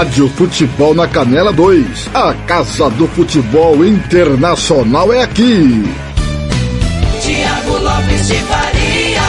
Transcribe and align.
Rádio 0.00 0.30
Futebol 0.30 0.94
na 0.94 1.06
Canela 1.06 1.52
2. 1.52 2.08
A 2.14 2.32
Casa 2.46 2.88
do 2.88 3.06
Futebol 3.06 3.84
Internacional 3.84 5.12
é 5.12 5.22
aqui. 5.22 5.84
Tiago 7.20 7.76
Lopes 7.76 8.28
de 8.28 8.34
Faria. 8.36 9.20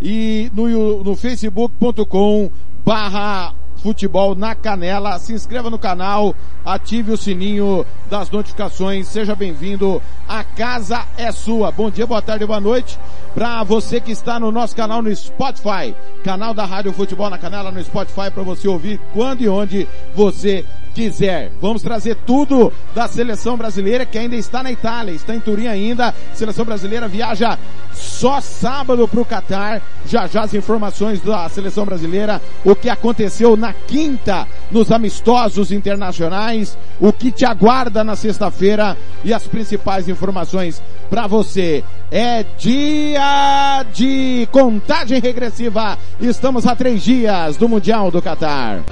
e 0.00 0.50
no, 0.54 1.04
no 1.04 1.16
facebook.com 1.16 2.50
barra 2.84 3.54
futebol 3.80 4.34
na 4.34 4.54
canela. 4.54 5.18
Se 5.18 5.32
inscreva 5.32 5.70
no 5.70 5.78
canal, 5.78 6.34
ative 6.64 7.12
o 7.12 7.16
sininho 7.16 7.84
das 8.08 8.30
notificações. 8.30 9.08
Seja 9.08 9.34
bem-vindo. 9.34 10.00
A 10.28 10.44
casa 10.44 11.06
é 11.16 11.32
sua. 11.32 11.70
Bom 11.70 11.90
dia, 11.90 12.06
boa 12.06 12.22
tarde, 12.22 12.46
boa 12.46 12.60
noite. 12.60 12.98
Para 13.34 13.62
você 13.64 14.00
que 14.00 14.12
está 14.12 14.38
no 14.38 14.50
nosso 14.50 14.74
canal 14.76 15.02
no 15.02 15.14
Spotify, 15.14 15.94
canal 16.24 16.52
da 16.52 16.64
Rádio 16.64 16.92
Futebol 16.92 17.30
na 17.30 17.38
Canela 17.38 17.70
no 17.70 17.82
Spotify 17.82 18.30
para 18.32 18.42
você 18.42 18.68
ouvir 18.68 19.00
quando 19.12 19.42
e 19.42 19.48
onde 19.48 19.88
você 20.14 20.64
quiser. 20.94 21.50
Vamos 21.60 21.82
trazer 21.82 22.16
tudo 22.26 22.72
da 22.94 23.08
seleção 23.08 23.56
brasileira 23.56 24.04
que 24.04 24.18
ainda 24.18 24.36
está 24.36 24.62
na 24.62 24.70
Itália, 24.70 25.12
está 25.12 25.34
em 25.34 25.40
Turim 25.40 25.66
ainda. 25.66 26.14
Seleção 26.34 26.64
brasileira 26.64 27.08
viaja 27.08 27.58
só 27.92 28.40
sábado 28.40 29.06
para 29.06 29.20
o 29.20 29.24
Catar. 29.24 29.82
Já 30.06 30.26
já 30.26 30.42
as 30.42 30.54
informações 30.54 31.20
da 31.20 31.48
seleção 31.48 31.84
brasileira, 31.84 32.40
o 32.64 32.74
que 32.74 32.88
aconteceu 32.88 33.56
na 33.56 33.72
quinta 33.72 34.46
nos 34.70 34.90
amistosos 34.90 35.72
internacionais, 35.72 36.76
o 36.98 37.12
que 37.12 37.30
te 37.30 37.44
aguarda 37.44 38.04
na 38.04 38.16
sexta-feira 38.16 38.96
e 39.24 39.32
as 39.32 39.46
principais 39.46 40.08
informações 40.08 40.82
para 41.08 41.26
você. 41.26 41.84
É 42.10 42.44
dia 42.58 43.84
de 43.92 44.48
contagem 44.50 45.20
regressiva. 45.20 45.98
Estamos 46.20 46.66
a 46.66 46.74
três 46.74 47.02
dias 47.02 47.56
do 47.56 47.68
Mundial 47.68 48.10
do 48.10 48.20
Catar. 48.20 48.82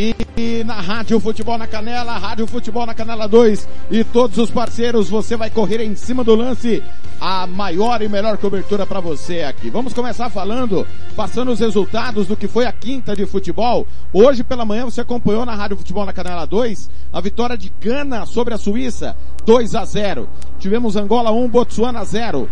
E 0.00 0.62
na 0.62 0.80
Rádio 0.80 1.18
Futebol 1.18 1.58
na 1.58 1.66
Canela, 1.66 2.16
Rádio 2.18 2.46
Futebol 2.46 2.86
na 2.86 2.94
Canela 2.94 3.26
2 3.26 3.68
e 3.90 4.04
todos 4.04 4.38
os 4.38 4.48
parceiros, 4.48 5.10
você 5.10 5.36
vai 5.36 5.50
correr 5.50 5.82
em 5.82 5.96
cima 5.96 6.22
do 6.22 6.36
lance. 6.36 6.80
A 7.20 7.48
maior 7.48 8.00
e 8.00 8.08
melhor 8.08 8.38
cobertura 8.38 8.86
para 8.86 9.00
você 9.00 9.42
aqui. 9.42 9.68
Vamos 9.70 9.92
começar 9.92 10.30
falando, 10.30 10.86
passando 11.16 11.50
os 11.50 11.58
resultados 11.58 12.28
do 12.28 12.36
que 12.36 12.46
foi 12.46 12.64
a 12.64 12.70
quinta 12.70 13.16
de 13.16 13.26
futebol. 13.26 13.88
Hoje 14.12 14.44
pela 14.44 14.64
manhã 14.64 14.84
você 14.84 15.00
acompanhou 15.00 15.44
na 15.44 15.56
Rádio 15.56 15.76
Futebol 15.76 16.06
na 16.06 16.12
Canela 16.12 16.46
2 16.46 16.88
a 17.12 17.20
vitória 17.20 17.58
de 17.58 17.72
Gana 17.80 18.24
sobre 18.24 18.54
a 18.54 18.58
Suíça, 18.58 19.16
2 19.44 19.74
a 19.74 19.84
0. 19.84 20.28
Tivemos 20.60 20.94
Angola 20.94 21.32
1, 21.32 21.48
Botsuana 21.48 22.04
0 22.04 22.48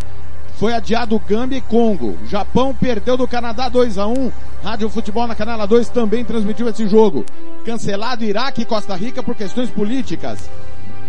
foi 0.57 0.73
adiado 0.73 1.21
Gâmbia 1.27 1.59
e 1.59 1.61
Congo. 1.61 2.17
Japão 2.27 2.73
perdeu 2.73 3.15
do 3.15 3.27
Canadá 3.27 3.69
2 3.69 3.97
a 3.97 4.07
1. 4.07 4.31
Rádio 4.63 4.89
Futebol 4.89 5.27
na 5.27 5.35
Canela 5.35 5.67
2 5.67 5.89
também 5.89 6.25
transmitiu 6.25 6.67
esse 6.67 6.87
jogo. 6.87 7.23
Cancelado 7.63 8.23
Iraque 8.23 8.63
e 8.63 8.65
Costa 8.65 8.95
Rica 8.95 9.21
por 9.21 9.35
questões 9.35 9.69
políticas. 9.69 10.49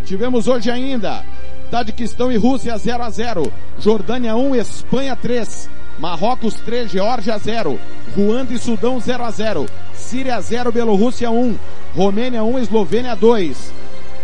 Tivemos 0.05 0.47
hoje 0.47 0.71
ainda 0.71 1.25
Tadiquistão 1.71 2.31
e 2.31 2.37
Rússia 2.37 2.77
0 2.77 3.03
a 3.03 3.11
0. 3.11 3.53
Jordânia 3.79 4.37
1, 4.37 4.57
Espanha 4.57 5.17
3. 5.17 5.69
Marrocos 5.99 6.55
3, 6.55 6.91
Geórgia 6.91 7.39
0. 7.39 7.79
Ruanda 8.15 8.53
e 8.53 8.59
Sudão 8.59 9.01
0 9.01 9.25
a 9.25 9.31
0. 9.31 9.67
Síria 9.95 10.41
0, 10.41 10.73
Bielorrússia 10.73 11.31
1. 11.31 11.57
Romênia 11.97 12.45
1, 12.45 12.59
Eslovênia 12.59 13.17
2. 13.17 13.73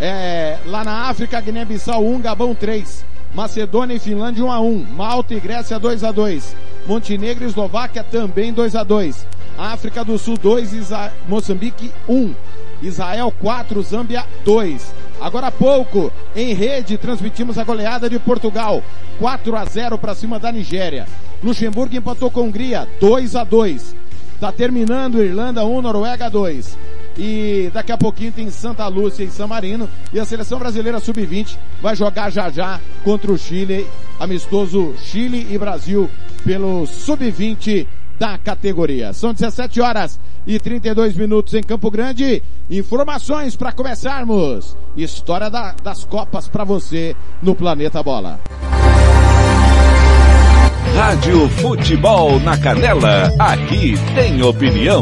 É, 0.00 0.58
lá 0.66 0.84
na 0.84 1.08
África, 1.08 1.40
Guiné-Bissau 1.40 2.04
1, 2.04 2.20
Gabão 2.20 2.54
3. 2.54 3.13
Macedônia 3.34 3.96
e 3.96 3.98
Finlândia 3.98 4.44
1 4.44 4.52
a 4.52 4.60
1, 4.60 4.86
Malta 4.96 5.34
e 5.34 5.40
Grécia 5.40 5.76
2 5.76 6.04
a 6.04 6.12
2, 6.12 6.56
Montenegro 6.86 7.42
e 7.42 7.48
Eslováquia 7.48 8.04
também 8.04 8.52
2 8.52 8.76
a 8.76 8.84
2, 8.84 9.26
África 9.58 10.04
do 10.04 10.16
Sul 10.16 10.38
2, 10.38 10.72
Isa 10.72 11.12
Moçambique 11.28 11.90
1, 12.08 12.32
Israel 12.80 13.34
4, 13.40 13.82
Zâmbia 13.82 14.24
2. 14.44 14.94
Agora 15.20 15.48
há 15.48 15.50
pouco, 15.50 16.12
em 16.36 16.54
rede, 16.54 16.96
transmitimos 16.96 17.58
a 17.58 17.64
goleada 17.64 18.08
de 18.08 18.20
Portugal, 18.20 18.82
4 19.18 19.56
a 19.56 19.64
0 19.64 19.98
para 19.98 20.14
cima 20.14 20.38
da 20.38 20.52
Nigéria. 20.52 21.06
Luxemburgo 21.42 21.96
empatou 21.96 22.30
com 22.30 22.42
Hungria, 22.42 22.88
2 23.00 23.34
a 23.34 23.42
2. 23.42 23.96
Tá 24.40 24.52
terminando 24.52 25.22
Irlanda 25.22 25.64
1, 25.64 25.82
Noruega 25.82 26.30
2. 26.30 26.78
E 27.16 27.70
daqui 27.72 27.92
a 27.92 27.98
pouquinho 27.98 28.32
tem 28.32 28.50
Santa 28.50 28.86
Lúcia 28.88 29.24
e 29.24 29.30
San 29.30 29.46
Marino. 29.46 29.88
E 30.12 30.18
a 30.18 30.24
seleção 30.24 30.58
brasileira 30.58 31.00
sub-20 31.00 31.56
vai 31.80 31.94
jogar 31.94 32.30
já 32.30 32.50
já 32.50 32.80
contra 33.02 33.30
o 33.32 33.38
Chile, 33.38 33.86
amistoso 34.18 34.94
Chile 34.98 35.46
e 35.50 35.58
Brasil 35.58 36.10
pelo 36.44 36.86
sub-20 36.86 37.86
da 38.18 38.38
categoria. 38.38 39.12
São 39.12 39.32
17 39.32 39.80
horas 39.80 40.20
e 40.46 40.58
32 40.58 41.16
minutos 41.16 41.54
em 41.54 41.62
Campo 41.62 41.90
Grande. 41.90 42.42
Informações 42.70 43.56
para 43.56 43.72
começarmos. 43.72 44.76
História 44.96 45.50
da, 45.50 45.74
das 45.82 46.04
Copas 46.04 46.48
para 46.48 46.64
você 46.64 47.14
no 47.42 47.54
Planeta 47.54 48.02
Bola. 48.02 48.40
Rádio 50.94 51.48
Futebol 51.48 52.38
na 52.40 52.56
Canela. 52.56 53.30
Aqui 53.38 53.94
tem 54.14 54.42
opinião. 54.42 55.00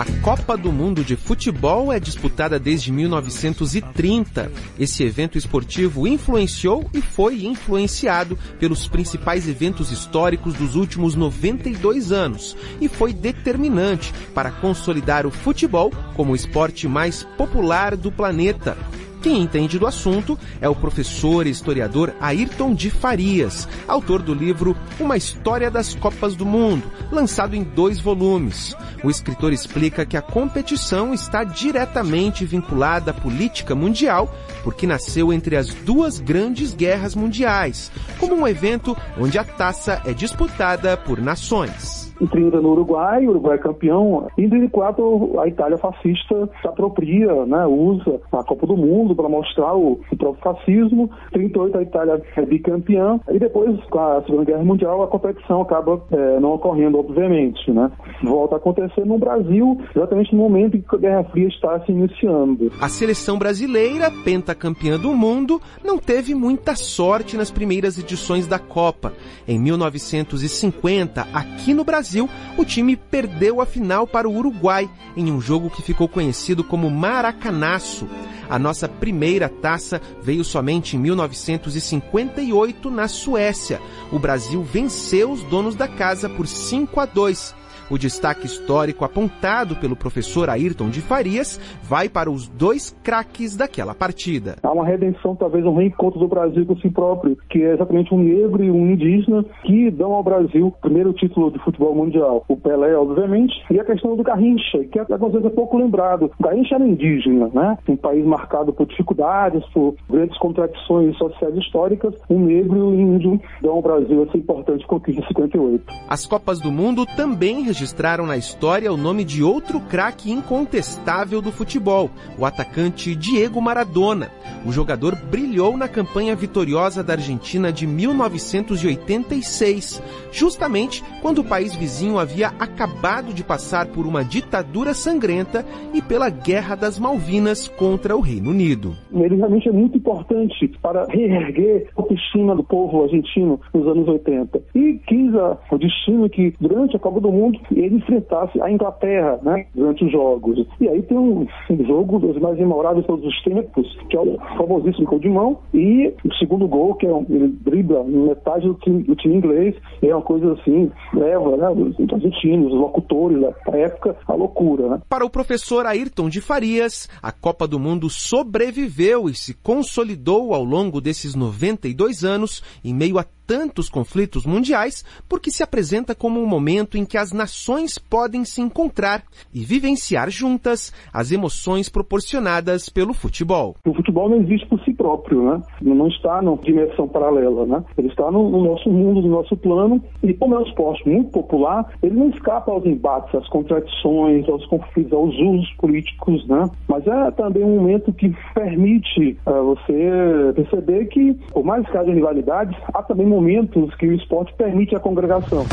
A 0.00 0.04
Copa 0.22 0.56
do 0.56 0.72
Mundo 0.72 1.04
de 1.04 1.14
Futebol 1.14 1.92
é 1.92 2.00
disputada 2.00 2.58
desde 2.58 2.90
1930. 2.90 4.50
Esse 4.78 5.04
evento 5.04 5.36
esportivo 5.36 6.08
influenciou 6.08 6.88
e 6.94 7.02
foi 7.02 7.44
influenciado 7.44 8.38
pelos 8.58 8.88
principais 8.88 9.46
eventos 9.46 9.92
históricos 9.92 10.54
dos 10.54 10.74
últimos 10.74 11.14
92 11.14 12.12
anos 12.12 12.56
e 12.80 12.88
foi 12.88 13.12
determinante 13.12 14.10
para 14.34 14.50
consolidar 14.50 15.26
o 15.26 15.30
futebol 15.30 15.92
como 16.16 16.32
o 16.32 16.36
esporte 16.36 16.88
mais 16.88 17.24
popular 17.36 17.94
do 17.94 18.10
planeta. 18.10 18.78
Quem 19.22 19.42
entende 19.42 19.78
do 19.78 19.86
assunto 19.86 20.38
é 20.62 20.68
o 20.68 20.74
professor 20.74 21.46
e 21.46 21.50
historiador 21.50 22.14
Ayrton 22.20 22.74
de 22.74 22.90
Farias, 22.90 23.68
autor 23.86 24.22
do 24.22 24.32
livro 24.32 24.74
Uma 24.98 25.16
História 25.16 25.70
das 25.70 25.94
Copas 25.94 26.34
do 26.34 26.46
Mundo, 26.46 26.90
lançado 27.12 27.54
em 27.54 27.62
dois 27.62 28.00
volumes. 28.00 28.74
O 29.04 29.10
escritor 29.10 29.52
explica 29.52 30.06
que 30.06 30.16
a 30.16 30.22
competição 30.22 31.12
está 31.12 31.44
diretamente 31.44 32.46
vinculada 32.46 33.10
à 33.10 33.14
política 33.14 33.74
mundial, 33.74 34.34
porque 34.64 34.86
nasceu 34.86 35.32
entre 35.32 35.54
as 35.54 35.68
duas 35.68 36.18
grandes 36.18 36.74
guerras 36.74 37.14
mundiais, 37.14 37.92
como 38.18 38.34
um 38.34 38.48
evento 38.48 38.96
onde 39.18 39.38
a 39.38 39.44
taça 39.44 40.00
é 40.06 40.14
disputada 40.14 40.96
por 40.96 41.20
nações 41.20 42.09
em 42.20 42.26
30 42.26 42.60
no 42.60 42.72
Uruguai, 42.72 43.26
o 43.26 43.30
Uruguai 43.30 43.56
é 43.56 43.58
campeão. 43.58 44.28
Em 44.36 44.48
34 44.48 45.40
a 45.40 45.48
Itália 45.48 45.78
fascista 45.78 46.48
se 46.60 46.68
apropria, 46.68 47.46
né, 47.46 47.66
usa 47.66 48.20
a 48.32 48.44
Copa 48.44 48.66
do 48.66 48.76
Mundo 48.76 49.14
para 49.14 49.28
mostrar 49.28 49.74
o, 49.74 50.00
o 50.10 50.16
próprio 50.16 50.42
fascismo. 50.42 51.10
Em 51.28 51.48
38 51.48 51.78
a 51.78 51.82
Itália 51.82 52.22
é 52.36 52.42
bicampeã 52.42 53.18
e 53.30 53.38
depois 53.38 53.78
com 53.84 53.98
a 53.98 54.22
Segunda 54.22 54.44
Guerra 54.44 54.64
Mundial 54.64 55.02
a 55.02 55.08
competição 55.08 55.62
acaba 55.62 56.00
é, 56.12 56.40
não 56.40 56.54
ocorrendo, 56.54 56.98
obviamente, 56.98 57.70
né. 57.70 57.90
Volta 58.22 58.56
a 58.56 58.58
acontecer 58.58 59.06
no 59.06 59.18
Brasil 59.18 59.80
exatamente 59.96 60.34
no 60.34 60.42
momento 60.42 60.76
em 60.76 60.82
que 60.82 60.94
a 60.94 60.98
Guerra 60.98 61.24
Fria 61.24 61.48
está 61.48 61.80
se 61.80 61.92
iniciando. 61.92 62.70
A 62.80 62.88
seleção 62.88 63.38
brasileira, 63.38 64.10
pentacampeã 64.24 64.98
do 64.98 65.14
mundo, 65.14 65.60
não 65.82 65.98
teve 65.98 66.34
muita 66.34 66.74
sorte 66.74 67.36
nas 67.36 67.50
primeiras 67.50 67.98
edições 67.98 68.46
da 68.46 68.58
Copa. 68.58 69.12
Em 69.48 69.58
1950, 69.58 71.26
aqui 71.32 71.72
no 71.72 71.84
Brasil 71.84 72.09
Brasil, 72.10 72.28
o 72.56 72.64
time 72.64 72.96
perdeu 72.96 73.60
a 73.60 73.66
final 73.66 74.04
para 74.04 74.28
o 74.28 74.36
Uruguai 74.36 74.90
em 75.16 75.30
um 75.30 75.40
jogo 75.40 75.70
que 75.70 75.80
ficou 75.80 76.08
conhecido 76.08 76.64
como 76.64 76.90
Maracanaço. 76.90 78.08
A 78.48 78.58
nossa 78.58 78.88
primeira 78.88 79.48
taça 79.48 80.02
veio 80.20 80.42
somente 80.42 80.96
em 80.96 80.98
1958 80.98 82.90
na 82.90 83.06
Suécia. 83.06 83.80
O 84.10 84.18
Brasil 84.18 84.60
venceu 84.64 85.30
os 85.30 85.44
donos 85.44 85.76
da 85.76 85.86
casa 85.86 86.28
por 86.28 86.48
5 86.48 86.98
a 86.98 87.06
2 87.06 87.59
o 87.90 87.98
destaque 87.98 88.46
histórico 88.46 89.04
apontado 89.04 89.74
pelo 89.76 89.96
professor 89.96 90.48
Ayrton 90.48 90.88
de 90.88 91.00
Farias 91.00 91.60
vai 91.82 92.08
para 92.08 92.30
os 92.30 92.48
dois 92.48 92.96
craques 93.02 93.56
daquela 93.56 93.94
partida. 93.94 94.56
Há 94.62 94.72
uma 94.72 94.86
redenção, 94.86 95.34
talvez 95.34 95.66
um 95.66 95.74
reencontro 95.74 96.20
do 96.20 96.28
Brasil 96.28 96.64
com 96.64 96.76
si 96.76 96.88
próprio, 96.88 97.36
que 97.50 97.62
é 97.62 97.74
exatamente 97.74 98.14
um 98.14 98.18
negro 98.18 98.62
e 98.62 98.70
um 98.70 98.92
indígena 98.92 99.44
que 99.64 99.90
dão 99.90 100.12
ao 100.12 100.22
Brasil 100.22 100.68
o 100.68 100.70
primeiro 100.70 101.12
título 101.12 101.50
de 101.50 101.58
futebol 101.58 101.94
mundial. 101.94 102.44
O 102.48 102.56
Pelé, 102.56 102.94
obviamente, 102.94 103.54
e 103.70 103.80
a 103.80 103.84
questão 103.84 104.16
do 104.16 104.22
Garrincha, 104.22 104.84
que 104.84 104.98
é 104.98 105.02
às 105.02 105.32
vezes 105.32 105.46
é 105.46 105.50
pouco 105.50 105.76
lembrado. 105.76 106.30
O 106.38 106.42
Garrincha 106.42 106.76
era 106.76 106.86
indígena, 106.86 107.50
né? 107.52 107.76
Um 107.88 107.96
país 107.96 108.24
marcado 108.24 108.72
por 108.72 108.86
dificuldades, 108.86 109.64
por 109.72 109.96
grandes 110.08 110.38
contradições 110.38 111.16
sociais 111.18 111.56
históricas. 111.56 112.14
Um 112.28 112.38
negro 112.44 112.76
e 112.76 112.82
um 112.82 113.14
índio 113.16 113.40
dão 113.60 113.72
ao 113.72 113.82
Brasil 113.82 114.24
essa 114.28 114.36
importante 114.36 114.86
conquista 114.86 115.20
de 115.22 115.28
58. 115.28 115.84
As 116.08 116.26
Copas 116.26 116.60
do 116.60 116.70
Mundo 116.70 117.04
também 117.16 117.62
registraram 117.62 117.79
na 118.26 118.36
história 118.36 118.92
o 118.92 118.96
nome 118.96 119.24
de 119.24 119.42
outro 119.42 119.80
craque 119.80 120.30
incontestável 120.30 121.40
do 121.40 121.50
futebol, 121.50 122.10
o 122.38 122.44
atacante 122.44 123.14
Diego 123.14 123.60
Maradona. 123.60 124.30
O 124.66 124.72
jogador 124.72 125.16
brilhou 125.16 125.76
na 125.76 125.88
campanha 125.88 126.36
vitoriosa 126.36 127.02
da 127.02 127.14
Argentina 127.14 127.72
de 127.72 127.86
1986, 127.86 130.02
justamente 130.30 131.02
quando 131.22 131.38
o 131.38 131.44
país 131.44 131.74
vizinho 131.74 132.18
havia 132.18 132.48
acabado 132.58 133.32
de 133.32 133.42
passar 133.42 133.86
por 133.86 134.06
uma 134.06 134.22
ditadura 134.22 134.92
sangrenta 134.92 135.64
e 135.94 136.02
pela 136.02 136.28
Guerra 136.28 136.74
das 136.74 136.98
Malvinas 136.98 137.66
contra 137.66 138.14
o 138.14 138.20
Reino 138.20 138.50
Unido. 138.50 138.94
Ele 139.10 139.36
realmente 139.36 139.68
é 139.68 139.72
muito 139.72 139.96
importante 139.96 140.68
para 140.82 141.06
reerguer 141.06 141.88
a 141.96 142.02
autoestima 142.02 142.54
do 142.54 142.62
povo 142.62 143.04
argentino 143.04 143.58
nos 143.72 143.86
anos 143.86 144.06
80. 144.06 144.60
E 144.74 145.00
quis 145.06 145.30
o 145.70 145.78
destino 145.78 146.28
que, 146.28 146.54
durante 146.60 146.96
a 146.96 146.98
Copa 146.98 147.20
do 147.20 147.32
Mundo, 147.32 147.58
ele 147.72 147.96
enfrentasse 147.96 148.60
a 148.60 148.70
Inglaterra, 148.70 149.38
né, 149.42 149.66
durante 149.74 150.04
os 150.04 150.12
jogos. 150.12 150.66
E 150.80 150.88
aí 150.88 151.02
tem 151.02 151.18
um, 151.18 151.46
um 151.70 151.84
jogo 151.84 152.18
dos 152.18 152.38
mais 152.38 152.58
memoráveis 152.58 153.02
de 153.02 153.08
todos 153.08 153.24
os 153.24 153.42
tempos, 153.42 153.98
que 154.08 154.16
é 154.16 154.20
o 154.20 154.38
famosíssimo 154.56 155.06
gol 155.06 155.18
de 155.18 155.28
mão, 155.28 155.58
e 155.72 156.12
o 156.24 156.34
segundo 156.34 156.66
gol, 156.66 156.94
que 156.94 157.06
é 157.06 157.12
um, 157.12 157.24
ele 157.28 157.48
dribla 157.48 158.04
metade 158.04 158.66
do 158.66 158.74
time, 158.74 159.02
do 159.02 159.14
time 159.16 159.36
inglês, 159.36 159.74
é 160.02 160.14
uma 160.14 160.22
coisa 160.22 160.52
assim, 160.52 160.90
leva 161.14 161.56
né, 161.56 161.68
os 161.70 162.12
argentinos, 162.12 162.72
os 162.72 162.78
locutores 162.78 163.40
da 163.40 163.76
época, 163.76 164.16
a 164.26 164.34
loucura. 164.34 164.88
Né? 164.88 165.02
Para 165.08 165.24
o 165.24 165.30
professor 165.30 165.86
Ayrton 165.86 166.28
de 166.28 166.40
Farias, 166.40 167.08
a 167.22 167.32
Copa 167.32 167.66
do 167.66 167.78
Mundo 167.78 168.08
sobreviveu 168.08 169.28
e 169.28 169.34
se 169.34 169.54
consolidou 169.54 170.54
ao 170.54 170.64
longo 170.64 171.00
desses 171.00 171.34
92 171.34 172.24
anos 172.24 172.62
em 172.84 172.94
meio 172.94 173.18
a 173.18 173.24
tantos 173.50 173.88
conflitos 173.88 174.46
mundiais 174.46 175.04
porque 175.28 175.50
se 175.50 175.60
apresenta 175.60 176.14
como 176.14 176.40
um 176.40 176.46
momento 176.46 176.96
em 176.96 177.04
que 177.04 177.18
as 177.18 177.32
nações 177.32 177.98
podem 177.98 178.44
se 178.44 178.60
encontrar 178.60 179.24
e 179.52 179.64
vivenciar 179.64 180.30
juntas 180.30 180.92
as 181.12 181.32
emoções 181.32 181.88
proporcionadas 181.88 182.88
pelo 182.88 183.12
futebol. 183.12 183.74
O 183.84 183.92
futebol 183.92 184.28
não 184.28 184.40
existe 184.42 184.68
por 184.68 184.80
si 184.84 184.94
próprio, 184.94 185.42
né? 185.42 185.60
Não 185.82 186.06
está 186.06 186.40
numa 186.40 186.58
dimensão 186.58 187.08
paralela, 187.08 187.66
né? 187.66 187.82
Ele 187.98 188.06
está 188.06 188.30
no, 188.30 188.48
no 188.48 188.62
nosso 188.62 188.88
mundo, 188.88 189.20
no 189.20 189.30
nosso 189.30 189.56
plano 189.56 190.00
e 190.22 190.32
como 190.34 190.54
é 190.54 190.58
um 190.60 190.66
esporte 190.66 191.08
muito 191.08 191.32
popular, 191.32 191.92
ele 192.04 192.14
não 192.14 192.30
escapa 192.30 192.70
aos 192.70 192.86
embates, 192.86 193.34
às 193.34 193.48
contradições, 193.48 194.48
aos 194.48 194.64
conflitos, 194.66 195.12
aos 195.12 195.34
usos 195.36 195.72
políticos, 195.72 196.46
né? 196.46 196.70
Mas 196.86 197.04
é 197.04 197.30
também 197.32 197.64
um 197.64 197.80
momento 197.80 198.12
que 198.12 198.32
permite 198.54 199.36
uh, 199.44 199.74
você 199.74 200.52
perceber 200.54 201.06
que, 201.06 201.34
por 201.50 201.64
mais 201.64 201.84
que 201.88 201.96
haja 201.96 202.12
rivalidades, 202.12 202.78
há 202.94 203.02
também 203.02 203.26
momentos 203.40 203.94
que 203.94 204.06
o 204.06 204.14
esporte 204.14 204.52
permite 204.54 204.94
a 204.94 205.00
congregação. 205.00 205.66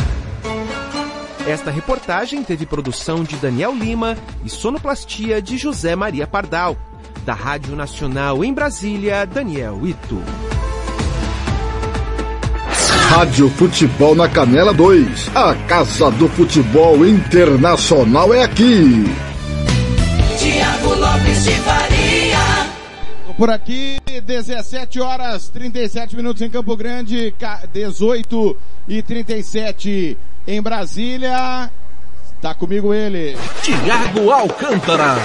Esta 1.46 1.70
reportagem 1.70 2.44
teve 2.44 2.66
produção 2.66 3.24
de 3.24 3.36
Daniel 3.38 3.74
Lima 3.74 4.18
e 4.44 4.50
sonoplastia 4.50 5.42
de 5.42 5.58
José 5.58 5.96
Maria 5.96 6.26
Pardal. 6.26 6.76
Da 7.26 7.34
Rádio 7.34 7.76
Nacional 7.76 8.44
em 8.44 8.54
Brasília, 8.54 9.26
Daniel 9.26 9.86
Ito. 9.86 10.22
Rádio 13.10 13.50
Futebol 13.50 14.16
na 14.16 14.30
Canela 14.30 14.74
2. 14.74 15.36
A 15.36 15.56
Casa 15.68 16.12
do 16.12 16.28
Futebol 16.30 17.06
Internacional 17.06 18.34
é 18.34 18.44
aqui. 18.44 19.06
Tiago 20.38 20.94
Lopes 20.96 21.44
de 21.44 21.52
Faria. 21.52 21.97
Por 23.38 23.52
aqui, 23.52 24.00
17 24.26 25.00
horas 25.00 25.48
37 25.50 26.16
minutos 26.16 26.42
em 26.42 26.50
Campo 26.50 26.76
Grande, 26.76 27.36
18 27.72 28.58
e 28.88 29.04
37 29.04 30.18
em 30.48 30.60
Brasília. 30.60 31.72
Tá 32.42 32.56
comigo 32.56 32.92
ele. 32.96 33.38
Tiago 33.62 34.32
Alcântara. 34.32 35.18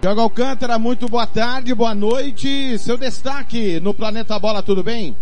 Tiago 0.00 0.22
Alcântara, 0.22 0.76
muito 0.76 1.08
boa 1.08 1.24
tarde, 1.24 1.72
boa 1.72 1.94
noite. 1.94 2.76
Seu 2.80 2.96
destaque 2.96 3.78
no 3.78 3.94
Planeta 3.94 4.36
Bola, 4.40 4.60
tudo 4.60 4.82
bem? 4.82 5.16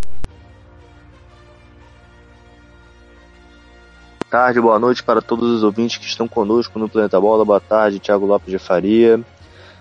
Boa 4.18 4.30
tarde, 4.30 4.62
boa 4.62 4.78
noite 4.78 5.02
para 5.02 5.20
todos 5.20 5.50
os 5.50 5.62
ouvintes 5.62 5.98
que 5.98 6.06
estão 6.06 6.26
conosco 6.26 6.78
no 6.78 6.88
Planeta 6.88 7.20
Bola. 7.20 7.44
Boa 7.44 7.60
tarde, 7.60 7.98
Thiago 7.98 8.24
Lopes 8.24 8.50
de 8.50 8.58
Faria. 8.58 9.22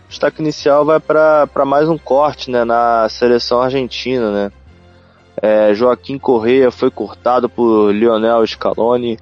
Destaque 0.10 0.42
inicial 0.42 0.84
vai 0.84 1.00
para 1.00 1.63
mais 1.63 1.88
um 1.88 1.96
corte 1.96 2.50
né, 2.50 2.63
na 2.63 3.08
seleção 3.10 3.62
argentina. 3.62 4.32
Né? 4.32 4.51
É, 5.39 5.72
Joaquim 5.75 6.18
Correia 6.18 6.72
foi 6.72 6.89
cortado 6.89 7.48
por 7.48 7.92
Lionel 7.92 8.46
Scaloni 8.46 9.20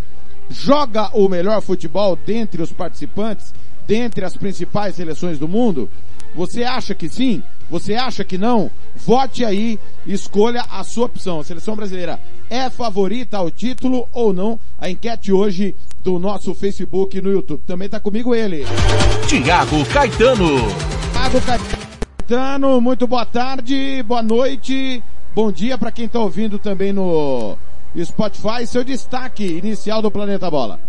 Joga 0.50 1.10
o 1.14 1.28
melhor 1.28 1.62
futebol 1.62 2.16
dentre 2.16 2.62
os 2.62 2.72
participantes, 2.72 3.54
dentre 3.86 4.24
as 4.24 4.38
principais 4.38 4.96
seleções 4.96 5.38
do 5.38 5.48
mundo? 5.48 5.90
Você 6.36 6.64
acha 6.64 6.96
que 6.96 7.10
sim? 7.10 7.44
Você 7.70 7.94
acha 7.94 8.24
que 8.24 8.38
não? 8.38 8.72
Vote 8.96 9.46
aí, 9.46 9.80
escolha 10.06 10.64
a 10.70 10.84
sua 10.84 11.06
opção. 11.06 11.40
A 11.40 11.44
seleção 11.44 11.76
brasileira 11.76 12.20
é 12.50 12.70
favorita 12.70 13.38
ao 13.38 13.52
título 13.52 14.08
ou 14.12 14.34
não? 14.34 14.60
A 14.80 14.90
enquete 14.90 15.32
hoje 15.32 15.76
do 16.04 16.18
nosso 16.18 16.56
Facebook 16.56 17.18
e 17.18 17.22
no 17.22 17.32
YouTube. 17.32 17.62
Também 17.68 17.86
está 17.86 18.00
comigo 18.00 18.34
ele. 18.34 18.66
Tiago 19.28 19.86
Caetano. 19.86 20.48
Tiago 21.12 21.42
Caetano, 21.42 22.82
muito 22.82 23.06
boa 23.06 23.26
tarde, 23.26 24.02
boa 24.04 24.24
noite, 24.24 25.04
bom 25.36 25.52
dia 25.52 25.78
para 25.78 25.92
quem 25.92 26.06
está 26.06 26.20
ouvindo 26.20 26.58
também 26.58 26.92
no 26.92 27.56
Spotify. 28.04 28.66
Seu 28.66 28.84
destaque 28.84 29.46
inicial 29.46 30.02
do 30.02 30.10
Planeta 30.10 30.50
Bola. 30.50 30.89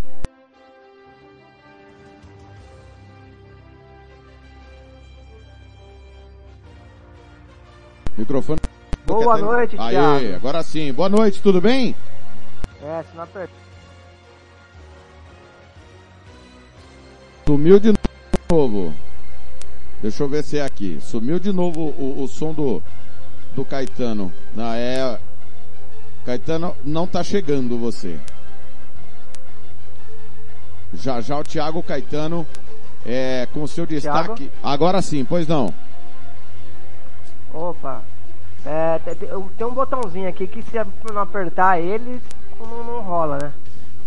Microfone. 8.20 8.60
Boa 9.06 9.38
noite, 9.38 9.76
Aê, 9.78 9.92
Thiago. 9.92 10.36
agora 10.36 10.62
sim. 10.62 10.92
Boa 10.92 11.08
noite, 11.08 11.40
tudo 11.40 11.58
bem? 11.58 11.96
É, 12.82 13.02
se 13.02 13.16
não 13.16 13.24
apertar. 13.24 13.54
Sumiu 17.46 17.80
de 17.80 17.94
novo. 18.50 18.92
Deixa 20.02 20.22
eu 20.22 20.28
ver 20.28 20.44
se 20.44 20.58
é 20.58 20.64
aqui. 20.64 20.98
Sumiu 21.00 21.38
de 21.38 21.50
novo 21.50 21.80
o, 21.80 22.22
o 22.22 22.28
som 22.28 22.52
do, 22.52 22.82
do 23.54 23.64
Caetano. 23.64 24.30
Não, 24.54 24.70
é. 24.74 25.18
Caetano, 26.26 26.76
não 26.84 27.06
tá 27.06 27.24
chegando 27.24 27.78
você. 27.78 28.20
Já 30.92 31.22
já 31.22 31.38
o 31.38 31.42
Thiago 31.44 31.82
Caetano 31.82 32.46
é, 33.06 33.48
com 33.54 33.66
seu 33.66 33.86
destaque. 33.86 34.44
Thiago? 34.44 34.52
Agora 34.62 35.00
sim, 35.00 35.24
pois 35.24 35.48
não. 35.48 35.72
Opa. 37.52 38.09
É, 38.64 38.98
tem, 38.98 39.66
um 39.66 39.74
botãozinho 39.74 40.28
aqui 40.28 40.46
que 40.46 40.62
se 40.62 40.76
não 41.12 41.22
apertar 41.22 41.80
ele, 41.80 42.20
não, 42.58 42.84
não 42.84 43.00
rola, 43.00 43.38
né? 43.42 43.52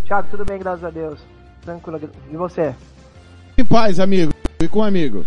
Thiago, 0.04 0.28
tudo 0.30 0.44
bem, 0.44 0.58
graças 0.58 0.84
a 0.84 0.90
Deus. 0.90 1.20
Tranquilo. 1.62 2.00
E 2.30 2.36
você? 2.36 2.74
Em 3.58 3.64
paz, 3.64 3.98
amigo. 3.98 4.32
E 4.60 4.68
com 4.68 4.80
um 4.80 4.84
amigo. 4.84 5.24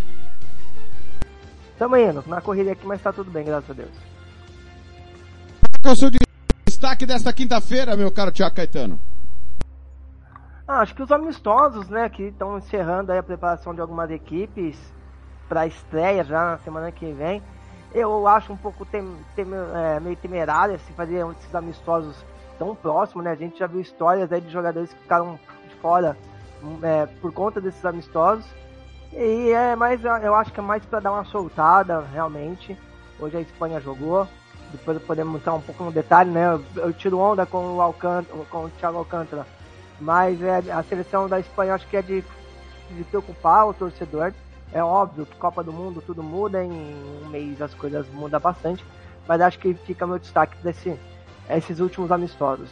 Tamo 1.77 1.97
indo, 1.97 2.23
na 2.27 2.41
corrida 2.41 2.71
aqui, 2.71 2.85
mas 2.85 3.01
tá 3.01 3.11
tudo 3.11 3.29
bem, 3.29 3.45
graças 3.45 3.69
a 3.69 3.73
Deus. 3.73 3.91
Qual 5.81 5.91
é 5.91 5.93
o 5.93 5.95
seu 5.95 6.09
destaque 6.65 7.05
desta 7.05 7.31
quinta-feira, 7.33 7.95
meu 7.95 8.11
caro 8.11 8.31
Thiago 8.31 8.55
Caetano? 8.55 8.99
Ah, 10.67 10.79
acho 10.79 10.93
que 10.93 11.03
os 11.03 11.11
amistosos, 11.11 11.87
né, 11.87 12.09
que 12.09 12.23
estão 12.23 12.57
encerrando 12.57 13.11
aí 13.11 13.17
a 13.17 13.23
preparação 13.23 13.73
de 13.73 13.79
algumas 13.79 14.09
equipes 14.11 14.77
para 15.47 15.61
a 15.61 15.67
estreia 15.67 16.23
já 16.23 16.51
na 16.51 16.57
semana 16.57 16.91
que 16.91 17.11
vem. 17.13 17.41
Eu 17.93 18.27
acho 18.27 18.51
um 18.51 18.57
pouco 18.57 18.85
tem, 18.85 19.15
tem, 19.35 19.45
é, 19.75 19.99
meio 19.99 20.15
temerário 20.15 20.75
assim, 20.75 20.93
fazer 20.93 21.25
esses 21.31 21.55
amistosos 21.55 22.15
tão 22.57 22.75
próximos, 22.75 23.23
né? 23.23 23.31
A 23.31 23.35
gente 23.35 23.59
já 23.59 23.67
viu 23.67 23.79
histórias 23.79 24.31
aí 24.31 24.41
de 24.41 24.51
jogadores 24.51 24.91
que 24.91 24.99
ficaram 24.99 25.39
de 25.67 25.75
fora 25.75 26.17
é, 26.83 27.05
por 27.21 27.31
conta 27.31 27.61
desses 27.61 27.85
amistosos. 27.85 28.45
E 29.13 29.51
é 29.51 29.75
mais, 29.75 30.03
eu 30.03 30.35
acho 30.35 30.51
que 30.51 30.59
é 30.59 30.63
mais 30.63 30.85
para 30.85 30.99
dar 30.99 31.11
uma 31.11 31.23
soltada, 31.25 32.01
realmente. 32.13 32.77
Hoje 33.19 33.37
a 33.37 33.41
Espanha 33.41 33.79
jogou. 33.79 34.27
Depois 34.71 35.01
podemos 35.03 35.35
entrar 35.39 35.53
um 35.53 35.61
pouco 35.61 35.83
no 35.83 35.91
detalhe, 35.91 36.29
né? 36.29 36.45
Eu, 36.45 36.83
eu 36.83 36.93
tiro 36.93 37.19
onda 37.19 37.45
com 37.45 37.75
o, 37.75 37.81
Alcântara, 37.81 38.45
com 38.49 38.65
o 38.65 38.69
Thiago 38.71 38.97
Alcântara. 38.97 39.47
Mas 39.99 40.41
é, 40.41 40.71
a 40.71 40.83
seleção 40.83 41.27
da 41.27 41.39
Espanha 41.39 41.73
acho 41.73 41.87
que 41.87 41.97
é 41.97 42.01
de, 42.01 42.23
de 42.91 43.03
preocupar 43.05 43.67
o 43.67 43.73
torcedor. 43.73 44.33
É 44.73 44.83
óbvio 44.83 45.25
que 45.25 45.35
Copa 45.37 45.63
do 45.63 45.71
Mundo 45.71 46.03
tudo 46.05 46.21
muda, 46.21 46.63
em 46.63 46.71
um 46.71 47.29
mês 47.29 47.61
as 47.61 47.73
coisas 47.73 48.05
mudam 48.13 48.39
bastante, 48.39 48.83
mas 49.27 49.41
acho 49.41 49.59
que 49.59 49.73
fica 49.73 50.05
meu 50.05 50.19
destaque 50.19 50.57
desse, 50.63 50.97
esses 51.49 51.79
últimos 51.79 52.11
amistosos. 52.11 52.69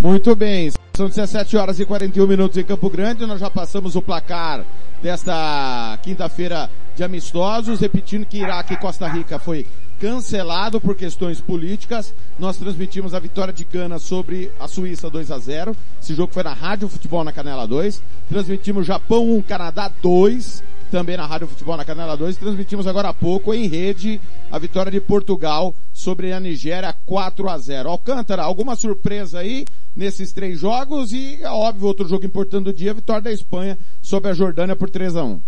Muito 0.00 0.34
bem, 0.34 0.70
são 0.94 1.08
17 1.08 1.56
horas 1.56 1.80
e 1.80 1.84
41 1.84 2.26
minutos 2.26 2.56
em 2.56 2.64
Campo 2.64 2.88
Grande, 2.88 3.26
nós 3.26 3.40
já 3.40 3.50
passamos 3.50 3.96
o 3.96 4.02
placar 4.02 4.64
desta 5.02 5.98
quinta-feira 6.02 6.70
de 6.96 7.04
amistosos, 7.04 7.80
repetindo 7.80 8.24
que 8.24 8.38
Iraque 8.38 8.74
e 8.74 8.76
Costa 8.76 9.06
Rica 9.08 9.38
foi 9.38 9.66
cancelado 10.00 10.80
por 10.80 10.94
questões 10.94 11.40
políticas. 11.40 12.14
Nós 12.38 12.56
transmitimos 12.56 13.14
a 13.14 13.18
vitória 13.18 13.52
de 13.52 13.64
Gana 13.64 13.98
sobre 13.98 14.50
a 14.58 14.68
Suíça 14.68 15.10
2 15.10 15.30
a 15.30 15.38
0. 15.38 15.76
Esse 16.00 16.14
jogo 16.14 16.32
foi 16.32 16.42
na 16.42 16.52
Rádio 16.52 16.88
Futebol 16.88 17.24
na 17.24 17.32
Canela 17.32 17.66
2. 17.66 18.00
Transmitimos 18.28 18.86
Japão 18.86 19.28
1, 19.30 19.42
Canadá 19.42 19.90
2 20.00 20.62
também 20.90 21.16
na 21.16 21.26
Rádio 21.26 21.46
Futebol 21.46 21.76
na 21.76 21.84
Canela 21.84 22.16
2. 22.16 22.36
Transmitimos 22.36 22.86
agora 22.86 23.10
há 23.10 23.14
pouco 23.14 23.54
em 23.54 23.66
rede 23.66 24.20
a 24.50 24.58
vitória 24.58 24.90
de 24.90 25.00
Portugal 25.00 25.74
sobre 25.92 26.32
a 26.32 26.40
Nigéria 26.40 26.94
4 27.06 27.48
a 27.48 27.58
0. 27.58 27.88
Alcântara, 27.88 28.42
alguma 28.42 28.74
surpresa 28.74 29.40
aí 29.40 29.64
nesses 29.94 30.32
três 30.32 30.60
jogos 30.60 31.12
e, 31.12 31.38
é 31.42 31.50
óbvio, 31.50 31.86
outro 31.86 32.08
jogo 32.08 32.24
importante 32.24 32.64
do 32.64 32.72
dia, 32.72 32.90
a 32.90 32.94
vitória 32.94 33.22
da 33.22 33.32
Espanha 33.32 33.78
sobre 34.00 34.30
a 34.30 34.34
Jordânia 34.34 34.76
por 34.76 34.90
3 34.90 35.16
a 35.16 35.24
1. 35.24 35.40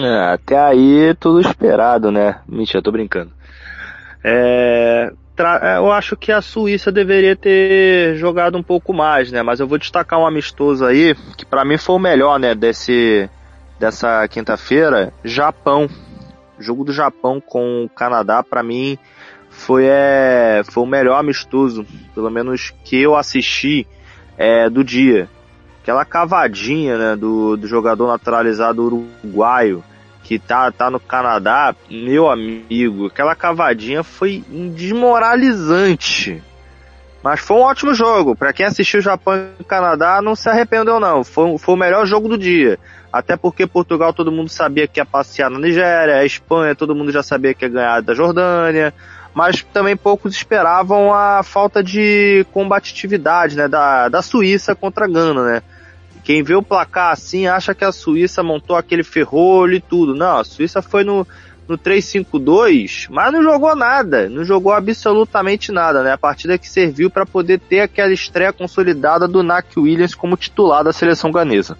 É, 0.00 0.32
até 0.32 0.58
aí 0.58 1.14
tudo 1.20 1.40
esperado, 1.40 2.10
né? 2.10 2.40
Mentira, 2.48 2.82
tô 2.82 2.90
brincando. 2.90 3.30
É, 4.24 5.12
eu 5.76 5.90
acho 5.90 6.16
que 6.16 6.30
a 6.30 6.42
Suíça 6.42 6.92
deveria 6.92 7.34
ter 7.34 8.16
jogado 8.16 8.58
um 8.58 8.62
pouco 8.62 8.92
mais, 8.92 9.32
né? 9.32 9.42
Mas 9.42 9.60
eu 9.60 9.66
vou 9.66 9.78
destacar 9.78 10.18
um 10.18 10.26
amistoso 10.26 10.84
aí, 10.84 11.14
que 11.36 11.46
para 11.46 11.64
mim 11.64 11.78
foi 11.78 11.96
o 11.96 11.98
melhor, 11.98 12.38
né? 12.38 12.54
Desse, 12.54 13.28
dessa 13.78 14.26
quinta-feira, 14.28 15.12
Japão. 15.24 15.88
O 16.58 16.62
jogo 16.62 16.84
do 16.84 16.92
Japão 16.92 17.40
com 17.40 17.84
o 17.84 17.88
Canadá, 17.88 18.42
para 18.42 18.62
mim, 18.62 18.98
foi, 19.48 19.86
é, 19.86 20.62
foi 20.70 20.82
o 20.82 20.86
melhor 20.86 21.18
amistoso, 21.18 21.86
pelo 22.14 22.30
menos 22.30 22.72
que 22.84 23.00
eu 23.00 23.16
assisti 23.16 23.86
é, 24.36 24.68
do 24.68 24.84
dia. 24.84 25.28
Aquela 25.82 26.04
cavadinha, 26.04 26.96
né, 26.96 27.16
do, 27.16 27.56
do 27.56 27.66
jogador 27.66 28.06
naturalizado 28.06 28.84
uruguaio, 28.84 29.82
que 30.22 30.38
tá, 30.38 30.70
tá 30.70 30.90
no 30.90 31.00
Canadá, 31.00 31.74
meu 31.90 32.30
amigo, 32.30 33.06
aquela 33.06 33.34
cavadinha 33.34 34.02
foi 34.02 34.44
desmoralizante. 34.48 36.42
Mas 37.22 37.40
foi 37.40 37.56
um 37.56 37.60
ótimo 37.60 37.94
jogo. 37.94 38.34
Para 38.34 38.52
quem 38.52 38.66
assistiu 38.66 39.00
Japão 39.00 39.48
e 39.58 39.64
Canadá, 39.64 40.20
não 40.20 40.34
se 40.34 40.48
arrependeu 40.48 40.98
não. 40.98 41.22
Foi, 41.22 41.56
foi 41.56 41.74
o 41.74 41.78
melhor 41.78 42.04
jogo 42.04 42.28
do 42.28 42.36
dia. 42.36 42.78
Até 43.12 43.36
porque 43.36 43.66
Portugal 43.66 44.12
todo 44.12 44.32
mundo 44.32 44.48
sabia 44.48 44.88
que 44.88 44.98
ia 44.98 45.06
passear 45.06 45.50
na 45.50 45.58
Nigéria, 45.58 46.16
a 46.16 46.24
Espanha 46.24 46.74
todo 46.74 46.94
mundo 46.94 47.12
já 47.12 47.22
sabia 47.22 47.54
que 47.54 47.64
ia 47.64 47.68
ganhar 47.68 48.00
da 48.00 48.14
Jordânia, 48.14 48.92
mas 49.34 49.62
também 49.62 49.96
poucos 49.96 50.34
esperavam 50.34 51.12
a 51.12 51.42
falta 51.42 51.82
de 51.82 52.46
combatividade, 52.52 53.54
né, 53.54 53.68
da, 53.68 54.08
da 54.08 54.22
Suíça 54.22 54.74
contra 54.74 55.04
a 55.04 55.08
Gana, 55.08 55.44
né. 55.44 55.62
Quem 56.24 56.42
vê 56.42 56.54
o 56.54 56.62
placar 56.62 57.12
assim 57.12 57.46
acha 57.46 57.74
que 57.74 57.84
a 57.84 57.92
Suíça 57.92 58.42
montou 58.42 58.76
aquele 58.76 59.02
ferrolho 59.02 59.74
e 59.74 59.80
tudo. 59.80 60.14
Não, 60.14 60.38
a 60.38 60.44
Suíça 60.44 60.80
foi 60.80 61.02
no, 61.02 61.26
no 61.66 61.76
3-5-2, 61.76 63.08
mas 63.10 63.32
não 63.32 63.42
jogou 63.42 63.74
nada, 63.74 64.28
não 64.28 64.44
jogou 64.44 64.72
absolutamente 64.72 65.72
nada, 65.72 66.02
né? 66.02 66.12
A 66.12 66.18
partida 66.18 66.58
que 66.58 66.68
serviu 66.68 67.10
para 67.10 67.26
poder 67.26 67.58
ter 67.58 67.80
aquela 67.80 68.12
estreia 68.12 68.52
consolidada 68.52 69.26
do 69.26 69.42
Nak 69.42 69.78
Williams 69.78 70.14
como 70.14 70.36
titular 70.36 70.84
da 70.84 70.92
seleção 70.92 71.32
ganesa. 71.32 71.76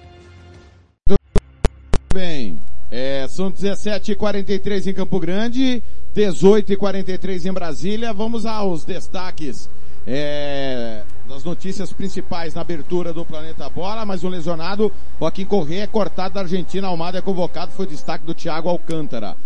Bem, 2.13 2.59
é, 2.91 3.27
são 3.29 3.51
17h43 3.51 4.89
em 4.89 4.93
Campo 4.95 5.21
Grande, 5.21 5.83
18h43 6.15 7.47
em 7.47 7.53
Brasília. 7.53 8.13
Vamos 8.13 8.45
aos 8.45 8.85
destaques 8.85 9.71
é, 10.07 11.03
das 11.29 11.45
notícias 11.45 11.93
principais 11.93 12.55
na 12.55 12.61
abertura 12.61 13.13
do 13.13 13.25
Planeta 13.25 13.69
Bola. 13.69 14.05
Mais 14.05 14.25
um 14.25 14.29
lesionado, 14.29 14.93
Joaquim 15.19 15.45
Corrêa 15.45 15.85
é 15.85 15.87
cortado 15.87 16.35
da 16.35 16.41
Argentina. 16.41 16.89
Almada 16.89 17.19
é 17.19 17.23
convocado, 17.23 17.73
foi 17.73 17.87
destaque 17.87 18.25
do 18.25 18.35
Thiago 18.35 18.69
Alcântara. 18.69 19.37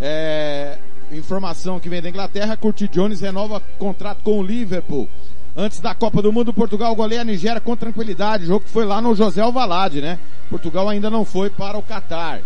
É, 0.00 0.78
informação 1.12 1.80
que 1.80 1.88
vem 1.88 2.02
da 2.02 2.08
Inglaterra, 2.08 2.56
Curti 2.56 2.88
Jones 2.88 3.20
renova 3.20 3.60
contrato 3.78 4.22
com 4.22 4.38
o 4.38 4.42
Liverpool. 4.42 5.08
Antes 5.56 5.80
da 5.80 5.94
Copa 5.94 6.22
do 6.22 6.32
Mundo, 6.32 6.52
Portugal 6.52 6.94
goleia 6.94 7.22
a 7.22 7.24
Nigéria 7.24 7.60
com 7.60 7.76
tranquilidade. 7.76 8.44
O 8.44 8.46
jogo 8.46 8.64
que 8.64 8.70
foi 8.70 8.84
lá 8.84 9.00
no 9.00 9.14
José 9.14 9.40
Alvalade, 9.40 10.00
né? 10.00 10.18
Portugal 10.48 10.88
ainda 10.88 11.10
não 11.10 11.24
foi 11.24 11.50
para 11.50 11.76
o 11.76 11.82
Catar. 11.82 12.40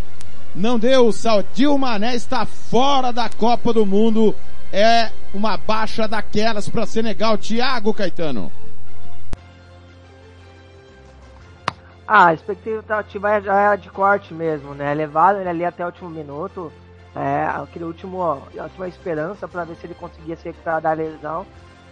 Não 0.54 0.78
deu, 0.78 1.12
Sadio 1.12 1.76
Mané 1.78 2.14
está 2.14 2.46
fora 2.46 3.12
da 3.12 3.28
Copa 3.28 3.72
do 3.72 3.84
Mundo. 3.84 4.34
É 4.72 5.10
uma 5.34 5.58
baixa 5.58 6.08
daquelas 6.08 6.68
para 6.68 6.86
Senegal. 6.86 7.36
Thiago 7.36 7.92
Caetano. 7.92 8.50
Ah, 12.14 12.26
a 12.26 12.34
expectativa 12.34 13.40
já 13.40 13.72
é 13.72 13.76
de 13.78 13.88
corte 13.88 14.34
mesmo, 14.34 14.74
né? 14.74 14.92
Levado 14.92 15.38
ele 15.40 15.48
ali 15.48 15.64
até 15.64 15.82
o 15.82 15.86
último 15.86 16.10
minuto. 16.10 16.70
É, 17.16 17.46
aquele 17.46 17.86
último, 17.86 18.22
a 18.22 18.64
última 18.64 18.86
esperança 18.86 19.48
para 19.48 19.64
ver 19.64 19.76
se 19.76 19.86
ele 19.86 19.94
conseguia 19.94 20.36
se 20.36 20.44
recuperar 20.44 20.82
da 20.82 20.92
lesão. 20.92 21.46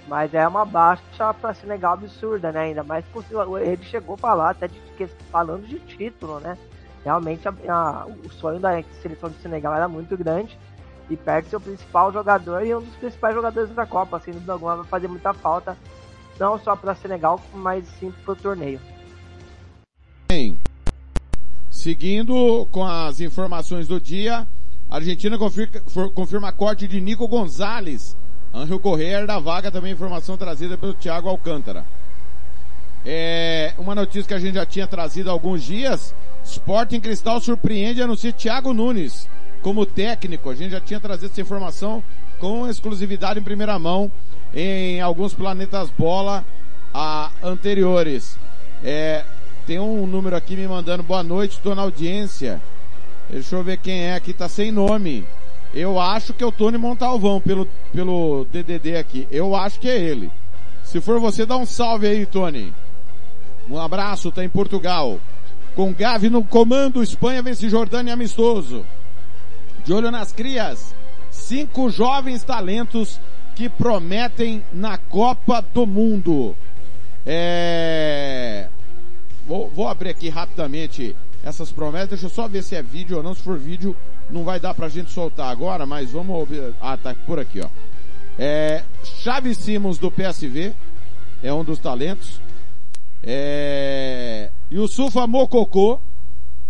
Mas 0.06 0.34
é 0.34 0.46
uma 0.46 0.66
baixa 0.66 1.32
para 1.32 1.54
Senegal 1.54 1.94
absurda, 1.94 2.52
né? 2.52 2.60
Ainda 2.64 2.84
mais 2.84 3.02
porque 3.06 3.34
ele 3.34 3.82
chegou 3.84 4.14
a 4.16 4.18
falar 4.18 4.50
até 4.50 4.68
de, 4.68 4.78
falando 5.30 5.66
de 5.66 5.78
título, 5.78 6.38
né? 6.38 6.58
Realmente 7.02 7.48
a, 7.48 7.54
a, 7.70 8.06
o 8.06 8.30
sonho 8.30 8.60
da 8.60 8.82
seleção 9.00 9.30
de 9.30 9.40
Senegal 9.40 9.74
era 9.74 9.88
muito 9.88 10.18
grande 10.18 10.58
e 11.08 11.16
perde 11.16 11.48
seu 11.48 11.58
principal 11.58 12.12
jogador 12.12 12.62
e 12.62 12.74
um 12.74 12.82
dos 12.82 12.96
principais 12.96 13.34
jogadores 13.34 13.70
da 13.70 13.86
Copa, 13.86 14.18
assim, 14.18 14.32
do 14.32 14.52
alguma 14.52 14.76
vai 14.76 14.84
fazer 14.84 15.08
muita 15.08 15.32
falta, 15.32 15.78
não 16.38 16.58
só 16.58 16.76
para 16.76 16.94
Senegal, 16.94 17.40
mas 17.54 17.88
sim 17.98 18.12
para 18.22 18.32
o 18.32 18.36
torneio. 18.36 18.99
Seguindo 21.80 22.68
com 22.70 22.84
as 22.84 23.20
informações 23.20 23.88
do 23.88 23.98
dia, 23.98 24.46
a 24.90 24.96
Argentina 24.96 25.38
confirma, 25.38 25.80
confirma 26.14 26.52
corte 26.52 26.86
de 26.86 27.00
Nico 27.00 27.26
Gonzalez 27.26 28.14
Angel 28.52 28.78
Correia 28.78 29.26
da 29.26 29.38
vaga, 29.38 29.72
também 29.72 29.90
informação 29.90 30.36
trazida 30.36 30.76
pelo 30.76 30.92
Thiago 30.92 31.30
Alcântara. 31.30 31.86
É, 33.02 33.72
uma 33.78 33.94
notícia 33.94 34.28
que 34.28 34.34
a 34.34 34.38
gente 34.38 34.56
já 34.56 34.66
tinha 34.66 34.86
trazido 34.86 35.30
há 35.30 35.32
alguns 35.32 35.62
dias, 35.62 36.14
Sporting 36.44 37.00
Cristal 37.00 37.40
surpreende 37.40 38.00
e 38.00 38.02
anuncia 38.02 38.30
Thiago 38.30 38.74
Nunes 38.74 39.26
como 39.62 39.86
técnico. 39.86 40.50
A 40.50 40.54
gente 40.54 40.72
já 40.72 40.82
tinha 40.82 41.00
trazido 41.00 41.32
essa 41.32 41.40
informação 41.40 42.04
com 42.38 42.68
exclusividade 42.68 43.40
em 43.40 43.42
primeira 43.42 43.78
mão 43.78 44.12
em 44.54 45.00
alguns 45.00 45.32
planetas 45.32 45.88
bola 45.96 46.44
a, 46.92 47.30
anteriores. 47.42 48.36
É, 48.84 49.24
tem 49.66 49.78
um 49.78 50.06
número 50.06 50.36
aqui 50.36 50.56
me 50.56 50.66
mandando 50.66 51.02
boa 51.02 51.22
noite, 51.22 51.52
estou 51.52 51.74
na 51.74 51.82
audiência. 51.82 52.60
Deixa 53.28 53.54
eu 53.54 53.62
ver 53.62 53.78
quem 53.78 54.02
é 54.02 54.14
aqui, 54.14 54.32
tá 54.32 54.48
sem 54.48 54.72
nome. 54.72 55.24
Eu 55.72 56.00
acho 56.00 56.34
que 56.34 56.42
é 56.42 56.46
o 56.46 56.52
Tony 56.52 56.76
Montalvão 56.76 57.40
pelo, 57.40 57.66
pelo 57.92 58.44
DDD 58.50 58.96
aqui. 58.96 59.28
Eu 59.30 59.54
acho 59.54 59.78
que 59.78 59.88
é 59.88 59.96
ele. 59.96 60.30
Se 60.82 61.00
for 61.00 61.20
você, 61.20 61.46
dá 61.46 61.56
um 61.56 61.64
salve 61.64 62.08
aí, 62.08 62.26
Tony. 62.26 62.72
Um 63.68 63.78
abraço, 63.78 64.32
tá 64.32 64.44
em 64.44 64.48
Portugal. 64.48 65.20
Com 65.76 65.92
Gavi 65.92 66.28
no 66.28 66.42
comando, 66.42 67.02
Espanha 67.02 67.42
vence 67.42 67.68
Jordânia 67.68 68.14
amistoso. 68.14 68.84
De 69.84 69.92
olho 69.92 70.10
nas 70.10 70.32
crias. 70.32 70.92
Cinco 71.30 71.88
jovens 71.88 72.42
talentos 72.42 73.20
que 73.54 73.68
prometem 73.68 74.64
na 74.72 74.98
Copa 74.98 75.62
do 75.72 75.86
Mundo. 75.86 76.56
É... 77.24 78.68
Vou, 79.50 79.68
vou 79.68 79.88
abrir 79.88 80.10
aqui 80.10 80.28
rapidamente 80.28 81.16
essas 81.42 81.72
promessas. 81.72 82.10
Deixa 82.10 82.26
eu 82.26 82.30
só 82.30 82.46
ver 82.46 82.62
se 82.62 82.76
é 82.76 82.82
vídeo 82.84 83.16
ou 83.16 83.22
não. 83.24 83.34
Se 83.34 83.42
for 83.42 83.58
vídeo, 83.58 83.96
não 84.30 84.44
vai 84.44 84.60
dar 84.60 84.74
pra 84.74 84.88
gente 84.88 85.10
soltar 85.10 85.50
agora, 85.50 85.84
mas 85.84 86.12
vamos 86.12 86.36
ouvir. 86.36 86.72
Ah, 86.80 86.96
tá 86.96 87.16
por 87.26 87.40
aqui, 87.40 87.60
ó. 87.60 87.68
É, 88.38 88.84
Chaves 89.02 89.58
Simons 89.58 89.98
do 89.98 90.08
PSV 90.08 90.72
é 91.42 91.52
um 91.52 91.64
dos 91.64 91.80
talentos. 91.80 92.40
É, 93.24 94.52
Yusufa 94.70 95.26
Mokoko 95.26 96.00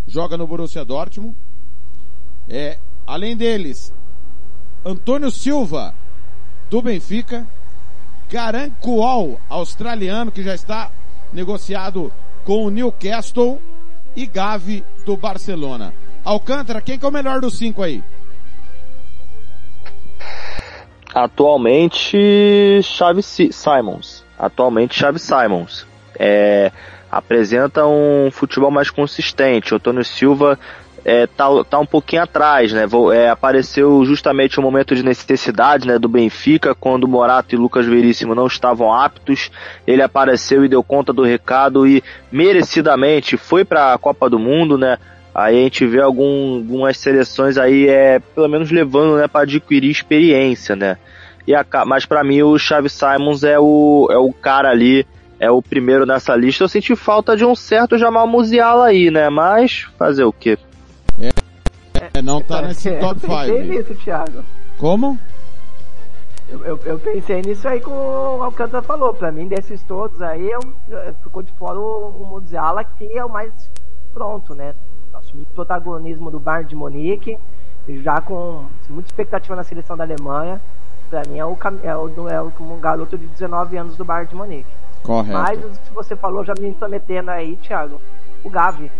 joga 0.07 0.35
no 0.35 0.47
Borussia 0.47 0.83
Dortmund. 0.83 1.35
É, 2.49 2.79
além 3.05 3.37
deles, 3.37 3.93
Antônio 4.83 5.29
Silva 5.29 5.93
do 6.67 6.81
Benfica. 6.81 7.45
Garan 8.27 8.71
australiano, 9.49 10.31
que 10.31 10.41
já 10.41 10.55
está 10.55 10.89
negociado 11.31 12.11
com 12.45 12.65
o 12.65 12.69
Newcastle. 12.69 13.61
E 14.15 14.25
Gavi 14.25 14.83
do 15.05 15.15
Barcelona. 15.15 15.93
Alcântara, 16.23 16.81
quem 16.81 16.99
que 16.99 17.05
é 17.05 17.07
o 17.07 17.11
melhor 17.11 17.39
dos 17.39 17.57
cinco 17.57 17.81
aí? 17.81 18.03
Atualmente, 21.13 22.81
Chaves 22.83 23.25
Simons. 23.51 24.23
Atualmente, 24.37 24.97
Chaves 24.97 25.21
Simons. 25.21 25.85
É, 26.17 26.71
apresenta 27.11 27.85
um 27.85 28.29
futebol 28.31 28.71
mais 28.71 28.89
consistente. 28.89 29.73
Antônio 29.73 30.03
Silva 30.03 30.57
é, 31.03 31.25
tá, 31.25 31.47
tá 31.63 31.79
um 31.79 31.85
pouquinho 31.85 32.23
atrás, 32.23 32.71
né? 32.71 32.85
É, 33.13 33.29
apareceu 33.29 34.03
justamente 34.05 34.59
o 34.59 34.63
momento 34.63 34.95
de 34.95 35.03
necessidade, 35.03 35.87
né, 35.87 35.97
do 35.97 36.07
Benfica, 36.07 36.75
quando 36.75 37.07
Morato 37.07 37.55
e 37.55 37.57
Lucas 37.57 37.85
Veríssimo 37.85 38.35
não 38.35 38.45
estavam 38.45 38.93
aptos. 38.93 39.49
Ele 39.85 40.01
apareceu 40.01 40.63
e 40.63 40.69
deu 40.69 40.83
conta 40.83 41.11
do 41.11 41.23
recado 41.23 41.87
e 41.87 42.03
merecidamente 42.31 43.35
foi 43.35 43.65
para 43.65 43.93
a 43.93 43.97
Copa 43.97 44.29
do 44.29 44.37
Mundo, 44.37 44.77
né? 44.77 44.97
Aí 45.33 45.59
a 45.59 45.63
gente 45.63 45.85
vê 45.87 46.01
algum, 46.01 46.57
algumas 46.57 46.97
seleções 46.97 47.57
aí, 47.57 47.87
é, 47.87 48.19
pelo 48.19 48.49
menos 48.49 48.69
levando, 48.69 49.15
né, 49.15 49.27
para 49.27 49.41
adquirir 49.41 49.89
experiência, 49.89 50.75
né? 50.75 50.97
E 51.47 51.55
a, 51.55 51.65
mas 51.85 52.05
para 52.05 52.23
mim 52.23 52.43
o 52.43 52.57
Chaves 52.59 52.93
Simons 52.93 53.43
é 53.43 53.57
o, 53.57 54.07
é 54.11 54.17
o 54.17 54.31
cara 54.31 54.69
ali, 54.69 55.07
é 55.39 55.49
o 55.49 55.61
primeiro 55.61 56.05
nessa 56.05 56.35
lista. 56.35 56.63
Eu 56.63 56.67
senti 56.67 56.95
falta 56.95 57.35
de 57.35 57.43
um 57.43 57.55
certo 57.55 57.97
Jamal 57.97 58.27
Musiala 58.27 58.87
aí, 58.87 59.09
né? 59.09 59.29
Mas 59.29 59.87
fazer 59.97 60.25
o 60.25 60.33
quê? 60.33 60.57
É, 62.21 62.23
não 62.23 62.39
tá 62.39 62.61
nesse 62.61 62.87
é, 62.87 62.99
top 62.99 63.19
5. 63.19 63.33
Eu 63.33 63.39
pensei 63.39 63.67
nisso, 63.67 63.95
Thiago. 63.95 64.43
Como? 64.77 65.19
Eu, 66.47 66.65
eu, 66.65 66.79
eu, 66.85 66.99
pensei 66.99 67.41
nisso 67.41 67.67
aí 67.67 67.79
que 67.79 67.89
o 67.89 68.43
Alcântara 68.43 68.83
falou. 68.83 69.13
Pra 69.13 69.31
mim, 69.31 69.47
desses 69.47 69.81
todos 69.83 70.21
aí, 70.21 70.49
eu, 70.49 70.59
eu, 70.89 71.13
ficou 71.23 71.41
de 71.41 71.51
fora 71.53 71.79
o, 71.79 72.21
o 72.21 72.25
Musiala, 72.27 72.83
que 72.83 73.17
é 73.17 73.25
o 73.25 73.29
mais 73.29 73.51
pronto, 74.13 74.53
né? 74.53 74.75
Assumiu 75.13 75.45
o 75.49 75.55
protagonismo 75.55 76.29
do 76.29 76.39
Bayern 76.39 76.69
de 76.69 76.75
Munique, 76.75 77.37
já 77.87 78.21
com 78.21 78.65
muita 78.89 79.09
expectativa 79.09 79.55
na 79.55 79.63
seleção 79.63 79.97
da 79.97 80.03
Alemanha. 80.03 80.61
Pra 81.09 81.23
mim, 81.27 81.39
é 81.39 81.45
o, 81.45 81.57
é 81.83 81.97
o, 81.97 82.29
é 82.29 82.41
o 82.41 82.51
um 82.59 82.79
garoto 82.79 83.17
de 83.17 83.25
19 83.27 83.77
anos 83.77 83.97
do 83.97 84.05
Bayern 84.05 84.29
de 84.29 84.35
Munique. 84.35 84.69
Correto. 85.03 85.33
Mas, 85.33 85.59
se 85.59 85.91
você 85.93 86.15
falou, 86.15 86.45
já 86.45 86.53
me 86.59 86.67
intrometendo 86.67 87.31
aí, 87.31 87.57
Thiago, 87.57 87.99
o 88.43 88.49
Gavi. 88.49 88.91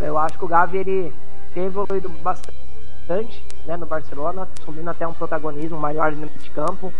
Eu 0.00 0.18
acho 0.18 0.36
que 0.36 0.44
o 0.44 0.48
Gavi, 0.48 0.78
ele 0.78 1.14
tem 1.58 1.66
evoluído 1.66 2.08
bastante 2.22 3.42
né, 3.66 3.76
no 3.76 3.84
Barcelona, 3.84 4.46
assumindo 4.60 4.88
até 4.88 5.06
um 5.06 5.12
protagonismo 5.12 5.76
maior 5.76 6.12
no 6.12 6.28
de 6.28 6.50
campo, 6.50 6.92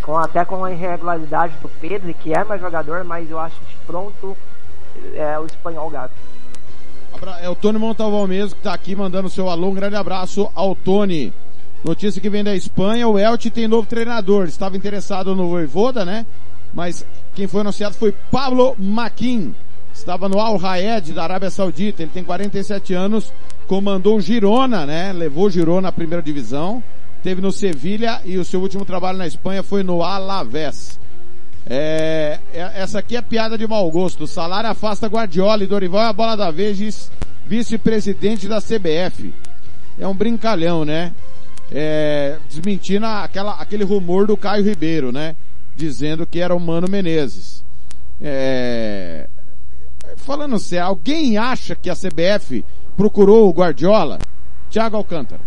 com, 0.00 0.16
até 0.16 0.44
com 0.44 0.64
a 0.64 0.70
irregularidade 0.70 1.54
do 1.60 1.68
Pedro, 1.68 2.14
que 2.14 2.32
é 2.32 2.44
mais 2.44 2.60
jogador, 2.60 3.02
mas 3.02 3.28
eu 3.28 3.38
acho 3.38 3.58
que 3.58 3.76
pronto 3.84 4.36
é 5.14 5.38
o 5.38 5.44
espanhol 5.44 5.90
Gavi. 5.90 6.14
É 7.40 7.48
o 7.48 7.54
Tony 7.54 7.78
Montalvão 7.78 8.26
mesmo 8.26 8.50
que 8.50 8.60
está 8.60 8.74
aqui 8.74 8.94
mandando 8.94 9.28
seu 9.28 9.48
alô. 9.48 9.68
Um 9.68 9.74
grande 9.74 9.96
abraço 9.96 10.50
ao 10.54 10.74
Tony. 10.74 11.32
Notícia 11.82 12.20
que 12.20 12.28
vem 12.28 12.44
da 12.44 12.54
Espanha, 12.54 13.08
o 13.08 13.18
Elche 13.18 13.50
tem 13.50 13.66
novo 13.66 13.88
treinador. 13.88 14.44
Estava 14.46 14.76
interessado 14.76 15.34
no 15.34 15.48
Voivoda, 15.48 16.04
né? 16.04 16.26
Mas 16.74 17.06
quem 17.34 17.46
foi 17.46 17.62
anunciado 17.62 17.94
foi 17.94 18.12
Pablo 18.30 18.76
Maquin. 18.78 19.54
Estava 19.96 20.28
no 20.28 20.38
Al 20.38 20.56
Raed 20.56 21.12
da 21.12 21.24
Arábia 21.24 21.50
Saudita. 21.50 22.02
Ele 22.02 22.10
tem 22.12 22.22
47 22.22 22.94
anos, 22.94 23.32
comandou 23.66 24.16
o 24.16 24.20
Girona, 24.20 24.86
né? 24.86 25.12
Levou 25.12 25.46
o 25.46 25.50
Girona 25.50 25.88
à 25.88 25.92
primeira 25.92 26.22
divisão. 26.22 26.82
Teve 27.22 27.40
no 27.40 27.50
Sevilha 27.50 28.20
e 28.24 28.38
o 28.38 28.44
seu 28.44 28.60
último 28.60 28.84
trabalho 28.84 29.18
na 29.18 29.26
Espanha 29.26 29.62
foi 29.62 29.82
no 29.82 30.02
Alavés. 30.02 31.00
É, 31.68 32.38
é, 32.54 32.72
essa 32.76 33.00
aqui 33.00 33.16
é 33.16 33.22
piada 33.22 33.58
de 33.58 33.66
mau 33.66 33.90
gosto. 33.90 34.24
O 34.24 34.28
salário 34.28 34.70
afasta 34.70 35.08
Guardiola 35.08 35.64
e 35.64 35.66
Dorival 35.66 36.04
é 36.04 36.08
a 36.08 36.12
bola 36.12 36.36
da 36.36 36.50
vez, 36.50 37.10
vice-presidente 37.46 38.46
da 38.46 38.60
CBF. 38.60 39.34
É 39.98 40.06
um 40.06 40.14
brincalhão, 40.14 40.84
né? 40.84 41.12
é, 41.70 42.38
desmentindo 42.48 43.06
aquela, 43.06 43.54
aquele 43.54 43.84
rumor 43.84 44.26
do 44.26 44.36
Caio 44.36 44.64
Ribeiro, 44.64 45.10
né? 45.10 45.34
Dizendo 45.74 46.26
que 46.26 46.40
era 46.40 46.54
o 46.54 46.60
Mano 46.60 46.88
Menezes. 46.88 47.64
É, 48.20 49.28
falando 50.26 50.58
sério, 50.58 50.86
alguém 50.86 51.38
acha 51.38 51.76
que 51.76 51.88
a 51.88 51.94
CBF 51.94 52.64
procurou 52.96 53.48
o 53.48 53.52
Guardiola? 53.52 54.18
Thiago 54.68 54.96
Alcântara. 54.96 55.40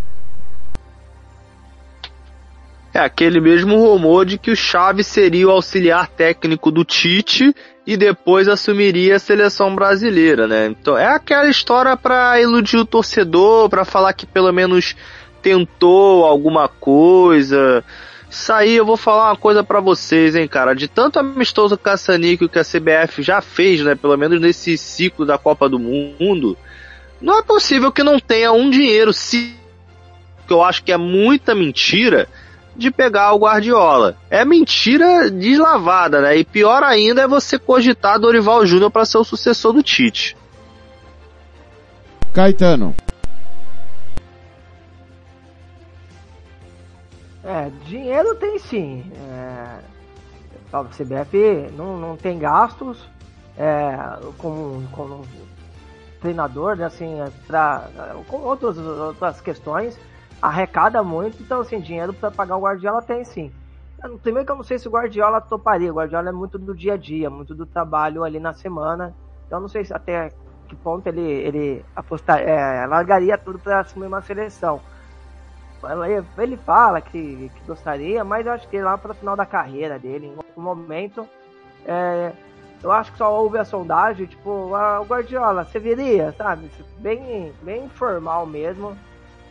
É 2.94 3.00
aquele 3.00 3.39
mesmo 3.42 3.76
rumor 3.78 4.26
de 4.26 4.38
que 4.38 4.50
o 4.50 4.56
Chaves 4.56 5.06
seria 5.06 5.48
o 5.48 5.52
auxiliar 5.52 6.08
técnico 6.08 6.72
do 6.72 6.84
Tite 6.84 7.54
e 7.86 7.98
depois 7.98 8.48
assumiria 8.48 9.18
a 9.18 9.20
seleção 9.20 9.76
brasileira, 9.76 10.48
né? 10.48 10.68
Então 10.68 10.98
é 10.98 11.08
aquela 11.08 11.50
história 11.50 11.96
para 11.98 12.42
iludir 12.42 12.78
o 12.78 12.86
torcedor, 12.86 13.70
para 13.70 13.86
falar 13.86 14.13
que 14.13 14.26
pelo 14.26 14.52
menos 14.52 14.96
tentou 15.42 16.26
alguma 16.26 16.68
coisa. 16.68 17.84
Isso 18.30 18.54
aí 18.54 18.76
eu 18.76 18.86
vou 18.86 18.96
falar 18.96 19.30
uma 19.30 19.36
coisa 19.36 19.63
para 19.63 19.80
vocês, 19.80 20.36
hein, 20.36 20.48
cara. 20.48 20.76
De 20.76 20.88
tanto 20.88 21.20
amistoso 21.20 21.78
caçanico 21.78 22.48
que 22.48 22.60
a 22.60 22.63
CBF 22.63 23.24
já 23.24 23.42
fez, 23.42 23.82
né? 23.82 23.96
Pelo 23.96 24.15
menos 24.15 24.39
nesse 24.39 24.78
ciclo 24.78 25.26
da 25.26 25.38
Copa 25.38 25.68
do 25.68 25.80
Mundo, 25.80 26.56
não 27.20 27.39
é 27.39 27.42
possível 27.42 27.92
que 27.92 28.04
não 28.04 28.20
tenha 28.20 28.52
um 28.52 28.70
dinheiro, 28.70 29.12
se 29.12 29.58
que 30.48 30.54
eu 30.54 30.63
acho 30.63 30.84
que 30.84 30.92
é 30.92 30.98
muita 30.98 31.54
mentira 31.54 32.28
de 32.76 32.89
pegar 32.89 33.34
o 33.34 33.39
Guardiola. 33.39 34.15
É 34.30 34.46
mentira 34.46 35.30
deslavada, 35.30 36.22
né? 36.22 36.38
E 36.38 36.44
pior 36.44 36.84
ainda 36.84 37.22
é 37.22 37.28
você 37.28 37.60
cogitar 37.60 38.20
Dorival 38.20 38.65
Júnior 38.65 38.89
para 38.89 39.06
ser 39.06 39.18
o 39.18 39.24
sucessor 39.24 39.74
do 39.74 39.84
Tite. 39.84 40.36
Caetano. 42.34 42.96
É, 47.50 47.72
dinheiro 47.84 48.36
tem 48.36 48.60
sim. 48.60 49.12
É, 49.16 49.80
a 50.72 50.84
CBF 50.84 51.72
não, 51.76 51.98
não 51.98 52.16
tem 52.16 52.38
gastos 52.38 53.10
é, 53.58 53.98
com, 54.38 54.86
com 54.92 55.24
treinador, 56.22 56.76
né, 56.76 56.86
assim, 56.86 57.18
pra, 57.48 57.88
com 58.28 58.38
outros, 58.38 58.78
outras 58.78 59.42
questões 59.42 60.00
arrecada 60.40 61.02
muito, 61.02 61.42
então 61.42 61.62
assim, 61.62 61.80
dinheiro 61.82 62.14
para 62.14 62.30
pagar 62.30 62.56
o 62.56 62.62
Guardiola 62.62 63.02
tem 63.02 63.26
sim. 63.26 63.52
Primeiro 64.22 64.46
que 64.46 64.52
eu 64.52 64.56
não 64.56 64.64
sei 64.64 64.78
se 64.78 64.88
o 64.88 64.92
Guardiola 64.92 65.42
toparia, 65.42 65.92
o 65.92 65.96
Guardiola 65.96 66.30
é 66.30 66.32
muito 66.32 66.60
do 66.60 66.76
dia 66.76 66.94
a 66.94 66.98
dia, 66.98 67.32
muito 67.32 67.56
do 67.56 67.66
trabalho 67.66 68.24
ali 68.24 68.40
na 68.40 68.54
semana, 68.54 69.16
então 69.48 69.60
não 69.60 69.68
sei 69.68 69.84
se 69.84 69.94
até 69.94 70.30
que 70.68 70.76
ponto 70.76 71.08
ele, 71.08 71.22
ele 71.22 71.86
apostar, 71.96 72.40
é, 72.42 72.86
largaria 72.86 73.40
tudo 73.40 73.58
para 73.58 73.80
assumir 73.80 74.06
uma 74.06 74.22
seleção. 74.22 74.80
Ele 76.38 76.58
fala 76.58 77.02
que, 77.02 77.52
que, 77.56 77.68
gostaria, 77.68 78.24
mas 78.24 78.46
eu 78.46 78.54
acho 78.54 78.68
que 78.68 78.80
lá 78.82 78.98
para 78.98 79.12
o 79.12 79.15
final 79.15 79.36
da 79.36 79.46
carreira 79.46 79.98
dele, 79.98 80.28
em 80.28 80.36
algum 80.36 80.62
momento, 80.62 81.28
é, 81.86 82.32
eu 82.82 82.92
acho 82.92 83.12
que 83.12 83.18
só 83.18 83.34
houve 83.34 83.58
a 83.58 83.65
sondagem, 83.65 84.26
tipo, 84.26 84.74
ah, 84.74 85.02
o 85.02 85.06
Guardiola, 85.06 85.63
você 85.65 85.80
viria, 85.80 86.34
sabe? 86.38 86.70
Bem, 86.98 87.54
bem 87.62 87.86
informal 87.86 88.46
mesmo. 88.46 88.98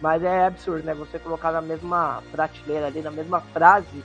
Mas 0.00 0.22
é 0.22 0.46
absurdo, 0.46 0.84
né? 0.84 0.94
Você 0.94 1.18
colocar 1.18 1.50
na 1.50 1.60
mesma 1.60 2.22
prateleira 2.30 2.86
ali, 2.86 3.02
na 3.02 3.10
mesma 3.10 3.40
frase, 3.40 4.04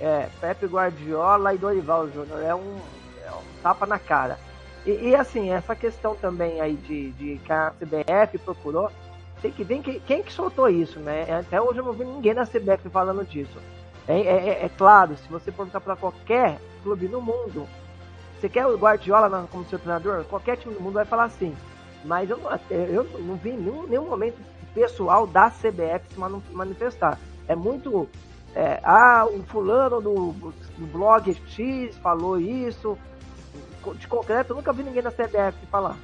é, 0.00 0.28
Pepe 0.40 0.66
Guardiola 0.66 1.52
e 1.52 1.58
Dorival 1.58 2.08
Júnior. 2.08 2.42
É 2.42 2.54
um, 2.54 2.78
é 3.26 3.30
um 3.30 3.62
tapa 3.62 3.84
na 3.84 3.98
cara. 3.98 4.38
E, 4.86 5.08
e, 5.08 5.16
assim, 5.16 5.50
essa 5.50 5.74
questão 5.74 6.14
também 6.14 6.60
aí 6.60 6.74
de, 6.74 7.10
de 7.12 7.38
que 7.44 7.52
a 7.52 7.72
CBF 7.72 8.38
procurou, 8.38 8.90
tem 9.42 9.50
que 9.50 9.64
ver 9.64 9.82
quem, 9.82 10.00
quem 10.00 10.22
que 10.22 10.32
soltou 10.32 10.70
isso, 10.70 11.00
né? 11.00 11.26
Até 11.40 11.60
hoje 11.60 11.80
eu 11.80 11.84
não 11.84 11.92
vi 11.92 12.04
ninguém 12.04 12.32
da 12.32 12.46
CBF 12.46 12.88
falando 12.88 13.26
disso. 13.26 13.58
É, 14.06 14.20
é, 14.20 14.48
é, 14.48 14.64
é 14.64 14.68
claro, 14.68 15.16
se 15.16 15.28
você 15.28 15.50
perguntar 15.50 15.80
para 15.80 15.96
qualquer 15.96 16.58
clube 16.82 17.08
no 17.08 17.20
mundo, 17.20 17.68
você 18.40 18.48
quer 18.48 18.66
o 18.66 18.76
Guardiola 18.76 19.48
como 19.50 19.64
seu 19.64 19.78
treinador? 19.78 20.24
Qualquer 20.24 20.56
time 20.56 20.74
do 20.74 20.80
mundo 20.80 20.94
vai 20.94 21.04
falar 21.04 21.24
assim. 21.24 21.54
Mas 22.04 22.30
eu, 22.30 22.40
eu 22.70 23.04
não 23.20 23.36
vi 23.36 23.52
nenhum, 23.52 23.86
nenhum 23.86 24.08
momento 24.08 24.36
pessoal 24.74 25.26
da 25.26 25.50
CBF 25.50 26.06
se 26.10 26.18
manifestar. 26.52 27.18
É 27.46 27.54
muito. 27.54 28.08
É, 28.54 28.80
ah, 28.82 29.26
o 29.26 29.42
fulano 29.44 30.00
do, 30.00 30.32
do 30.32 30.86
blog 30.86 31.34
X 31.46 31.96
falou 31.98 32.38
isso. 32.38 32.98
De 33.96 34.06
concreto, 34.06 34.52
eu 34.52 34.56
nunca 34.56 34.72
vi 34.72 34.82
ninguém 34.82 35.02
da 35.02 35.10
CBF 35.10 35.66
falar. 35.70 35.96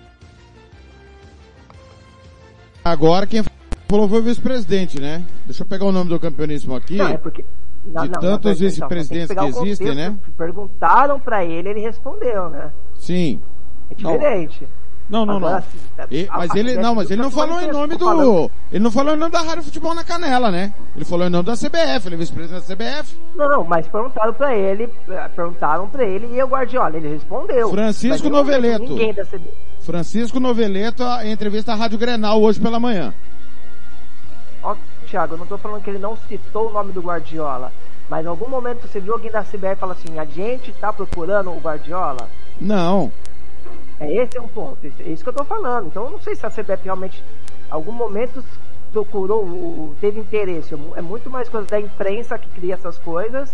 Agora 2.90 3.26
quem 3.26 3.42
falou 3.88 4.08
foi 4.08 4.18
o 4.18 4.22
vice-presidente, 4.22 5.00
né? 5.00 5.22
Deixa 5.44 5.62
eu 5.62 5.66
pegar 5.66 5.84
o 5.84 5.92
nome 5.92 6.08
do 6.08 6.18
campeonismo 6.18 6.74
aqui. 6.74 6.96
Não, 6.96 7.08
é 7.08 7.18
porque, 7.18 7.44
não, 7.84 8.02
de 8.02 8.10
não, 8.10 8.20
tantos 8.20 8.58
vice-presidentes 8.58 9.28
que, 9.28 9.34
que 9.34 9.46
existem, 9.46 9.94
né? 9.94 10.16
Perguntaram 10.36 11.20
para 11.20 11.44
ele, 11.44 11.68
ele 11.68 11.80
respondeu, 11.80 12.48
né? 12.48 12.72
Sim. 12.94 13.40
É 13.90 13.94
diferente. 13.94 14.68
Não. 15.08 15.24
Não, 15.24 15.40
não, 15.40 15.48
Agora, 15.48 15.64
não. 15.96 16.06
E, 16.10 16.26
mas 16.26 16.54
ele 16.54 16.76
não, 16.76 16.94
mas 16.94 17.10
ele 17.10 17.22
não 17.22 17.30
falou 17.30 17.60
em 17.60 17.72
nome 17.72 17.96
do. 17.96 18.50
Ele 18.70 18.84
não 18.84 18.90
falou 18.90 19.14
em 19.14 19.16
nome 19.16 19.32
da 19.32 19.40
Rádio 19.40 19.64
Futebol 19.64 19.94
na 19.94 20.04
Canela, 20.04 20.50
né? 20.50 20.72
Ele 20.94 21.04
falou 21.04 21.26
em 21.26 21.30
nome 21.30 21.44
da 21.44 21.54
CBF, 21.54 22.06
ele 22.06 22.14
é 22.14 22.18
vice-presidente 22.18 22.66
da 22.66 22.74
CBF. 22.74 23.18
Não, 23.34 23.48
não, 23.48 23.64
mas 23.64 23.88
perguntaram 23.88 24.34
pra 24.34 24.54
ele, 24.54 24.88
perguntaram 25.34 25.88
pra 25.88 26.04
ele 26.04 26.36
e 26.36 26.42
o 26.42 26.46
Guardiola, 26.46 26.96
ele 26.96 27.08
respondeu. 27.08 27.70
Francisco 27.70 28.28
Noveleto. 28.28 28.84
Ninguém 28.84 29.14
da 29.14 29.24
CBF. 29.24 29.68
Francisco 29.80 30.38
Noveleto, 30.38 31.02
a 31.02 31.26
entrevista 31.26 31.72
à 31.72 31.74
Rádio 31.74 31.98
Grenal 31.98 32.42
hoje 32.42 32.60
pela 32.60 32.78
manhã. 32.78 33.14
Ó, 34.62 34.76
Thiago, 35.06 35.34
eu 35.34 35.38
não 35.38 35.46
tô 35.46 35.56
falando 35.56 35.82
que 35.82 35.88
ele 35.88 35.98
não 35.98 36.16
citou 36.28 36.68
o 36.68 36.72
nome 36.72 36.92
do 36.92 37.00
Guardiola, 37.00 37.72
mas 38.10 38.26
em 38.26 38.28
algum 38.28 38.48
momento 38.50 38.86
você 38.86 39.00
viu 39.00 39.14
alguém 39.14 39.30
da 39.30 39.42
CBF 39.42 39.76
falar 39.76 39.94
assim, 39.94 40.18
a 40.18 40.24
gente 40.26 40.72
tá 40.72 40.92
procurando 40.92 41.50
o 41.50 41.58
Guardiola? 41.60 42.28
Não, 42.60 43.10
é, 44.00 44.14
esse 44.14 44.36
é 44.36 44.40
um 44.40 44.48
ponto, 44.48 44.78
é 44.84 45.02
isso 45.08 45.22
que 45.22 45.28
eu 45.28 45.32
estou 45.32 45.46
falando. 45.46 45.88
Então 45.88 46.04
eu 46.04 46.10
não 46.10 46.20
sei 46.20 46.34
se 46.34 46.46
a 46.46 46.50
CBF 46.50 46.84
realmente, 46.84 47.22
em 47.68 47.72
algum 47.72 47.92
momento, 47.92 48.44
procurou, 48.92 49.94
teve 50.00 50.20
interesse. 50.20 50.74
É 50.96 51.02
muito 51.02 51.30
mais 51.30 51.48
coisa 51.48 51.66
da 51.66 51.80
imprensa 51.80 52.38
que 52.38 52.48
cria 52.50 52.74
essas 52.74 52.98
coisas. 52.98 53.52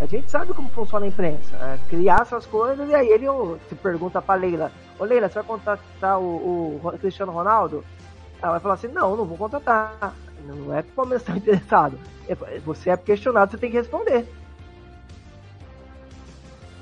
A 0.00 0.06
gente 0.06 0.30
sabe 0.30 0.52
como 0.52 0.68
funciona 0.70 1.04
a 1.04 1.08
imprensa. 1.08 1.54
É, 1.56 1.78
criar 1.88 2.22
essas 2.22 2.46
coisas 2.46 2.88
e 2.88 2.94
aí 2.94 3.08
ele 3.08 3.26
se 3.68 3.74
pergunta 3.76 4.20
pra 4.20 4.34
Leila, 4.34 4.72
ô 4.98 5.04
Leila, 5.04 5.28
você 5.28 5.34
vai 5.34 5.44
contratar 5.44 6.18
o, 6.18 6.80
o 6.82 6.98
Cristiano 6.98 7.32
Ronaldo? 7.32 7.84
Ela 8.42 8.52
vai 8.52 8.60
falar 8.60 8.74
assim, 8.74 8.88
não, 8.88 9.16
não 9.16 9.24
vou 9.24 9.38
contratar. 9.38 10.14
Não 10.46 10.74
é 10.74 10.82
que 10.82 10.90
o 10.90 10.94
Palmeiras 10.94 11.22
está 11.22 11.36
interessado. 11.36 11.98
É, 12.28 12.34
você 12.60 12.90
é 12.90 12.96
questionado, 12.96 13.52
você 13.52 13.58
tem 13.58 13.70
que 13.70 13.76
responder. 13.76 14.26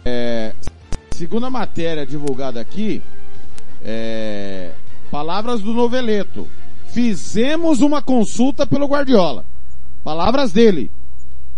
É, 0.05 0.53
Segundo 1.23 1.47
a 1.47 1.51
matéria 1.51 2.05
divulgada 2.05 2.61
aqui, 2.61 3.01
é, 3.85 4.73
palavras 5.09 5.61
do 5.61 5.73
Noveleto. 5.73 6.49
Fizemos 6.89 7.81
uma 7.81 8.03
consulta 8.03 8.67
pelo 8.67 8.89
Guardiola. 8.89 9.45
Palavras 10.03 10.51
dele. 10.51 10.91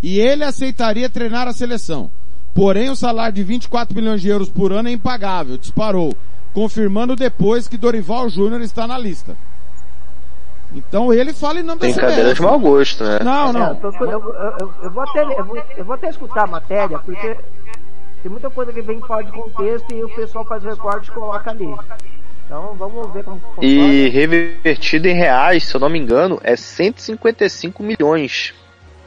E 0.02 0.20
ele 0.20 0.44
aceitaria 0.44 1.08
treinar 1.08 1.48
a 1.48 1.54
seleção. 1.54 2.10
Porém, 2.54 2.90
o 2.90 2.94
salário 2.94 3.36
de 3.36 3.42
24 3.42 3.96
milhões 3.96 4.20
de 4.20 4.28
euros 4.28 4.50
por 4.50 4.70
ano 4.70 4.90
é 4.90 4.92
impagável. 4.92 5.56
Disparou. 5.56 6.14
Confirmando 6.52 7.16
depois 7.16 7.66
que 7.66 7.78
Dorival 7.78 8.28
Júnior 8.28 8.60
está 8.60 8.86
na 8.86 8.98
lista. 8.98 9.34
Então 10.74 11.10
ele 11.10 11.32
fala 11.32 11.60
em 11.60 11.62
nome 11.62 11.80
da 11.80 11.86
Brincadeira 11.86 12.34
de 12.34 12.42
mau 12.42 12.58
gosto, 12.58 13.02
né? 13.02 13.20
Não, 13.24 13.50
não. 13.50 13.72
É, 13.72 13.78
eu, 13.82 13.92
eu, 13.92 14.34
eu, 14.60 14.74
eu, 14.82 14.90
vou 14.90 15.02
até, 15.04 15.22
eu, 15.22 15.44
vou, 15.46 15.56
eu 15.74 15.84
vou 15.86 15.94
até 15.94 16.10
escutar 16.10 16.44
a 16.44 16.48
matéria, 16.48 16.98
porque 16.98 17.34
tem 18.24 18.32
muita 18.32 18.48
coisa 18.48 18.72
que 18.72 18.80
vem 18.80 18.98
fora 19.02 19.22
de 19.22 19.30
contexto 19.30 19.94
e 19.94 20.02
o 20.02 20.08
pessoal 20.08 20.46
faz 20.46 20.64
recorte 20.64 21.10
e 21.10 21.12
coloca 21.12 21.50
ali. 21.50 21.68
Então 22.46 22.74
vamos 22.74 23.12
ver 23.12 23.22
como 23.22 23.38
funciona. 23.38 23.66
E 23.66 24.08
revertido 24.08 25.06
em 25.06 25.14
reais, 25.14 25.64
se 25.64 25.74
eu 25.74 25.78
não 25.78 25.90
me 25.90 25.98
engano, 25.98 26.40
é 26.42 26.56
155 26.56 27.82
milhões. 27.82 28.54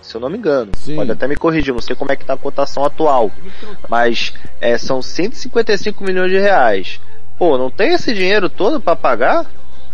Se 0.03 0.13
eu 0.13 0.21
não 0.21 0.29
me 0.29 0.37
engano. 0.37 0.69
Sim. 0.77 0.95
Pode 0.95 1.11
até 1.11 1.27
me 1.27 1.35
corrigir, 1.35 1.73
não 1.73 1.81
sei 1.81 1.95
como 1.95 2.11
é 2.11 2.15
que 2.15 2.25
tá 2.25 2.33
a 2.33 2.37
cotação 2.37 2.85
atual. 2.85 3.31
Mas 3.89 4.35
é, 4.61 4.77
são 4.77 5.01
155 5.01 6.03
milhões 6.03 6.29
de 6.29 6.37
reais. 6.37 7.01
Pô, 7.39 7.57
não 7.57 7.71
tem 7.71 7.93
esse 7.93 8.13
dinheiro 8.13 8.47
todo 8.47 8.79
para 8.79 8.95
pagar? 8.95 9.47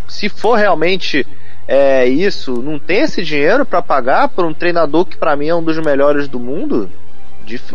Se 0.06 0.28
for 0.28 0.56
realmente 0.56 1.26
é, 1.66 2.06
isso, 2.06 2.62
não 2.62 2.78
tem 2.78 3.00
esse 3.00 3.24
dinheiro 3.24 3.66
para 3.66 3.82
pagar 3.82 4.28
por 4.28 4.44
um 4.44 4.54
treinador 4.54 5.06
que 5.06 5.16
para 5.16 5.38
mim 5.38 5.48
é 5.48 5.56
um 5.56 5.64
dos 5.64 5.78
melhores 5.78 6.28
do 6.28 6.42
mundo? 6.42 6.92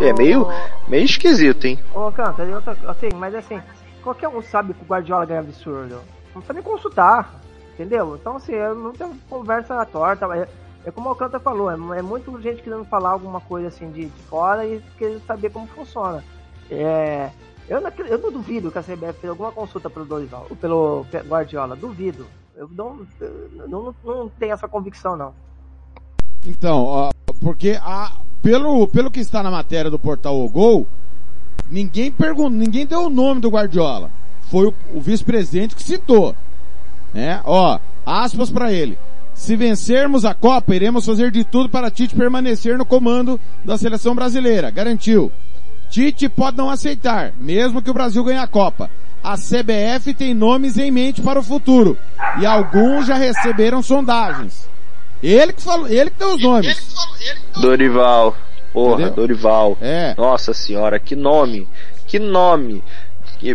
É 0.01 0.13
meio, 0.13 0.47
meio 0.89 1.05
esquisito, 1.05 1.67
hein? 1.67 1.79
Ô, 1.95 2.11
Canta, 2.11 2.43
assim, 2.87 3.09
mas 3.15 3.35
assim, 3.35 3.61
qualquer 4.03 4.29
um 4.29 4.43
sabe 4.43 4.75
que 4.75 4.83
o 4.83 4.87
Guardiola 4.87 5.27
ganha 5.27 5.41
absurdo. 5.41 6.01
Não 6.35 6.43
precisa 6.43 6.53
nem 6.53 6.63
consultar, 6.63 7.35
entendeu? 7.75 8.17
Então, 8.17 8.37
assim, 8.37 8.53
não 8.53 8.93
tem 8.93 9.11
conversa 9.29 9.85
torta. 9.87 10.27
É, 10.37 10.49
é 10.87 10.91
como 10.91 11.11
o 11.11 11.15
Canta 11.15 11.39
falou, 11.39 11.71
é, 11.71 11.99
é 11.99 12.03
muito 12.03 12.41
gente 12.41 12.63
querendo 12.63 12.85
falar 12.85 13.11
alguma 13.11 13.41
coisa 13.41 13.69
assim 13.69 13.91
de, 13.91 14.07
de 14.07 14.23
fora 14.23 14.67
e 14.67 14.83
querendo 14.97 15.25
saber 15.27 15.51
como 15.51 15.67
funciona. 15.67 16.25
É, 16.71 17.31
eu, 17.69 17.81
não, 17.81 17.91
eu 18.07 18.19
não 18.19 18.33
duvido 18.33 18.71
que 18.71 18.79
a 18.79 18.83
CBF 18.83 19.21
fez 19.21 19.31
alguma 19.31 19.53
consulta 19.53 19.91
pelo 19.91 20.07
Dorival, 20.07 20.47
pelo 20.61 21.07
Guardiola, 21.27 21.77
duvido. 21.77 22.27
Eu 22.57 22.69
não, 22.73 23.07
eu 23.21 23.69
não, 23.69 23.95
não 24.05 24.29
tenho 24.29 24.53
essa 24.53 24.67
convicção, 24.67 25.17
não. 25.17 25.33
Então, 26.47 26.83
ó, 26.85 27.11
porque 27.41 27.79
a, 27.81 28.11
pelo, 28.43 28.87
pelo 28.89 29.11
que 29.11 29.21
está 29.21 29.43
na 29.43 29.51
matéria 29.51 29.91
do 29.91 29.99
portal 29.99 30.41
O 30.41 30.49
Gol, 30.49 30.87
ninguém 31.71 32.11
perguntou, 32.11 32.51
ninguém 32.51 32.87
deu 32.87 33.07
o 33.07 33.11
nome 33.11 33.41
do 33.41 33.51
Guardiola. 33.51 34.11
Foi 34.51 34.67
o, 34.67 34.75
o 34.95 35.01
vice-presidente 35.01 35.75
que 35.75 35.83
citou. 35.83 36.35
Né? 37.13 37.41
Ó, 37.45 37.79
aspas 38.05 38.51
para 38.51 38.73
ele. 38.73 38.99
Se 39.35 39.55
vencermos 39.55 40.25
a 40.25 40.35
Copa, 40.35 40.75
iremos 40.75 41.07
fazer 41.07 41.31
de 41.31 41.45
tudo 41.45 41.69
para 41.69 41.91
Tite 41.91 42.15
permanecer 42.15 42.77
no 42.77 42.85
comando 42.85 43.39
da 43.65 43.79
seleção 43.79 44.15
brasileira. 44.15 44.71
Garantiu. 44.71 45.31
Tite 45.89 46.29
pode 46.29 46.57
não 46.57 46.69
aceitar, 46.69 47.33
mesmo 47.39 47.81
que 47.81 47.91
o 47.91 47.95
Brasil 47.95 48.25
ganhe 48.25 48.39
a 48.39 48.47
Copa. 48.47 48.91
A 49.23 49.37
CBF 49.37 50.13
tem 50.15 50.35
nomes 50.35 50.77
em 50.77 50.91
mente 50.91 51.23
para 51.23 51.39
o 51.39 51.43
futuro. 51.43 51.97
E 52.41 52.47
alguns 52.47 53.07
já 53.07 53.15
receberam 53.15 53.83
sondagens. 53.83 54.69
Ele 55.23 55.53
que 55.53 55.63
falou, 55.63 55.89
ele 55.89 56.11
que 56.11 56.19
deu 56.19 56.35
os 56.35 56.43
nomes. 56.43 56.97
Dorival. 57.61 58.37
Porra, 58.73 58.95
Entendeu? 59.03 59.15
Dorival. 59.15 59.79
É. 59.81 60.15
Nossa 60.17 60.53
senhora, 60.55 60.99
que 60.99 61.17
nome. 61.17 61.67
Que 62.07 62.19
nome. 62.19 62.83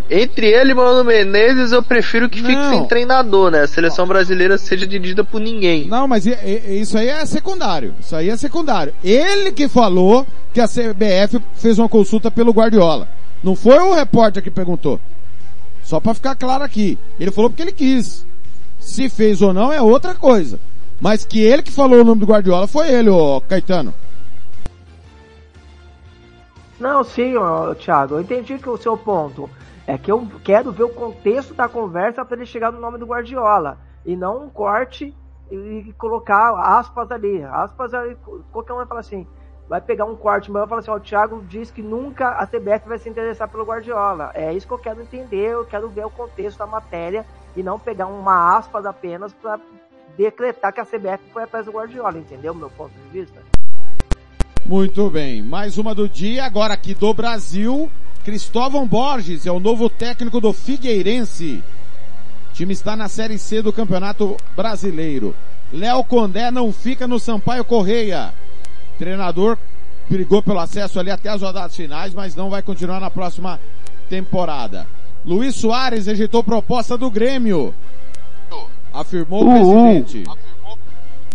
Entre 0.10 0.47
ele 0.47 0.71
e 0.71 0.73
Mano 0.73 1.04
Menezes, 1.04 1.73
eu 1.73 1.84
prefiro 1.84 2.30
que 2.30 2.39
fique 2.39 2.56
Não. 2.56 2.69
sem 2.69 2.86
treinador, 2.86 3.52
né? 3.52 3.62
A 3.62 3.67
seleção 3.67 4.08
brasileira 4.08 4.58
seja 4.58 4.88
dirigida 4.88 5.26
por 5.26 5.41
ninguém. 5.41 5.88
Não, 5.88 6.08
mas 6.08 6.26
isso 6.26 6.97
aí 6.97 7.10
é 7.10 7.26
secundário. 7.26 7.93
Isso 7.99 8.15
aí 8.15 8.30
é 8.30 8.38
secundário. 8.38 8.93
Ele 9.04 9.52
que 9.52 9.67
falou 9.67 10.26
que 10.54 10.62
a 10.62 10.67
CBF 10.67 11.41
fez 11.56 11.78
uma 11.80 11.89
consulta 11.89 12.32
pelo 12.32 12.54
Guardiola. 12.54 13.10
Não 13.43 13.56
foi 13.58 13.78
o 13.78 13.93
repórter 13.93 14.41
que 14.41 14.49
perguntou. 14.49 15.02
Só 15.84 15.99
pra 15.99 16.13
ficar 16.13 16.36
claro 16.36 16.63
aqui. 16.63 16.97
Ele 17.19 17.32
falou 17.32 17.49
porque 17.49 17.62
ele 17.63 17.73
quis. 17.73 18.26
Se 18.80 19.10
fez 19.10 19.41
ou 19.41 19.54
não 19.54 19.71
é 19.71 19.82
outra 19.82 20.13
coisa. 20.15 20.60
Mas 21.04 21.26
que 21.26 21.44
ele 21.44 21.62
que 21.62 21.70
falou 21.70 22.00
o 22.00 22.04
nome 22.06 22.22
do 22.22 22.26
Guardiola 22.26 22.66
foi 22.66 22.89
ele, 22.89 23.10
ô 23.10 23.42
Caetano. 23.42 23.94
Não, 26.80 27.04
sim, 27.04 27.34
Thiago, 27.78 28.16
eu 28.16 28.22
entendi 28.22 28.58
que 28.58 28.70
o 28.70 28.78
seu 28.78 28.96
ponto 28.96 29.50
é 29.86 29.98
que 29.98 30.10
eu 30.10 30.26
quero 30.46 30.72
ver 30.72 30.84
o 30.84 30.94
contexto 30.94 31.54
da 31.54 31.68
conversa 31.68 32.24
para 32.24 32.38
ele 32.38 32.46
chegar 32.46 32.72
no 32.72 32.80
nome 32.80 32.98
do 32.98 33.06
Guardiola 33.06 33.78
e 34.06 34.16
não 34.16 34.46
um 34.46 34.50
corte 34.50 35.13
e, 35.52 35.94
colocar 35.98 36.58
aspas 36.80 37.12
ali. 37.12 37.44
Aspas 37.44 37.94
ali, 37.94 38.16
qualquer 38.54 38.72
um 38.72 38.78
vai 38.78 38.86
falar 38.86 39.02
assim, 39.02 39.28
vai 39.68 39.82
pegar 39.82 40.06
um 40.06 40.16
corte 40.16 40.50
meu 40.50 40.63
e 40.63 40.68
falar 40.70 40.80
assim, 40.80 40.92
ó, 40.92 40.96
o 40.96 41.02
Thiago 41.02 41.44
diz 41.50 41.70
que 41.70 41.82
nunca 41.82 42.30
a 42.30 42.48
CBF 42.48 42.88
vai 42.88 42.98
se 42.98 43.10
interessar 43.10 43.50
pelo 43.50 43.66
Guardiola. 43.66 44.32
É 44.34 44.54
isso 44.54 44.66
que 44.66 44.74
eu 44.74 44.80
quero 44.80 45.02
entender, 45.02 45.50
eu 45.50 45.66
quero 45.66 45.89
ver 45.89 46.06
o 46.06 46.10
contexto 46.10 46.60
da 46.60 46.66
matéria 46.66 47.26
e 47.58 47.62
não 47.62 47.78
pegar 47.78 48.08
uma 48.08 48.58
aspas 48.58 48.86
apenas 48.86 49.34
para 49.34 49.60
decretar 50.17 50.73
que 50.73 50.80
a 50.80 50.86
CBF 50.86 51.23
foi 51.32 51.43
atrás 51.43 51.65
do 51.65 51.71
Guardiola, 51.71 52.17
entendeu 52.17 52.54
meu 52.54 52.69
ponto 52.69 52.91
de 52.93 53.19
vista? 53.19 53.41
Muito 54.65 55.10
bem. 55.10 55.41
Mais 55.41 55.78
uma 55.78 55.93
do 55.93 56.08
dia, 56.08 56.45
agora 56.45 56.73
aqui 56.73 56.93
do 56.93 57.13
Brasil. 57.13 57.89
Cristóvão 58.23 58.88
Borges 58.88 59.45
é 59.45 59.52
o 59.52 59.60
novo 59.60 59.89
técnico 59.89 60.39
do 60.39 60.54
Figueirense. 60.54 61.62
O 62.49 62.54
time 62.54 62.71
está 62.71 62.95
na 62.95 63.10
Série 63.10 63.38
C 63.38 63.62
do 63.62 63.73
Campeonato 63.73 64.38
Brasileiro. 64.56 65.36
Léo 65.71 66.04
Condé 66.04 66.49
não 66.52 66.71
fica 66.71 67.08
no 67.08 67.19
Sampaio 67.19 67.65
Correia. 67.65 68.34
Treinador 68.97 69.58
brigou 70.10 70.41
pelo 70.41 70.60
acesso 70.60 70.99
ali 70.99 71.12
até 71.12 71.30
as 71.30 71.41
rodadas 71.41 71.76
finais, 71.76 72.13
mas 72.13 72.36
não 72.36 72.49
vai 72.49 72.62
continuar 72.62 72.99
na 72.99 73.10
próxima 73.10 73.60
temporada. 74.08 74.88
Luiz 75.26 75.56
Soares 75.56 76.06
rejeitou 76.06 76.43
proposta 76.43 76.97
do 76.97 77.10
Grêmio. 77.10 77.73
Afirmou 78.93 79.43
o 79.43 79.51
presidente 79.51 80.23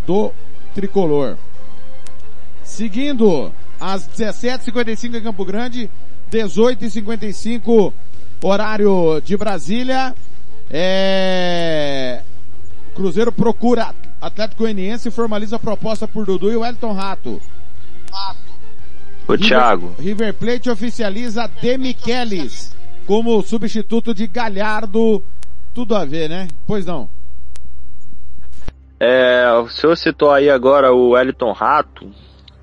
do 0.06 0.32
tricolor. 0.74 1.36
Seguindo, 2.62 3.52
às 3.80 4.08
17h55 4.08 5.16
em 5.16 5.22
Campo 5.22 5.44
Grande, 5.44 5.90
18h55, 6.30 7.92
horário 8.42 9.20
de 9.24 9.36
Brasília. 9.36 10.14
É... 10.70 12.22
Cruzeiro 12.94 13.32
procura 13.32 13.94
Atlético 14.20 14.62
Goianiense 14.62 15.08
e 15.08 15.12
formaliza 15.12 15.56
a 15.56 15.58
proposta 15.58 16.06
por 16.06 16.26
Dudu 16.26 16.50
e 16.52 16.56
Wellington 16.56 16.92
Rato. 16.92 17.40
Ô, 19.26 19.36
Thiago. 19.36 19.94
River 19.98 20.34
Plate 20.34 20.70
oficializa 20.70 21.50
Demichelis 21.60 22.74
como 23.06 23.42
substituto 23.42 24.14
de 24.14 24.26
Galhardo. 24.26 25.22
Tudo 25.74 25.94
a 25.94 26.04
ver, 26.04 26.28
né? 26.28 26.48
Pois 26.66 26.84
não. 26.84 27.08
É, 29.00 29.48
o 29.52 29.68
senhor 29.68 29.96
citou 29.96 30.30
aí 30.30 30.50
agora 30.50 30.92
o 30.92 31.10
Wellington 31.10 31.52
Rato. 31.52 32.10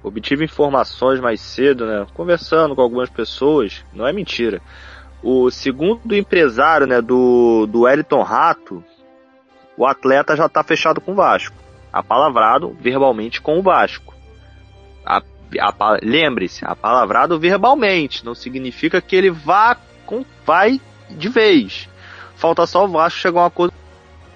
Obtive 0.04 0.43
informações 0.43 1.19
mais 1.19 1.39
cedo, 1.39 1.86
né? 1.86 2.06
Conversando 2.13 2.76
com 2.76 2.82
algumas 2.82 3.10
pessoas, 3.10 3.84
não 3.93 4.06
é 4.06 4.13
mentira. 4.13 4.62
O 5.24 5.50
segundo 5.50 6.15
empresário, 6.15 6.86
né, 6.86 7.02
do, 7.02 7.65
do 7.65 7.82
Wellington 7.82 8.21
Rato, 8.21 8.84
o 9.76 9.86
atleta 9.86 10.36
já 10.36 10.45
está 10.45 10.63
fechado 10.63 11.02
com 11.02 11.13
o 11.13 11.15
Vasco. 11.15 11.56
Apalavrado 11.91 12.76
verbalmente 12.80 13.41
com 13.41 13.58
o 13.58 13.63
Vasco. 13.63 14.13
Lembre-se, 16.04 16.65
apalavrado 16.65 17.39
verbalmente. 17.39 18.26
Não 18.26 18.36
significa 18.36 19.02
que 19.02 19.15
ele 19.15 19.32
vá 19.32 19.78
com, 20.06 20.26
vai 20.45 20.80
de 21.10 21.30
vez. 21.30 21.89
Falta 22.36 22.67
só 22.67 22.86
o 22.86 22.89
Vasco 22.89 23.19
chegar 23.19 23.39
a 23.39 23.43
um 23.43 23.48
acordo 23.48 23.74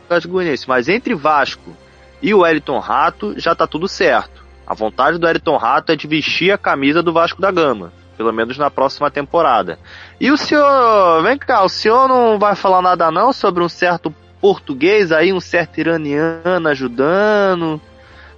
com 0.08 0.16
o. 0.16 0.42
Mas 0.68 0.88
entre 0.88 1.14
Vasco 1.14 1.76
e 2.22 2.34
o 2.34 2.40
Wellington 2.40 2.80
Rato 2.80 3.34
já 3.38 3.56
tá 3.56 3.66
tudo 3.66 3.88
certo. 3.88 4.44
A 4.66 4.74
vontade 4.74 5.18
do 5.18 5.26
Wellington 5.26 5.58
Rato 5.58 5.92
é 5.92 5.96
de 5.96 6.08
vestir 6.08 6.52
a 6.52 6.58
camisa 6.58 7.02
do 7.02 7.12
Vasco 7.12 7.42
da 7.42 7.52
Gama, 7.52 7.92
pelo 8.18 8.32
menos 8.32 8.58
na 8.58 8.70
próxima 8.70 9.10
temporada. 9.10 9.80
E 10.20 10.32
o 10.32 10.38
senhor, 10.38 11.24
vem 11.24 11.38
cá, 11.38 11.64
o 11.64 11.70
senhor 11.70 12.08
não 12.08 12.38
vai 12.38 12.56
falar 12.56 12.82
nada 12.82 13.10
não 13.10 13.34
sobre 13.34 13.64
um 13.64 13.70
certo 13.70 14.14
português 14.40 15.12
aí, 15.12 15.34
um 15.34 15.40
certo 15.40 15.80
iraniano 15.80 16.68
ajudando? 16.68 17.82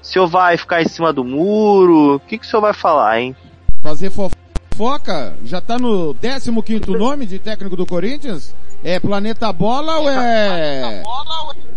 O 0.01 0.05
senhor 0.05 0.27
vai 0.27 0.57
ficar 0.57 0.81
em 0.81 0.87
cima 0.87 1.13
do 1.13 1.23
muro? 1.23 2.15
O 2.15 2.19
que, 2.19 2.37
que 2.37 2.45
o 2.45 2.49
senhor 2.49 2.61
vai 2.61 2.73
falar, 2.73 3.19
hein? 3.19 3.35
Fazer 3.81 4.09
fofoca? 4.09 5.35
Já 5.43 5.61
tá 5.61 5.77
no 5.77 6.15
15 6.15 6.51
nome 6.97 7.25
de 7.25 7.39
técnico 7.39 7.75
do 7.75 7.85
Corinthians? 7.85 8.55
É 8.83 8.99
Planeta 8.99 9.51
Bola 9.53 9.99
ou 9.99 10.09
é... 10.09 11.03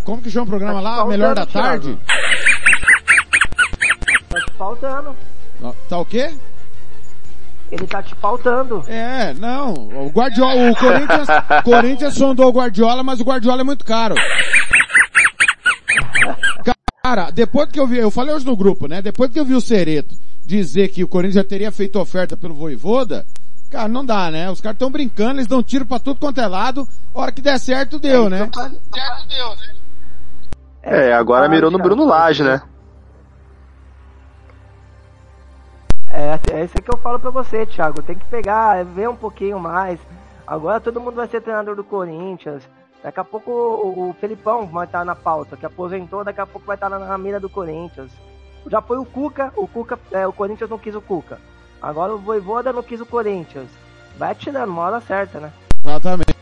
Como 0.05 0.23
que 0.23 0.31
chama 0.31 0.45
o 0.45 0.49
programa 0.49 0.81
lá? 0.81 0.97
Tá 0.99 1.05
Melhor 1.07 1.35
da 1.35 1.47
tarde? 1.47 1.99
Tá 4.29 4.41
te 4.41 4.53
faltando. 4.57 5.17
Tá 5.89 5.99
o 5.99 6.05
quê? 6.05 6.35
Ele 7.71 7.87
tá 7.87 8.03
te 8.03 8.15
faltando. 8.17 8.85
É, 8.87 9.35
não. 9.35 9.73
O 9.73 10.11
Guardiola, 10.11 10.71
o 10.71 10.77
Corinthians, 10.77 11.29
Corinthians 11.65 12.15
sondou 12.15 12.49
o 12.49 12.53
Guardiola, 12.53 13.03
mas 13.03 13.21
o 13.21 13.25
Guardiola 13.25 13.63
é 13.63 13.65
muito 13.65 13.85
caro. 13.85 14.15
Cara, 17.03 17.31
depois 17.31 17.69
que 17.71 17.81
eu 17.81 17.87
vi, 17.87 17.99
eu 17.99 18.11
falei 18.11 18.35
hoje 18.35 18.47
no 18.47 18.57
grupo, 18.57 18.87
né? 18.87 19.03
Depois 19.03 19.31
que 19.31 19.39
eu 19.39 19.45
vi 19.45 19.55
o 19.55 19.61
Cereto 19.61 20.15
dizer 20.47 20.89
que 20.89 21.03
o 21.03 21.09
Corinthians 21.09 21.43
já 21.43 21.45
teria 21.45 21.73
feito 21.73 21.99
oferta 21.99 22.37
pelo 22.37 22.55
Voivoda, 22.55 23.27
cara, 23.75 23.89
não 23.89 24.07
dá, 24.07 24.31
né? 24.31 24.49
Os 24.51 24.61
caras 24.61 24.77
estão 24.77 24.91
brincando, 24.91 25.33
eles 25.33 25.49
dão 25.49 25.63
tiro 25.63 25.85
pra 25.85 25.99
tudo 25.99 26.21
quanto 26.21 26.41
é 26.41 26.47
lado. 26.47 26.87
A 27.13 27.21
hora 27.21 27.33
que 27.33 27.43
der 27.43 27.59
certo, 27.59 27.99
deu, 27.99 28.31
né? 28.31 28.49
Certo 28.55 29.29
deu, 29.29 29.57
né? 29.57 29.75
É, 30.81 31.13
agora 31.13 31.49
mirou 31.49 31.71
no 31.71 31.79
Bruno 31.79 32.05
Lage, 32.05 32.45
né? 32.45 32.63
É, 36.09 36.39
é 36.53 36.65
isso 36.65 36.75
que 36.75 36.95
eu 36.95 36.99
falo 36.99 37.19
pra 37.19 37.31
você, 37.31 37.67
Thiago. 37.67 38.01
Tem 38.03 38.17
que 38.17 38.27
pegar, 38.27 38.79
é, 38.79 38.85
ver 38.85 39.09
um 39.09 39.17
pouquinho 39.17 39.59
mais. 39.59 39.99
Agora 40.47 40.79
todo 40.79 41.01
mundo 41.01 41.17
vai 41.17 41.27
ser 41.27 41.41
treinador 41.41 41.75
do 41.75 41.83
Corinthians. 41.83 42.63
Daqui 43.03 43.19
a 43.19 43.25
pouco 43.25 43.51
o, 43.51 44.11
o 44.11 44.15
Felipão 44.15 44.67
vai 44.67 44.87
estar 44.87 45.05
na 45.05 45.17
pauta, 45.17 45.57
que 45.57 45.67
aposentou, 45.67 46.23
daqui 46.23 46.41
a 46.41 46.47
pouco 46.47 46.67
vai 46.67 46.77
estar 46.77 46.89
na, 46.89 46.99
na 46.99 47.19
mira 47.19 47.41
do 47.41 47.51
Corinthians. 47.51 48.13
Já 48.71 48.81
foi 48.81 48.99
o 48.99 49.05
Cuca, 49.05 49.53
o 49.57 49.67
Cuca, 49.67 49.99
é, 50.13 50.27
o 50.27 50.33
Corinthians 50.33 50.71
não 50.71 50.79
quis 50.79 50.95
o 50.95 51.03
Cuca. 51.03 51.39
Agora 51.85 52.15
o 52.15 52.19
Voivoda 52.19 52.73
não 52.73 52.83
quis 52.83 52.99
o 52.99 53.05
Corinthians. 53.05 53.69
Vai 54.19 54.35
tirando, 54.35 54.71
uma 54.71 54.83
hora 54.83 55.01
certa, 55.03 55.39
né? 55.39 55.53
Exatamente. 55.85 56.35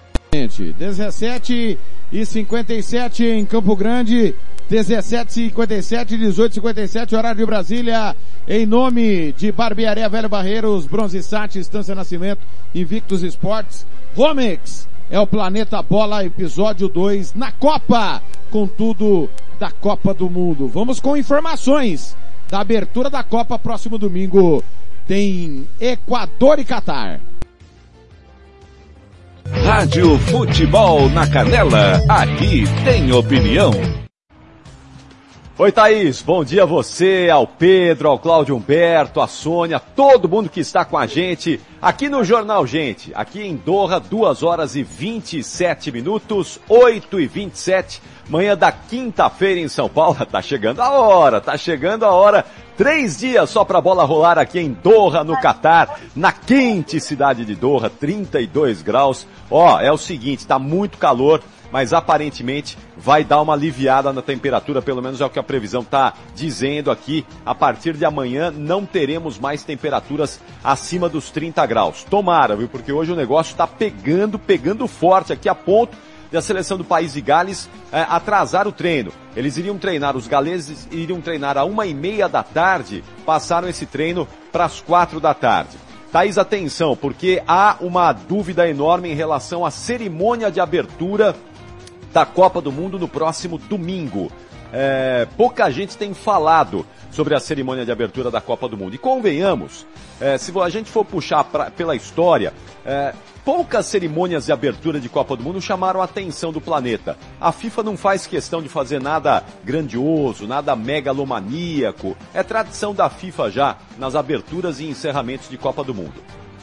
17 0.79 1.79
e 2.13 2.25
57 2.25 3.25
em 3.25 3.45
Campo 3.45 3.75
Grande, 3.75 4.35
17 4.71 5.33
57 5.33 6.17
18 6.17 6.55
57 6.55 7.17
horário 7.17 7.39
de 7.39 7.47
Brasília. 7.47 8.17
Em 8.47 8.65
nome 8.65 9.33
de 9.33 9.51
Barbearia 9.51 10.09
Velho 10.09 10.29
Barreiros, 10.29 10.87
Bronze 10.87 11.21
Sat, 11.23 11.57
Estância 11.57 11.95
Nascimento, 11.95 12.41
Invictus 12.73 13.25
Esportes, 13.25 13.85
Romex 14.17 14.89
é 15.11 15.19
o 15.19 15.27
Planeta 15.27 15.83
Bola, 15.83 16.25
episódio 16.25 16.89
2 16.89 17.35
na 17.35 17.51
Copa, 17.51 18.23
com 18.51 18.67
tudo 18.67 19.29
da 19.59 19.73
Copa 19.73 20.15
do 20.15 20.31
Mundo. 20.31 20.69
Vamos 20.69 21.01
com 21.01 21.17
informações 21.17 22.17
da 22.49 22.61
abertura 22.61 23.11
da 23.11 23.25
Copa 23.25 23.59
próximo 23.59 23.99
domingo. 23.99 24.63
Tem 25.13 25.69
Equador 25.79 26.59
e 26.59 26.65
Catar. 26.65 27.21
Rádio 29.63 30.19
Futebol 30.21 31.11
na 31.11 31.29
Canela, 31.29 32.01
aqui 32.09 32.65
tem 32.83 33.13
opinião. 33.13 33.73
Oi, 35.59 35.71
Thaís. 35.71 36.23
Bom 36.23 36.43
dia 36.43 36.63
a 36.63 36.67
você, 36.67 37.29
ao 37.31 37.47
Pedro, 37.47 38.09
ao 38.09 38.19
Cláudio 38.19 38.57
Humberto, 38.57 39.21
à 39.21 39.29
Sônia, 39.29 39.79
todo 39.79 40.31
mundo 40.31 40.49
que 40.49 40.61
está 40.61 40.83
com 40.83 40.97
a 40.97 41.07
gente 41.07 41.61
aqui 41.81 42.09
no 42.09 42.25
Jornal 42.25 42.67
Gente. 42.67 43.13
Aqui 43.15 43.43
em 43.43 43.55
Doha, 43.55 44.01
2 44.01 44.43
horas 44.43 44.77
e 44.77 44.83
27 44.83 45.93
minutos, 45.93 46.59
8 46.67 47.21
e 47.21 47.27
27. 47.27 48.01
Manhã 48.33 48.57
da 48.57 48.73
quinta-feira 48.73 49.61
em 49.61 49.69
São 49.69 49.91
Paulo. 49.91 50.17
Tá 50.33 50.41
chegando 50.41 50.81
a 50.81 50.91
hora, 50.91 51.43
tá 51.43 51.59
chegando 51.59 52.07
a 52.07 52.11
hora. 52.11 52.47
Três 52.75 53.19
dias 53.19 53.51
só 53.51 53.67
pra 53.67 53.83
bola 53.83 54.05
rolar 54.05 54.39
aqui 54.39 54.59
em 54.59 54.73
Doha, 54.73 55.23
no 55.23 55.39
Catar, 55.39 56.01
na 56.17 56.33
quente 56.33 56.99
cidade 56.99 57.45
de 57.45 57.55
Doha, 57.55 57.91
32 57.91 58.81
graus. 58.81 59.27
Ó, 59.51 59.79
é 59.79 59.93
o 59.93 59.99
seguinte, 59.99 60.47
tá 60.47 60.59
muito 60.59 60.97
calor 60.97 61.43
mas 61.71 61.95
aparentemente 61.95 62.77
vai 62.99 63.25
dar 63.25 63.41
uma 63.41 63.55
aliviada 63.55 64.13
na 64.13 64.21
temperatura, 64.21 64.83
pelo 64.83 65.01
menos 65.01 65.23
é 65.23 65.25
o 65.25 65.31
que 65.31 65.39
a 65.39 65.43
previsão 65.43 65.81
está 65.81 66.13
dizendo 66.35 66.91
aqui. 66.91 67.25
A 67.47 67.55
partir 67.55 67.95
de 67.95 68.05
amanhã 68.05 68.51
não 68.51 68.85
teremos 68.85 69.39
mais 69.39 69.65
temperaturas 69.65 70.39
acima 70.63 71.09
dos 71.09 71.31
30 71.31 71.65
graus. 71.65 72.05
Tomara, 72.05 72.55
viu? 72.55 72.69
Porque 72.69 72.93
hoje 72.93 73.13
o 73.13 73.17
negócio 73.17 73.53
está 73.53 73.67
pegando, 73.67 74.39
pegando 74.39 74.87
forte 74.87 75.33
aqui 75.33 75.49
a 75.49 75.55
ponto 75.55 75.97
da 76.33 76.41
seleção 76.41 76.79
do 76.79 76.85
país 76.85 77.13
de 77.13 77.21
Gales 77.21 77.69
é, 77.93 78.01
atrasar 78.01 78.67
o 78.67 78.73
treino. 78.73 79.13
Eles 79.37 79.57
iriam 79.59 79.79
treinar, 79.79 80.17
os 80.17 80.27
galeses 80.27 80.89
iriam 80.91 81.21
treinar 81.21 81.59
a 81.59 81.65
uma 81.65 81.87
e 81.87 81.95
meia 81.95 82.29
da 82.29 82.43
tarde, 82.43 83.05
passaram 83.25 83.69
esse 83.69 83.87
treino 83.87 84.27
para 84.51 84.65
as 84.65 84.81
quatro 84.81 85.21
da 85.21 85.35
tarde. 85.35 85.77
Thaís, 86.11 86.37
atenção, 86.37 86.97
porque 86.97 87.43
há 87.47 87.77
uma 87.81 88.13
dúvida 88.13 88.69
enorme 88.69 89.11
em 89.11 89.15
relação 89.15 89.65
à 89.65 89.71
cerimônia 89.71 90.51
de 90.51 90.61
abertura 90.61 91.35
da 92.13 92.27
Copa 92.27 92.61
do 92.61 92.71
Mundo 92.71 92.99
no 92.99 93.09
próximo 93.09 93.57
domingo. 93.57 94.31
É, 94.73 95.27
pouca 95.37 95.71
gente 95.71 95.97
tem 95.97 96.13
falado 96.15 96.87
sobre 97.11 97.35
a 97.35 97.41
cerimônia 97.41 97.85
de 97.85 97.93
abertura 97.93 98.31
da 98.31 98.41
Copa 98.41 98.69
do 98.69 98.77
Mundo. 98.77 98.95
E 98.95 98.99
convenhamos, 98.99 99.87
é, 100.21 100.37
se 100.39 100.53
a 100.59 100.69
gente 100.69 100.91
for 100.91 101.05
puxar 101.05 101.45
pra, 101.45 101.71
pela 101.71 101.95
história, 101.95 102.53
é, 102.85 103.15
poucas 103.45 103.87
cerimônias 103.87 104.47
de 104.47 104.53
abertura 104.53 105.01
de 105.01 105.09
Copa 105.09 105.37
do 105.37 105.43
Mundo 105.43 105.61
chamaram 105.61 106.01
a 106.01 106.05
atenção 106.05 106.53
do 106.53 106.61
planeta. 106.61 107.17
A 107.41 107.53
FIFA 107.53 107.83
não 107.83 107.97
faz 107.97 108.27
questão 108.27 108.63
de 108.63 108.69
fazer 108.69 109.01
nada 109.01 109.45
grandioso, 109.65 110.47
nada 110.47 110.75
megalomaníaco. 110.77 112.17
É 112.33 112.43
tradição 112.43 112.95
da 112.95 113.09
FIFA 113.11 113.51
já 113.51 113.77
nas 113.99 114.15
aberturas 114.15 114.81
e 114.81 114.87
encerramentos 114.87 115.49
de 115.49 115.59
Copa 115.59 115.83
do 115.83 115.95
Mundo. 115.95 116.15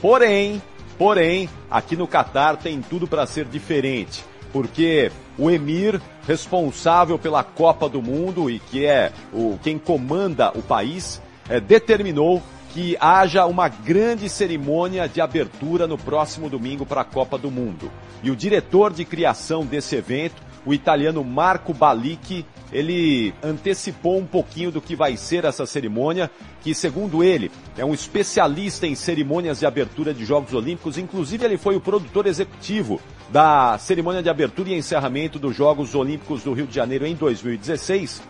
Porém, 0.02 0.62
porém, 0.98 1.50
aqui 1.70 1.96
no 1.96 2.08
Catar 2.08 2.58
tem 2.58 2.82
tudo 2.82 3.08
para 3.08 3.26
ser 3.26 3.46
diferente 3.46 4.24
porque 4.52 5.12
o 5.38 5.50
emir 5.50 6.02
responsável 6.28 7.18
pela 7.18 7.44
Copa 7.44 7.88
do 7.88 8.02
Mundo 8.02 8.50
e 8.50 8.60
que 8.60 8.86
é 8.86 9.12
o 9.32 9.60
quem 9.62 9.78
comanda 9.78 10.52
o 10.56 10.62
país 10.62 11.22
é, 11.48 11.60
determinou 11.60 12.42
que 12.74 12.96
haja 13.00 13.46
uma 13.46 13.68
grande 13.68 14.30
cerimônia 14.30 15.08
de 15.08 15.20
abertura 15.20 15.88
no 15.88 15.98
próximo 15.98 16.50
domingo 16.50 16.86
para 16.86 17.02
a 17.02 17.06
Copa 17.06 17.38
do 17.38 17.50
Mundo. 17.50 17.92
E 18.22 18.30
o 18.30 18.36
diretor 18.36 18.94
de 18.94 19.06
criação 19.06 19.66
desse 19.66 19.96
evento, 19.96 20.42
o 20.66 20.74
italiano 20.74 21.24
Marco 21.24 21.74
Balic, 21.74 22.46
ele 22.72 23.34
antecipou 23.42 24.20
um 24.20 24.26
pouquinho 24.26 24.72
do 24.72 24.82
que 24.82 24.96
vai 24.96 25.18
ser 25.18 25.46
essa 25.46 25.66
cerimônia, 25.66 26.30
que 26.62 26.76
segundo 26.76 27.24
ele 27.24 27.50
é 27.78 27.84
um 27.84 27.94
especialista 27.94 28.86
em 28.86 28.94
cerimônias 28.94 29.60
de 29.60 29.66
abertura 29.66 30.14
de 30.14 30.24
Jogos 30.24 30.54
Olímpicos, 30.54 30.98
inclusive 30.98 31.44
ele 31.44 31.58
foi 31.58 31.76
o 31.76 31.82
produtor 31.82 32.28
executivo 32.28 33.02
da 33.32 33.78
cerimônia 33.80 34.22
de 34.22 34.30
abertura 34.30 34.70
e 34.70 34.78
encerramento 34.78 35.40
dos 35.40 35.56
Jogos 35.56 35.96
Olímpicos 35.96 36.44
do 36.44 36.54
Rio 36.54 36.68
de 36.68 36.76
Janeiro 36.76 37.08
em 37.08 37.16
2016, 37.16 38.22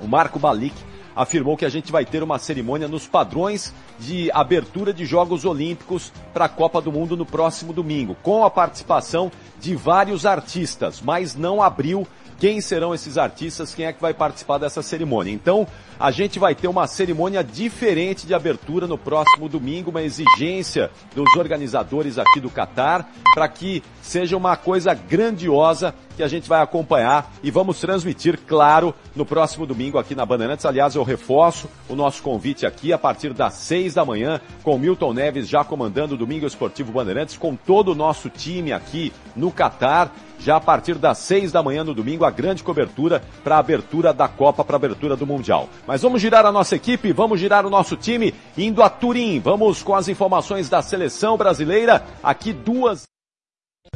o 0.00 0.06
Marco 0.06 0.38
Balic 0.38 0.74
afirmou 1.14 1.56
que 1.56 1.64
a 1.64 1.68
gente 1.68 1.92
vai 1.92 2.04
ter 2.04 2.22
uma 2.22 2.38
cerimônia 2.38 2.88
nos 2.88 3.06
padrões 3.06 3.74
de 3.98 4.30
abertura 4.32 4.92
de 4.92 5.04
Jogos 5.04 5.44
Olímpicos 5.44 6.12
para 6.32 6.46
a 6.46 6.48
Copa 6.48 6.80
do 6.80 6.92
Mundo 6.92 7.16
no 7.16 7.26
próximo 7.26 7.72
domingo, 7.72 8.16
com 8.22 8.44
a 8.44 8.50
participação 8.50 9.30
de 9.60 9.74
vários 9.74 10.26
artistas, 10.26 11.00
mas 11.00 11.34
não 11.34 11.62
abriu 11.62 12.06
quem 12.38 12.60
serão 12.60 12.94
esses 12.94 13.16
artistas, 13.16 13.74
quem 13.74 13.86
é 13.86 13.92
que 13.92 14.02
vai 14.02 14.12
participar 14.12 14.58
dessa 14.58 14.82
cerimônia. 14.82 15.32
Então, 15.32 15.66
a 15.98 16.10
gente 16.10 16.38
vai 16.38 16.54
ter 16.54 16.68
uma 16.68 16.86
cerimônia 16.86 17.44
diferente 17.44 18.26
de 18.26 18.34
abertura 18.34 18.86
no 18.86 18.98
próximo 18.98 19.48
domingo, 19.48 19.90
uma 19.90 20.02
exigência 20.02 20.90
dos 21.14 21.34
organizadores 21.36 22.18
aqui 22.18 22.40
do 22.40 22.50
Catar, 22.50 23.08
para 23.34 23.48
que 23.48 23.82
seja 24.04 24.36
uma 24.36 24.54
coisa 24.54 24.92
grandiosa 24.92 25.94
que 26.14 26.22
a 26.22 26.28
gente 26.28 26.48
vai 26.48 26.60
acompanhar 26.62 27.32
e 27.42 27.50
vamos 27.50 27.80
transmitir, 27.80 28.38
claro, 28.46 28.94
no 29.16 29.24
próximo 29.24 29.66
domingo 29.66 29.98
aqui 29.98 30.14
na 30.14 30.26
Bandeirantes. 30.26 30.66
Aliás, 30.66 30.94
eu 30.94 31.02
reforço 31.02 31.68
o 31.88 31.96
nosso 31.96 32.22
convite 32.22 32.66
aqui 32.66 32.92
a 32.92 32.98
partir 32.98 33.32
das 33.32 33.54
seis 33.54 33.94
da 33.94 34.04
manhã, 34.04 34.40
com 34.62 34.78
Milton 34.78 35.14
Neves 35.14 35.48
já 35.48 35.64
comandando 35.64 36.14
o 36.14 36.18
Domingo 36.18 36.46
Esportivo 36.46 36.92
Bandeirantes, 36.92 37.36
com 37.36 37.56
todo 37.56 37.92
o 37.92 37.94
nosso 37.94 38.28
time 38.28 38.72
aqui 38.72 39.12
no 39.34 39.50
Catar. 39.50 40.12
Já 40.38 40.56
a 40.56 40.60
partir 40.60 40.96
das 40.96 41.18
seis 41.18 41.50
da 41.50 41.62
manhã 41.62 41.82
no 41.82 41.94
domingo, 41.94 42.24
a 42.24 42.30
grande 42.30 42.62
cobertura 42.62 43.22
para 43.42 43.56
a 43.56 43.60
abertura 43.60 44.12
da 44.12 44.28
Copa, 44.28 44.62
para 44.62 44.76
a 44.76 44.78
abertura 44.78 45.16
do 45.16 45.26
Mundial. 45.26 45.68
Mas 45.86 46.02
vamos 46.02 46.20
girar 46.20 46.44
a 46.44 46.52
nossa 46.52 46.76
equipe, 46.76 47.12
vamos 47.12 47.40
girar 47.40 47.64
o 47.64 47.70
nosso 47.70 47.96
time, 47.96 48.34
indo 48.58 48.82
a 48.82 48.90
Turim. 48.90 49.40
Vamos 49.40 49.82
com 49.82 49.94
as 49.94 50.08
informações 50.08 50.68
da 50.68 50.82
seleção 50.82 51.38
brasileira. 51.38 52.04
Aqui 52.22 52.52
duas. 52.52 53.13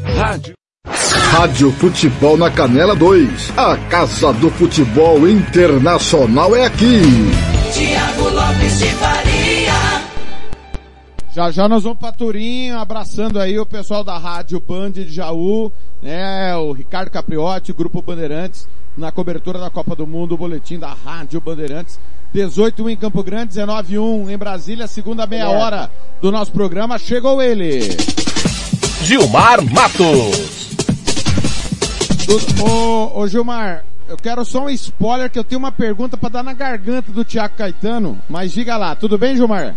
Rádio. 0.05 0.55
Rádio 0.87 1.73
Futebol 1.73 2.37
na 2.37 2.51
Canela 2.51 2.95
2. 2.95 3.53
A 3.57 3.77
Casa 3.89 4.33
do 4.35 4.51
Futebol 4.51 5.29
Internacional 5.29 6.55
é 6.55 6.67
aqui. 6.67 7.03
Tiago 7.73 8.29
Lopes 8.31 8.79
de 8.79 8.87
Faria. 8.87 10.09
Já 11.33 11.51
já 11.51 11.69
nós 11.69 11.85
vamos 11.85 11.99
pra 11.99 12.13
Turim, 12.13 12.71
abraçando 12.71 13.39
aí 13.39 13.59
o 13.59 13.67
pessoal 13.67 14.03
da 14.03 14.17
Rádio 14.19 14.61
Band 14.61 14.93
de 14.93 15.09
Jaú, 15.09 15.71
né, 16.03 16.57
o 16.57 16.73
Ricardo 16.73 17.11
Capriotti, 17.11 17.73
Grupo 17.73 18.03
Bandeirantes, 18.03 18.67
na 18.97 19.13
cobertura 19.13 19.59
da 19.59 19.71
Copa 19.71 19.95
do 19.95 20.07
Mundo, 20.07 20.35
o 20.35 20.39
boletim 20.39 20.79
da 20.79 20.93
Rádio 20.93 21.41
Bandeirantes. 21.41 22.01
18 22.33 22.91
em 22.91 22.97
Campo 22.97 23.23
Grande, 23.23 23.49
19 23.49 23.99
1 23.99 24.31
em 24.31 24.37
Brasília, 24.37 24.87
segunda 24.87 25.27
meia 25.27 25.49
hora 25.49 25.91
do 26.21 26.33
nosso 26.33 26.53
programa, 26.53 26.99
chegou 26.99 27.41
ele. 27.41 27.97
Gilmar 29.03 29.63
Matos. 29.73 30.69
Ô, 32.61 33.21
ô 33.21 33.27
Gilmar, 33.27 33.85
eu 34.09 34.17
quero 34.17 34.45
só 34.45 34.65
um 34.65 34.71
spoiler 34.71 35.31
que 35.31 35.39
eu 35.39 35.45
tenho 35.45 35.59
uma 35.59 35.73
pergunta 35.73 36.17
pra 36.17 36.29
dar 36.29 36.43
na 36.43 36.53
garganta 36.53 37.11
do 37.11 37.25
Tiago 37.25 37.55
Caetano, 37.57 38.19
mas 38.29 38.53
diga 38.53 38.77
lá, 38.77 38.95
tudo 38.95 39.17
bem 39.17 39.37
Gilmar? 39.37 39.75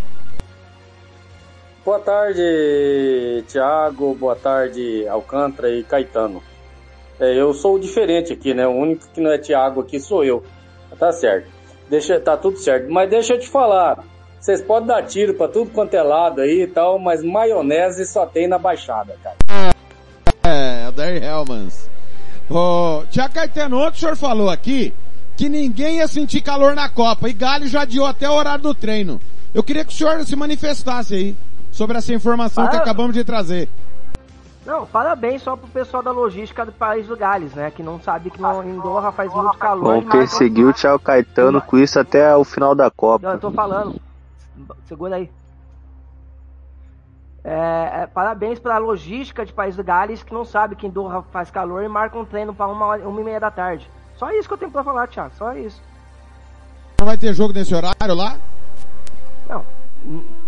Boa 1.86 2.00
tarde, 2.00 3.44
Tiago. 3.48 4.14
Boa 4.16 4.36
tarde, 4.36 5.08
Alcântara 5.08 5.70
e 5.72 5.84
Caetano. 5.84 6.44
É, 7.20 7.40
eu 7.40 7.54
sou 7.54 7.76
o 7.76 7.80
diferente 7.80 8.34
aqui, 8.34 8.54
né? 8.54 8.68
O 8.68 8.72
único 8.72 9.08
que 9.14 9.22
não 9.22 9.32
é 9.32 9.38
Tiago 9.38 9.82
aqui 9.82 10.00
sou 10.00 10.24
eu. 10.24 10.44
Tá 11.00 11.12
certo. 11.12 11.50
Deixa, 11.90 12.20
tá 12.20 12.38
tudo 12.38 12.58
certo. 12.58 12.92
Mas 12.92 13.10
deixa 13.10 13.34
eu 13.34 13.40
te 13.40 13.48
falar. 13.48 14.04
Vocês 14.42 14.60
podem 14.60 14.88
dar 14.88 15.04
tiro 15.04 15.36
pra 15.36 15.48
tudo 15.48 15.70
quanto 15.70 15.94
é 15.94 16.02
lado 16.02 16.42
aí 16.42 16.64
e 16.64 16.68
tal, 16.68 16.98
mas 16.98 17.24
maionese 17.24 18.08
só 18.08 18.26
tem 18.26 18.48
na 18.48 18.58
Baixada, 18.58 19.16
cara. 19.24 19.36
É, 20.44 20.90
o 20.90 20.92
Darry 20.92 21.24
Helmans. 21.24 21.88
Ô, 22.50 23.04
Tiago 23.12 23.36
Caetano, 23.36 23.78
ontem 23.78 23.98
o 23.98 24.00
senhor 24.00 24.18
falou 24.18 24.50
aqui 24.50 24.92
que 25.38 25.48
ninguém 25.48 25.98
ia 25.98 26.08
sentir 26.08 26.42
calor 26.42 26.74
na 26.74 26.90
Copa 26.90 27.30
e 27.30 27.34
Galho 27.34 27.68
já 27.68 27.82
adiou 27.84 28.08
até 28.08 28.28
o 28.28 28.34
horário 28.34 28.64
do 28.64 28.74
treino. 28.74 29.22
Eu 29.54 29.62
queria 29.64 29.86
que 29.86 29.94
o 29.94 29.96
senhor 29.96 30.20
se 30.26 30.36
manifestasse 30.36 31.14
aí 31.14 31.36
sobre 31.72 32.00
essa 32.00 32.12
informação 32.12 32.68
que 32.68 32.76
acabamos 32.76 33.14
de 33.14 33.24
trazer. 33.24 33.70
Não, 34.66 34.88
parabéns 34.88 35.44
só 35.44 35.56
pro 35.56 35.68
pessoal 35.68 36.02
da 36.02 36.12
logística 36.12 36.66
do 36.66 36.72
País 36.72 37.06
do 37.06 37.16
Gales, 37.16 37.54
né? 37.54 37.72
Que 37.72 37.84
não 37.84 38.02
sabe 38.02 38.32
que 38.32 38.42
no, 38.42 38.64
em 38.64 38.80
Doha 38.80 39.12
faz 39.12 39.32
muito 39.32 39.58
calor. 39.58 40.02
Vão 40.02 40.10
perseguir 40.10 40.66
o 40.66 40.74
Thiago 40.74 41.00
Caetano 41.00 41.62
com 41.62 41.78
isso 41.78 42.00
até 42.00 42.36
o 42.36 42.44
final 42.44 42.74
da 42.74 42.86
Não, 42.86 42.92
Copa. 42.96 43.28
eu 43.28 43.40
tô 43.40 43.52
falando. 43.52 44.02
Segura 44.86 45.16
aí. 45.16 45.30
É, 47.44 48.02
é, 48.04 48.08
parabéns 48.08 48.60
pra 48.60 48.78
logística 48.78 49.44
de 49.46 49.52
País 49.52 49.76
do 49.76 49.84
Gales 49.84 50.22
que 50.22 50.34
não 50.34 50.46
sabe 50.46 50.76
que 50.76 50.86
em 50.86 50.90
Doha 50.92 51.24
faz 51.32 51.50
calor 51.50 51.84
e 51.84 51.88
marca 51.88 52.18
um 52.18 52.26
treino 52.26 52.54
pra 52.54 52.68
uma, 52.68 52.86
hora- 52.86 53.08
uma 53.08 53.20
e 53.20 53.24
meia 53.24 53.40
da 53.40 53.50
tarde. 53.50 53.90
Só 54.16 54.30
isso 54.32 54.48
que 54.48 54.54
eu 54.54 54.58
tenho 54.60 54.72
pra 54.72 54.84
falar, 54.84 55.08
Thiago. 55.08 55.32
Só 55.36 55.54
isso. 55.54 55.82
Não 57.00 57.06
vai 57.08 57.18
ter 57.18 57.34
jogo 57.34 57.52
nesse 57.54 57.74
horário 57.74 58.14
lá? 58.14 58.38
Não. 59.50 59.66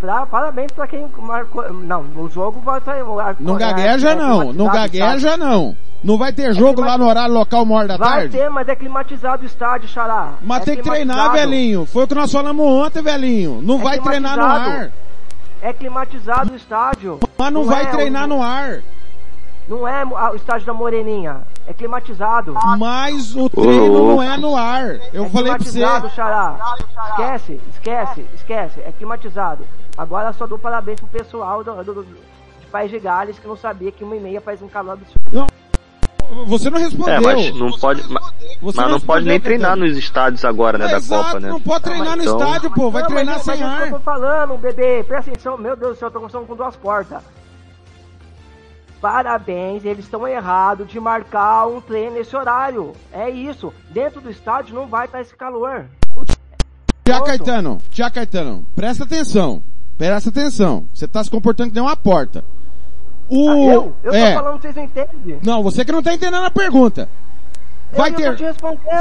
Pra, 0.00 0.24
parabéns 0.26 0.70
pra 0.70 0.86
quem 0.86 1.08
marcou. 1.18 1.72
Não, 1.72 2.02
o 2.16 2.28
jogo 2.28 2.60
vai 2.60 2.78
estar. 2.78 2.96
Não 3.40 3.56
gagueja 3.56 4.14
não, 4.14 4.52
não 4.52 4.66
gagueja 4.68 5.36
não. 5.36 5.76
Não 6.04 6.18
vai 6.18 6.32
ter 6.34 6.52
jogo 6.54 6.82
lá 6.82 6.98
no 6.98 7.06
horário 7.08 7.32
local 7.32 7.62
uma 7.62 7.76
hora 7.76 7.88
da 7.88 7.96
Vai 7.96 8.08
tarde? 8.10 8.36
ter, 8.36 8.50
mas 8.50 8.68
é 8.68 8.76
climatizado 8.76 9.42
o 9.42 9.46
estádio, 9.46 9.88
Xará. 9.88 10.34
Mas 10.42 10.60
É 10.60 10.64
tem 10.66 10.76
que 10.76 10.82
treinar, 10.82 11.32
velhinho. 11.32 11.86
Foi 11.86 12.04
o 12.04 12.06
que 12.06 12.14
nós 12.14 12.30
falamos 12.30 12.64
ontem, 12.66 13.02
velhinho. 13.02 13.60
Não 13.62 13.80
É 13.80 13.82
vai 13.84 13.98
treinar 14.00 14.36
no 14.36 14.44
ar. 14.44 14.90
É 15.62 15.72
climatizado 15.72 16.52
o 16.52 16.56
estádio. 16.56 17.18
Mas 17.38 17.50
não, 17.52 17.64
vai 17.64 17.84
é 17.84 17.86
treinar 17.86 18.28
no 18.28 18.42
ar. 18.42 18.80
Não 19.66 19.88
é 19.88 20.04
o 20.04 20.34
estádio 20.36 20.66
da 20.66 20.74
Moreninha. 20.74 21.38
É 21.66 21.72
climatizado. 21.72 22.52
Mas 22.78 23.34
o 23.34 23.48
treino 23.48 24.08
não 24.08 24.22
é 24.22 24.36
no 24.36 24.54
ar. 24.54 24.98
Eu 25.10 25.24
é 25.24 25.28
falei 25.30 25.54
pra 25.54 25.64
você. 25.64 25.72
climatizado, 25.78 26.10
Xará. 26.10 26.56
Esquece, 27.08 27.60
esquece, 27.70 28.26
esquece. 28.34 28.80
É 28.80 28.92
climatizado. 28.92 29.64
Agora 29.96 30.34
só 30.34 30.46
dou 30.46 30.58
parabéns 30.58 31.00
pro 31.00 31.08
pessoal 31.08 31.64
do, 31.64 31.72
do, 31.82 31.94
do- 31.94 32.04
de 32.04 32.66
País 32.70 32.90
de 32.90 32.98
Gales 32.98 33.38
que 33.38 33.48
não 33.48 33.56
sabia 33.56 33.90
que 33.90 34.04
uma 34.04 34.16
e 34.16 34.20
meia 34.20 34.40
faz 34.42 34.60
um 34.60 34.68
calor 34.68 34.92
absurdo. 34.92 35.46
Você 36.46 36.70
não 36.70 36.78
respondeu. 36.78 37.14
É, 37.14 37.20
mas 37.20 37.54
não 37.54 37.70
pode, 37.78 38.08
ma- 38.12 38.20
Você 38.62 38.80
mas 38.80 38.90
não 38.90 39.00
pode 39.00 39.26
nem 39.26 39.38
treinar 39.40 39.76
nos 39.76 39.96
estádios 39.96 40.44
agora, 40.44 40.78
né, 40.78 40.86
da 40.88 40.96
Exato, 40.96 41.24
Copa, 41.24 41.40
né? 41.40 41.48
não 41.48 41.60
pode 41.60 41.84
treinar 41.84 42.16
no 42.16 42.22
Então- 42.22 42.38
estádio, 42.38 42.70
pô. 42.70 42.90
Vai 42.90 43.02
Não, 43.02 43.08
treinar 43.10 43.34
mas, 43.36 43.42
sem 43.44 43.60
mas 43.60 43.60
é 43.60 43.64
ar. 43.64 43.86
eu 43.88 43.94
tô 43.94 44.00
falando, 44.00 44.58
bebê. 44.58 45.04
Presta 45.04 45.30
atenção. 45.30 45.56
Meu 45.58 45.76
Deus 45.76 45.92
do 45.96 45.98
céu, 45.98 46.08
eu 46.08 46.12
tô 46.12 46.18
conversando 46.20 46.46
com 46.46 46.56
duas 46.56 46.76
portas. 46.76 47.22
Parabéns, 49.00 49.84
eles 49.84 50.04
estão 50.06 50.26
errados 50.26 50.88
de 50.88 50.98
marcar 50.98 51.66
um 51.66 51.80
treino 51.80 52.14
nesse 52.14 52.34
horário. 52.34 52.92
É 53.12 53.28
isso. 53.28 53.72
Dentro 53.90 54.20
do 54.20 54.30
estádio 54.30 54.74
não 54.74 54.86
vai 54.86 55.04
estar 55.06 55.20
esse 55.20 55.36
calor. 55.36 55.84
Tiago 57.04 57.26
Caetano, 57.26 57.78
Tiago 57.90 58.14
Caetano, 58.14 58.64
presta 58.74 59.04
atenção. 59.04 59.62
Presta 59.98 60.30
atenção. 60.30 60.86
Você 60.94 61.06
tá 61.06 61.22
se 61.22 61.30
comportando 61.30 61.68
que 61.70 61.74
nem 61.74 61.84
uma 61.86 61.96
porta. 61.96 62.42
O... 63.28 63.48
Ah, 63.50 63.56
eu? 63.72 63.96
Eu 64.02 64.14
é. 64.14 64.34
tô 64.34 64.42
falando, 64.42 64.60
vocês 64.62 64.74
não 64.76 64.84
entendem. 64.84 65.38
Não, 65.42 65.62
você 65.62 65.84
que 65.84 65.92
não 65.92 66.02
tá 66.02 66.12
entendendo 66.14 66.44
a 66.44 66.50
pergunta. 66.50 67.08
Vai 67.92 68.10
eu 68.10 68.14
ter. 68.14 68.36
te 68.36 68.44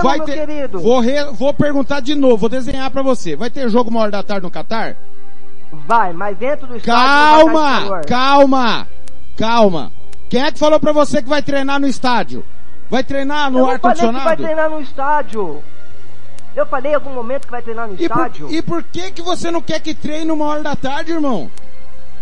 vai 0.04 0.18
meu 0.18 0.26
ter. 0.26 0.46
querido. 0.48 0.80
Vou, 0.80 1.00
re- 1.00 1.32
vou 1.32 1.54
perguntar 1.54 2.00
de 2.00 2.14
novo, 2.16 2.38
vou 2.38 2.50
desenhar 2.50 2.90
pra 2.92 3.02
você. 3.02 3.36
Vai 3.36 3.50
ter 3.50 3.68
jogo 3.70 3.90
uma 3.90 4.02
hora 4.02 4.12
da 4.12 4.22
tarde 4.24 4.44
no 4.44 4.52
Catar? 4.52 4.96
Vai, 5.88 6.14
mas 6.14 6.38
dentro 6.38 6.68
do 6.68 6.76
estádio 6.76 7.46
Calma, 7.56 8.02
calma, 8.08 8.88
calma. 9.36 9.92
Quem 10.30 10.44
é 10.44 10.52
que 10.52 10.60
falou 10.60 10.80
pra 10.80 10.92
você 10.92 11.22
que 11.24 11.30
vai 11.30 11.42
treinar 11.42 11.80
no 11.80 11.88
estádio? 11.88 12.46
Vai 12.90 13.04
treinar 13.04 13.50
no 13.50 13.66
ar 13.66 13.80
que 13.80 13.82
vai 13.88 13.96
condicionado? 13.96 14.44
treinar 14.44 14.70
no 14.70 14.80
estádio. 14.82 15.64
Eu 16.56 16.66
falei 16.68 16.92
em 16.92 16.96
algum 16.96 17.10
momento 17.10 17.46
que 17.46 17.52
vai 17.52 17.62
treinar 17.64 17.88
no 17.88 17.96
E 17.96 17.98
por, 17.98 18.04
estádio. 18.18 18.52
e 18.54 18.62
por 18.62 18.84
que 18.84 19.12
que 19.12 19.22
você 19.24 19.50
não 19.50 19.62
quer 19.62 19.80
que 19.80 19.96
treine 19.96 20.32
uma 20.32 20.46
hora 20.46 20.62
da 20.62 20.76
tarde, 20.76 21.12
irmão? 21.12 21.50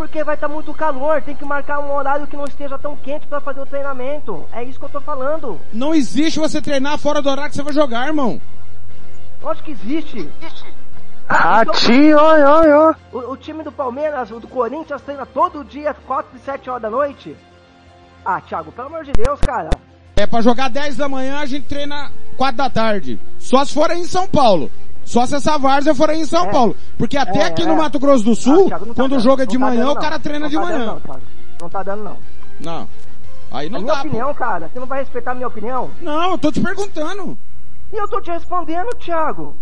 Porque 0.02 0.24
vai 0.24 0.34
estar 0.34 0.48
muito 0.48 0.74
calor, 0.74 1.22
tem 1.22 1.36
que 1.36 1.46
marcar 1.46 1.78
um 1.78 1.94
horário 1.94 2.26
que 2.26 2.36
não 2.36 2.46
esteja 2.46 2.76
tão 2.80 2.96
quente 2.96 3.28
pra 3.28 3.40
fazer 3.40 3.62
o 3.62 3.68
treinamento. 3.68 4.44
É 4.52 4.64
isso 4.64 4.80
que 4.80 4.86
eu 4.86 4.90
tô 4.90 5.00
falando. 5.00 5.62
Não 5.72 5.94
existe 5.94 6.40
você 6.40 6.60
treinar 6.60 6.98
fora 6.98 7.22
do 7.22 7.30
horário 7.30 7.52
que 7.52 7.56
você 7.56 7.62
vai 7.62 7.72
jogar, 7.72 8.08
irmão. 8.08 8.42
Lógico 9.44 9.66
que 9.66 9.72
existe. 9.74 10.28
Ratinho, 11.28 12.18
oi, 12.18 12.42
oi, 12.42 12.74
oi. 12.74 12.96
O, 13.14 13.34
o 13.34 13.38
time 13.38 13.64
do 13.64 13.72
Palmeiras, 13.72 14.32
o 14.32 14.40
do 14.40 14.48
Corinthians 14.48 15.04
treina 15.04 15.24
todo 15.24 15.64
dia, 15.64 15.94
4 15.94 16.36
e 16.36 16.40
7 16.40 16.68
horas 16.72 16.82
da 16.82 16.90
noite. 16.90 17.38
Ah, 18.26 18.42
Thiago, 18.42 18.72
pelo 18.72 18.88
amor 18.88 19.04
de 19.04 19.12
Deus, 19.12 19.40
cara. 19.40 19.70
É 20.16 20.26
pra 20.26 20.42
jogar 20.42 20.72
10 20.72 20.98
da 20.98 21.08
manhã, 21.08 21.38
a 21.38 21.46
gente 21.46 21.68
treina 21.68 22.12
4 22.38 22.58
da 22.58 22.72
tarde. 22.72 23.20
Só 23.38 23.64
se 23.64 23.72
for 23.72 23.92
aí 23.92 24.00
em 24.00 24.06
São 24.06 24.28
Paulo. 24.28 24.72
Só 25.04 25.26
se 25.26 25.36
essa 25.36 25.58
várzea 25.58 25.94
for 25.96 26.10
aí 26.10 26.22
em 26.22 26.26
São 26.26 26.46
É. 26.46 26.52
Paulo. 26.52 26.76
Porque 26.98 27.18
até 27.18 27.40
É, 27.40 27.44
aqui 27.46 27.64
é. 27.64 27.66
no 27.66 27.76
Mato 27.76 28.00
Grosso 28.00 28.24
do 28.24 28.36
Sul, 28.36 28.66
Ah, 28.66 28.68
Thiago, 28.68 28.86
tá 28.88 28.94
quando 28.94 29.12
o 29.12 29.16
dando, 29.16 29.20
jogo 29.22 29.42
é 29.42 29.46
não 29.46 29.52
de 29.52 29.58
tá 29.60 29.66
manhã, 29.66 29.86
dando, 29.86 29.92
o 29.98 30.00
cara 30.02 30.20
treina 30.20 30.40
Não 30.42 30.50
de 30.50 30.56
tá 30.56 30.62
manhã. 30.62 30.78
Dando, 30.80 30.88
não, 30.94 31.00
Thiago. 31.02 31.22
não 31.62 31.70
tá 31.70 31.84
dando, 31.84 32.04
não. 32.04 32.18
Não. 32.60 32.90
Aí 33.52 33.68
É 33.68 33.70
não 33.70 33.80
minha 33.82 33.94
dá. 33.94 34.02
pô. 34.02 34.08
opinião, 34.08 34.34
cara. 34.34 34.70
Você 34.72 34.80
não 34.80 34.88
vai 34.88 35.00
respeitar 35.00 35.32
a 35.32 35.36
minha 35.36 35.48
opinião? 35.48 35.90
Não, 36.02 36.32
eu 36.32 36.38
tô 36.38 36.52
te 36.52 36.62
perguntando. 36.62 37.38
E 37.92 37.98
eu 37.98 38.08
tô 38.08 38.22
te 38.22 38.32
respondendo, 38.32 38.90
Thiago. 38.96 39.56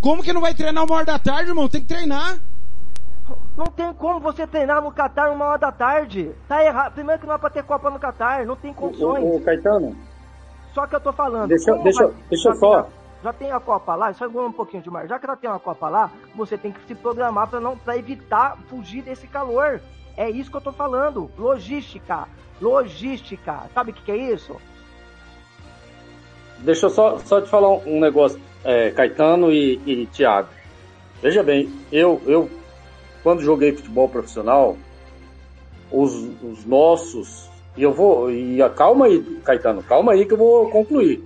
Como 0.00 0.22
que 0.22 0.32
não 0.32 0.40
vai 0.40 0.54
treinar 0.54 0.84
uma 0.84 0.94
hora 0.96 1.04
da 1.06 1.18
tarde, 1.18 1.50
irmão? 1.50 1.68
Tem 1.68 1.80
que 1.80 1.86
treinar. 1.86 2.36
Não 3.56 3.66
tem 3.66 3.92
como 3.94 4.18
você 4.20 4.46
treinar 4.46 4.82
no 4.82 4.90
Catar 4.90 5.30
uma 5.30 5.44
hora 5.46 5.58
da 5.58 5.70
tarde. 5.72 6.30
Tá 6.48 6.64
errado. 6.64 6.92
Primeiro 6.94 7.20
que 7.20 7.26
não 7.26 7.34
é 7.34 7.38
pra 7.38 7.48
ter 7.50 7.62
Copa 7.62 7.88
no 7.90 7.98
Catar. 7.98 8.44
Não 8.44 8.56
tem 8.56 8.72
condições. 8.74 9.22
Ô, 9.22 9.36
ô, 9.36 9.40
Caetano, 9.40 9.96
Só 10.74 10.86
que 10.86 10.96
eu 10.96 11.00
tô 11.00 11.12
falando. 11.12 11.48
Deixa 11.48 11.72
deixa 11.78 12.06
vai- 12.06 12.14
deixa 12.28 12.48
eu 12.48 12.54
só- 12.56 12.78
a- 12.80 12.86
Já 13.22 13.32
tem 13.32 13.50
a 13.50 13.60
Copa 13.60 13.94
lá, 13.94 14.12
só 14.14 14.26
um 14.26 14.52
pouquinho 14.52 14.82
de 14.82 14.90
mar. 14.90 15.06
Já 15.06 15.18
que 15.18 15.26
ela 15.26 15.36
tem 15.36 15.50
uma 15.50 15.60
Copa 15.60 15.88
lá, 15.88 16.10
você 16.34 16.56
tem 16.56 16.72
que 16.72 16.86
se 16.86 16.94
programar 16.94 17.48
para 17.48 17.60
não 17.60 17.76
para 17.76 17.96
evitar 17.96 18.56
fugir 18.68 19.02
desse 19.02 19.26
calor. 19.26 19.80
É 20.16 20.28
isso 20.30 20.50
que 20.50 20.56
eu 20.56 20.60
tô 20.60 20.72
falando. 20.72 21.30
Logística. 21.38 22.26
Logística. 22.60 23.62
Sabe 23.74 23.90
o 23.90 23.94
que, 23.94 24.02
que 24.02 24.12
é 24.12 24.16
isso? 24.16 24.56
deixa 26.60 26.86
eu 26.86 26.90
só, 26.90 27.18
só 27.18 27.40
te 27.40 27.48
falar 27.48 27.70
um, 27.86 28.00
negócio, 28.00 28.40
é, 28.64 28.90
Caetano 28.90 29.52
e, 29.52 29.80
e 29.86 30.06
Thiago. 30.06 30.48
Veja 31.22 31.42
bem, 31.42 31.70
eu, 31.92 32.20
eu 32.26 32.50
quando 33.22 33.42
joguei 33.42 33.72
futebol 33.72 34.08
profissional, 34.08 34.76
os, 35.90 36.12
os 36.42 36.64
nossos, 36.64 37.50
e 37.76 37.82
eu 37.82 37.92
vou, 37.92 38.30
e 38.30 38.58
calma 38.76 39.06
aí, 39.06 39.20
Caetano, 39.44 39.82
calma 39.82 40.12
aí 40.12 40.24
que 40.24 40.32
eu 40.32 40.38
vou 40.38 40.70
concluir. 40.70 41.22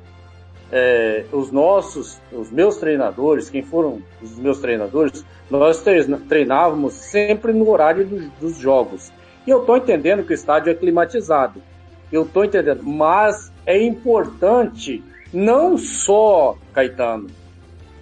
É, 0.72 1.24
os 1.32 1.52
nossos, 1.52 2.20
os 2.32 2.50
meus 2.50 2.76
treinadores, 2.76 3.48
quem 3.48 3.62
foram 3.62 4.02
os 4.22 4.36
meus 4.38 4.58
treinadores, 4.58 5.24
nós 5.50 5.84
treinávamos 6.28 6.94
sempre 6.94 7.52
no 7.52 7.68
horário 7.68 8.04
dos, 8.04 8.28
dos 8.40 8.58
jogos. 8.58 9.12
E 9.46 9.50
eu 9.50 9.60
estou 9.60 9.76
entendendo 9.76 10.24
que 10.24 10.32
o 10.32 10.34
estádio 10.34 10.70
é 10.70 10.74
climatizado. 10.74 11.62
Eu 12.10 12.22
estou 12.22 12.44
entendendo, 12.44 12.82
mas 12.82 13.52
é 13.66 13.80
importante 13.82 15.02
não 15.32 15.76
só, 15.76 16.56
Caetano, 16.72 17.28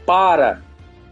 para 0.06 0.60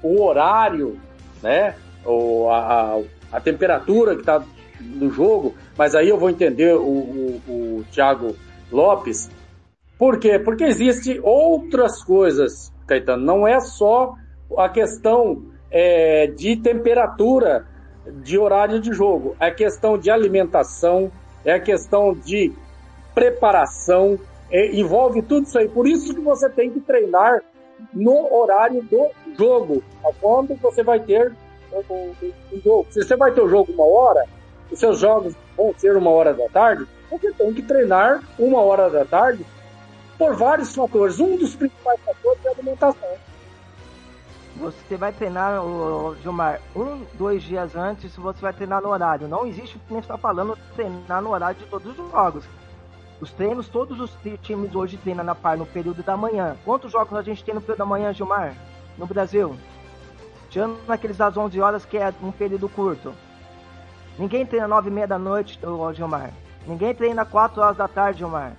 o 0.02 0.22
horário, 0.22 0.98
né, 1.42 1.74
ou 2.04 2.50
a, 2.50 2.58
a, 2.58 3.00
a 3.32 3.40
temperatura 3.40 4.14
que 4.14 4.20
está 4.20 4.42
no 4.80 5.10
jogo, 5.10 5.54
mas 5.76 5.94
aí 5.94 6.08
eu 6.08 6.18
vou 6.18 6.30
entender 6.30 6.74
o, 6.74 6.80
o, 6.80 7.42
o 7.48 7.84
Thiago 7.90 8.36
Lopes. 8.70 9.30
Por 10.00 10.18
quê? 10.18 10.38
Porque 10.38 10.64
existe 10.64 11.20
outras 11.22 12.02
coisas, 12.02 12.72
Caetano. 12.86 13.22
Não 13.22 13.46
é 13.46 13.60
só 13.60 14.14
a 14.56 14.66
questão 14.66 15.42
é, 15.70 16.26
de 16.28 16.56
temperatura 16.56 17.66
de 18.22 18.38
horário 18.38 18.80
de 18.80 18.94
jogo. 18.94 19.36
É 19.38 19.50
questão 19.50 19.98
de 19.98 20.10
alimentação, 20.10 21.12
é 21.44 21.52
a 21.52 21.60
questão 21.60 22.14
de 22.14 22.50
preparação, 23.14 24.18
é, 24.50 24.74
envolve 24.74 25.20
tudo 25.20 25.46
isso 25.46 25.58
aí. 25.58 25.68
Por 25.68 25.86
isso 25.86 26.14
que 26.14 26.20
você 26.22 26.48
tem 26.48 26.70
que 26.70 26.80
treinar 26.80 27.42
no 27.92 28.32
horário 28.32 28.82
do 28.82 29.06
jogo, 29.38 29.82
a 30.02 30.10
quando 30.18 30.54
você 30.62 30.82
vai 30.82 31.00
ter 31.00 31.30
o 31.70 32.58
jogo. 32.64 32.86
Se 32.88 33.02
você 33.02 33.16
vai 33.16 33.32
ter 33.32 33.42
o 33.42 33.48
jogo 33.50 33.70
uma 33.70 33.84
hora, 33.84 34.24
os 34.72 34.80
seus 34.80 34.98
jogos 34.98 35.34
vão 35.54 35.74
ser 35.76 35.94
uma 35.94 36.10
hora 36.10 36.32
da 36.32 36.48
tarde, 36.48 36.86
você 37.10 37.30
tem 37.34 37.52
que 37.52 37.60
treinar 37.60 38.22
uma 38.38 38.62
hora 38.62 38.88
da 38.88 39.04
tarde 39.04 39.44
por 40.20 40.36
vários 40.36 40.74
fatores. 40.74 41.18
Um 41.18 41.34
dos 41.38 41.56
principais 41.56 41.98
fatores 42.02 42.44
é 42.44 42.48
a 42.48 42.52
alimentação. 42.52 43.08
Você 44.58 44.96
vai 44.98 45.10
treinar, 45.12 45.54
Gilmar, 46.22 46.60
um, 46.76 47.02
dois 47.14 47.42
dias 47.42 47.74
antes, 47.74 48.14
você 48.14 48.38
vai 48.42 48.52
treinar 48.52 48.82
no 48.82 48.90
horário. 48.90 49.26
Não 49.26 49.46
existe 49.46 49.78
o 49.78 49.80
que 49.80 49.94
está 49.94 50.18
falando 50.18 50.58
treinar 50.76 51.22
no 51.22 51.30
horário 51.30 51.58
de 51.58 51.64
todos 51.64 51.98
os 51.98 52.10
jogos. 52.10 52.44
Os 53.22 53.32
treinos, 53.32 53.68
todos 53.68 53.98
os 53.98 54.10
ti- 54.22 54.38
times 54.42 54.74
hoje 54.74 54.98
treinam 54.98 55.24
na 55.24 55.34
par 55.34 55.56
no 55.56 55.64
período 55.64 56.02
da 56.02 56.16
manhã. 56.18 56.54
Quantos 56.66 56.92
jogos 56.92 57.16
a 57.16 57.22
gente 57.22 57.42
tem 57.42 57.54
no 57.54 57.60
período 57.62 57.78
da 57.78 57.86
manhã, 57.86 58.12
Gilmar? 58.12 58.54
No 58.98 59.06
Brasil? 59.06 59.56
Tirando 60.50 60.76
aqueles 60.88 61.16
das 61.16 61.34
11 61.36 61.58
horas, 61.60 61.86
que 61.86 61.96
é 61.96 62.12
um 62.22 62.30
período 62.32 62.68
curto. 62.68 63.14
Ninguém 64.18 64.44
treina 64.44 64.68
9 64.68 64.90
e 64.90 64.92
meia 64.92 65.06
da 65.06 65.18
noite, 65.18 65.58
Gilmar. 65.94 66.32
Ninguém 66.66 66.94
treina 66.94 67.24
4 67.24 67.62
horas 67.62 67.76
da 67.78 67.88
tarde, 67.88 68.18
Gilmar. 68.18 68.52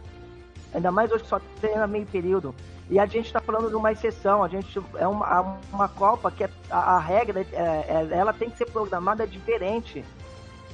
Ainda 0.73 0.91
mais 0.91 1.11
hoje 1.11 1.23
que 1.23 1.29
só 1.29 1.39
treina 1.59 1.85
meio 1.87 2.05
período. 2.05 2.55
E 2.89 2.99
a 2.99 3.05
gente 3.05 3.27
está 3.27 3.39
falando 3.39 3.69
de 3.69 3.75
uma 3.75 3.91
exceção. 3.91 4.43
A 4.43 4.47
gente 4.47 4.81
é 4.95 5.07
uma, 5.07 5.57
uma 5.71 5.87
Copa 5.87 6.31
que 6.31 6.43
é- 6.43 6.49
a, 6.69 6.95
a 6.95 6.99
regra, 6.99 7.41
é, 7.41 7.45
é- 7.55 8.07
ela 8.11 8.33
tem 8.33 8.49
que 8.49 8.57
ser 8.57 8.65
programada 8.65 9.25
diferente. 9.27 10.03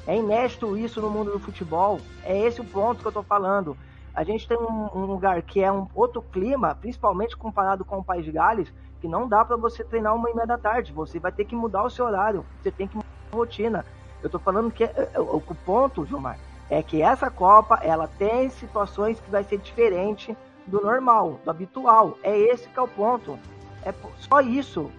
É 0.05 0.15
inédito 0.15 0.77
isso 0.77 1.01
no 1.01 1.09
mundo 1.09 1.31
do 1.31 1.39
futebol. 1.39 1.99
É 2.23 2.37
esse 2.37 2.61
o 2.61 2.65
ponto 2.65 3.01
que 3.01 3.07
eu 3.07 3.11
tô 3.11 3.23
falando. 3.23 3.77
A 4.13 4.23
gente 4.23 4.47
tem 4.47 4.57
um, 4.57 4.89
um 4.95 5.05
lugar 5.05 5.41
que 5.43 5.61
é 5.61 5.71
um 5.71 5.87
outro 5.93 6.21
clima, 6.21 6.73
principalmente 6.73 7.35
comparado 7.37 7.85
com 7.85 7.97
o 7.99 8.03
País 8.03 8.25
de 8.25 8.31
Gales, 8.31 8.73
que 8.99 9.07
não 9.07 9.27
dá 9.27 9.45
para 9.45 9.55
você 9.55 9.83
treinar 9.83 10.15
uma 10.15 10.29
e 10.29 10.33
meia 10.33 10.47
da 10.47 10.57
tarde. 10.57 10.91
Você 10.93 11.19
vai 11.19 11.31
ter 11.31 11.45
que 11.45 11.55
mudar 11.55 11.83
o 11.83 11.89
seu 11.89 12.05
horário. 12.05 12.45
Você 12.61 12.71
tem 12.71 12.87
que 12.87 12.95
mudar 12.95 13.07
a 13.31 13.35
rotina. 13.35 13.85
Eu 14.23 14.29
tô 14.29 14.39
falando 14.39 14.71
que 14.71 14.83
é- 14.83 15.09
é- 15.13 15.19
o 15.19 15.39
ponto, 15.39 16.03
Gilmar, 16.05 16.39
é 16.69 16.81
que 16.83 17.01
essa 17.01 17.29
Copa 17.29 17.79
ela 17.81 18.07
tem 18.19 18.49
situações 18.49 19.19
que 19.19 19.29
vai 19.29 19.43
ser 19.43 19.57
diferente 19.59 20.35
do 20.65 20.81
normal, 20.81 21.39
do 21.43 21.49
habitual. 21.49 22.17
É 22.21 22.37
esse 22.37 22.67
que 22.67 22.77
é 22.77 22.81
o 22.81 22.87
ponto. 22.87 23.39
É 23.85 23.93
só 24.19 24.41
isso. 24.41 24.91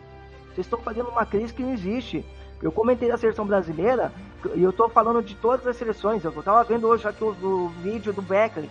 Vocês 0.47 0.67
estão 0.67 0.81
fazendo 0.81 1.11
uma 1.11 1.27
crise 1.27 1.53
que 1.53 1.63
não 1.63 1.73
existe. 1.73 2.25
Eu 2.63 2.73
comentei 2.73 3.09
da 3.09 3.17
seleção 3.17 3.47
brasileira 3.47 4.13
e 4.55 4.63
eu 4.63 4.73
tô 4.73 4.89
falando 4.89 5.23
de 5.23 5.35
todas 5.35 5.67
as 5.67 5.77
seleções. 5.77 6.25
Eu 6.25 6.33
tava 6.43 6.65
vendo 6.65 6.89
hoje 6.89 7.07
aqui 7.07 7.23
o, 7.23 7.29
o 7.29 7.69
vídeo 7.83 8.13
do 8.13 8.23
Beckley 8.23 8.69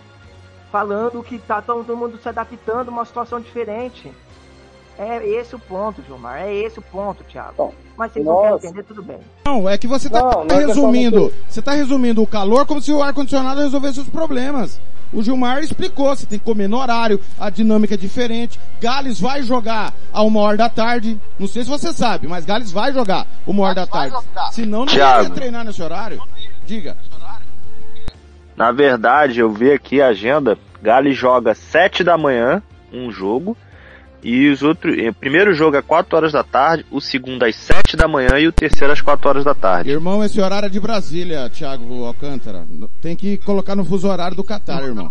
falando 0.70 1.22
que 1.22 1.38
tá 1.38 1.62
todo 1.62 1.96
mundo 1.96 2.18
se 2.18 2.28
adaptando 2.28 2.88
a 2.88 2.92
uma 2.92 3.04
situação 3.04 3.40
diferente. 3.40 4.12
É 4.98 5.24
esse 5.28 5.54
o 5.54 5.58
ponto, 5.60 6.02
Gilmar. 6.02 6.42
É 6.42 6.52
esse 6.52 6.80
o 6.80 6.82
ponto, 6.82 7.22
Thiago. 7.22 7.72
Mas 7.96 8.12
vocês 8.12 8.24
não 8.24 8.36
querem 8.36 8.50
nossa. 8.50 8.66
entender, 8.66 8.82
tudo 8.82 9.02
bem. 9.02 9.18
Não, 9.46 9.68
é 9.68 9.78
que 9.78 9.86
você 9.86 10.10
tá 10.10 10.20
Não, 10.20 10.46
é 10.50 10.66
resumindo. 10.66 11.32
Você 11.48 11.62
tá 11.62 11.72
resumindo 11.72 12.20
o 12.20 12.26
calor 12.26 12.66
como 12.66 12.82
se 12.82 12.92
o 12.92 13.00
ar-condicionado 13.00 13.60
resolvesse 13.60 14.00
os 14.00 14.08
problemas. 14.08 14.80
O 15.12 15.22
Gilmar 15.22 15.60
explicou, 15.60 16.08
você 16.08 16.26
tem 16.26 16.38
que 16.38 16.44
comer 16.44 16.68
no 16.68 16.78
horário, 16.78 17.20
a 17.38 17.48
dinâmica 17.48 17.94
é 17.94 17.96
diferente. 17.96 18.58
Gales 18.80 19.20
vai 19.20 19.42
jogar 19.42 19.94
a 20.12 20.22
uma 20.22 20.40
hora 20.40 20.56
da 20.56 20.68
tarde. 20.68 21.18
Não 21.38 21.46
sei 21.46 21.62
se 21.62 21.70
você 21.70 21.92
sabe, 21.92 22.26
mas 22.26 22.44
Gales 22.44 22.72
vai 22.72 22.92
jogar 22.92 23.26
uma 23.46 23.64
hora 23.64 23.74
da 23.74 23.86
tarde. 23.86 24.16
Senão 24.50 24.84
não 24.84 24.92
ia 24.92 25.30
treinar 25.30 25.64
nesse 25.64 25.82
horário. 25.82 26.20
Diga. 26.66 26.96
Na 28.56 28.72
verdade, 28.72 29.38
eu 29.38 29.50
vi 29.50 29.72
aqui 29.72 30.02
a 30.02 30.08
agenda. 30.08 30.58
Gales 30.82 31.16
joga 31.16 31.54
7 31.54 32.02
da 32.02 32.18
manhã, 32.18 32.60
um 32.92 33.10
jogo. 33.10 33.56
E 34.22 34.48
os 34.50 34.62
outros. 34.62 34.96
O 34.96 35.14
primeiro 35.14 35.54
jogo 35.54 35.76
é 35.76 35.82
4 35.82 36.16
horas 36.16 36.32
da 36.32 36.42
tarde, 36.42 36.84
o 36.90 37.00
segundo 37.00 37.44
às 37.44 37.54
7 37.56 37.96
da 37.96 38.08
manhã 38.08 38.38
e 38.38 38.48
o 38.48 38.52
terceiro 38.52 38.92
às 38.92 39.00
4 39.00 39.28
horas 39.28 39.44
da 39.44 39.54
tarde. 39.54 39.90
Irmão, 39.90 40.24
esse 40.24 40.40
horário 40.40 40.66
é 40.66 40.68
de 40.68 40.80
Brasília, 40.80 41.48
Thiago 41.48 42.04
Alcântara. 42.04 42.66
Tem 43.00 43.14
que 43.14 43.36
colocar 43.38 43.76
no 43.76 43.84
fuso 43.84 44.08
horário 44.08 44.36
do 44.36 44.42
Catar, 44.42 44.82
irmão. 44.82 45.10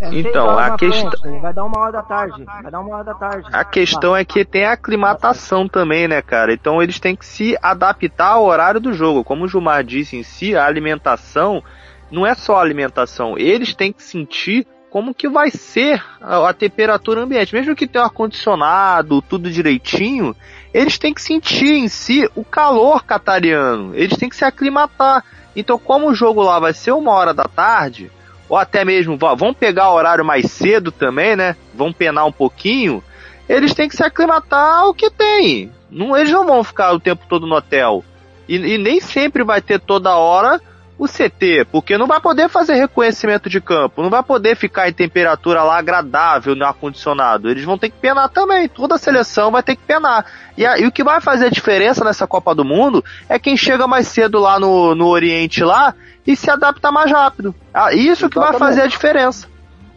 É, 0.00 0.08
Então, 0.18 0.58
a 0.58 0.76
questão- 0.76 1.10
frente, 1.10 1.40
Vai 1.40 1.52
dar 1.52 1.64
uma 1.64 1.78
hora 1.78 1.92
da 1.92 2.02
tarde. 2.02 2.44
Vai 2.44 2.70
dar 2.70 2.80
uma 2.80 2.94
hora 2.96 3.04
da 3.04 3.14
tarde. 3.14 3.48
A 3.52 3.64
questão 3.64 4.16
é 4.16 4.24
que 4.24 4.44
tem 4.44 4.64
a 4.64 4.72
aclimatação 4.72 5.68
também, 5.68 6.08
né, 6.08 6.20
cara? 6.20 6.52
Então 6.52 6.82
eles 6.82 6.98
têm 6.98 7.14
que 7.14 7.24
se 7.24 7.56
adaptar 7.62 8.32
ao 8.32 8.44
horário 8.44 8.80
do 8.80 8.92
jogo. 8.92 9.22
Como 9.22 9.44
o 9.44 9.48
Gilmar 9.48 9.84
disse 9.84 10.16
em 10.16 10.22
si, 10.22 10.56
a 10.56 10.64
alimentação 10.66 11.62
não 12.10 12.26
é 12.26 12.34
só 12.34 12.56
a 12.56 12.60
alimentação. 12.62 13.38
Eles 13.38 13.74
têm 13.74 13.92
que 13.92 14.02
sentir 14.02 14.66
como 14.94 15.12
que 15.12 15.28
vai 15.28 15.50
ser 15.50 16.00
a, 16.20 16.50
a 16.50 16.54
temperatura 16.54 17.20
ambiente. 17.20 17.52
Mesmo 17.52 17.74
que 17.74 17.84
tenha 17.84 18.04
ar-condicionado, 18.04 19.20
tudo 19.22 19.50
direitinho, 19.50 20.36
eles 20.72 20.98
têm 20.98 21.12
que 21.12 21.20
sentir 21.20 21.74
em 21.74 21.88
si 21.88 22.30
o 22.36 22.44
calor 22.44 23.02
catariano. 23.02 23.92
Eles 23.96 24.16
têm 24.16 24.28
que 24.28 24.36
se 24.36 24.44
aclimatar. 24.44 25.24
Então, 25.56 25.80
como 25.80 26.08
o 26.08 26.14
jogo 26.14 26.44
lá 26.44 26.60
vai 26.60 26.72
ser 26.72 26.92
uma 26.92 27.10
hora 27.10 27.34
da 27.34 27.42
tarde, 27.42 28.08
ou 28.48 28.56
até 28.56 28.84
mesmo 28.84 29.18
vão 29.36 29.52
pegar 29.52 29.90
o 29.90 29.96
horário 29.96 30.24
mais 30.24 30.48
cedo 30.52 30.92
também, 30.92 31.34
né? 31.34 31.56
Vão 31.74 31.92
penar 31.92 32.24
um 32.24 32.32
pouquinho. 32.32 33.02
Eles 33.48 33.74
têm 33.74 33.88
que 33.88 33.96
se 33.96 34.04
aclimatar 34.04 34.76
ao 34.76 34.94
que 34.94 35.10
tem. 35.10 35.72
Não, 35.90 36.16
eles 36.16 36.30
não 36.30 36.46
vão 36.46 36.62
ficar 36.62 36.92
o 36.92 37.00
tempo 37.00 37.24
todo 37.28 37.48
no 37.48 37.56
hotel. 37.56 38.04
E, 38.48 38.54
e 38.54 38.78
nem 38.78 39.00
sempre 39.00 39.42
vai 39.42 39.60
ter 39.60 39.80
toda 39.80 40.16
hora 40.16 40.60
o 40.96 41.06
CT, 41.08 41.66
porque 41.72 41.98
não 41.98 42.06
vai 42.06 42.20
poder 42.20 42.48
fazer 42.48 42.74
reconhecimento 42.74 43.50
de 43.50 43.60
campo, 43.60 44.00
não 44.02 44.10
vai 44.10 44.22
poder 44.22 44.54
ficar 44.56 44.88
em 44.88 44.92
temperatura 44.92 45.62
lá 45.64 45.76
agradável 45.78 46.54
no 46.54 46.64
ar-condicionado. 46.64 47.50
Eles 47.50 47.64
vão 47.64 47.76
ter 47.76 47.90
que 47.90 47.98
penar 47.98 48.28
também. 48.28 48.68
Toda 48.68 48.94
a 48.94 48.98
seleção 48.98 49.50
vai 49.50 49.62
ter 49.62 49.74
que 49.74 49.82
penar. 49.82 50.24
E, 50.56 50.64
a- 50.64 50.78
e 50.78 50.86
o 50.86 50.92
que 50.92 51.02
vai 51.02 51.20
fazer 51.20 51.46
a 51.46 51.50
diferença 51.50 52.04
nessa 52.04 52.26
Copa 52.28 52.54
do 52.54 52.64
Mundo 52.64 53.04
é 53.28 53.38
quem 53.40 53.56
chega 53.56 53.86
mais 53.88 54.06
cedo 54.08 54.38
lá 54.38 54.60
no, 54.60 54.94
no 54.94 55.08
Oriente 55.08 55.64
lá 55.64 55.94
e 56.26 56.36
se 56.36 56.48
adapta 56.50 56.92
mais 56.92 57.10
rápido. 57.10 57.54
Ah, 57.72 57.92
isso 57.92 58.28
que 58.30 58.38
vai 58.38 58.50
Exatamente. 58.50 58.70
fazer 58.70 58.82
a 58.82 58.86
diferença. 58.86 59.48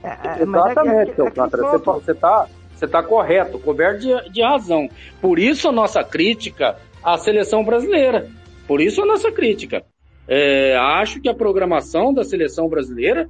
É, 0.04 0.08
é, 0.10 0.16
mas 0.16 0.32
é 0.32 0.36
que- 0.36 0.44
Exatamente, 0.80 1.02
é 1.02 1.06
que- 1.06 1.16
seu 1.16 1.28
é 1.28 1.32
que. 1.32 1.40
Você, 1.40 1.78
você 1.78 2.14
tá, 2.16 2.46
você 2.76 2.88
tá 2.88 3.04
correto, 3.04 3.60
coberto 3.60 4.00
de, 4.00 4.30
de 4.32 4.42
razão. 4.42 4.90
Por 5.22 5.38
isso 5.38 5.70
a 5.70 5.72
nossa 5.72 6.04
crítica 6.04 6.76
à 7.04 7.18
seleção 7.20 7.64
brasileira. 7.64 8.28
Por 8.68 8.82
isso 8.82 9.02
a 9.02 9.06
nossa 9.06 9.32
crítica. 9.32 9.84
É, 10.28 10.76
acho 10.76 11.22
que 11.22 11.30
a 11.30 11.34
programação 11.34 12.14
da 12.14 12.24
seleção 12.24 12.68
brasileira 12.68 13.30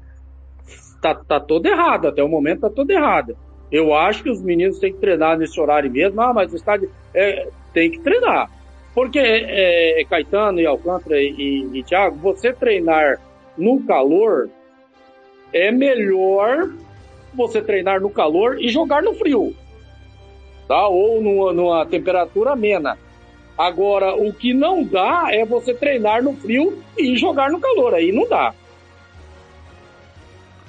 tá, 1.02 1.14
tá 1.16 1.40
toda 1.40 1.70
errada. 1.70 2.10
Até 2.10 2.24
o 2.24 2.30
momento 2.30 2.62
tá 2.62 2.70
toda 2.70 2.94
errada. 2.94 3.36
Eu 3.72 3.94
acho 3.94 4.24
que 4.24 4.30
os 4.30 4.42
meninos 4.42 4.80
têm 4.80 4.94
que 4.94 5.00
treinar 5.00 5.38
nesse 5.38 5.60
horário 5.60 5.92
mesmo. 5.92 6.20
Ah, 6.22 6.34
mas 6.34 6.52
o 6.52 6.56
estádio 6.56 6.90
é, 7.14 7.50
tem 7.74 7.92
que 7.92 8.00
treinar. 8.00 8.50
Porque, 8.94 9.20
é, 9.20 10.04
Caetano 10.10 10.60
e 10.60 10.66
Alcântara 10.66 11.22
e, 11.22 11.30
e, 11.38 11.80
e 11.80 11.84
Thiago, 11.84 12.16
você 12.16 12.52
treinar 12.52 13.20
no 13.58 13.84
calor 13.84 14.50
é 15.54 15.72
melhor 15.72 16.70
você 17.34 17.62
treinar 17.62 18.02
no 18.02 18.10
calor 18.10 18.60
e 18.60 18.70
jogar 18.70 19.04
no 19.04 19.14
frio, 19.14 19.56
tá? 20.68 20.88
Ou 20.88 21.22
numa, 21.22 21.54
numa 21.54 21.86
temperatura 21.86 22.52
amena. 22.52 22.98
Agora, 23.58 24.16
o 24.16 24.32
que 24.32 24.54
não 24.54 24.84
dá 24.84 25.26
é 25.32 25.44
você 25.46 25.74
treinar 25.74 26.22
no 26.24 26.34
frio 26.36 26.82
e 26.98 27.16
jogar 27.18 27.50
no 27.50 27.60
calor, 27.60 27.94
aí 27.96 28.12
não 28.12 28.28
dá. 28.30 28.54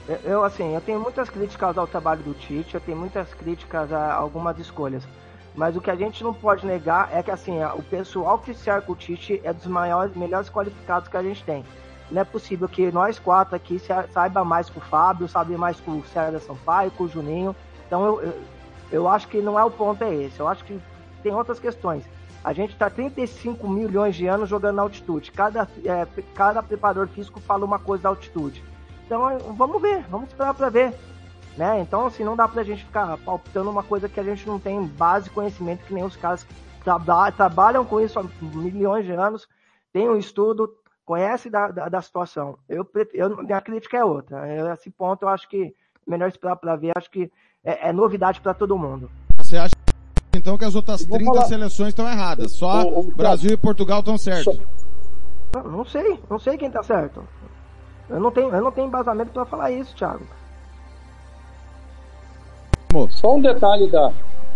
Eu- 0.09 0.19
Eu, 0.25 0.45
assim, 0.45 0.75
eu 0.75 0.81
tenho 0.81 0.99
muitas 0.99 1.29
críticas 1.29 1.77
ao 1.77 1.87
trabalho 1.87 2.23
do 2.23 2.33
Tite, 2.33 2.75
eu 2.75 2.81
tenho 2.81 2.97
muitas 2.97 3.33
críticas 3.35 3.93
a 3.93 4.15
algumas 4.15 4.59
escolhas. 4.59 5.07
Mas 5.55 5.77
o 5.77 5.81
que 5.81 5.91
a 5.91 5.97
gente 5.97 6.23
não 6.25 6.33
pode 6.33 6.65
negar 6.65 7.11
é 7.13 7.23
que, 7.23 7.31
assim, 7.31 7.63
o 7.75 7.83
pessoal 7.83 8.39
que 8.39 8.55
cerca 8.55 8.91
o 8.91 8.97
Tite 8.97 9.41
é 9.45 9.53
dos 9.53 9.67
maiores, 9.67 10.15
melhores 10.17 10.49
qualificados 10.49 11.09
que 11.09 11.17
a 11.17 11.23
gente 11.23 11.43
tem. 11.45 11.65
Não 12.11 12.23
é 12.23 12.25
possível 12.25 12.67
que 12.69 12.91
nós 12.91 13.19
quatro 13.19 13.55
aqui 13.55 13.79
sa- 13.79 14.07
saiba 14.15 14.43
mais 14.45 14.71
com 14.71 14.79
o 14.79 14.83
Fábio, 14.83 15.29
saiba 15.29 15.59
mais 15.59 15.79
com 15.81 15.99
o 15.99 16.05
César 16.07 16.39
Sampaio, 16.41 16.91
com 16.93 17.05
o 17.05 17.09
Juninho. 17.09 17.55
Então, 17.87 18.07
eu, 18.07 18.23
eu, 18.23 18.35
eu 18.93 19.09
acho 19.09 19.29
que 19.29 19.43
não 19.43 19.59
é 19.59 19.65
o 19.65 19.71
ponto 19.71 20.03
é 20.05 20.15
esse. 20.15 20.41
Eu 20.41 20.49
acho 20.49 20.65
que 20.65 20.81
tem 21.23 21.35
outras 21.35 21.59
questões. 21.61 22.03
A 22.49 22.55
gente 22.55 22.73
está 22.73 22.89
35 22.89 23.69
milhões 23.69 24.17
de 24.17 24.27
anos 24.27 24.49
jogando 24.49 24.77
na 24.77 24.83
altitude. 24.83 25.31
Cada, 25.31 25.69
é, 25.85 26.07
cada 26.35 26.63
preparador 26.63 27.07
físico 27.07 27.39
fala 27.41 27.63
uma 27.63 27.79
coisa 27.79 28.05
da 28.05 28.09
altitude. 28.09 28.65
Então 29.05 29.29
é, 29.29 29.37
vamos 29.37 29.83
ver, 29.83 30.03
vamos 30.09 30.31
esperar 30.31 30.55
para 30.55 30.71
ver. 30.71 30.95
Né? 31.59 31.81
Então, 31.83 32.07
assim, 32.07 32.25
não 32.25 32.35
dá 32.35 32.49
pra 32.49 32.63
gente 32.63 32.87
ficar 32.87 33.19
palpitando 33.19 33.69
uma 33.69 33.83
coisa 33.83 34.09
que 34.09 34.19
a 34.19 34.23
gente 34.23 34.47
não 34.47 34.59
tem 34.59 34.83
base 34.83 35.29
conhecimento, 35.29 35.85
que 35.85 35.93
nem 35.93 36.03
os 36.03 36.17
caras 36.17 36.43
que 36.43 36.55
traba- 36.83 37.31
trabalham 37.31 37.85
com 37.85 38.01
isso 38.01 38.19
há 38.19 38.25
milhões 38.41 39.05
de 39.05 39.13
anos, 39.13 39.47
têm 39.93 40.09
um 40.09 40.17
estudo, 40.17 40.75
conhecem 41.05 41.53
da, 41.53 41.71
da, 41.71 41.89
da 41.91 42.01
situação. 42.01 42.59
Eu, 42.67 42.89
eu, 43.13 43.43
minha 43.45 43.61
crítica 43.61 43.99
é 43.99 44.05
outra. 44.07 44.49
Eu, 44.51 44.73
esse 44.73 44.89
ponto 44.89 45.25
eu 45.25 45.29
acho 45.29 45.47
que 45.51 45.75
melhor 46.07 46.31
esperar 46.31 46.57
para 46.57 46.77
ver, 46.77 46.93
acho 46.97 47.11
que 47.11 47.31
é, 47.63 47.91
é 47.91 47.93
novidade 47.93 48.41
para 48.41 48.55
todo 48.55 48.79
mundo. 48.79 49.11
Você 49.37 49.59
acha 49.59 49.75
então 50.39 50.57
que 50.57 50.65
as 50.65 50.75
outras 50.75 51.05
Vou 51.05 51.19
30 51.19 51.33
falar- 51.35 51.47
seleções 51.47 51.89
estão 51.89 52.09
erradas? 52.09 52.53
Só 52.53 52.83
O- 52.83 53.01
o- 53.01 53.03
Brasil 53.15 53.51
e 53.53 53.57
Portugal 53.57 54.01
estão 54.01 54.17
certos. 54.17 54.59
Não, 55.55 55.63
não 55.65 55.85
sei, 55.85 56.19
não 56.31 56.39
sei 56.39 56.57
quem 56.57 56.71
tá 56.71 56.83
certo. 56.83 57.23
Eu 58.09 58.21
não 58.21 58.31
tenho, 58.31 58.49
eu 58.55 58.63
não 58.63 58.71
tenho 58.73 58.87
embasamento 58.87 59.31
para 59.33 59.45
falar 59.45 59.71
isso, 59.71 59.95
Thiago. 59.95 60.25
Só 63.11 63.37
um 63.37 63.41
detalhe 63.41 63.91
da. 63.91 64.13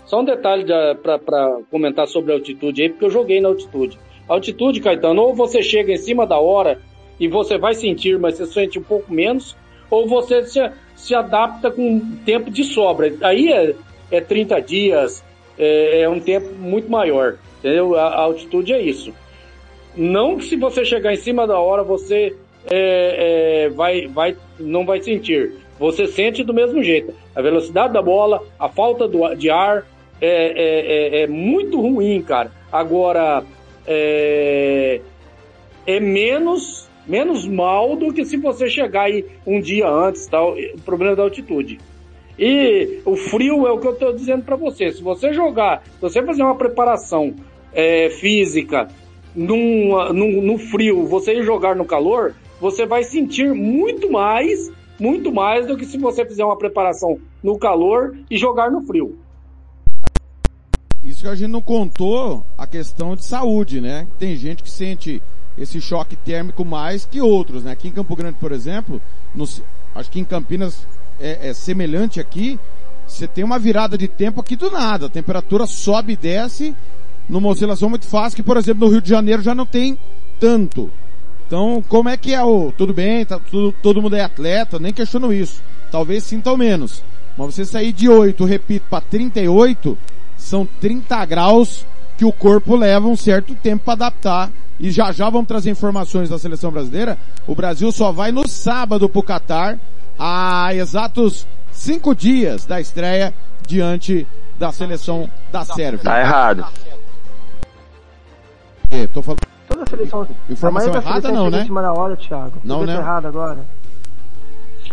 Só 0.07 0.21
um 0.21 0.25
detalhe 0.25 0.65
pra 1.03 1.59
comentar 1.71 2.07
sobre 2.09 2.33
a 2.33 2.35
altitude 2.35 2.83
aí, 2.83 2.89
porque 2.89 3.05
eu 3.05 3.11
joguei 3.11 3.41
na 3.41 3.49
altitude. 3.49 3.99
Altitude, 4.29 4.81
Caetano, 4.81 5.21
ou 5.23 5.35
você 5.35 5.63
chega 5.63 5.93
em 5.93 5.97
cima 5.97 6.27
da 6.27 6.39
hora 6.39 6.81
e 7.21 7.29
você 7.29 7.59
vai 7.59 7.75
sentir, 7.75 8.19
mas 8.19 8.37
você 8.37 8.47
sente 8.47 8.79
um 8.79 8.83
pouco 8.83 9.13
menos, 9.13 9.57
ou 9.91 10.09
você 10.09 10.45
se, 10.45 10.59
se 10.97 11.15
adapta 11.15 11.71
com 11.71 12.01
tempo 12.25 12.51
de 12.51 12.65
sobra. 12.65 13.13
Aí 13.23 13.53
é, 13.53 13.75
é 14.11 14.21
30 14.21 14.61
dias, 14.61 15.23
é, 15.59 16.03
é 16.03 16.09
um 16.09 16.21
tempo 16.21 16.53
muito 16.55 16.91
maior. 16.91 17.39
Entendeu? 17.59 17.95
A, 17.97 18.09
a 18.09 18.21
altitude 18.23 18.73
é 18.73 18.81
isso. 18.81 19.13
Não 19.97 20.37
que 20.37 20.45
se 20.45 20.57
você 20.57 20.85
chegar 20.85 21.13
em 21.13 21.17
cima 21.17 21.47
da 21.47 21.59
hora, 21.59 21.83
você 21.83 22.35
é, 22.71 23.67
é, 23.67 23.69
vai, 23.71 24.07
vai, 24.07 24.37
não 24.59 24.85
vai 24.85 25.03
sentir. 25.03 25.55
Você 25.79 26.07
sente 26.07 26.45
do 26.45 26.55
mesmo 26.55 26.83
jeito. 26.83 27.15
A 27.35 27.43
velocidade 27.43 27.93
da 27.93 28.03
bola, 28.03 28.43
a 28.59 28.69
falta 28.69 29.07
do, 29.09 29.35
de 29.35 29.51
ar 29.51 29.87
é, 30.21 30.29
é, 30.29 31.21
é, 31.21 31.23
é 31.23 31.27
muito 31.27 31.81
ruim, 31.81 32.23
cara. 32.23 32.51
Agora, 32.71 33.45
é, 33.87 35.01
é 35.87 36.01
menos, 36.01 36.89
menos 37.07 37.47
mal 37.47 37.97
do 37.97 38.13
que 38.13 38.25
se 38.25 38.37
você 38.37 38.69
chegar 38.69 39.05
aí 39.05 39.25
um 39.47 39.61
dia 39.61 39.89
antes, 39.89 40.27
tal, 40.27 40.55
o 40.57 40.81
problema 40.83 41.17
da 41.17 41.23
altitude. 41.23 41.79
E 42.39 43.01
o 43.05 43.17
frio 43.17 43.67
é 43.67 43.71
o 43.71 43.79
que 43.79 43.87
eu 43.87 43.93
estou 43.93 44.13
dizendo 44.13 44.43
para 44.43 44.57
você. 44.57 44.91
Se 44.93 45.03
você 45.03 45.33
jogar, 45.33 45.83
se 45.85 46.01
você 46.01 46.23
fazer 46.23 46.43
uma 46.43 46.55
preparação 46.57 47.35
é, 47.73 48.09
física 48.11 48.89
num, 49.35 50.13
num, 50.13 50.43
no 50.43 50.59
frio, 50.59 51.07
você 51.07 51.43
jogar 51.43 51.77
no 51.77 51.85
calor, 51.85 52.35
você 52.61 52.87
vai 52.87 53.03
sentir 53.05 53.53
muito 53.55 54.11
mais, 54.11 54.71
muito 54.99 55.33
mais 55.33 55.67
do 55.67 55.77
que 55.77 55.85
se 55.85 55.99
você 55.99 56.25
fizer 56.25 56.45
uma 56.45 56.57
preparação 56.57 57.19
no 57.43 57.59
calor 57.59 58.17
e 58.31 58.37
jogar 58.37 58.71
no 58.71 58.83
frio. 58.83 59.19
Isso 61.05 61.23
que 61.23 61.29
a 61.29 61.35
gente 61.35 61.51
não 61.51 61.61
contou 61.63 62.45
a 62.57 62.67
questão 62.67 63.17
de 63.17 63.27
saúde, 63.27 63.81
né? 63.81 64.07
Tem 64.19 64.37
gente 64.37 64.63
que 64.63 64.71
sente 64.71 65.21
esse 65.59 65.81
choque 65.81 66.17
térmico 66.17 66.65
mais 66.65 67.05
que 67.05 67.21
outros, 67.21 67.65
né? 67.65 67.73
Aqui 67.73 67.89
em 67.89 67.93
Campo 67.93 68.15
Grande, 68.17 68.39
por 68.39 68.53
exemplo, 68.53 69.01
no- 69.35 69.45
acho 69.95 70.11
que 70.11 70.21
em 70.21 70.25
Campinas 70.25 70.87
é, 71.23 71.49
é 71.49 71.55
semelhante 71.55 72.21
aqui, 72.21 72.59
você 73.07 73.27
tem 73.27 73.45
uma 73.45 73.59
virada 73.59 73.97
de 73.97 74.09
tempo 74.09 74.41
aqui 74.41 74.57
do 74.57 74.71
nada, 74.71 75.07
a 75.07 75.11
temperatura 75.11 75.67
sobe 75.67 76.15
e 76.15 76.17
desce 76.17 76.75
numa 77.29 77.49
oscilação 77.49 77.89
muito 77.89 78.07
fácil, 78.07 78.37
que 78.37 78.43
por 78.43 78.57
exemplo 78.57 78.87
no 78.87 78.93
Rio 78.93 79.01
de 79.01 79.09
Janeiro 79.09 79.43
já 79.43 79.55
não 79.55 79.65
tem 79.65 79.97
tanto. 80.41 80.91
Então, 81.47 81.85
como 81.89 82.09
é 82.09 82.17
que 82.17 82.35
é 82.35 82.43
o, 82.43 82.73
tudo 82.73 82.95
bem, 82.95 83.25
tá, 83.25 83.39
tudo, 83.39 83.75
todo 83.83 84.01
mundo 84.01 84.17
é 84.17 84.23
atleta, 84.23 84.79
nem 84.79 84.93
questiono 84.93 85.33
isso. 85.33 85.63
Talvez 85.91 86.25
sintam 86.25 86.57
menos. 86.57 87.03
Mas 87.37 87.55
você 87.55 87.65
sair 87.65 87.93
de 87.93 88.09
8, 88.09 88.45
repito, 88.45 88.87
para 88.89 89.03
38, 89.03 89.97
são 90.37 90.67
30 90.81 91.25
graus 91.27 91.87
que 92.17 92.25
o 92.25 92.33
corpo 92.33 92.77
leva 92.77 93.07
um 93.07 93.17
certo 93.17 93.55
tempo 93.55 93.85
para 93.85 93.95
adaptar. 93.95 94.51
E 94.81 94.91
já 94.91 95.13
já 95.13 95.29
vamos 95.29 95.47
trazer 95.47 95.71
informações 95.71 96.29
da 96.29 96.39
seleção 96.39 96.71
brasileira. 96.71 97.19
O 97.47 97.55
Brasil 97.55 97.93
só 97.93 98.11
vai 98.11 98.33
no 98.33 98.49
sábado 98.49 99.09
pro 99.09 99.23
Catar. 99.23 99.79
A 100.25 100.73
exatos 100.73 101.49
cinco 101.73 102.15
dias 102.15 102.65
da 102.65 102.81
estreia 102.81 103.35
diante 103.67 104.25
da 104.57 104.71
seleção 104.71 105.29
da 105.51 105.65
Sérvia. 105.65 105.99
Tá 105.99 106.21
errado. 106.21 106.65
É, 108.89 109.09
tô 109.09 109.21
falando. 109.21 109.41
Toda 109.67 109.83
a 109.83 109.87
seleção. 109.87 110.29
Informação 110.49 110.95
a 110.95 110.97
errada 110.99 111.33
não, 111.33 111.51
né? 111.51 111.65
da 111.65 111.93
hora, 111.93 112.17
Thiago. 112.17 112.53
Não, 112.63 112.85
né? 112.85 112.95
errado 112.95 113.27
agora. 113.27 113.67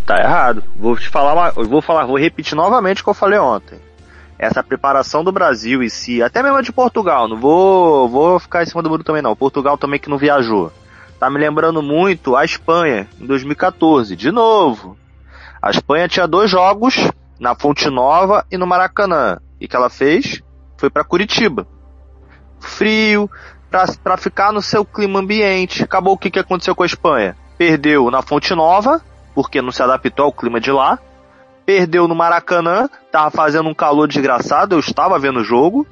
Tá 0.04 0.20
errado. 0.20 0.64
Vou 0.76 0.98
te 0.98 1.08
falar, 1.08 1.52
vou 1.52 1.82
falar, 1.82 2.08
vou 2.08 2.18
repetir 2.18 2.56
novamente 2.56 3.02
o 3.02 3.04
que 3.04 3.10
eu 3.12 3.14
falei 3.14 3.38
ontem. 3.38 3.80
Essa 4.40 4.64
preparação 4.64 5.24
do 5.24 5.32
Brasil 5.32 5.84
em 5.84 5.90
si, 5.90 6.24
até 6.24 6.42
mesmo 6.42 6.58
a 6.58 6.62
de 6.64 6.72
Portugal, 6.72 7.28
não 7.28 7.38
vou, 7.38 8.10
vou 8.10 8.40
ficar 8.40 8.64
em 8.64 8.66
cima 8.66 8.82
do 8.82 8.90
muro 8.90 9.04
também 9.04 9.22
não. 9.22 9.36
Portugal 9.36 9.78
também 9.78 10.00
que 10.00 10.10
não 10.10 10.18
viajou. 10.18 10.72
Tá 11.20 11.30
me 11.30 11.38
lembrando 11.38 11.84
muito 11.84 12.36
a 12.36 12.44
Espanha 12.44 13.08
em 13.20 13.28
2014, 13.28 14.16
de 14.16 14.32
novo. 14.32 14.98
A 15.62 15.70
Espanha 15.70 16.08
tinha 16.08 16.28
dois 16.28 16.50
jogos 16.50 16.96
na 17.40 17.56
Fonte 17.56 17.90
Nova 17.90 18.46
e 18.52 18.58
no 18.58 18.68
Maracanã. 18.68 19.40
E 19.60 19.68
que 19.68 19.76
ela 19.76 19.90
fez? 19.90 20.42
Foi 20.78 20.90
para 20.90 21.04
Curitiba. 21.04 21.68
Frio, 22.60 23.30
pra 24.04 24.18
ficar 24.18 24.52
no 24.52 24.62
seu 24.62 24.86
clima 24.86 25.20
ambiente. 25.20 25.84
Acabou 25.84 26.14
o 26.14 26.18
que, 26.18 26.32
que 26.32 26.40
aconteceu 26.40 26.76
com 26.76 26.84
a 26.84 26.86
Espanha? 26.86 27.36
Perdeu 27.58 28.10
na 28.10 28.22
Fonte 28.22 28.54
Nova, 28.56 29.02
porque 29.36 29.62
não 29.62 29.72
se 29.72 29.84
adaptou 29.84 30.26
ao 30.26 30.34
clima 30.34 30.60
de 30.60 30.72
lá. 30.72 30.98
Perdeu 31.66 32.08
no 32.08 32.16
Maracanã, 32.16 32.90
tava 33.12 33.30
fazendo 33.30 33.70
um 33.70 33.76
calor 33.76 34.08
desgraçado, 34.08 34.76
eu 34.76 34.80
estava 34.80 35.20
vendo 35.20 35.42
o 35.42 35.44
jogo. 35.44 35.86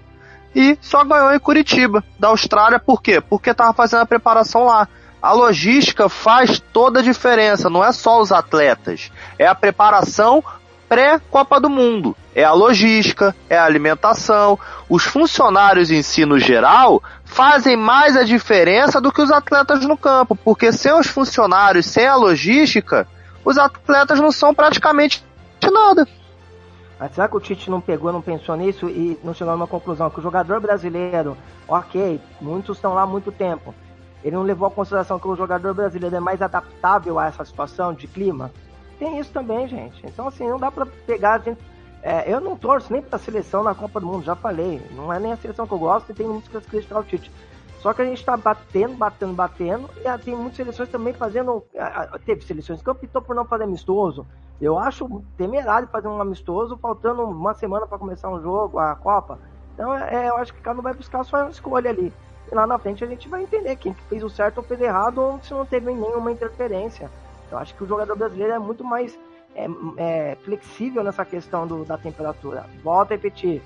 E 0.55 0.77
só 0.81 1.03
ganhou 1.03 1.31
em 1.33 1.39
Curitiba, 1.39 2.03
da 2.17 2.29
Austrália, 2.29 2.79
por 2.79 3.01
quê? 3.01 3.21
Porque 3.21 3.53
tava 3.53 3.73
fazendo 3.73 4.01
a 4.01 4.05
preparação 4.05 4.65
lá. 4.65 4.87
A 5.27 5.33
logística 5.33 6.07
faz 6.07 6.57
toda 6.57 7.01
a 7.01 7.03
diferença, 7.03 7.69
não 7.69 7.83
é 7.83 7.91
só 7.91 8.21
os 8.21 8.31
atletas, 8.31 9.11
é 9.37 9.45
a 9.45 9.53
preparação 9.53 10.41
pré-Copa 10.87 11.59
do 11.59 11.69
Mundo. 11.69 12.15
É 12.33 12.45
a 12.45 12.53
logística, 12.53 13.35
é 13.49 13.57
a 13.57 13.65
alimentação. 13.65 14.57
Os 14.87 15.03
funcionários 15.03 15.91
em 15.91 16.01
si, 16.01 16.23
no 16.25 16.39
geral, 16.39 17.03
fazem 17.25 17.75
mais 17.75 18.15
a 18.15 18.23
diferença 18.23 19.01
do 19.01 19.11
que 19.11 19.21
os 19.21 19.29
atletas 19.29 19.85
no 19.85 19.97
campo, 19.97 20.33
porque 20.33 20.71
sem 20.71 20.93
os 20.93 21.07
funcionários, 21.07 21.87
sem 21.87 22.07
a 22.07 22.15
logística, 22.15 23.05
os 23.43 23.57
atletas 23.57 24.21
não 24.21 24.31
são 24.31 24.53
praticamente 24.53 25.21
nada. 25.61 26.07
Mas 26.97 27.13
será 27.13 27.27
que 27.27 27.35
o 27.35 27.41
Tite 27.41 27.69
não 27.69 27.81
pegou, 27.81 28.13
não 28.13 28.21
pensou 28.21 28.55
nisso 28.55 28.87
e 28.87 29.19
não 29.21 29.33
chegou 29.33 29.51
a 29.51 29.57
uma 29.57 29.67
conclusão? 29.67 30.09
Que 30.09 30.19
o 30.19 30.23
jogador 30.23 30.61
brasileiro, 30.61 31.37
ok, 31.67 32.17
muitos 32.39 32.77
estão 32.77 32.93
lá 32.93 33.01
há 33.01 33.05
muito 33.05 33.29
tempo. 33.29 33.75
Ele 34.23 34.35
não 34.35 34.43
levou 34.43 34.67
a 34.67 34.71
consideração 34.71 35.19
que 35.19 35.27
o 35.27 35.35
jogador 35.35 35.73
brasileiro 35.73 36.15
é 36.15 36.19
mais 36.19 36.41
adaptável 36.41 37.19
a 37.19 37.27
essa 37.27 37.45
situação 37.45 37.93
de 37.93 38.07
clima? 38.07 38.51
Tem 38.99 39.19
isso 39.19 39.31
também, 39.31 39.67
gente. 39.67 40.05
Então, 40.05 40.27
assim, 40.27 40.47
não 40.47 40.59
dá 40.59 40.71
pra 40.71 40.85
pegar 40.85 41.33
a 41.33 41.39
gente. 41.39 41.59
É, 42.01 42.31
eu 42.31 42.39
não 42.39 42.55
torço 42.55 42.91
nem 42.91 43.01
pra 43.01 43.19
seleção 43.19 43.63
na 43.63 43.75
Copa 43.75 43.99
do 43.99 44.07
Mundo, 44.07 44.23
já 44.23 44.35
falei. 44.35 44.81
Não 44.91 45.11
é 45.11 45.19
nem 45.19 45.33
a 45.33 45.37
seleção 45.37 45.67
que 45.67 45.73
eu 45.73 45.79
gosto 45.79 46.11
e 46.11 46.15
tem 46.15 46.27
muitos 46.27 46.49
que 46.49 46.59
criticar 46.69 46.99
o 46.99 47.03
Tite. 47.03 47.31
Só 47.81 47.93
que 47.93 48.01
a 48.01 48.05
gente 48.05 48.25
tá 48.25 48.35
batendo, 48.35 48.95
batendo, 48.95 49.33
batendo, 49.33 49.89
e 50.03 50.17
tem 50.19 50.35
muitas 50.35 50.57
seleções 50.57 50.89
também 50.89 51.13
fazendo. 51.13 51.63
ah, 51.77 52.17
Teve 52.25 52.43
seleções 52.43 52.81
que 52.81 52.89
optou 52.89 53.21
por 53.21 53.35
não 53.35 53.45
fazer 53.45 53.65
amistoso. 53.65 54.25
Eu 54.59 54.79
acho 54.79 55.23
temerário 55.37 55.87
fazer 55.87 56.07
um 56.07 56.19
amistoso 56.19 56.75
faltando 56.77 57.23
uma 57.23 57.53
semana 57.53 57.85
para 57.85 57.99
começar 57.99 58.29
um 58.29 58.41
jogo, 58.41 58.79
a 58.79 58.95
Copa. 58.95 59.39
Então 59.73 59.93
é, 59.93 60.29
eu 60.29 60.37
acho 60.37 60.53
que 60.53 60.61
cada 60.61 60.79
um 60.79 60.83
vai 60.83 60.93
buscar 60.93 61.21
a 61.21 61.23
sua 61.23 61.49
escolha 61.49 61.91
ali. 61.91 62.11
E 62.51 62.55
lá 62.55 62.65
na 62.65 62.77
frente 62.77 63.03
a 63.03 63.07
gente 63.07 63.27
vai 63.27 63.43
entender 63.43 63.75
quem 63.75 63.93
que 63.93 64.01
fez 64.03 64.23
o 64.23 64.29
certo 64.29 64.59
ou 64.59 64.63
fez 64.63 64.79
errado 64.79 65.19
ou 65.19 65.39
se 65.41 65.53
não 65.53 65.65
teve 65.65 65.91
nenhuma 65.91 66.31
interferência. 66.31 67.09
Eu 67.51 67.57
acho 67.57 67.73
que 67.75 67.83
o 67.83 67.87
jogador 67.87 68.15
brasileiro 68.15 68.53
é 68.53 68.59
muito 68.59 68.83
mais 68.83 69.17
é, 69.55 69.67
é, 69.97 70.37
flexível 70.43 71.03
nessa 71.03 71.25
questão 71.25 71.65
do, 71.65 71.83
da 71.83 71.97
temperatura. 71.97 72.65
Volto 72.83 73.11
a 73.11 73.15
repetir. 73.15 73.61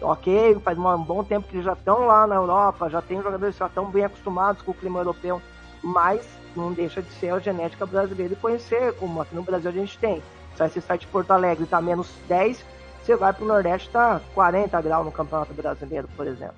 Ok, 0.00 0.60
faz 0.62 0.78
um 0.78 0.98
bom 0.98 1.24
tempo 1.24 1.48
que 1.48 1.56
eles 1.56 1.64
já 1.64 1.72
estão 1.72 2.06
lá 2.06 2.26
na 2.26 2.34
Europa, 2.34 2.90
já 2.90 3.00
tem 3.00 3.22
jogadores 3.22 3.54
que 3.54 3.60
já 3.60 3.66
estão 3.66 3.86
bem 3.86 4.04
acostumados 4.04 4.60
com 4.60 4.72
o 4.72 4.74
clima 4.74 5.00
europeu, 5.00 5.40
mas 5.82 6.26
não 6.54 6.70
deixa 6.72 7.00
de 7.00 7.10
ser 7.12 7.32
a 7.32 7.38
genética 7.38 7.86
brasileira 7.86 8.34
e 8.34 8.36
conhecer, 8.36 8.92
como 8.94 9.22
aqui 9.22 9.34
no 9.34 9.42
Brasil 9.42 9.70
a 9.70 9.72
gente 9.72 9.98
tem. 9.98 10.22
Se 10.54 10.68
você 10.68 10.82
sai 10.82 10.98
de 10.98 11.06
Porto 11.06 11.30
Alegre 11.30 11.64
e 11.64 11.66
tá 11.66 11.80
menos 11.80 12.10
10, 12.28 12.62
você 13.02 13.16
vai 13.16 13.32
pro 13.32 13.46
Nordeste 13.46 13.88
tá 13.88 14.20
40 14.34 14.80
graus 14.82 15.04
no 15.04 15.12
Campeonato 15.12 15.54
Brasileiro, 15.54 16.08
por 16.14 16.26
exemplo. 16.26 16.56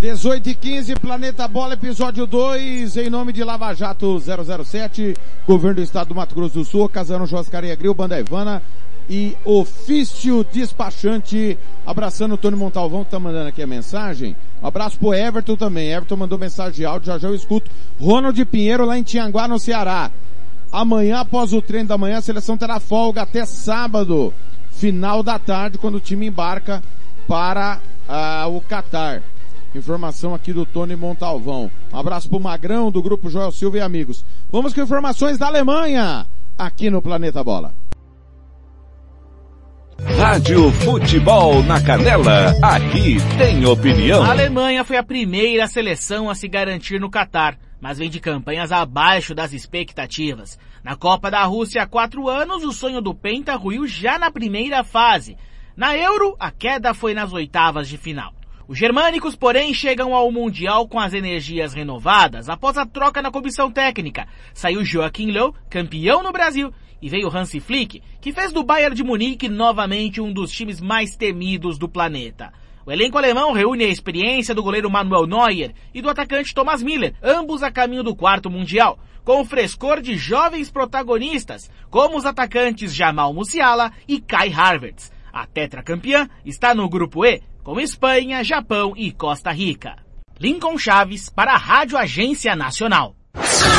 18 0.00 0.50
e 0.50 0.54
15, 0.54 0.94
Planeta 0.94 1.48
Bola, 1.48 1.74
episódio 1.74 2.24
2, 2.24 2.96
em 2.98 3.10
nome 3.10 3.32
de 3.32 3.42
Lava 3.42 3.74
Jato 3.74 4.16
007, 4.20 5.16
Governo 5.44 5.74
do 5.74 5.82
Estado 5.82 6.10
do 6.10 6.14
Mato 6.14 6.36
Grosso 6.36 6.54
do 6.54 6.64
Sul, 6.64 6.88
Casarão 6.88 7.26
Churrascaria 7.26 7.74
Grill, 7.74 7.94
Banda 7.94 8.16
Ivana 8.16 8.62
e 9.10 9.36
Ofício 9.44 10.46
Despachante. 10.52 11.58
Abraçando 11.84 12.34
o 12.34 12.38
Tony 12.38 12.56
Montalvão 12.56 13.02
que 13.02 13.10
tá 13.10 13.18
mandando 13.18 13.48
aqui 13.48 13.60
a 13.60 13.66
mensagem. 13.66 14.36
Um 14.62 14.68
abraço 14.68 14.96
pro 15.00 15.12
Everton 15.12 15.56
também. 15.56 15.90
Everton 15.90 16.14
mandou 16.14 16.38
mensagem 16.38 16.74
de 16.74 16.84
áudio, 16.84 17.06
já 17.06 17.18
já 17.18 17.26
eu 17.26 17.34
escuto. 17.34 17.68
Ronald 18.00 18.44
Pinheiro 18.44 18.86
lá 18.86 18.96
em 18.96 19.02
Tianguá, 19.02 19.48
no 19.48 19.58
Ceará. 19.58 20.12
Amanhã, 20.70 21.18
após 21.22 21.52
o 21.52 21.60
treino 21.60 21.88
da 21.88 21.98
manhã, 21.98 22.18
a 22.18 22.22
seleção 22.22 22.56
terá 22.56 22.78
folga 22.78 23.22
até 23.22 23.44
sábado, 23.44 24.32
final 24.70 25.24
da 25.24 25.40
tarde, 25.40 25.76
quando 25.76 25.96
o 25.96 26.00
time 26.00 26.28
embarca 26.28 26.84
para 27.26 27.80
ah, 28.08 28.46
o 28.46 28.60
Catar. 28.60 29.24
Informação 29.78 30.34
aqui 30.34 30.52
do 30.52 30.66
Tony 30.66 30.96
Montalvão. 30.96 31.70
Um 31.92 31.96
abraço 31.96 32.28
pro 32.28 32.40
Magrão, 32.40 32.90
do 32.90 33.02
Grupo 33.02 33.30
Joel 33.30 33.52
Silva 33.52 33.78
e 33.78 33.80
amigos. 33.80 34.24
Vamos 34.50 34.74
com 34.74 34.80
informações 34.80 35.38
da 35.38 35.46
Alemanha, 35.46 36.26
aqui 36.58 36.90
no 36.90 37.00
Planeta 37.00 37.42
Bola. 37.44 37.72
Rádio 40.16 40.70
Futebol 40.72 41.62
na 41.64 41.82
Canela, 41.82 42.54
aqui 42.62 43.16
tem 43.36 43.64
opinião. 43.66 44.22
A 44.22 44.30
Alemanha 44.30 44.84
foi 44.84 44.96
a 44.96 45.02
primeira 45.02 45.66
seleção 45.66 46.30
a 46.30 46.34
se 46.34 46.46
garantir 46.46 47.00
no 47.00 47.10
Catar, 47.10 47.58
mas 47.80 47.98
vem 47.98 48.08
de 48.08 48.20
campanhas 48.20 48.70
abaixo 48.70 49.34
das 49.34 49.52
expectativas. 49.52 50.58
Na 50.84 50.96
Copa 50.96 51.30
da 51.30 51.42
Rússia 51.44 51.82
há 51.82 51.86
quatro 51.86 52.28
anos, 52.28 52.64
o 52.64 52.72
sonho 52.72 53.00
do 53.00 53.14
Penta 53.14 53.56
ruiu 53.56 53.86
já 53.86 54.18
na 54.18 54.30
primeira 54.30 54.84
fase. 54.84 55.36
Na 55.76 55.96
Euro, 55.96 56.36
a 56.38 56.50
queda 56.50 56.94
foi 56.94 57.12
nas 57.12 57.32
oitavas 57.32 57.88
de 57.88 57.96
final. 57.96 58.37
Os 58.68 58.76
germânicos, 58.76 59.34
porém, 59.34 59.72
chegam 59.72 60.14
ao 60.14 60.30
Mundial 60.30 60.86
com 60.86 61.00
as 61.00 61.14
energias 61.14 61.72
renovadas 61.72 62.50
após 62.50 62.76
a 62.76 62.84
troca 62.84 63.22
na 63.22 63.30
comissão 63.30 63.72
técnica. 63.72 64.28
Saiu 64.52 64.84
Joachim 64.84 65.30
Löw, 65.30 65.54
campeão 65.70 66.22
no 66.22 66.30
Brasil, 66.30 66.70
e 67.00 67.08
veio 67.08 67.34
Hansi 67.34 67.60
Flick, 67.60 68.02
que 68.20 68.30
fez 68.30 68.52
do 68.52 68.62
Bayern 68.62 68.94
de 68.94 69.02
Munique 69.02 69.48
novamente 69.48 70.20
um 70.20 70.30
dos 70.30 70.50
times 70.50 70.82
mais 70.82 71.16
temidos 71.16 71.78
do 71.78 71.88
planeta. 71.88 72.52
O 72.84 72.92
elenco 72.92 73.16
alemão 73.16 73.52
reúne 73.52 73.84
a 73.84 73.88
experiência 73.88 74.54
do 74.54 74.62
goleiro 74.62 74.90
Manuel 74.90 75.26
Neuer 75.26 75.72
e 75.94 76.02
do 76.02 76.10
atacante 76.10 76.52
Thomas 76.54 76.82
Miller, 76.82 77.14
ambos 77.22 77.62
a 77.62 77.70
caminho 77.70 78.02
do 78.02 78.14
quarto 78.14 78.50
Mundial, 78.50 78.98
com 79.24 79.40
o 79.40 79.46
frescor 79.46 80.02
de 80.02 80.14
jovens 80.14 80.70
protagonistas, 80.70 81.70
como 81.88 82.18
os 82.18 82.26
atacantes 82.26 82.94
Jamal 82.94 83.32
Musiala 83.32 83.92
e 84.06 84.20
Kai 84.20 84.52
Havertz. 84.52 85.10
A 85.32 85.46
tetracampeã 85.46 86.28
está 86.44 86.74
no 86.74 86.88
grupo 86.88 87.24
E, 87.24 87.40
com 87.68 87.78
Espanha, 87.78 88.42
Japão 88.42 88.94
e 88.96 89.12
Costa 89.12 89.52
Rica. 89.52 89.96
Lincoln 90.40 90.78
Chaves 90.78 91.28
para 91.28 91.52
a 91.52 91.58
Rádio 91.58 91.98
Agência 91.98 92.56
Nacional. 92.56 93.14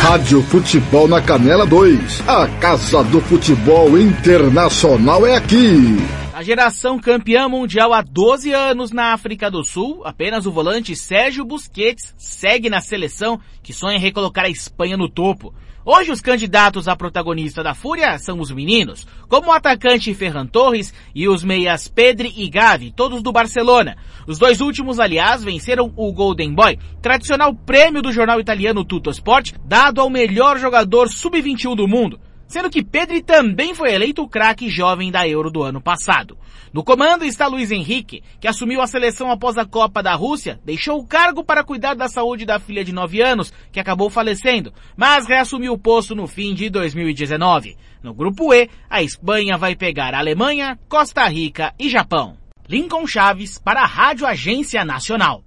Rádio 0.04 0.44
Futebol 0.44 1.08
na 1.08 1.20
Canela 1.20 1.66
2. 1.66 2.22
A 2.30 2.48
Casa 2.60 3.04
do 3.06 3.20
Futebol 3.20 3.98
Internacional 3.98 5.26
é 5.26 5.36
aqui. 5.36 5.98
A 6.32 6.44
geração 6.44 7.00
campeã 7.00 7.50
mundial 7.50 7.92
há 7.92 8.04
12 8.04 8.54
anos 8.54 8.92
na 8.92 9.12
África 9.12 9.50
do 9.50 9.64
Sul, 9.64 10.04
apenas 10.06 10.46
o 10.46 10.52
volante 10.52 10.96
Sérgio 10.96 11.44
Busquets 11.44 12.14
segue 12.16 12.70
na 12.70 12.82
seleção 12.82 13.40
que 13.64 13.74
sonha 13.74 13.98
em 13.98 14.00
recolocar 14.00 14.46
a 14.46 14.50
Espanha 14.50 14.98
no 14.98 15.10
topo. 15.10 15.52
Hoje 15.92 16.12
os 16.12 16.22
candidatos 16.22 16.88
a 16.88 16.96
protagonista 16.96 17.64
da 17.64 17.74
Fúria 17.74 18.20
são 18.20 18.40
os 18.40 18.52
meninos, 18.52 19.08
como 19.28 19.48
o 19.48 19.52
atacante 19.52 20.14
Ferran 20.14 20.46
Torres 20.46 20.94
e 21.16 21.28
os 21.28 21.44
meias 21.44 21.88
Pedri 21.88 22.32
e 22.38 22.48
Gavi, 22.48 22.92
todos 22.92 23.24
do 23.24 23.32
Barcelona. 23.32 23.98
Os 24.28 24.38
dois 24.38 24.62
últimos, 24.62 25.00
aliás, 25.00 25.44
venceram 25.44 25.92
o 25.98 26.14
Golden 26.14 26.54
Boy, 26.54 26.78
tradicional 27.02 27.56
prêmio 27.56 28.04
do 28.04 28.12
jornal 28.12 28.40
italiano 28.40 28.86
Tutto 28.86 29.10
Sport, 29.10 29.54
dado 29.66 30.00
ao 30.00 30.12
melhor 30.12 30.60
jogador 30.60 31.10
sub-21 31.10 31.76
do 31.76 31.88
mundo 31.88 32.20
sendo 32.50 32.70
que 32.70 32.84
Pedri 32.84 33.22
também 33.22 33.74
foi 33.74 33.94
eleito 33.94 34.24
o 34.24 34.28
craque 34.28 34.70
jovem 34.70 35.10
da 35.10 35.26
Euro 35.26 35.50
do 35.50 35.64
ano 35.64 35.80
passado. 35.80 36.38
No 36.74 36.84
comando 36.84 37.24
está 37.24 37.48
Luiz 37.48 37.72
Henrique, 37.72 38.22
que 38.42 38.48
assumiu 38.48 38.82
a 38.82 38.88
seleção 38.88 39.32
após 39.32 39.58
a 39.58 39.66
Copa 39.66 40.04
da 40.04 40.14
Rússia, 40.16 40.60
deixou 40.66 41.00
o 41.00 41.06
cargo 41.06 41.44
para 41.44 41.64
cuidar 41.64 41.96
da 41.96 42.10
saúde 42.10 42.46
da 42.46 42.60
filha 42.60 42.84
de 42.84 42.92
9 42.92 43.22
anos, 43.22 43.54
que 43.72 43.80
acabou 43.80 44.10
falecendo, 44.10 44.74
mas 44.98 45.28
reassumiu 45.28 45.74
o 45.74 45.78
posto 45.78 46.14
no 46.14 46.28
fim 46.28 46.54
de 46.54 46.70
2019. 46.70 47.78
No 48.04 48.14
grupo 48.14 48.54
E, 48.54 48.70
a 48.90 49.02
Espanha 49.02 49.58
vai 49.58 49.76
pegar 49.76 50.14
a 50.14 50.20
Alemanha, 50.20 50.78
Costa 50.90 51.26
Rica 51.28 51.74
e 51.80 51.90
Japão. 51.90 52.38
Lincoln 52.68 53.08
Chaves 53.08 53.58
para 53.58 53.82
a 53.82 53.86
Rádio 53.86 54.28
Agência 54.28 54.84
Nacional. 54.84 55.44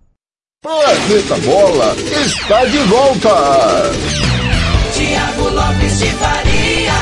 Planeta 0.61 1.37
Bola 1.39 1.95
está 1.97 2.65
de 2.67 2.79
volta. 2.79 4.32
Tiago 5.33 5.49
Lopes 5.49 5.99
de 5.99 6.07
Faria. 6.13 6.93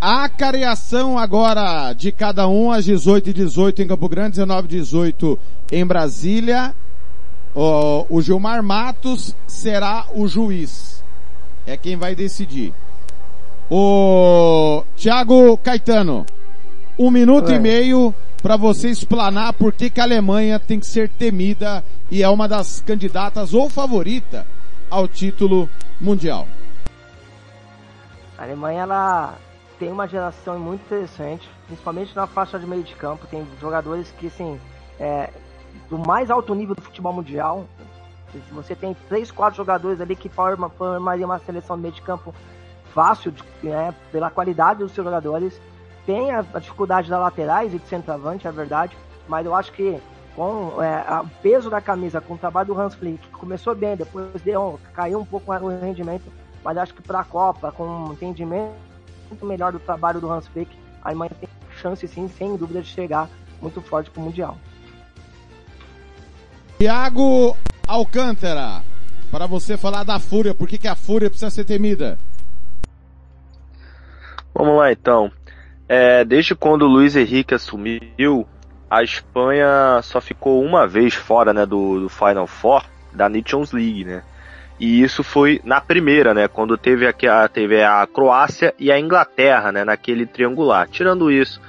A 0.00 0.28
careação 0.28 1.18
agora 1.18 1.92
de 1.92 2.12
cada 2.12 2.46
um 2.46 2.70
às 2.70 2.84
18 2.84 3.30
e 3.30 3.32
18 3.32 3.82
em 3.82 3.88
Campo 3.88 4.08
Grande, 4.08 4.36
19 4.36 4.66
e 4.66 4.70
18 4.70 5.38
em 5.72 5.84
Brasília. 5.84 6.72
O, 7.54 8.06
o 8.08 8.22
Gilmar 8.22 8.62
Matos 8.62 9.34
será 9.48 10.06
o 10.14 10.28
juiz. 10.28 11.02
É 11.66 11.76
quem 11.76 11.96
vai 11.96 12.14
decidir. 12.14 12.72
O 13.68 14.84
Thiago 14.96 15.56
Caetano, 15.58 16.24
um 16.96 17.10
minuto 17.10 17.50
É. 17.50 17.56
e 17.56 17.58
meio 17.58 18.14
para 18.40 18.56
você 18.56 18.90
explanar 18.90 19.54
por 19.54 19.72
que, 19.72 19.90
que 19.90 20.00
a 20.00 20.04
Alemanha 20.04 20.60
tem 20.60 20.78
que 20.78 20.86
ser 20.86 21.08
temida 21.08 21.82
e 22.12 22.22
é 22.22 22.28
uma 22.28 22.46
das 22.46 22.80
candidatas 22.80 23.52
ou 23.54 23.68
favorita 23.68 24.46
ao 24.88 25.08
título 25.08 25.68
mundial. 26.00 26.46
A 28.38 28.44
Alemanha 28.44 28.82
ela 28.82 29.34
tem 29.80 29.90
uma 29.90 30.06
geração 30.06 30.58
muito 30.60 30.82
interessante, 30.82 31.50
principalmente 31.66 32.14
na 32.14 32.26
faixa 32.26 32.56
de 32.56 32.66
meio 32.66 32.84
de 32.84 32.94
campo. 32.94 33.26
Tem 33.26 33.44
jogadores 33.60 34.12
que, 34.12 34.28
assim, 34.28 34.60
é, 34.98 35.30
do 35.90 35.98
mais 35.98 36.30
alto 36.30 36.54
nível 36.54 36.76
do 36.76 36.82
futebol 36.82 37.12
mundial. 37.12 37.66
Você 38.52 38.76
tem 38.76 38.96
três, 39.08 39.32
quatro 39.32 39.56
jogadores 39.56 40.00
ali 40.00 40.14
que 40.14 40.28
formam 40.28 40.70
formaria 40.70 41.26
uma 41.26 41.38
seleção 41.40 41.76
de 41.76 41.82
meio 41.82 41.94
de 41.94 42.02
campo 42.02 42.32
fácil, 42.94 43.34
né, 43.62 43.94
pela 44.12 44.30
qualidade 44.30 44.80
dos 44.80 44.92
seus 44.92 45.04
jogadores. 45.04 45.60
Tem 46.06 46.30
a, 46.30 46.44
a 46.54 46.58
dificuldade 46.58 47.10
das 47.10 47.20
laterais 47.20 47.74
e 47.74 47.78
de 47.78 47.88
centroavante, 47.88 48.46
é 48.46 48.52
verdade, 48.52 48.96
mas 49.26 49.44
eu 49.46 49.54
acho 49.54 49.72
que 49.72 50.00
com 50.36 50.80
é, 50.82 51.20
o 51.20 51.28
peso 51.42 51.68
da 51.68 51.80
camisa, 51.80 52.20
com 52.20 52.34
o 52.34 52.38
trabalho 52.38 52.68
do 52.68 52.80
Hans 52.80 52.94
Flick, 52.94 53.18
que 53.18 53.32
começou 53.32 53.74
bem, 53.74 53.96
depois 53.96 54.40
deu, 54.42 54.78
caiu 54.94 55.18
um 55.18 55.24
pouco 55.24 55.52
o 55.52 55.80
rendimento, 55.80 56.30
mas 56.64 56.76
acho 56.76 56.94
que 56.94 57.02
para 57.02 57.20
a 57.20 57.24
Copa, 57.24 57.72
com 57.72 57.84
um 57.84 58.12
entendimento 58.12 58.74
muito 59.28 59.46
melhor 59.46 59.72
do 59.72 59.78
trabalho 59.78 60.20
do 60.20 60.30
Hans 60.30 60.46
Flick, 60.48 60.70
a 61.02 61.08
Alemanha 61.08 61.30
tem 61.38 61.48
chance 61.80 62.06
sim, 62.08 62.28
sem 62.28 62.56
dúvida, 62.56 62.82
de 62.82 62.88
chegar 62.88 63.28
muito 63.60 63.80
forte 63.80 64.10
para 64.10 64.20
o 64.20 64.24
Mundial. 64.24 64.56
Thiago 66.78 67.56
Alcântara, 67.86 68.82
para 69.30 69.46
você 69.46 69.76
falar 69.76 70.04
da 70.04 70.18
Fúria, 70.18 70.54
por 70.54 70.68
que, 70.68 70.78
que 70.78 70.88
a 70.88 70.94
Fúria 70.94 71.28
precisa 71.28 71.50
ser 71.50 71.64
temida? 71.64 72.18
Vamos 74.54 74.76
lá 74.76 74.92
então. 74.92 75.30
É, 75.88 76.24
desde 76.24 76.54
quando 76.54 76.82
o 76.82 76.88
Luiz 76.88 77.16
Henrique 77.16 77.54
assumiu, 77.54 78.46
a 78.90 79.02
Espanha 79.02 80.00
só 80.02 80.20
ficou 80.20 80.62
uma 80.62 80.86
vez 80.86 81.14
fora 81.14 81.52
né, 81.52 81.64
do, 81.64 82.00
do 82.00 82.08
Final 82.08 82.46
Four 82.46 82.84
da 83.12 83.28
Nations 83.28 83.72
League, 83.72 84.04
né? 84.04 84.22
E 84.78 85.02
isso 85.02 85.24
foi 85.24 85.60
na 85.64 85.80
primeira, 85.80 86.32
né? 86.32 86.46
Quando 86.46 86.78
teve, 86.78 87.06
a, 87.06 87.48
teve 87.48 87.82
a 87.82 88.06
Croácia 88.06 88.72
e 88.78 88.92
a 88.92 88.98
Inglaterra, 88.98 89.72
né? 89.72 89.84
Naquele 89.84 90.24
triangular. 90.24 90.88
Tirando 90.88 91.30
isso, 91.30 91.60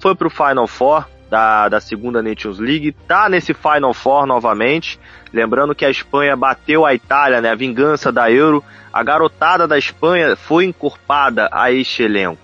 foi 0.00 0.14
pro 0.14 0.30
Final 0.30 0.66
Four 0.66 1.06
da, 1.28 1.68
da 1.68 1.80
segunda 1.80 2.22
Nations 2.22 2.58
League, 2.58 2.92
tá 3.06 3.28
nesse 3.28 3.52
Final 3.52 3.92
Four 3.92 4.26
novamente. 4.26 4.98
Lembrando 5.32 5.74
que 5.74 5.84
a 5.84 5.90
Espanha 5.90 6.36
bateu 6.36 6.86
a 6.86 6.94
Itália, 6.94 7.40
né? 7.40 7.50
A 7.50 7.54
vingança 7.54 8.10
da 8.10 8.30
Euro. 8.30 8.64
A 8.92 9.02
garotada 9.02 9.66
da 9.66 9.76
Espanha 9.76 10.36
foi 10.36 10.64
encorpada 10.64 11.48
a 11.52 11.70
este 11.72 12.02
elenco. 12.04 12.40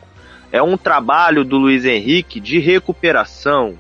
É 0.53 0.61
um 0.61 0.77
trabalho 0.77 1.45
do 1.45 1.57
Luiz 1.57 1.85
Henrique 1.85 2.41
de 2.41 2.59
recuperação, 2.59 3.79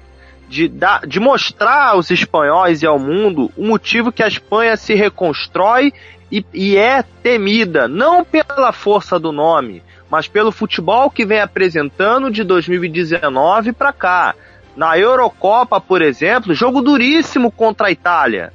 de, 0.48 0.68
dar, 0.68 1.04
de 1.04 1.18
mostrar 1.18 1.88
aos 1.88 2.10
espanhóis 2.10 2.82
e 2.82 2.86
ao 2.86 2.98
mundo 2.98 3.50
o 3.56 3.66
motivo 3.66 4.12
que 4.12 4.22
a 4.22 4.28
Espanha 4.28 4.76
se 4.76 4.94
reconstrói 4.94 5.92
e, 6.30 6.44
e 6.52 6.76
é 6.76 7.02
temida, 7.02 7.88
não 7.88 8.24
pela 8.24 8.72
força 8.72 9.18
do 9.18 9.32
nome, 9.32 9.82
mas 10.08 10.28
pelo 10.28 10.52
futebol 10.52 11.10
que 11.10 11.24
vem 11.24 11.40
apresentando 11.40 12.30
de 12.30 12.44
2019 12.44 13.72
para 13.72 13.92
cá. 13.92 14.34
Na 14.76 14.96
Eurocopa, 14.96 15.80
por 15.80 16.00
exemplo, 16.00 16.54
jogo 16.54 16.80
duríssimo 16.80 17.50
contra 17.50 17.88
a 17.88 17.90
Itália. 17.90 18.52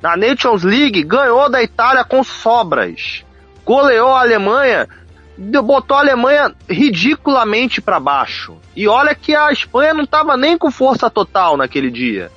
Na 0.00 0.16
Nations 0.16 0.62
League, 0.62 1.02
ganhou 1.04 1.48
da 1.50 1.62
Itália 1.62 2.04
com 2.04 2.24
sobras. 2.24 3.24
Goleou 3.64 4.14
a 4.14 4.20
Alemanha, 4.20 4.88
botou 5.38 5.96
a 5.96 6.00
Alemanha 6.00 6.52
ridiculamente 6.68 7.80
para 7.80 8.00
baixo. 8.00 8.56
E 8.74 8.88
olha 8.88 9.14
que 9.14 9.34
a 9.34 9.52
Espanha 9.52 9.94
não 9.94 10.04
estava 10.04 10.36
nem 10.36 10.58
com 10.58 10.70
força 10.70 11.08
total 11.08 11.56
naquele 11.56 11.90
dia. 11.90 12.30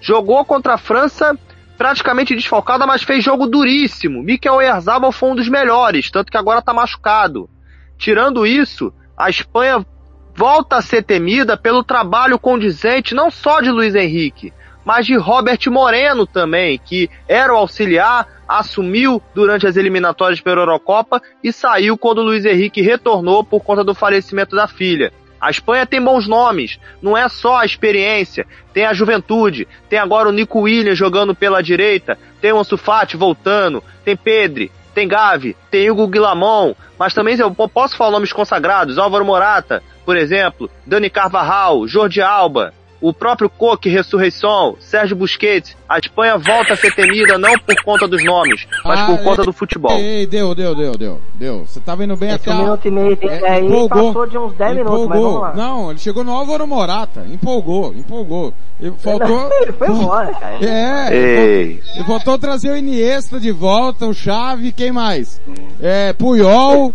Jogou 0.00 0.44
contra 0.44 0.74
a 0.74 0.78
França 0.78 1.36
praticamente 1.78 2.34
desfalcada, 2.34 2.84
mas 2.86 3.04
fez 3.04 3.24
jogo 3.24 3.46
duríssimo. 3.46 4.22
Mikel 4.22 4.56
Oyarzabal 4.56 5.12
foi 5.12 5.30
um 5.30 5.36
dos 5.36 5.48
melhores, 5.48 6.10
tanto 6.10 6.30
que 6.30 6.36
agora 6.36 6.58
está 6.58 6.74
machucado. 6.74 7.48
Tirando 7.96 8.44
isso, 8.44 8.92
a 9.16 9.30
Espanha 9.30 9.86
volta 10.34 10.76
a 10.76 10.82
ser 10.82 11.04
temida 11.04 11.56
pelo 11.56 11.84
trabalho 11.84 12.38
condizente 12.38 13.14
não 13.14 13.30
só 13.30 13.60
de 13.60 13.70
Luiz 13.70 13.94
Henrique, 13.94 14.52
mas 14.84 15.06
de 15.06 15.16
Robert 15.16 15.60
Moreno 15.68 16.26
também, 16.26 16.78
que 16.84 17.08
era 17.28 17.54
o 17.54 17.56
auxiliar, 17.56 18.26
assumiu 18.48 19.22
durante 19.34 19.66
as 19.66 19.76
eliminatórias 19.76 20.40
pela 20.40 20.62
Eurocopa 20.62 21.22
e 21.44 21.52
saiu 21.52 21.96
quando 21.96 22.22
Luiz 22.22 22.44
Henrique 22.44 22.82
retornou 22.82 23.44
por 23.44 23.60
conta 23.62 23.84
do 23.84 23.94
falecimento 23.94 24.56
da 24.56 24.66
filha. 24.66 25.12
A 25.40 25.50
Espanha 25.50 25.86
tem 25.86 26.02
bons 26.02 26.26
nomes, 26.26 26.78
não 27.00 27.16
é 27.16 27.28
só 27.28 27.58
a 27.58 27.64
experiência, 27.64 28.46
tem 28.72 28.84
a 28.84 28.92
juventude, 28.92 29.68
tem 29.88 29.98
agora 29.98 30.28
o 30.28 30.32
Nico 30.32 30.60
Williams 30.60 30.98
jogando 30.98 31.34
pela 31.34 31.62
direita, 31.62 32.18
tem 32.40 32.52
o 32.52 32.58
Ansu 32.58 32.76
Fati 32.76 33.16
voltando, 33.16 33.82
tem 34.04 34.16
Pedri, 34.16 34.72
tem 34.94 35.06
Gavi, 35.06 35.56
tem 35.70 35.90
Hugo 35.90 36.08
Guilamon, 36.08 36.74
mas 36.98 37.14
também 37.14 37.38
eu 37.38 37.50
posso 37.52 37.96
falar 37.96 38.10
nomes 38.10 38.32
consagrados, 38.32 38.98
Álvaro 38.98 39.24
Morata, 39.24 39.82
por 40.04 40.16
exemplo, 40.16 40.68
Dani 40.84 41.08
Carvajal, 41.08 41.86
Jordi 41.86 42.20
Alba, 42.20 42.74
o 43.00 43.12
próprio 43.12 43.48
Coque 43.48 43.88
Ressurreição, 43.88 44.76
Sérgio 44.80 45.16
Busquets. 45.16 45.76
A 45.88 45.98
Espanha 45.98 46.36
volta 46.36 46.72
a 46.74 46.76
ser 46.76 46.94
temida 46.94 47.38
não 47.38 47.52
por 47.60 47.74
conta 47.84 48.06
dos 48.08 48.22
nomes, 48.24 48.66
mas 48.84 49.00
por 49.02 49.14
Ah, 49.14 49.18
conta 49.24 49.42
ei, 49.42 49.46
do 49.46 49.52
futebol. 49.52 49.96
Ei, 49.98 50.26
deu, 50.26 50.54
deu, 50.54 50.74
deu, 50.74 50.92
deu, 50.96 51.20
deu. 51.34 51.64
Você 51.64 51.80
tava 51.80 52.04
indo 52.04 52.16
bem 52.16 52.30
Esse 52.30 52.48
até... 52.48 52.50
a- 52.52 52.62
minuto 52.62 52.88
e 52.88 52.90
meio 52.90 53.18
É, 53.22 53.50
aí 53.52 53.64
empolgou. 53.66 54.12
passou 54.12 54.26
de 54.26 54.36
uns 54.38 54.52
10 54.54 54.76
minutos, 54.76 55.06
mas 55.06 55.18
Empolgou. 55.18 55.40
vamos 55.40 55.56
lá. 55.58 55.64
Não, 55.64 55.90
ele 55.90 55.98
chegou 56.00 56.24
no 56.24 56.32
Álvaro 56.32 56.66
Morata, 56.66 57.24
empolgou, 57.32 57.94
empolgou. 57.94 58.52
Ele 58.80 58.92
faltou... 58.98 59.48
Ele 59.62 59.72
foi 59.72 59.88
embora, 59.88 60.32
cara. 60.34 60.56
É, 60.64 61.14
Ei. 61.14 61.80
ele 61.96 62.04
faltou 62.04 62.38
trazer 62.38 62.70
o 62.70 62.76
Iniesta 62.76 63.40
de 63.40 63.50
volta, 63.50 64.06
o 64.06 64.12
Xavi, 64.14 64.70
quem 64.72 64.92
mais? 64.92 65.40
É, 65.80 66.12
Puyol, 66.12 66.92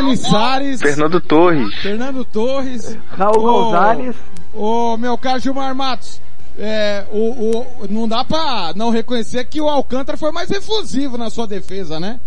Caniçares, 0.00 0.80
Fernando 0.80 1.20
Torres. 1.20 1.74
Fernando 1.76 2.24
Torres, 2.24 2.96
Raul 3.16 3.40
Gonzalez. 3.42 4.16
Ô, 4.56 4.96
meu 4.96 5.18
caro 5.18 5.38
Gilmar 5.38 5.74
Matos, 5.74 6.20
é, 6.58 7.06
o, 7.12 7.58
o, 7.58 7.66
não 7.90 8.08
dá 8.08 8.24
pra 8.24 8.72
não 8.74 8.90
reconhecer 8.90 9.44
que 9.44 9.60
o 9.60 9.68
Alcântara 9.68 10.16
foi 10.16 10.32
mais 10.32 10.50
efusivo 10.50 11.18
na 11.18 11.28
sua 11.28 11.46
defesa, 11.46 12.00
né? 12.00 12.18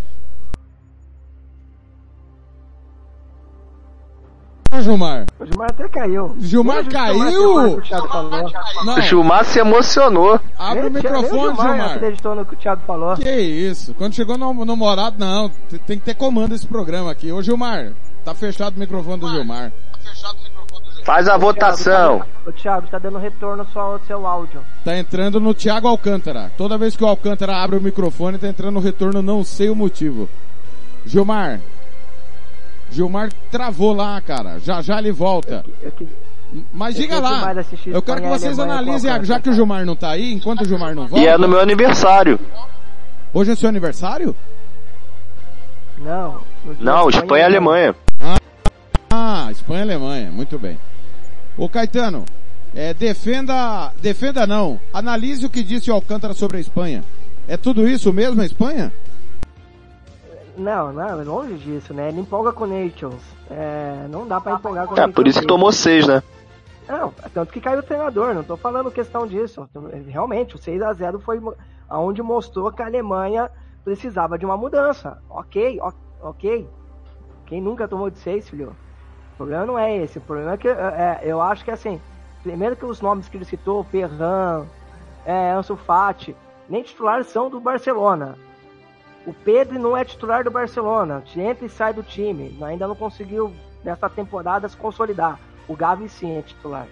Gilmar. 4.82 5.26
O 5.40 5.46
Gilmar 5.46 5.70
até 5.72 5.90
caiu. 5.90 6.36
Gilmar 6.40 6.88
caiu? 6.88 7.56
o 7.56 7.78
O 7.78 9.02
Gilmar 9.02 9.46
se 9.46 9.60
emocionou. 9.60 10.40
abre 10.58 10.88
o 10.88 10.92
microfone, 10.92 11.30
Gilmar 11.30 11.68
Gilmar. 11.68 11.96
acreditou 11.96 12.36
no 12.36 12.46
que 12.46 12.54
o 12.54 12.58
Thiago 12.58 12.82
falou. 12.86 13.16
Que 13.16 13.40
isso? 13.40 13.94
Quando 13.96 14.14
chegou 14.16 14.38
no, 14.38 14.54
no 14.54 14.76
Morado, 14.76 15.18
não. 15.20 15.50
Tem 15.86 15.98
que 15.98 16.06
ter 16.06 16.16
comando 16.16 16.54
esse 16.54 16.68
programa 16.68 17.12
aqui. 17.12 17.32
Ô 17.32 17.42
Gilmar, 17.42 17.94
tá 18.24 18.34
fechado 18.34 18.78
o 18.78 18.80
microfone 18.80 19.20
do 19.20 19.30
Gilmar. 19.30 19.72
Faz 21.10 21.28
a 21.28 21.38
votação. 21.38 22.24
O 22.45 22.51
Thiago 22.51 22.86
está 22.86 22.99
dando 22.99 23.18
retorno 23.18 23.66
só 23.74 23.80
ao 23.80 23.99
seu 24.01 24.28
áudio. 24.28 24.62
Tá 24.86 24.95
entrando 24.95 25.39
no 25.39 25.55
Thiago 25.55 25.88
Alcântara. 25.88 26.51
Toda 26.55 26.78
vez 26.78 26.95
que 26.95 27.03
o 27.03 27.07
Alcântara 27.07 27.55
abre 27.57 27.78
o 27.78 27.82
microfone, 27.82 28.38
tá 28.38 28.47
entrando 28.47 28.76
no 28.76 28.80
retorno, 28.80 29.20
não 29.20 29.43
sei 29.43 29.72
o 29.72 29.76
motivo. 29.76 30.30
Gilmar. 31.07 31.62
Gilmar 32.91 33.32
travou 33.49 33.91
lá, 33.91 34.22
cara. 34.22 34.60
Já 34.60 34.84
já 34.84 34.99
ele 34.99 35.12
volta. 35.12 35.66
Eu 35.82 35.91
que- 35.93 36.07
Mas 36.72 36.93
eu 36.95 37.01
diga 37.01 37.20
lá. 37.20 37.55
Eu 37.88 38.03
quero 38.03 38.22
que 38.22 38.28
vocês 38.28 38.60
analisem, 38.60 39.24
já 39.26 39.39
que 39.39 39.49
o. 39.49 39.53
Gilmar 39.53 39.84
não 39.88 39.95
tá 39.95 40.12
aí, 40.12 40.32
enquanto 40.32 40.62
o 40.62 40.66
Gilmar 40.66 40.93
não 40.93 41.07
volta. 41.07 41.26
E 41.26 41.28
é 41.28 41.36
no 41.39 41.47
meu 41.47 41.60
aniversário. 41.60 42.39
Hoje 43.34 43.49
é 43.53 43.55
seu 43.55 43.68
aniversário? 43.68 44.36
Não. 45.97 46.41
Não, 46.80 47.10
Espanha 47.10 47.45
e 47.45 47.45
Alemanha. 47.47 47.95
Ah, 49.12 49.47
Espanha 49.51 49.80
e 49.80 49.82
Alemanha, 49.82 50.30
muito 50.32 50.60
bem. 50.60 50.78
Ô 51.60 51.68
Caetano, 51.68 52.24
é, 52.74 52.93
defenda, 52.93 53.91
defenda 54.01 54.47
não, 54.47 54.80
analise 54.93 55.45
o 55.45 55.49
que 55.49 55.62
disse 55.62 55.91
o 55.91 55.93
Alcântara 55.93 56.34
sobre 56.34 56.55
a 56.55 56.60
Espanha. 56.62 57.03
É 57.49 57.57
tudo 57.57 57.86
isso 57.86 58.14
mesmo 58.14 58.41
a 58.41 58.45
Espanha? 58.45 58.93
Não, 60.57 60.93
não, 60.93 61.20
é 61.20 61.24
longe 61.26 61.55
disso, 61.55 61.93
né? 61.93 62.07
Ele 62.07 62.22
empolga 62.22 62.53
com 62.53 62.66
Nations. 62.66 63.22
É, 63.51 64.07
não 64.10 64.26
dá 64.26 64.39
pra 64.39 64.53
empolgar 64.53 64.88
com 64.88 64.97
É, 64.97 65.05
por 65.10 65.28
isso 65.28 65.41
que 65.41 65.47
tomou 65.47 65.70
seis, 65.74 66.07
né? 66.07 66.24
Não, 66.88 67.14
tanto 67.34 67.51
que 67.51 67.60
caiu 67.60 67.80
o 67.80 67.84
treinador, 67.84 68.34
não 68.34 68.43
tô 68.43 68.55
falando 68.55 68.89
questão 68.89 69.28
disso. 69.28 69.70
Realmente, 70.07 70.55
o 70.55 70.57
6 70.57 70.82
a 70.82 70.93
0 70.93 71.20
foi 71.20 71.41
aonde 71.89 72.22
mostrou 72.22 72.72
que 72.72 72.82
a 72.82 72.86
Alemanha 72.86 73.51
precisava 73.84 74.38
de 74.39 74.45
uma 74.45 74.55
mudança. 74.55 75.18
Ok, 75.30 75.78
ok. 76.22 76.68
Quem 77.47 77.62
nunca 77.62 77.86
tomou 77.86 78.10
de 78.10 78.18
6, 78.20 78.49
filho? 78.49 78.74
Problema 79.40 79.66
não 79.66 79.80
é 79.80 79.96
esse. 79.96 80.18
O 80.18 80.22
problema 80.22 80.54
é 80.54 80.58
que 80.58 80.68
é, 80.68 81.22
eu 81.24 81.42
acho 81.42 81.64
que 81.64 81.72
assim, 81.72 82.02
primeiro 82.44 82.76
que 82.76 82.86
os 82.86 83.00
nomes 83.00 83.30
que 83.30 83.38
ele 83.38 83.46
citou, 83.46 83.86
Ferran, 83.86 84.66
é, 85.26 85.52
Ansu 85.52 85.78
Fati, 85.78 86.36
nem 86.68 86.84
titulares 86.84 87.28
são 87.28 87.50
do 87.50 87.60
Barcelona. 87.60 88.38
O 89.26 89.34
Pedro 89.34 89.80
não 89.80 89.96
é 89.96 90.04
titular 90.04 90.44
do 90.44 90.52
Barcelona, 90.52 91.24
entra 91.38 91.66
e 91.66 91.70
sai 91.70 91.94
do 91.94 92.04
time. 92.04 92.58
Ainda 92.62 92.86
não 92.88 92.96
conseguiu 92.96 93.54
nessa 93.84 94.10
temporada 94.10 94.68
se 94.68 94.76
consolidar. 94.76 95.40
O 95.68 95.76
Gavi 95.76 96.10
sim 96.10 96.38
é 96.38 96.42
titular. 96.42 96.88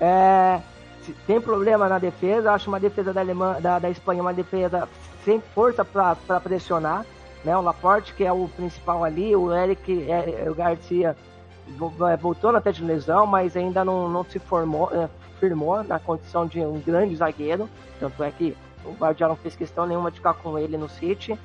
É, 0.00 0.60
tem 1.26 1.40
problema 1.40 1.88
na 1.88 1.98
defesa, 1.98 2.52
acho 2.52 2.68
uma 2.68 2.80
defesa 2.80 3.12
da, 3.12 3.20
Alemanha, 3.20 3.60
da, 3.60 3.78
da 3.78 3.90
Espanha 3.90 4.20
uma 4.20 4.34
defesa 4.34 4.86
sem 5.24 5.40
força 5.54 5.84
para 5.84 6.40
pressionar. 6.40 7.06
Né? 7.44 7.56
O 7.56 7.62
Laporte, 7.62 8.12
que 8.14 8.24
é 8.24 8.32
o 8.32 8.48
principal 8.48 9.02
ali, 9.02 9.34
o 9.34 9.54
Eric 9.54 10.10
é, 10.10 10.50
o 10.50 10.54
Garcia 10.54 11.10
é, 11.10 11.29
voltou 12.20 12.52
na 12.52 12.58
de 12.60 12.84
lesão, 12.84 13.26
mas 13.26 13.56
ainda 13.56 13.84
não, 13.84 14.08
não 14.08 14.24
se 14.24 14.38
formou, 14.38 14.90
é, 14.92 15.08
firmou 15.38 15.82
na 15.82 15.98
condição 15.98 16.46
de 16.46 16.60
um 16.60 16.80
grande 16.80 17.16
zagueiro. 17.16 17.68
Tanto 17.98 18.22
é 18.22 18.30
que 18.30 18.56
o 18.84 18.92
Guardiola 18.92 19.34
não 19.34 19.40
fez 19.40 19.56
questão 19.56 19.86
nenhuma 19.86 20.10
de 20.10 20.18
ficar 20.18 20.34
com 20.34 20.58
ele 20.58 20.76
no 20.76 20.88
City. 20.88 21.38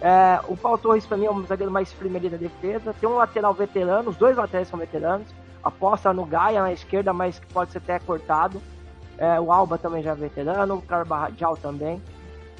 É, 0.00 0.40
o 0.46 0.56
Paulo 0.56 0.78
Torres, 0.78 1.06
para 1.06 1.16
mim, 1.16 1.26
é 1.26 1.30
um 1.30 1.44
zagueiro 1.46 1.72
mais 1.72 1.92
firme 1.92 2.16
ali 2.16 2.28
da 2.28 2.36
defesa. 2.36 2.94
Tem 2.98 3.08
um 3.08 3.16
lateral 3.16 3.52
veterano, 3.52 4.10
os 4.10 4.16
dois 4.16 4.36
laterais 4.36 4.68
são 4.68 4.78
veteranos. 4.78 5.26
Aposta 5.62 6.12
no 6.12 6.24
Gaia 6.24 6.62
na 6.62 6.72
esquerda, 6.72 7.12
mas 7.12 7.38
que 7.38 7.46
pode 7.52 7.72
ser 7.72 7.78
até 7.78 7.98
cortado. 7.98 8.62
É, 9.18 9.40
o 9.40 9.50
Alba 9.52 9.76
também 9.76 10.02
já 10.02 10.12
é 10.12 10.14
veterano, 10.14 10.76
o 10.76 10.82
Carvajal 10.82 11.56
também. 11.56 12.00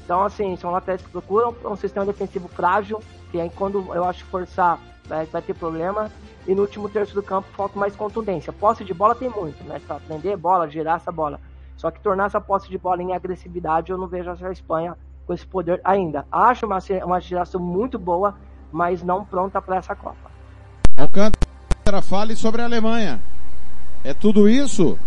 Então, 0.08 0.24
assim, 0.24 0.56
são 0.56 0.70
laterais 0.70 1.02
que 1.02 1.10
procuram 1.10 1.54
um 1.66 1.76
sistema 1.76 2.06
defensivo 2.06 2.48
frágil, 2.48 2.98
que 3.30 3.38
aí 3.38 3.50
quando 3.54 3.94
eu 3.94 4.04
acho 4.06 4.24
forçar 4.24 4.78
vai, 5.06 5.26
vai 5.26 5.42
ter 5.42 5.52
problema. 5.52 6.10
E 6.46 6.54
no 6.54 6.62
último 6.62 6.88
terço 6.88 7.14
do 7.14 7.22
campo 7.22 7.46
falta 7.54 7.78
mais 7.78 7.94
contundência. 7.94 8.50
Posse 8.50 8.82
de 8.86 8.94
bola 8.94 9.14
tem 9.14 9.28
muito, 9.28 9.62
né? 9.64 9.78
Pra 9.86 9.96
prender 9.96 10.34
bola, 10.38 10.66
girar 10.66 10.96
essa 10.96 11.12
bola. 11.12 11.38
Só 11.76 11.90
que 11.90 12.00
tornar 12.00 12.24
essa 12.24 12.40
posse 12.40 12.70
de 12.70 12.78
bola 12.78 13.02
em 13.02 13.12
agressividade, 13.12 13.92
eu 13.92 13.98
não 13.98 14.06
vejo 14.06 14.30
a 14.30 14.50
Espanha 14.50 14.96
com 15.26 15.34
esse 15.34 15.46
poder 15.46 15.78
ainda. 15.84 16.24
Acho 16.32 16.64
uma, 16.64 16.78
uma 17.04 17.20
geração 17.20 17.60
muito 17.60 17.98
boa, 17.98 18.34
mas 18.72 19.02
não 19.02 19.26
pronta 19.26 19.60
para 19.60 19.76
essa 19.76 19.94
Copa. 19.94 20.30
Alcântara, 20.96 22.00
fale 22.00 22.34
sobre 22.34 22.62
a 22.62 22.64
Alemanha. 22.64 23.20
É 24.02 24.14
tudo 24.14 24.48
isso? 24.48 24.98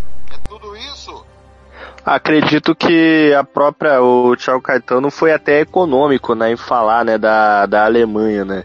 Acredito 2.05 2.73
que 2.73 3.33
a 3.33 3.43
própria, 3.43 4.01
o 4.01 4.35
Thiago 4.35 4.61
Caetano 4.61 5.11
foi 5.11 5.31
até 5.31 5.61
econômico, 5.61 6.33
né, 6.33 6.51
em 6.51 6.57
falar, 6.57 7.05
né, 7.05 7.17
da, 7.17 7.65
da 7.65 7.85
Alemanha, 7.85 8.43
né. 8.43 8.63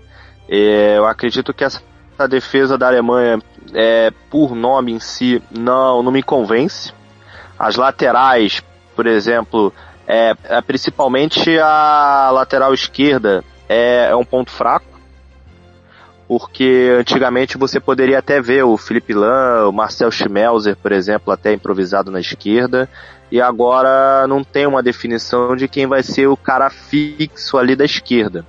É, 0.48 0.96
eu 0.96 1.06
acredito 1.06 1.52
que 1.52 1.64
essa 1.64 1.82
defesa 2.28 2.78
da 2.78 2.86
Alemanha, 2.86 3.38
é, 3.74 4.10
por 4.30 4.54
nome 4.54 4.92
em 4.92 5.00
si, 5.00 5.42
não, 5.50 6.02
não 6.02 6.10
me 6.10 6.22
convence. 6.22 6.92
As 7.58 7.76
laterais, 7.76 8.62
por 8.94 9.06
exemplo, 9.06 9.72
é, 10.06 10.34
é 10.44 10.60
principalmente 10.62 11.58
a 11.58 12.30
lateral 12.32 12.72
esquerda 12.72 13.44
é, 13.68 14.08
é 14.10 14.16
um 14.16 14.24
ponto 14.24 14.50
fraco 14.50 14.95
porque 16.28 16.92
antigamente 16.98 17.56
você 17.56 17.78
poderia 17.78 18.18
até 18.18 18.40
ver 18.40 18.64
o 18.64 18.76
Felipe 18.76 19.14
Lan, 19.14 19.68
o 19.68 19.72
Marcel 19.72 20.10
Schmelzer, 20.10 20.76
por 20.76 20.92
exemplo, 20.92 21.32
até 21.32 21.52
improvisado 21.52 22.10
na 22.10 22.20
esquerda, 22.20 22.88
e 23.30 23.40
agora 23.40 24.26
não 24.26 24.42
tem 24.42 24.66
uma 24.66 24.82
definição 24.82 25.54
de 25.54 25.68
quem 25.68 25.86
vai 25.86 26.02
ser 26.02 26.26
o 26.26 26.36
cara 26.36 26.68
fixo 26.70 27.56
ali 27.56 27.76
da 27.76 27.84
esquerda. 27.84 28.44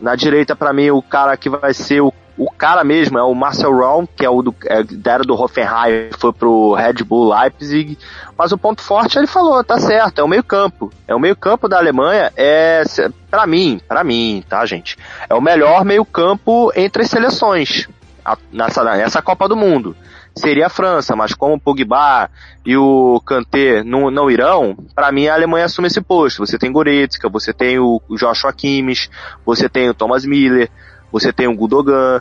Na 0.00 0.14
direita, 0.14 0.54
para 0.54 0.72
mim, 0.72 0.90
o 0.90 1.02
cara 1.02 1.36
que 1.36 1.48
vai 1.48 1.72
ser 1.74 2.02
o, 2.02 2.12
o 2.36 2.50
cara 2.50 2.84
mesmo 2.84 3.18
é 3.18 3.22
o 3.22 3.34
Marcel 3.34 3.74
Raum, 3.76 4.06
que 4.06 4.24
é 4.24 4.30
o 4.30 4.42
do, 4.42 4.54
é, 4.66 4.82
da 4.82 5.12
era 5.12 5.22
do 5.22 5.34
Hoffenheim, 5.34 6.10
foi 6.18 6.32
pro 6.32 6.74
Red 6.74 7.04
Bull 7.04 7.34
Leipzig. 7.34 7.98
Mas 8.36 8.52
o 8.52 8.58
ponto 8.58 8.82
forte 8.82 9.18
ele 9.18 9.26
falou, 9.26 9.64
tá 9.64 9.78
certo, 9.78 10.20
é 10.20 10.24
o 10.24 10.28
meio 10.28 10.44
campo. 10.44 10.92
É 11.08 11.14
o 11.14 11.20
meio 11.20 11.34
campo 11.34 11.68
da 11.68 11.78
Alemanha, 11.78 12.30
é 12.36 12.82
para 13.30 13.46
mim, 13.46 13.80
para 13.88 14.04
mim, 14.04 14.44
tá, 14.48 14.64
gente? 14.66 14.96
É 15.28 15.34
o 15.34 15.40
melhor 15.40 15.84
meio 15.84 16.04
campo 16.04 16.70
entre 16.76 17.02
as 17.02 17.10
seleções 17.10 17.88
nessa, 18.52 18.82
nessa 18.84 19.22
Copa 19.22 19.48
do 19.48 19.56
Mundo 19.56 19.96
seria 20.36 20.66
a 20.66 20.70
França, 20.70 21.16
mas 21.16 21.34
como 21.34 21.54
o 21.54 21.60
Pogba 21.60 22.30
e 22.64 22.76
o 22.76 23.20
Kanté 23.24 23.82
não, 23.82 24.10
não 24.10 24.30
irão, 24.30 24.76
para 24.94 25.10
mim 25.10 25.26
a 25.26 25.34
Alemanha 25.34 25.64
assume 25.64 25.88
esse 25.88 26.00
posto. 26.00 26.46
Você 26.46 26.58
tem 26.58 26.70
Goretzka, 26.70 27.28
você 27.28 27.52
tem 27.52 27.78
o 27.78 28.00
Joshua 28.10 28.52
Kimmich, 28.52 29.08
você 29.44 29.68
tem 29.68 29.88
o 29.88 29.94
Thomas 29.94 30.26
Miller, 30.26 30.70
você 31.18 31.32
tem 31.32 31.48
o 31.48 31.56
Gudogan, 31.56 32.20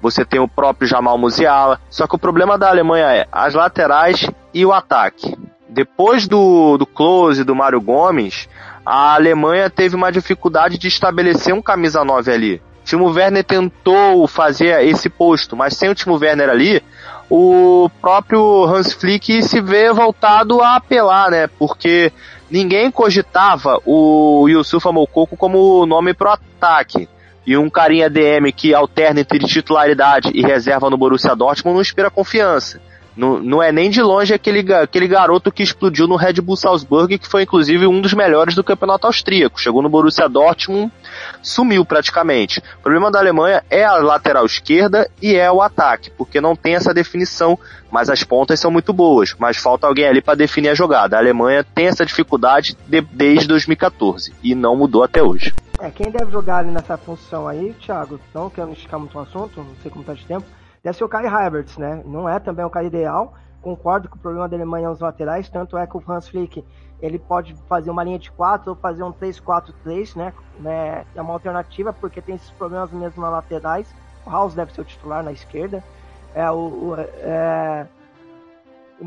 você 0.00 0.24
tem 0.24 0.38
o 0.38 0.46
próprio 0.46 0.86
Jamal 0.86 1.18
Musiala. 1.18 1.80
Só 1.90 2.06
que 2.06 2.14
o 2.14 2.18
problema 2.18 2.56
da 2.56 2.68
Alemanha 2.68 3.06
é 3.06 3.26
as 3.32 3.54
laterais 3.54 4.30
e 4.54 4.64
o 4.64 4.72
ataque. 4.72 5.36
Depois 5.68 6.28
do, 6.28 6.78
do 6.78 6.86
close 6.86 7.42
do 7.42 7.56
Mário 7.56 7.80
Gomes, 7.80 8.48
a 8.84 9.14
Alemanha 9.14 9.68
teve 9.68 9.96
uma 9.96 10.12
dificuldade 10.12 10.78
de 10.78 10.86
estabelecer 10.86 11.52
um 11.52 11.60
camisa 11.60 12.04
9 12.04 12.32
ali. 12.32 12.62
Timo 12.84 13.10
Werner 13.10 13.42
tentou 13.42 14.28
fazer 14.28 14.86
esse 14.86 15.08
posto, 15.08 15.56
mas 15.56 15.74
sem 15.74 15.88
o 15.88 15.94
Timo 15.94 16.16
Werner 16.16 16.48
ali, 16.48 16.80
o 17.28 17.90
próprio 18.00 18.64
Hans 18.64 18.92
Flick 18.92 19.42
se 19.42 19.60
vê 19.60 19.92
voltado 19.92 20.60
a 20.62 20.76
apelar, 20.76 21.32
né? 21.32 21.48
Porque 21.58 22.12
ninguém 22.48 22.92
cogitava 22.92 23.80
o 23.84 24.46
Yusufa 24.48 24.92
Moukoko 24.92 25.36
como 25.36 25.84
nome 25.84 26.14
pro 26.14 26.30
ataque. 26.30 27.08
E 27.46 27.56
um 27.56 27.70
carinha 27.70 28.10
DM 28.10 28.52
que 28.52 28.74
alterna 28.74 29.20
entre 29.20 29.38
titularidade 29.38 30.30
e 30.34 30.42
reserva 30.42 30.90
no 30.90 30.98
Borussia 30.98 31.36
Dortmund 31.36 31.74
não 31.74 31.80
inspira 31.80 32.10
confiança. 32.10 32.80
Não, 33.16 33.38
não 33.40 33.62
é 33.62 33.72
nem 33.72 33.88
de 33.88 34.02
longe 34.02 34.34
aquele, 34.34 34.72
aquele 34.74 35.08
garoto 35.08 35.50
que 35.50 35.62
explodiu 35.62 36.06
no 36.06 36.16
Red 36.16 36.34
Bull 36.34 36.56
Salzburg, 36.56 37.18
que 37.18 37.26
foi 37.26 37.44
inclusive 37.44 37.86
um 37.86 38.00
dos 38.00 38.12
melhores 38.12 38.54
do 38.54 38.62
campeonato 38.62 39.06
austríaco. 39.06 39.60
Chegou 39.60 39.80
no 39.80 39.88
Borussia 39.88 40.28
Dortmund, 40.28 40.92
sumiu 41.42 41.82
praticamente. 41.84 42.60
O 42.78 42.82
problema 42.82 43.10
da 43.10 43.18
Alemanha 43.18 43.64
é 43.70 43.84
a 43.84 43.94
lateral 43.96 44.44
esquerda 44.44 45.10
e 45.22 45.34
é 45.34 45.50
o 45.50 45.62
ataque, 45.62 46.10
porque 46.10 46.42
não 46.42 46.54
tem 46.54 46.74
essa 46.74 46.92
definição, 46.92 47.58
mas 47.90 48.10
as 48.10 48.22
pontas 48.22 48.60
são 48.60 48.70
muito 48.70 48.92
boas, 48.92 49.34
mas 49.38 49.56
falta 49.56 49.86
alguém 49.86 50.06
ali 50.06 50.20
para 50.20 50.34
definir 50.34 50.68
a 50.68 50.74
jogada. 50.74 51.16
A 51.16 51.20
Alemanha 51.20 51.64
tem 51.74 51.86
essa 51.86 52.04
dificuldade 52.04 52.76
de, 52.86 53.00
desde 53.00 53.48
2014 53.48 54.34
e 54.42 54.54
não 54.54 54.76
mudou 54.76 55.02
até 55.02 55.22
hoje. 55.22 55.54
É, 55.78 55.90
quem 55.90 56.10
deve 56.10 56.30
jogar 56.30 56.58
ali 56.58 56.70
nessa 56.70 56.96
função 56.96 57.46
aí, 57.46 57.74
Thiago, 57.74 58.18
não 58.34 58.48
quero 58.48 58.72
esticar 58.72 58.98
muito 58.98 59.16
o 59.16 59.20
assunto, 59.20 59.62
não 59.62 59.76
sei 59.82 59.90
como 59.90 60.04
tá 60.04 60.14
de 60.14 60.24
tempo, 60.24 60.46
deve 60.82 60.96
ser 60.96 61.04
o 61.04 61.08
Kai 61.08 61.26
Havertz, 61.26 61.76
né? 61.76 62.02
Não 62.06 62.28
é 62.28 62.38
também 62.38 62.64
o 62.64 62.70
cara 62.70 62.86
ideal. 62.86 63.34
Concordo 63.60 64.08
que 64.08 64.16
o 64.16 64.20
problema 64.20 64.48
da 64.48 64.56
Alemanha 64.56 64.86
é 64.86 64.90
os 64.90 65.00
laterais, 65.00 65.48
tanto 65.50 65.76
é 65.76 65.86
que 65.86 65.96
o 65.96 66.02
Hans 66.08 66.28
Flick 66.28 66.64
ele 67.00 67.18
pode 67.18 67.54
fazer 67.68 67.90
uma 67.90 68.02
linha 68.02 68.18
de 68.18 68.30
4 68.30 68.70
ou 68.70 68.76
fazer 68.76 69.02
um 69.02 69.12
3-4-3, 69.12 70.16
né? 70.16 70.32
né? 70.58 71.04
É 71.14 71.20
uma 71.20 71.34
alternativa 71.34 71.92
porque 71.92 72.22
tem 72.22 72.36
esses 72.36 72.50
problemas 72.52 72.90
mesmo 72.90 73.20
nas 73.20 73.32
laterais. 73.32 73.94
O 74.24 74.30
House 74.30 74.54
deve 74.54 74.72
ser 74.72 74.80
o 74.80 74.84
titular 74.84 75.22
na 75.22 75.32
esquerda. 75.32 75.84
É, 76.34 76.50
o, 76.50 76.54
o 76.56 76.94
é... 76.98 77.86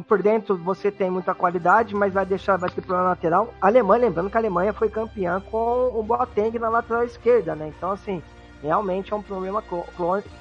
Por 0.07 0.21
dentro 0.21 0.55
você 0.55 0.91
tem 0.91 1.09
muita 1.09 1.33
qualidade, 1.33 1.95
mas 1.95 2.13
vai 2.13 2.25
deixar, 2.25 2.57
vai 2.57 2.69
ter 2.69 2.81
problema 2.81 3.09
lateral. 3.09 3.53
A 3.59 3.67
Alemanha, 3.67 4.05
lembrando 4.05 4.29
que 4.29 4.37
a 4.37 4.39
Alemanha 4.39 4.71
foi 4.71 4.89
campeã 4.89 5.41
com 5.49 5.91
o 5.93 6.03
Boateng 6.03 6.59
na 6.59 6.69
lateral 6.69 7.03
esquerda, 7.03 7.55
né? 7.55 7.73
Então, 7.75 7.91
assim, 7.91 8.21
realmente 8.61 9.11
é 9.11 9.15
um 9.15 9.21
problema 9.21 9.63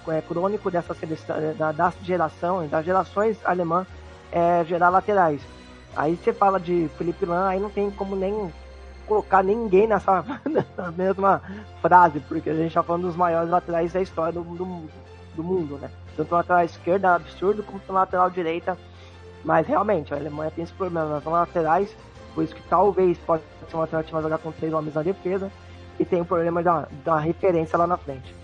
é, 0.08 0.20
crônico 0.20 0.70
dessa 0.70 0.92
seleção, 0.92 1.36
da, 1.56 1.72
da 1.72 1.92
geração, 2.02 2.66
das 2.68 2.84
gerações 2.84 3.38
alemãs 3.44 3.86
é, 4.30 4.64
gerar 4.64 4.90
laterais. 4.90 5.40
Aí 5.96 6.16
você 6.16 6.32
fala 6.32 6.60
de 6.60 6.88
Felipe 6.98 7.24
Lan, 7.24 7.48
aí 7.48 7.60
não 7.60 7.70
tem 7.70 7.90
como 7.90 8.14
nem 8.14 8.52
colocar 9.06 9.42
ninguém 9.42 9.86
nessa, 9.86 10.22
mesma 10.94 11.42
frase, 11.80 12.20
porque 12.20 12.50
a 12.50 12.54
gente 12.54 12.68
está 12.68 12.82
falando 12.82 13.06
dos 13.06 13.16
maiores 13.16 13.50
laterais 13.50 13.92
da 13.92 14.02
história 14.02 14.32
do, 14.34 14.42
do, 14.42 14.88
do 15.34 15.42
mundo, 15.42 15.78
né? 15.78 15.90
Tanto 16.16 16.34
lateral 16.34 16.64
esquerda 16.64 17.14
absurdo, 17.14 17.62
como 17.62 17.80
lateral 17.88 18.30
direita. 18.30 18.76
Mas 19.44 19.66
realmente, 19.66 20.12
a 20.12 20.16
Alemanha 20.16 20.50
tem 20.50 20.64
esse 20.64 20.72
problema 20.72 21.08
nas 21.08 21.24
laterais, 21.24 21.94
por 22.34 22.44
isso 22.44 22.54
que 22.54 22.62
talvez 22.68 23.16
pode 23.18 23.42
ser 23.68 23.74
uma 23.76 23.84
alternativa 23.84 24.22
jogar 24.22 24.38
com 24.38 24.52
três 24.52 24.72
homens 24.72 24.94
na 24.94 25.02
defesa 25.02 25.50
e 25.98 26.04
tem 26.04 26.20
o 26.20 26.24
problema 26.24 26.62
da, 26.62 26.88
da 27.04 27.18
referência 27.18 27.78
lá 27.78 27.86
na 27.86 27.96
frente. 27.96 28.34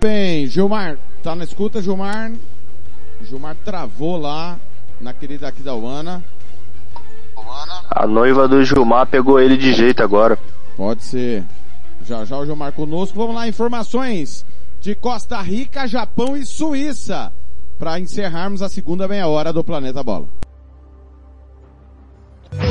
Bem, 0.00 0.46
Gilmar, 0.46 0.98
tá 1.22 1.34
na 1.34 1.44
escuta, 1.44 1.80
Gilmar? 1.80 2.32
Gilmar 3.22 3.54
travou 3.64 4.16
lá 4.16 4.58
na 5.00 5.12
querida 5.12 5.48
Aquidauana. 5.48 6.24
A 7.90 8.06
noiva 8.06 8.48
do 8.48 8.64
Gilmar 8.64 9.06
pegou 9.06 9.38
ele 9.38 9.56
de 9.56 9.72
jeito 9.72 10.02
agora. 10.02 10.38
Pode 10.76 11.04
ser. 11.04 11.44
Já 12.04 12.24
já 12.24 12.36
o 12.36 12.44
Gilmar 12.44 12.72
conosco. 12.72 13.16
Vamos 13.16 13.34
lá, 13.34 13.46
informações 13.46 14.44
de 14.80 14.94
Costa 14.94 15.40
Rica, 15.40 15.86
Japão 15.86 16.36
e 16.36 16.44
Suíça 16.44 17.32
para 17.82 17.98
encerrarmos 17.98 18.62
a 18.62 18.68
segunda 18.68 19.08
meia 19.08 19.26
hora 19.26 19.52
do 19.52 19.64
Planeta 19.64 20.04
Bola. 20.04 20.28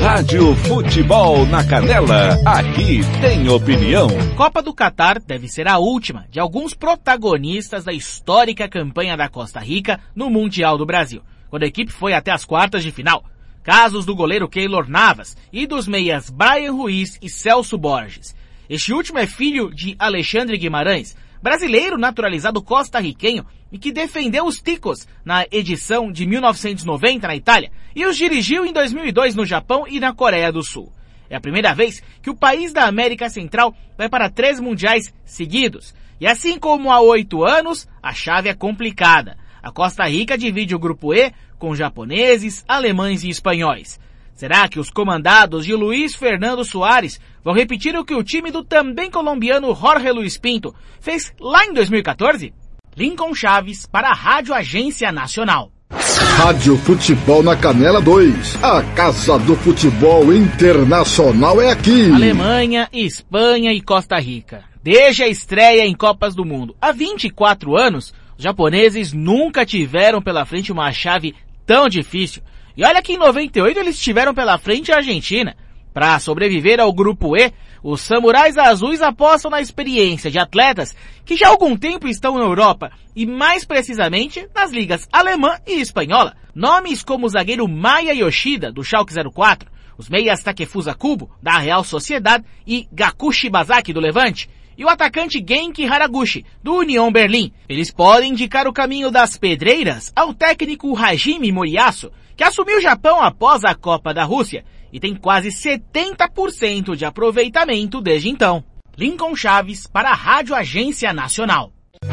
Rádio 0.00 0.56
Futebol 0.56 1.44
na 1.44 1.62
Canela, 1.62 2.38
aqui 2.46 3.00
tem 3.20 3.46
opinião. 3.46 4.08
Copa 4.34 4.62
do 4.62 4.72
Catar 4.72 5.20
deve 5.20 5.48
ser 5.48 5.68
a 5.68 5.76
última 5.76 6.24
de 6.30 6.40
alguns 6.40 6.72
protagonistas 6.72 7.84
da 7.84 7.92
histórica 7.92 8.66
campanha 8.66 9.14
da 9.14 9.28
Costa 9.28 9.60
Rica 9.60 10.00
no 10.16 10.30
Mundial 10.30 10.78
do 10.78 10.86
Brasil, 10.86 11.20
quando 11.50 11.64
a 11.64 11.66
equipe 11.66 11.92
foi 11.92 12.14
até 12.14 12.30
as 12.30 12.46
quartas 12.46 12.82
de 12.82 12.90
final. 12.90 13.22
Casos 13.62 14.06
do 14.06 14.16
goleiro 14.16 14.48
Keylor 14.48 14.88
Navas 14.88 15.36
e 15.52 15.66
dos 15.66 15.86
meias 15.86 16.30
Brian 16.30 16.72
Ruiz 16.72 17.18
e 17.20 17.28
Celso 17.28 17.76
Borges. 17.76 18.34
Este 18.66 18.94
último 18.94 19.18
é 19.18 19.26
filho 19.26 19.74
de 19.74 19.94
Alexandre 19.98 20.56
Guimarães, 20.56 21.14
brasileiro 21.42 21.98
naturalizado 21.98 22.62
costarriquenho 22.62 23.44
e 23.70 23.78
que 23.78 23.90
defendeu 23.90 24.46
os 24.46 24.60
Ticos 24.60 25.08
na 25.24 25.44
edição 25.50 26.12
de 26.12 26.26
1990 26.26 27.26
na 27.26 27.34
Itália 27.34 27.72
e 27.96 28.06
os 28.06 28.16
dirigiu 28.16 28.64
em 28.64 28.72
2002 28.72 29.34
no 29.34 29.44
Japão 29.44 29.86
e 29.88 29.98
na 29.98 30.14
Coreia 30.14 30.52
do 30.52 30.62
Sul. 30.62 30.92
É 31.28 31.36
a 31.36 31.40
primeira 31.40 31.74
vez 31.74 32.02
que 32.22 32.30
o 32.30 32.36
país 32.36 32.72
da 32.72 32.84
América 32.84 33.28
Central 33.30 33.74
vai 33.96 34.08
para 34.08 34.30
três 34.30 34.60
mundiais 34.60 35.12
seguidos. 35.24 35.94
E 36.20 36.26
assim 36.26 36.58
como 36.58 36.92
há 36.92 37.00
oito 37.00 37.42
anos, 37.42 37.88
a 38.02 38.12
chave 38.12 38.48
é 38.48 38.54
complicada. 38.54 39.36
A 39.62 39.72
Costa 39.72 40.04
Rica 40.04 40.36
divide 40.36 40.74
o 40.74 40.78
grupo 40.78 41.14
E 41.14 41.32
com 41.58 41.74
japoneses, 41.74 42.64
alemães 42.68 43.24
e 43.24 43.28
espanhóis. 43.28 43.98
Será 44.34 44.68
que 44.68 44.80
os 44.80 44.90
comandados 44.90 45.64
de 45.64 45.74
Luiz 45.74 46.14
Fernando 46.14 46.64
Soares 46.64 47.20
vão 47.44 47.54
repetir 47.54 47.96
o 47.96 48.04
que 48.04 48.14
o 48.14 48.24
time 48.24 48.50
do 48.50 48.64
também 48.64 49.10
colombiano 49.10 49.74
Jorge 49.74 50.10
Luiz 50.10 50.36
Pinto 50.36 50.74
fez 51.00 51.32
lá 51.40 51.64
em 51.64 51.72
2014? 51.72 52.52
Lincoln 52.96 53.34
Chaves 53.34 53.86
para 53.86 54.10
a 54.10 54.14
Rádio 54.14 54.54
Agência 54.54 55.10
Nacional. 55.12 55.70
Rádio 55.92 56.76
Futebol 56.78 57.42
na 57.42 57.54
Canela 57.54 58.00
2. 58.00 58.62
A 58.62 58.82
Casa 58.94 59.38
do 59.38 59.54
Futebol 59.56 60.32
Internacional 60.32 61.60
é 61.60 61.70
aqui. 61.70 62.10
Alemanha, 62.10 62.88
Espanha 62.92 63.72
e 63.72 63.80
Costa 63.80 64.18
Rica. 64.18 64.64
Desde 64.82 65.22
a 65.22 65.28
estreia 65.28 65.86
em 65.86 65.94
Copas 65.94 66.34
do 66.34 66.44
Mundo 66.44 66.74
há 66.80 66.90
24 66.90 67.76
anos, 67.76 68.12
os 68.36 68.42
japoneses 68.42 69.12
nunca 69.12 69.64
tiveram 69.64 70.20
pela 70.20 70.44
frente 70.44 70.72
uma 70.72 70.90
chave 70.90 71.34
tão 71.64 71.88
difícil. 71.88 72.42
E 72.76 72.84
olha 72.84 73.02
que 73.02 73.12
em 73.12 73.18
98 73.18 73.78
eles 73.78 73.98
tiveram 73.98 74.34
pela 74.34 74.58
frente 74.58 74.92
a 74.92 74.96
Argentina. 74.96 75.56
Para 75.92 76.18
sobreviver 76.18 76.80
ao 76.80 76.92
grupo 76.92 77.36
E, 77.36 77.52
os 77.82 78.00
samurais 78.00 78.56
azuis 78.56 79.02
apostam 79.02 79.50
na 79.50 79.60
experiência 79.60 80.30
de 80.30 80.38
atletas 80.38 80.96
que 81.24 81.36
já 81.36 81.48
há 81.48 81.50
algum 81.50 81.76
tempo 81.76 82.08
estão 82.08 82.38
na 82.38 82.44
Europa 82.44 82.90
e 83.14 83.26
mais 83.26 83.64
precisamente 83.64 84.48
nas 84.54 84.70
ligas 84.70 85.06
alemã 85.12 85.58
e 85.66 85.80
espanhola. 85.80 86.34
Nomes 86.54 87.02
como 87.02 87.26
o 87.26 87.28
zagueiro 87.28 87.68
Maya 87.68 88.12
Yoshida, 88.12 88.72
do 88.72 88.82
Schalke 88.82 89.12
04, 89.14 89.70
os 89.98 90.08
meias 90.08 90.42
Takefusa 90.42 90.94
Kubo, 90.94 91.30
da 91.42 91.58
Real 91.58 91.84
Sociedade 91.84 92.44
e 92.66 92.88
Gakushi 92.92 93.50
Bazaki, 93.50 93.92
do 93.92 94.00
Levante, 94.00 94.48
e 94.76 94.84
o 94.84 94.88
atacante 94.88 95.44
Genki 95.46 95.84
Haraguchi, 95.84 96.44
do 96.62 96.76
União 96.76 97.12
Berlim. 97.12 97.52
Eles 97.68 97.90
podem 97.90 98.30
indicar 98.30 98.66
o 98.66 98.72
caminho 98.72 99.10
das 99.10 99.36
pedreiras 99.36 100.12
ao 100.16 100.32
técnico 100.32 100.96
Hajime 100.96 101.52
Moriyasu, 101.52 102.10
que 102.42 102.48
assumiu 102.48 102.78
o 102.78 102.80
Japão 102.80 103.22
após 103.22 103.62
a 103.62 103.72
Copa 103.72 104.12
da 104.12 104.24
Rússia 104.24 104.64
e 104.92 104.98
tem 104.98 105.14
quase 105.14 105.50
70% 105.50 106.96
de 106.96 107.04
aproveitamento 107.04 108.00
desde 108.00 108.28
então. 108.30 108.64
Lincoln 108.98 109.36
Chaves 109.36 109.86
para 109.86 110.10
a 110.10 110.14
Rádio 110.14 110.52
Agência 110.52 111.12
Nacional. 111.12 111.70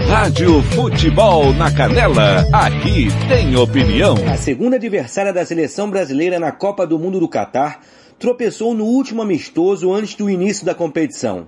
Rádio 0.07 0.61
Futebol 0.61 1.51
na 1.53 1.73
Canela, 1.73 2.45
aqui 2.53 3.07
tem 3.27 3.55
opinião. 3.55 4.13
A 4.32 4.38
segunda 4.38 4.75
adversária 4.75 5.34
da 5.34 5.43
seleção 5.43 5.89
brasileira 5.89 6.39
na 6.39 6.51
Copa 6.51 6.86
do 6.86 6.99
Mundo 6.99 7.19
do 7.19 7.27
Catar 7.27 7.82
tropeçou 8.19 8.75
no 8.75 8.86
último 8.86 9.23
amistoso 9.23 9.91
antes 9.91 10.13
do 10.13 10.30
início 10.30 10.63
da 10.63 10.75
competição. 10.75 11.47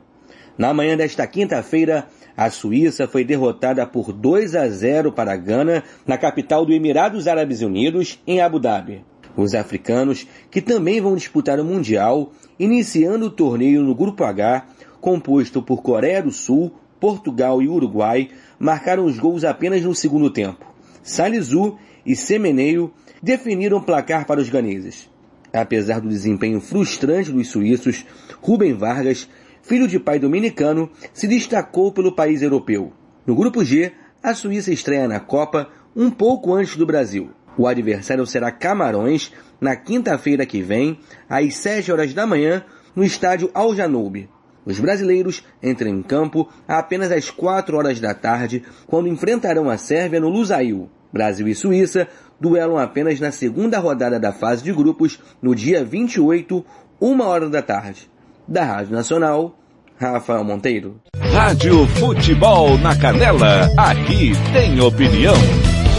Na 0.58 0.74
manhã 0.74 0.98
desta 0.98 1.28
quinta-feira, 1.28 2.08
a 2.36 2.50
Suíça 2.50 3.08
foi 3.08 3.24
derrotada 3.24 3.86
por 3.86 4.12
2 4.12 4.56
a 4.56 4.68
0 4.68 5.12
para 5.12 5.34
a 5.34 5.38
Gana, 5.38 5.84
na 6.06 6.18
capital 6.18 6.66
do 6.66 6.74
Emirados 6.74 7.28
Árabes 7.28 7.62
Unidos, 7.62 8.20
em 8.26 8.42
Abu 8.42 8.60
Dhabi. 8.60 9.04
Os 9.36 9.54
africanos, 9.54 10.28
que 10.50 10.62
também 10.62 11.00
vão 11.00 11.16
disputar 11.16 11.60
o 11.60 11.66
Mundial, 11.66 12.32
iniciando 12.60 13.28
o 13.28 13.32
torneio 13.32 13.82
no 13.82 13.96
Grupo 13.96 14.24
H, 14.24 14.66
composto 15.00 15.62
por 15.62 15.82
Coreia 15.82 16.22
do 16.22 16.32
Sul, 16.32 16.74
Portugal 17.00 17.62
e 17.62 17.68
Uruguai, 17.68 18.30
marcaram 18.60 19.06
os 19.06 19.18
gols 19.18 19.44
apenas 19.44 19.82
no 19.84 19.96
segundo 19.96 20.30
tempo. 20.30 20.66
Salizu 21.02 21.78
e 22.06 22.16
Semeneio 22.16 22.94
definiram 23.22 23.78
o 23.78 23.84
placar 23.84 24.26
para 24.26 24.40
os 24.40 24.50
ganeses. 24.50 25.10
Apesar 25.54 26.00
do 26.00 26.08
desempenho 26.08 26.62
frustrante 26.62 27.32
dos 27.32 27.50
suíços, 27.50 28.06
Rubem 28.42 28.74
Vargas, 28.74 29.28
filho 29.62 29.88
de 29.88 30.00
pai 30.00 30.20
dominicano, 30.20 30.90
se 31.14 31.28
destacou 31.28 31.92
pelo 31.92 32.16
país 32.16 32.42
europeu. 32.42 32.94
No 33.26 33.36
grupo 33.36 33.64
G, 33.64 33.92
a 34.22 34.34
Suíça 34.34 34.72
estreia 34.72 35.08
na 35.08 35.20
Copa 35.20 35.70
um 35.96 36.10
pouco 36.10 36.54
antes 36.54 36.76
do 36.76 36.86
Brasil. 36.86 37.32
O 37.58 37.68
adversário 37.68 38.26
será 38.26 38.52
Camarões 38.52 39.32
na 39.60 39.76
quinta-feira 39.76 40.46
que 40.46 40.62
vem, 40.62 41.00
às 41.30 41.56
7 41.56 41.92
horas 41.92 42.14
da 42.14 42.26
manhã, 42.26 42.64
no 42.96 43.04
estádio 43.04 43.50
Al 43.54 43.76
Janoub. 43.76 44.30
Os 44.66 44.80
brasileiros 44.80 45.44
entram 45.62 45.90
em 45.90 46.02
campo 46.02 46.48
apenas 46.68 47.12
às 47.12 47.30
4 47.30 47.76
horas 47.76 48.00
da 48.00 48.14
tarde, 48.14 48.64
quando 48.88 49.08
enfrentarão 49.08 49.70
a 49.70 49.78
Sérvia 49.78 50.20
no 50.20 50.30
Lusail. 50.30 50.90
Brasil 51.12 51.48
e 51.48 51.56
Suíça 51.56 52.08
duelam 52.40 52.78
apenas 52.78 53.20
na 53.20 53.32
segunda 53.32 53.80
rodada 53.80 54.20
da 54.20 54.32
fase 54.32 54.64
de 54.64 54.72
grupos, 54.72 55.20
no 55.42 55.56
dia 55.56 55.84
28, 55.84 56.64
uma 57.00 57.26
hora 57.26 57.50
da 57.50 57.62
tarde. 57.62 58.11
Da 58.52 58.66
Rádio 58.66 58.92
Nacional, 58.92 59.56
Rafael 59.98 60.44
Monteiro. 60.44 61.00
Rádio 61.32 61.88
Futebol 61.88 62.78
na 62.80 62.94
Canela, 62.94 63.70
aqui 63.78 64.34
tem 64.52 64.78
opinião. 64.82 65.36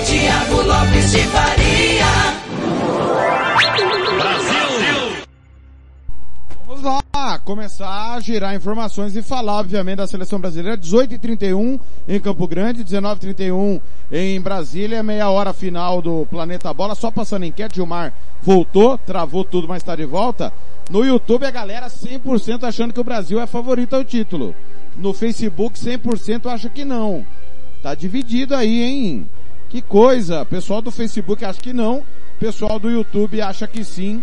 Tiago 0.05 0.61
Lopes 0.61 1.13
de 1.13 1.23
Faria. 1.29 1.62
Começar 7.45 8.15
a 8.15 8.21
girar 8.21 8.55
informações 8.55 9.17
e 9.17 9.23
falar, 9.23 9.59
obviamente, 9.59 9.97
da 9.97 10.07
seleção 10.07 10.39
brasileira. 10.39 10.77
18 10.77 11.15
h 11.15 11.19
31 11.19 11.79
em 12.07 12.21
Campo 12.21 12.47
Grande, 12.47 12.85
19 12.85 13.13
h 13.13 13.21
31 13.21 13.81
em 14.11 14.41
Brasília, 14.41 15.03
meia 15.03 15.29
hora 15.31 15.53
final 15.53 16.01
do 16.01 16.27
Planeta 16.31 16.73
Bola. 16.73 16.95
Só 16.95 17.11
passando 17.11 17.45
enquete, 17.45 17.77
Gilmar 17.77 18.13
voltou, 18.43 18.97
travou 18.99 19.45
tudo, 19.45 19.69
mas 19.69 19.79
está 19.79 19.97
de 19.97 20.05
volta. 20.05 20.53
No 20.91 21.05
YouTube 21.05 21.45
a 21.45 21.51
galera 21.51 21.89
100% 21.89 22.65
achando 22.65 22.93
que 22.93 23.01
o 23.01 23.05
Brasil 23.05 23.41
é 23.41 23.47
favorito 23.47 23.95
ao 23.95 24.05
título. 24.05 24.55
No 24.97 25.13
Facebook 25.13 25.79
100% 25.79 26.47
acha 26.47 26.69
que 26.69 26.85
não. 26.85 27.27
Tá 27.83 27.95
dividido 27.95 28.55
aí, 28.55 28.83
hein? 28.83 29.29
Que 29.69 29.81
coisa! 29.81 30.45
Pessoal 30.45 30.83
do 30.83 30.91
Facebook 30.91 31.45
acha 31.45 31.61
que 31.61 31.73
não, 31.73 32.03
pessoal 32.39 32.79
do 32.79 32.91
YouTube 32.91 33.41
acha 33.41 33.67
que 33.67 33.83
sim. 33.83 34.23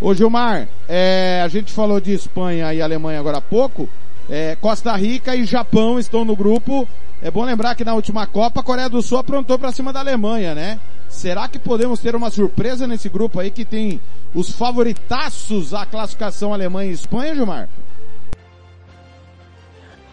Ô 0.00 0.14
Gilmar, 0.14 0.66
é, 0.88 1.42
a 1.44 1.48
gente 1.48 1.72
falou 1.72 2.00
de 2.00 2.14
Espanha 2.14 2.72
e 2.72 2.80
Alemanha 2.80 3.20
agora 3.20 3.36
há 3.36 3.42
pouco. 3.42 3.86
É, 4.30 4.56
Costa 4.56 4.96
Rica 4.96 5.36
e 5.36 5.44
Japão 5.44 5.98
estão 5.98 6.24
no 6.24 6.34
grupo. 6.34 6.88
É 7.22 7.30
bom 7.30 7.44
lembrar 7.44 7.74
que 7.74 7.84
na 7.84 7.94
última 7.94 8.26
Copa 8.26 8.60
a 8.60 8.62
Coreia 8.62 8.88
do 8.88 9.02
Sul 9.02 9.18
aprontou 9.18 9.58
para 9.58 9.72
cima 9.72 9.92
da 9.92 10.00
Alemanha, 10.00 10.54
né? 10.54 10.80
Será 11.06 11.48
que 11.48 11.58
podemos 11.58 12.00
ter 12.00 12.16
uma 12.16 12.30
surpresa 12.30 12.86
nesse 12.86 13.10
grupo 13.10 13.40
aí 13.40 13.50
que 13.50 13.64
tem 13.64 14.00
os 14.34 14.50
favoritaços 14.50 15.74
à 15.74 15.84
classificação 15.84 16.54
Alemanha 16.54 16.90
e 16.90 16.94
Espanha, 16.94 17.34
Gilmar? 17.34 17.68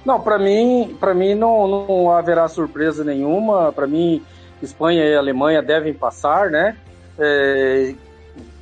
Não, 0.03 0.19
para 0.19 0.37
mim, 0.37 0.97
para 0.99 1.13
mim 1.13 1.33
não, 1.33 1.67
não 1.67 2.11
haverá 2.11 2.47
surpresa 2.49 3.05
nenhuma. 3.05 3.71
Para 3.71 3.87
mim, 3.87 4.21
Espanha 4.61 5.03
e 5.05 5.15
Alemanha 5.15 5.61
devem 5.61 5.93
passar, 5.93 6.49
né? 6.49 6.75
É, 7.17 7.93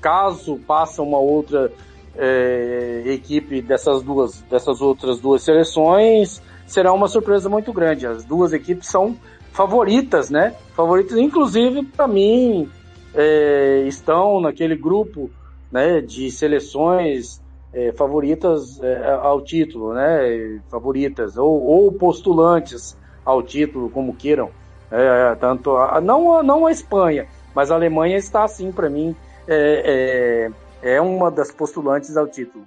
caso 0.06 0.60
passe 0.68 1.02
uma 1.02 1.18
outra 1.18 1.72
é, 2.16 3.02
equipe 3.08 3.60
dessas 3.60 4.04
duas, 4.04 4.40
dessas 4.44 4.80
outras 4.80 5.20
duas 5.20 5.42
seleções, 5.42 6.44
será 6.68 6.94
uma 6.94 7.08
surpresa 7.08 7.50
muito 7.50 7.74
grande. 7.74 8.06
As 8.06 8.24
duas 8.24 8.54
equipes 8.54 8.88
são 8.88 9.18
favoritas, 9.52 10.30
né? 10.30 10.56
Favoritas, 10.76 11.18
inclusive 11.18 11.84
para 11.86 12.08
mim, 12.08 12.70
é, 13.16 13.86
estão 13.88 14.40
naquele 14.40 14.76
grupo, 14.76 15.32
né, 15.72 16.02
de 16.02 16.30
seleções 16.30 17.42
é, 17.74 17.92
favoritas 17.94 18.80
é, 18.84 19.12
ao 19.12 19.42
título, 19.42 19.96
né? 19.96 20.62
Favoritas 20.70 21.36
ou, 21.36 21.64
ou 21.64 21.92
postulantes 21.92 22.96
ao 23.26 23.42
título, 23.42 23.90
como 23.90 24.14
queiram. 24.14 24.52
É, 24.92 25.34
tanto 25.40 25.76
a, 25.76 26.00
não, 26.00 26.44
não 26.44 26.68
a 26.68 26.72
Espanha, 26.72 27.26
mas 27.56 27.72
a 27.72 27.76
Alemanha 27.76 28.18
está 28.18 28.44
assim 28.44 28.72
para 28.72 28.88
mim 28.88 29.16
é, 29.48 30.50
é, 30.84 30.96
é, 30.96 31.02
uma 31.02 31.30
das 31.30 31.52
postulantes 31.52 32.16
ao 32.18 32.28
título. 32.28 32.66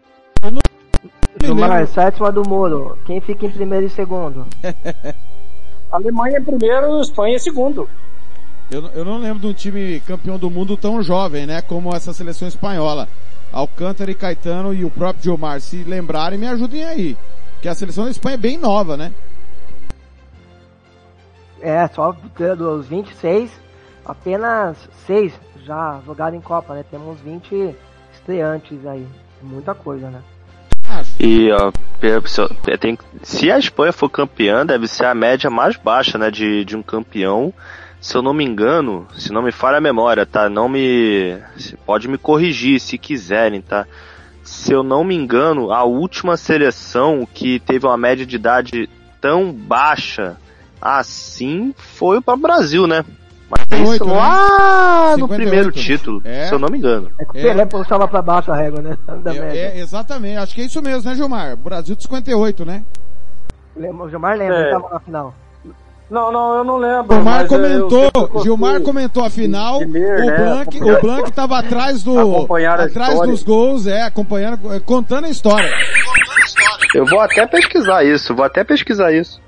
Gilmar, 1.40 1.86
sétima 1.86 2.32
do 2.32 2.42
muro. 2.48 2.98
Quem 3.06 3.20
fica 3.20 3.46
em 3.46 3.50
primeiro 3.50 3.86
e 3.86 3.90
segundo? 3.90 4.46
Alemanha 5.90 6.38
em 6.38 6.44
primeiro, 6.44 7.00
Espanha 7.00 7.36
em 7.36 7.38
segundo. 7.38 7.88
Eu, 8.70 8.84
eu 8.88 9.04
não 9.04 9.18
lembro 9.18 9.40
de 9.40 9.46
um 9.46 9.54
time 9.54 10.00
campeão 10.00 10.38
do 10.38 10.50
mundo 10.50 10.76
tão 10.76 11.02
jovem, 11.02 11.46
né? 11.46 11.62
Como 11.62 11.94
essa 11.94 12.12
seleção 12.12 12.46
espanhola. 12.46 13.08
Alcântara 13.50 14.10
e 14.10 14.14
Caetano 14.14 14.74
e 14.74 14.84
o 14.84 14.90
próprio 14.90 15.24
Gilmar 15.24 15.60
se 15.60 15.82
lembrarem, 15.84 16.38
me 16.38 16.46
ajudem 16.46 16.84
aí. 16.84 17.16
Que 17.62 17.68
a 17.68 17.74
seleção 17.74 18.04
da 18.04 18.10
Espanha 18.10 18.34
é 18.34 18.38
bem 18.38 18.58
nova, 18.58 18.96
né? 18.96 19.12
É, 21.60 21.88
só 21.88 22.14
dos 22.56 22.86
26, 22.86 23.50
apenas 24.04 24.76
6 25.06 25.32
já 25.68 26.00
jogaram 26.06 26.36
em 26.36 26.40
Copa, 26.40 26.74
né? 26.74 26.84
Temos 26.90 27.20
20 27.20 27.76
estreantes 28.12 28.86
aí. 28.86 29.06
Muita 29.42 29.74
coisa, 29.74 30.10
né? 30.10 30.22
E 31.20 31.50
ó, 31.52 31.70
tem, 32.80 32.98
se 33.22 33.52
a 33.52 33.58
Espanha 33.58 33.92
for 33.92 34.08
campeã, 34.08 34.64
deve 34.64 34.88
ser 34.88 35.04
a 35.04 35.14
média 35.14 35.50
mais 35.50 35.76
baixa, 35.76 36.16
né, 36.16 36.30
de, 36.30 36.64
de 36.64 36.74
um 36.74 36.82
campeão. 36.82 37.52
Se 38.00 38.16
eu 38.16 38.22
não 38.22 38.32
me 38.32 38.44
engano, 38.44 39.06
se 39.16 39.30
não 39.32 39.42
me 39.42 39.52
falha 39.52 39.78
a 39.78 39.80
memória, 39.80 40.24
tá? 40.24 40.48
Não 40.48 40.68
me 40.68 41.36
pode 41.84 42.08
me 42.08 42.16
corrigir 42.16 42.80
se 42.80 42.96
quiserem, 42.96 43.60
tá? 43.60 43.86
Se 44.42 44.72
eu 44.72 44.82
não 44.82 45.04
me 45.04 45.14
engano, 45.14 45.72
a 45.72 45.84
última 45.84 46.36
seleção 46.36 47.28
que 47.34 47.60
teve 47.60 47.86
uma 47.86 47.96
média 47.96 48.24
de 48.24 48.36
idade 48.36 48.88
tão 49.20 49.52
baixa 49.52 50.36
assim 50.80 51.74
foi 51.76 52.20
para 52.20 52.34
o 52.34 52.38
Brasil, 52.38 52.86
né? 52.86 53.04
Mas 53.50 53.64
é 53.70 53.82
isso 53.94 54.04
lá 54.04 55.12
no 55.16 55.26
58. 55.26 55.34
primeiro 55.40 55.72
título, 55.72 56.20
É. 56.24 56.46
se 56.48 56.52
eu 56.54 56.58
não 56.58 56.68
me 56.68 56.76
engano. 56.78 57.10
É 57.18 57.24
que 57.24 57.30
o 57.30 57.32
Pelé 57.32 57.64
puxava 57.64 58.06
pra 58.06 58.20
baixo 58.20 58.52
a 58.52 58.56
régua, 58.56 58.82
né? 58.82 58.96
Da 59.22 59.34
É, 59.34 59.40
média. 59.40 59.58
é, 59.58 59.78
exatamente, 59.78 60.36
acho 60.36 60.54
que 60.54 60.60
é 60.60 60.64
isso 60.64 60.82
mesmo, 60.82 61.08
né, 61.08 61.16
Gilmar? 61.16 61.56
Brasil 61.56 61.96
de 61.96 62.02
58, 62.02 62.64
né? 62.66 62.82
O 63.74 64.08
Gilmar 64.10 64.36
lembra, 64.36 64.56
É. 64.56 64.60
ele 64.62 64.70
tava 64.72 64.88
na 64.92 65.00
final. 65.00 65.34
Não, 66.10 66.32
não, 66.32 66.56
eu 66.56 66.64
não 66.64 66.76
lembro. 66.78 67.14
Gilmar 67.14 67.34
mas, 67.34 67.40
é, 67.40 67.44
eu 67.44 67.48
comentou, 67.48 68.10
gostei 68.12 68.42
Gilmar 68.42 68.80
comentou 68.82 69.24
a 69.24 69.30
final, 69.30 69.78
ler, 69.80 70.22
o 70.22 70.26
né, 70.26 70.36
Blanc, 70.38 70.68
acompanhar- 70.76 70.98
o 70.98 71.00
Blanc 71.02 71.32
tava 71.32 71.58
atrás 71.58 72.02
do, 72.02 72.46
atrás 72.54 73.20
dos 73.20 73.42
gols, 73.42 73.86
é, 73.86 74.02
acompanhando, 74.02 74.72
é, 74.74 74.80
contando 74.80 75.26
a 75.26 75.28
história. 75.30 75.70
Eu 76.94 77.04
vou 77.06 77.20
até 77.20 77.46
pesquisar 77.46 78.04
isso, 78.04 78.34
vou 78.34 78.44
até 78.44 78.64
pesquisar 78.64 79.12
isso. 79.12 79.40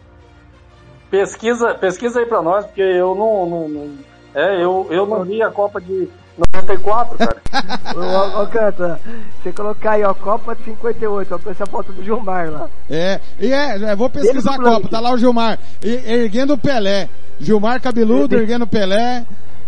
Pesquisa, 1.11 1.74
pesquisa 1.74 2.20
aí 2.20 2.26
pra 2.26 2.40
nós, 2.42 2.64
porque 2.66 2.80
eu 2.82 3.14
não, 3.14 3.46
não, 3.48 3.68
não- 3.68 3.90
é, 4.34 4.62
eu, 4.62 4.86
eu 4.90 5.06
não 5.06 5.24
vi 5.24 5.42
a 5.42 5.50
Copa 5.50 5.80
de 5.80 6.08
94, 6.54 7.18
cara. 7.18 7.36
Ô, 7.96 8.42
ô, 8.42 8.46
Canta, 8.46 9.00
você 9.42 9.52
colocar 9.52 9.92
aí, 9.92 10.04
ó, 10.04 10.14
Copa 10.14 10.54
de 10.54 10.62
58, 10.64 11.34
ó, 11.34 11.38
com 11.38 11.50
essa 11.50 11.66
foto 11.66 11.92
do 11.92 12.02
Gilmar 12.04 12.48
lá. 12.50 12.68
É, 12.88 13.20
e 13.40 13.52
é, 13.52 13.76
é, 13.82 13.96
vou 13.96 14.08
pesquisar 14.08 14.52
a 14.52 14.54
Ele 14.54 14.62
Copa, 14.62 14.76
Blanc. 14.78 14.88
tá 14.88 15.00
lá 15.00 15.12
o 15.12 15.18
Gilmar, 15.18 15.58
e- 15.82 16.02
erguendo 16.12 16.54
o 16.54 16.58
Pelé. 16.58 17.08
Gilmar 17.40 17.80
cabeludo, 17.80 18.36
erguendo 18.36 18.62
o 18.64 18.68
Pelé, 18.68 19.24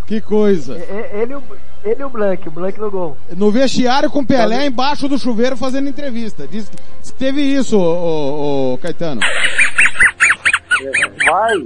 que 0.07 0.21
coisa. 0.21 0.77
E- 0.77 1.17
Ele, 1.21 1.33
e 1.33 1.35
o- 1.35 1.43
ele 1.83 2.01
e 2.01 2.05
o 2.05 2.09
Blank, 2.09 2.47
o 2.47 2.51
Blank 2.51 2.79
no 2.79 2.89
gol. 2.89 3.17
No 3.35 3.51
vestiário 3.51 4.09
com 4.09 4.19
o 4.19 4.25
Pelé 4.25 4.65
embaixo 4.67 5.09
do 5.09 5.19
chuveiro 5.19 5.57
fazendo 5.57 5.89
entrevista. 5.89 6.47
Diz 6.47 6.69
que 6.69 7.11
teve 7.13 7.41
isso, 7.41 7.77
ô, 7.77 8.73
ô, 8.73 8.77
Caetano. 8.77 9.19
Vai, 11.25 11.57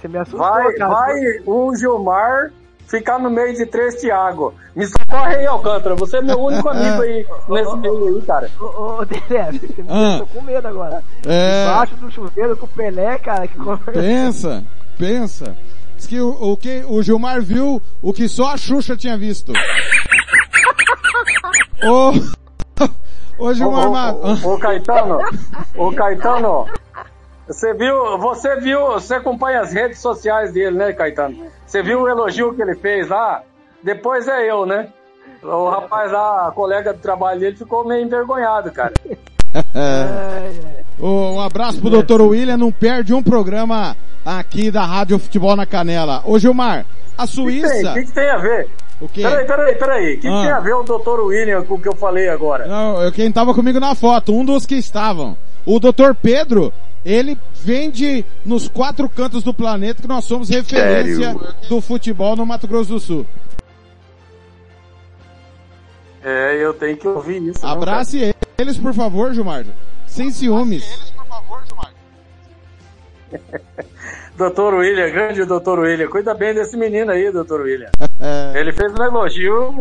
Você 0.00 0.08
me 0.08 0.18
assustou, 0.18 0.40
vai, 0.40 0.72
cara. 0.74 0.90
vai 0.94 1.20
o 1.46 1.74
Gilmar 1.76 2.50
ficar 2.86 3.18
no 3.18 3.30
meio 3.30 3.54
de 3.54 3.64
três 3.66 3.94
Thiago. 4.00 4.52
Me 4.76 4.86
socorre 4.86 5.36
aí, 5.36 5.46
Alcântara. 5.46 5.94
Você 5.94 6.18
é 6.18 6.22
meu 6.22 6.38
único 6.40 6.68
amigo 6.68 7.02
aí 7.02 7.26
nesse 7.48 7.76
meio 7.78 8.16
aí, 8.16 8.22
cara. 8.22 8.50
Ô, 8.60 8.98
ô, 9.00 9.04
Dedé, 9.04 9.50
você 9.52 9.82
me 9.82 9.88
Ah. 9.88 10.08
deixou 10.18 10.26
com 10.26 10.42
medo 10.42 10.68
agora. 10.68 11.02
É. 11.26 11.64
Embaixo 11.64 11.96
do 11.96 12.10
chuveiro 12.10 12.56
com 12.56 12.66
o 12.66 12.68
Pelé, 12.68 13.18
cara, 13.18 13.46
que 13.48 13.56
conversa. 13.56 13.92
Pensa, 13.92 14.64
pensa. 14.98 15.56
Diz 15.96 16.06
que 16.06 16.20
o, 16.20 16.30
o 16.52 16.56
que 16.56 16.84
o 16.88 17.02
Gilmar 17.02 17.40
viu 17.42 17.80
o 18.02 18.12
que 18.12 18.28
só 18.28 18.48
a 18.48 18.56
Xuxa 18.56 18.96
tinha 18.96 19.16
visto. 19.16 19.52
Ô, 21.84 22.12
ô 23.46 23.54
Gilmar 23.54 24.14
Ô, 24.14 24.28
ô, 24.28 24.50
ô, 24.50 24.54
ô, 24.54 24.58
Caetano, 24.58 25.18
ô 25.76 25.92
Caetano, 25.92 26.66
você 27.52 27.74
viu, 27.74 28.18
você 28.18 28.56
viu, 28.60 28.86
você 28.92 29.14
acompanha 29.14 29.60
as 29.60 29.72
redes 29.72 29.98
sociais 29.98 30.52
dele, 30.52 30.76
né, 30.76 30.92
Caetano? 30.92 31.36
Você 31.66 31.82
viu 31.82 32.02
o 32.02 32.08
elogio 32.08 32.54
que 32.54 32.62
ele 32.62 32.74
fez 32.74 33.08
lá? 33.08 33.42
Depois 33.82 34.26
é 34.28 34.50
eu, 34.50 34.64
né? 34.66 34.88
O 35.42 35.68
rapaz 35.68 36.10
lá, 36.12 36.48
a 36.48 36.50
colega 36.52 36.92
do 36.92 37.00
trabalho 37.00 37.40
dele, 37.40 37.56
ficou 37.56 37.86
meio 37.86 38.04
envergonhado, 38.04 38.70
cara. 38.72 38.92
Um 41.00 41.40
abraço 41.40 41.80
pro 41.80 41.90
Dr. 42.02 42.20
William, 42.22 42.56
não 42.56 42.70
perde 42.70 43.12
um 43.12 43.22
programa 43.22 43.96
aqui 44.24 44.70
da 44.70 44.84
Rádio 44.84 45.18
Futebol 45.18 45.56
na 45.56 45.66
Canela. 45.66 46.22
Ô 46.24 46.38
Gilmar, 46.38 46.86
a 47.18 47.24
O 47.24 47.26
que, 47.26 47.32
Suíça... 47.32 47.92
que, 47.92 48.04
que 48.04 48.12
tem 48.12 48.30
a 48.30 48.38
ver? 48.38 48.68
O 49.00 49.08
quê? 49.08 49.22
Peraí, 49.22 49.44
peraí, 49.44 49.74
peraí. 49.74 50.12
O 50.14 50.20
que, 50.20 50.20
que 50.20 50.28
Ah. 50.28 50.42
tem 50.42 50.50
a 50.52 50.60
ver 50.60 50.74
o 50.74 50.82
Dr. 50.84 51.20
William 51.24 51.64
com 51.64 51.74
o 51.74 51.80
que 51.80 51.88
eu 51.88 51.96
falei 51.96 52.28
agora? 52.28 52.66
Não, 52.66 53.10
quem 53.10 53.32
tava 53.32 53.52
comigo 53.52 53.80
na 53.80 53.94
foto, 53.96 54.32
um 54.32 54.44
dos 54.44 54.64
que 54.64 54.76
estavam. 54.76 55.36
O 55.66 55.80
Dr. 55.80 56.14
Pedro, 56.22 56.72
ele 57.04 57.36
vende 57.54 58.24
nos 58.44 58.68
quatro 58.68 59.08
cantos 59.08 59.42
do 59.42 59.52
planeta 59.52 60.02
que 60.02 60.08
nós 60.08 60.24
somos 60.24 60.48
referência 60.48 61.32
Sério? 61.32 61.54
do 61.68 61.80
futebol 61.80 62.36
no 62.36 62.46
Mato 62.46 62.66
Grosso 62.66 62.92
do 62.92 63.00
Sul. 63.00 63.26
É, 66.24 66.56
eu 66.64 66.72
tenho 66.74 66.96
que 66.96 67.08
ouvir 67.08 67.42
isso. 67.42 67.62
não, 67.64 67.70
Abrace 67.72 68.32
eles, 68.56 68.78
por 68.78 68.94
favor, 68.94 69.34
Gilmar. 69.34 69.64
Sem 70.06 70.30
ciúmes. 70.30 71.12
Doutor 74.36 74.74
William, 74.74 75.10
grande 75.10 75.44
doutor 75.44 75.78
William. 75.80 76.08
Cuida 76.08 76.34
bem 76.34 76.54
desse 76.54 76.76
menino 76.76 77.10
aí, 77.12 77.30
doutor 77.30 77.60
William. 77.62 77.90
É, 78.24 78.60
Ele 78.60 78.70
fez 78.72 78.92
um 78.92 79.02
elogio 79.02 79.72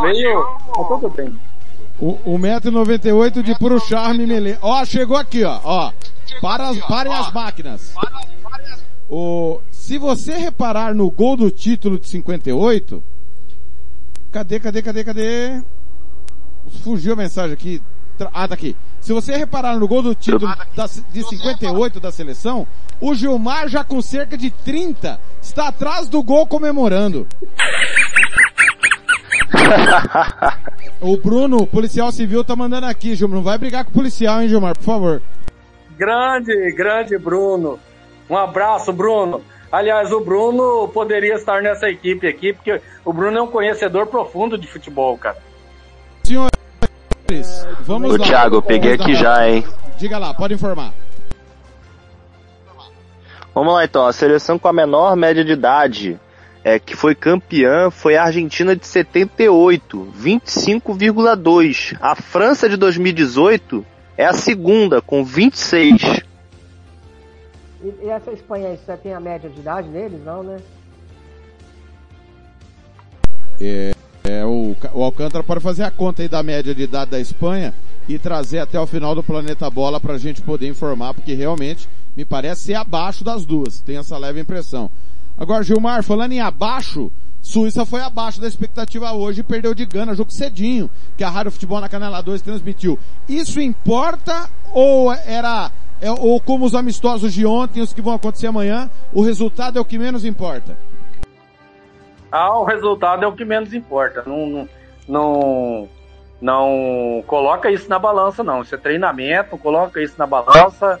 meio. 0.00 0.46
Mas 0.76 0.86
tudo 0.86 1.10
bem. 1.10 1.36
O, 2.00 2.18
o 2.24 2.38
1,98m 2.38 3.42
de 3.42 3.54
puro 3.58 3.78
charme 3.80 4.26
mele. 4.26 4.56
Ó, 4.62 4.84
chegou 4.84 5.16
aqui, 5.16 5.44
ó. 5.44 5.60
ó. 5.62 5.92
Para 6.40 6.68
as, 6.68 6.78
parem 6.86 7.12
as 7.12 7.32
máquinas. 7.32 7.94
O, 9.08 9.60
se 9.70 9.98
você 9.98 10.36
reparar 10.38 10.94
no 10.94 11.10
gol 11.10 11.36
do 11.36 11.50
título 11.50 11.98
de 11.98 12.08
58, 12.08 13.02
cadê, 14.30 14.60
cadê, 14.60 14.82
cadê, 14.82 15.04
cadê? 15.04 15.62
Fugiu 16.84 17.12
a 17.14 17.16
mensagem 17.16 17.52
aqui. 17.52 17.82
Ah, 18.32 18.46
tá 18.46 18.54
aqui. 18.54 18.76
Se 19.00 19.12
você 19.14 19.34
reparar 19.36 19.78
no 19.78 19.88
gol 19.88 20.02
do 20.02 20.14
título 20.14 20.46
da- 20.76 20.86
de 21.10 21.22
58 21.26 21.98
da 21.98 22.12
seleção, 22.12 22.66
o 23.00 23.14
Gilmar 23.14 23.66
já 23.68 23.82
com 23.82 24.00
cerca 24.02 24.36
de 24.36 24.50
30 24.50 25.18
está 25.42 25.68
atrás 25.68 26.06
do 26.08 26.22
gol 26.22 26.46
comemorando. 26.46 27.26
O 31.00 31.16
Bruno, 31.16 31.66
policial 31.66 32.12
civil, 32.12 32.44
tá 32.44 32.54
mandando 32.54 32.86
aqui, 32.86 33.14
Gilmar. 33.14 33.36
Não 33.36 33.42
vai 33.42 33.56
brigar 33.56 33.84
com 33.84 33.90
o 33.90 33.94
policial, 33.94 34.42
hein, 34.42 34.48
Gilmar, 34.48 34.76
por 34.76 34.84
favor. 34.84 35.22
Grande, 35.96 36.72
grande 36.72 37.16
Bruno. 37.16 37.78
Um 38.28 38.36
abraço, 38.36 38.92
Bruno. 38.92 39.42
Aliás, 39.72 40.12
o 40.12 40.20
Bruno 40.20 40.88
poderia 40.88 41.34
estar 41.34 41.62
nessa 41.62 41.88
equipe 41.88 42.26
aqui, 42.26 42.52
porque 42.52 42.80
o 43.04 43.12
Bruno 43.12 43.38
é 43.38 43.42
um 43.42 43.46
conhecedor 43.46 44.06
profundo 44.06 44.58
de 44.58 44.66
futebol, 44.66 45.16
cara. 45.16 45.38
Senhores, 46.24 46.50
vamos 47.82 48.14
Ô 48.14 48.16
lá. 48.18 48.26
Thiago, 48.26 48.56
eu 48.56 48.62
peguei 48.62 48.94
aqui 48.94 49.14
já, 49.14 49.48
hein? 49.48 49.64
Diga 49.96 50.18
lá, 50.18 50.34
pode 50.34 50.54
informar. 50.54 50.92
Vamos 53.54 53.74
lá 53.74 53.84
então, 53.84 54.06
a 54.06 54.12
seleção 54.12 54.58
com 54.58 54.68
a 54.68 54.72
menor 54.72 55.16
média 55.16 55.44
de 55.44 55.52
idade 55.52 56.20
é, 56.62 56.78
que 56.78 56.94
foi 56.94 57.14
campeã 57.14 57.90
foi 57.90 58.16
a 58.16 58.24
Argentina 58.24 58.76
de 58.76 58.86
78, 58.86 60.12
25,2. 60.18 61.96
A 62.00 62.14
França 62.14 62.68
de 62.68 62.76
2018 62.76 63.84
é 64.16 64.26
a 64.26 64.32
segunda, 64.32 65.00
com 65.00 65.24
26. 65.24 66.22
E, 67.82 67.94
e 68.02 68.08
essa 68.08 68.30
Espanha 68.32 68.68
aí, 68.68 68.76
você 68.76 68.96
tem 68.96 69.14
a 69.14 69.20
média 69.20 69.48
de 69.48 69.60
idade 69.60 69.88
deles? 69.88 70.20
Não, 70.22 70.42
né? 70.42 70.58
É, 73.60 73.92
é, 74.24 74.44
o, 74.44 74.76
o 74.92 75.02
Alcântara 75.02 75.42
pode 75.42 75.60
fazer 75.60 75.82
a 75.82 75.90
conta 75.90 76.22
aí 76.22 76.28
da 76.28 76.42
média 76.42 76.74
de 76.74 76.82
idade 76.82 77.10
da 77.10 77.20
Espanha 77.20 77.74
e 78.08 78.18
trazer 78.18 78.58
até 78.58 78.78
o 78.78 78.86
final 78.86 79.14
do 79.14 79.22
Planeta 79.22 79.70
Bola 79.70 80.00
pra 80.00 80.18
gente 80.18 80.42
poder 80.42 80.68
informar, 80.68 81.14
porque 81.14 81.32
realmente 81.32 81.88
me 82.16 82.24
parece 82.24 82.62
ser 82.62 82.74
abaixo 82.74 83.24
das 83.24 83.46
duas. 83.46 83.80
Tem 83.80 83.96
essa 83.96 84.18
leve 84.18 84.40
impressão. 84.40 84.90
Agora, 85.40 85.62
Gilmar, 85.62 86.02
falando 86.02 86.32
em 86.32 86.40
abaixo, 86.42 87.10
Suíça 87.40 87.86
foi 87.86 88.02
abaixo 88.02 88.38
da 88.38 88.46
expectativa 88.46 89.10
hoje 89.14 89.40
e 89.40 89.42
perdeu 89.42 89.74
de 89.74 89.86
Gana, 89.86 90.14
jogo 90.14 90.30
cedinho, 90.30 90.90
que 91.16 91.24
a 91.24 91.30
Rádio 91.30 91.50
Futebol 91.50 91.80
na 91.80 91.88
Canela 91.88 92.20
2 92.20 92.42
transmitiu. 92.42 92.98
Isso 93.26 93.58
importa 93.58 94.50
ou 94.74 95.10
era, 95.10 95.70
é, 95.98 96.10
ou 96.10 96.38
como 96.42 96.66
os 96.66 96.74
amistosos 96.74 97.32
de 97.32 97.46
ontem, 97.46 97.80
os 97.80 97.94
que 97.94 98.02
vão 98.02 98.12
acontecer 98.12 98.48
amanhã, 98.48 98.90
o 99.14 99.22
resultado 99.22 99.78
é 99.78 99.80
o 99.80 99.84
que 99.84 99.98
menos 99.98 100.26
importa? 100.26 100.76
Ah, 102.30 102.58
o 102.58 102.64
resultado 102.64 103.24
é 103.24 103.26
o 103.26 103.32
que 103.32 103.44
menos 103.46 103.72
importa. 103.72 104.22
Não, 104.26 104.46
não, 104.46 104.68
não, 105.08 105.88
não 106.42 107.24
coloca 107.26 107.70
isso 107.70 107.88
na 107.88 107.98
balança, 107.98 108.44
não. 108.44 108.60
Isso 108.60 108.74
é 108.74 108.78
treinamento, 108.78 109.56
coloca 109.56 110.02
isso 110.02 110.16
na 110.18 110.26
balança. 110.26 111.00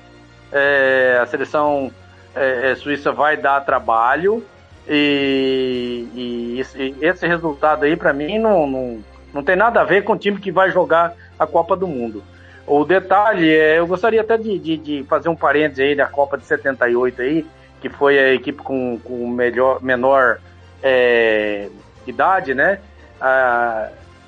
É, 0.50 1.20
a 1.22 1.26
seleção 1.26 1.92
é, 2.34 2.70
é, 2.70 2.74
suíça 2.74 3.12
vai 3.12 3.36
dar 3.36 3.60
trabalho 3.64 4.44
e, 4.88 6.06
e 6.14 6.60
esse, 6.60 6.94
esse 7.00 7.26
resultado 7.26 7.84
aí, 7.84 7.96
para 7.96 8.12
mim, 8.12 8.38
não, 8.38 8.66
não, 8.66 9.04
Não 9.32 9.42
tem 9.42 9.56
nada 9.56 9.80
a 9.80 9.84
ver 9.84 10.02
com 10.04 10.14
o 10.14 10.18
time 10.18 10.38
que 10.38 10.50
vai 10.50 10.70
jogar 10.70 11.14
a 11.38 11.46
Copa 11.46 11.76
do 11.76 11.86
Mundo. 11.86 12.22
O 12.66 12.84
detalhe 12.84 13.52
é, 13.52 13.78
eu 13.78 13.86
gostaria 13.86 14.20
até 14.20 14.36
de, 14.36 14.58
de, 14.58 14.76
de 14.76 15.04
fazer 15.08 15.28
um 15.28 15.36
parênteses 15.36 15.80
aí 15.80 15.94
da 15.94 16.06
Copa 16.06 16.38
de 16.38 16.44
78 16.44 17.22
aí, 17.22 17.46
que 17.80 17.88
foi 17.88 18.18
a 18.18 18.32
equipe 18.34 18.62
com, 18.62 18.98
com 19.02 19.28
melhor, 19.28 19.82
menor 19.82 20.38
é, 20.82 21.68
idade, 22.06 22.54
né? 22.54 22.78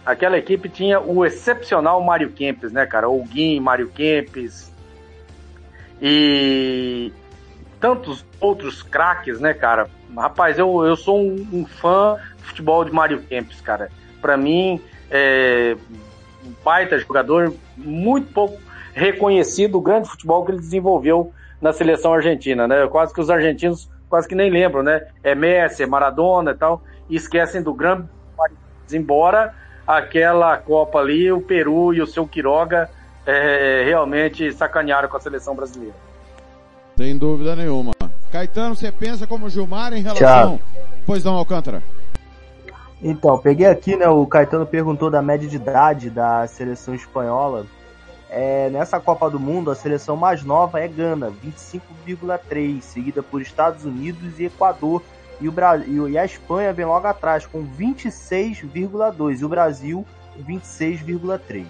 Aquela 0.05 0.37
equipe 0.37 0.69
tinha 0.69 1.01
o 1.01 1.25
excepcional 1.25 2.03
Mário 2.03 2.31
Kempes, 2.31 2.73
né, 2.73 2.85
cara? 2.85 3.09
O 3.09 3.23
Guim, 3.23 3.61
Mário 3.61 3.89
Kempes 3.89 4.73
e 6.01 7.13
tantos 7.83 8.25
outros 8.41 8.81
craques, 8.81 9.41
né, 9.41 9.53
cara? 9.53 9.91
Rapaz, 10.17 10.57
eu, 10.57 10.87
eu 10.87 10.95
sou 10.95 11.21
um, 11.21 11.47
um 11.53 11.67
fã 11.67 12.17
de 12.39 12.45
futebol 12.45 12.85
de 12.85 12.93
Mário 12.93 13.21
Kempes, 13.23 13.61
cara. 13.61 13.91
Para 14.21 14.37
mim, 14.37 14.81
é 15.11 15.77
um 16.45 16.53
baita 16.65 16.97
jogador, 16.99 17.53
muito 17.77 18.33
pouco 18.33 18.59
reconhecido 18.95 19.79
o 19.79 19.81
grande 19.81 20.09
futebol 20.09 20.45
que 20.45 20.53
ele 20.53 20.61
desenvolveu 20.61 21.33
na 21.61 21.73
seleção 21.73 22.15
argentina, 22.15 22.69
né? 22.69 22.87
Quase 22.87 23.13
que 23.13 23.21
os 23.21 23.29
argentinos 23.29 23.91
quase 24.09 24.29
que 24.29 24.35
nem 24.35 24.51
lembram, 24.51 24.83
né? 24.83 25.07
É 25.25 25.35
Messi, 25.35 25.83
é 25.83 25.87
Maradona 25.87 26.53
e 26.53 26.55
tal, 26.55 26.83
e 27.09 27.17
esquecem 27.17 27.63
do 27.63 27.75
grande 27.75 28.07
embora 28.93 29.55
aquela 29.87 30.57
Copa 30.57 30.99
ali, 30.99 31.33
o 31.33 31.41
Peru 31.41 31.95
e 31.95 32.03
o 32.03 32.07
seu 32.07 32.27
Quiroga 32.27 32.91
é, 33.27 33.83
realmente 33.85 34.53
sacanearam 34.53 35.09
com 35.09 35.17
a 35.17 35.21
seleção 35.21 35.55
brasileira. 35.55 36.12
Sem 36.97 37.17
dúvida 37.17 37.57
nenhuma. 37.57 37.93
Caetano, 38.31 38.75
você 38.77 38.91
pensa 38.91 39.27
como 39.27 39.49
Gilmar 39.49 39.93
em 39.93 40.03
relação... 40.03 40.59
Thiago. 40.59 40.61
Pois 41.07 41.25
não, 41.25 41.35
Alcântara. 41.35 41.83
Então, 43.03 43.37
peguei 43.39 43.67
aqui, 43.67 43.97
né? 43.97 44.09
O 44.09 44.25
Caetano 44.27 44.65
perguntou 44.65 45.11
da 45.11 45.21
média 45.21 45.49
de 45.49 45.57
idade 45.57 46.09
da 46.09 46.47
seleção 46.47 46.95
espanhola. 46.95 47.67
É, 48.31 48.71
nessa 48.71 49.01
Copa 49.01 49.29
do 49.29 49.39
Mundo, 49.39 49.71
a 49.71 49.75
seleção 49.75 50.17
mais 50.17 50.43
nova 50.43 50.81
é 50.81 50.89
Gana, 50.89 51.31
25,3, 51.31 52.81
seguida 52.81 53.23
por 53.23 53.43
Estados 53.43 53.85
Unidos 53.85 54.39
e 54.39 54.45
Equador. 54.45 55.03
E, 55.41 55.49
o 55.49 55.53
Brasil, 55.53 56.09
e 56.09 56.17
a 56.17 56.25
Espanha 56.25 56.73
vem 56.73 56.87
logo 56.87 57.07
atrás, 57.07 57.45
com 57.45 57.67
26,2. 57.67 59.41
E 59.41 59.45
o 59.45 59.49
Brasil, 59.49 60.07
26,3. 60.41 61.67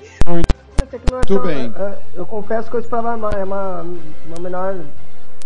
Muito 1.10 1.40
bem. 1.40 1.72
Eu, 1.74 1.94
eu 2.16 2.26
confesso 2.26 2.70
que 2.70 2.76
eu 2.76 2.80
esperava 2.80 3.16
uma, 3.16 3.30
uma, 3.30 3.86
uma 4.26 4.40
menor 4.40 4.76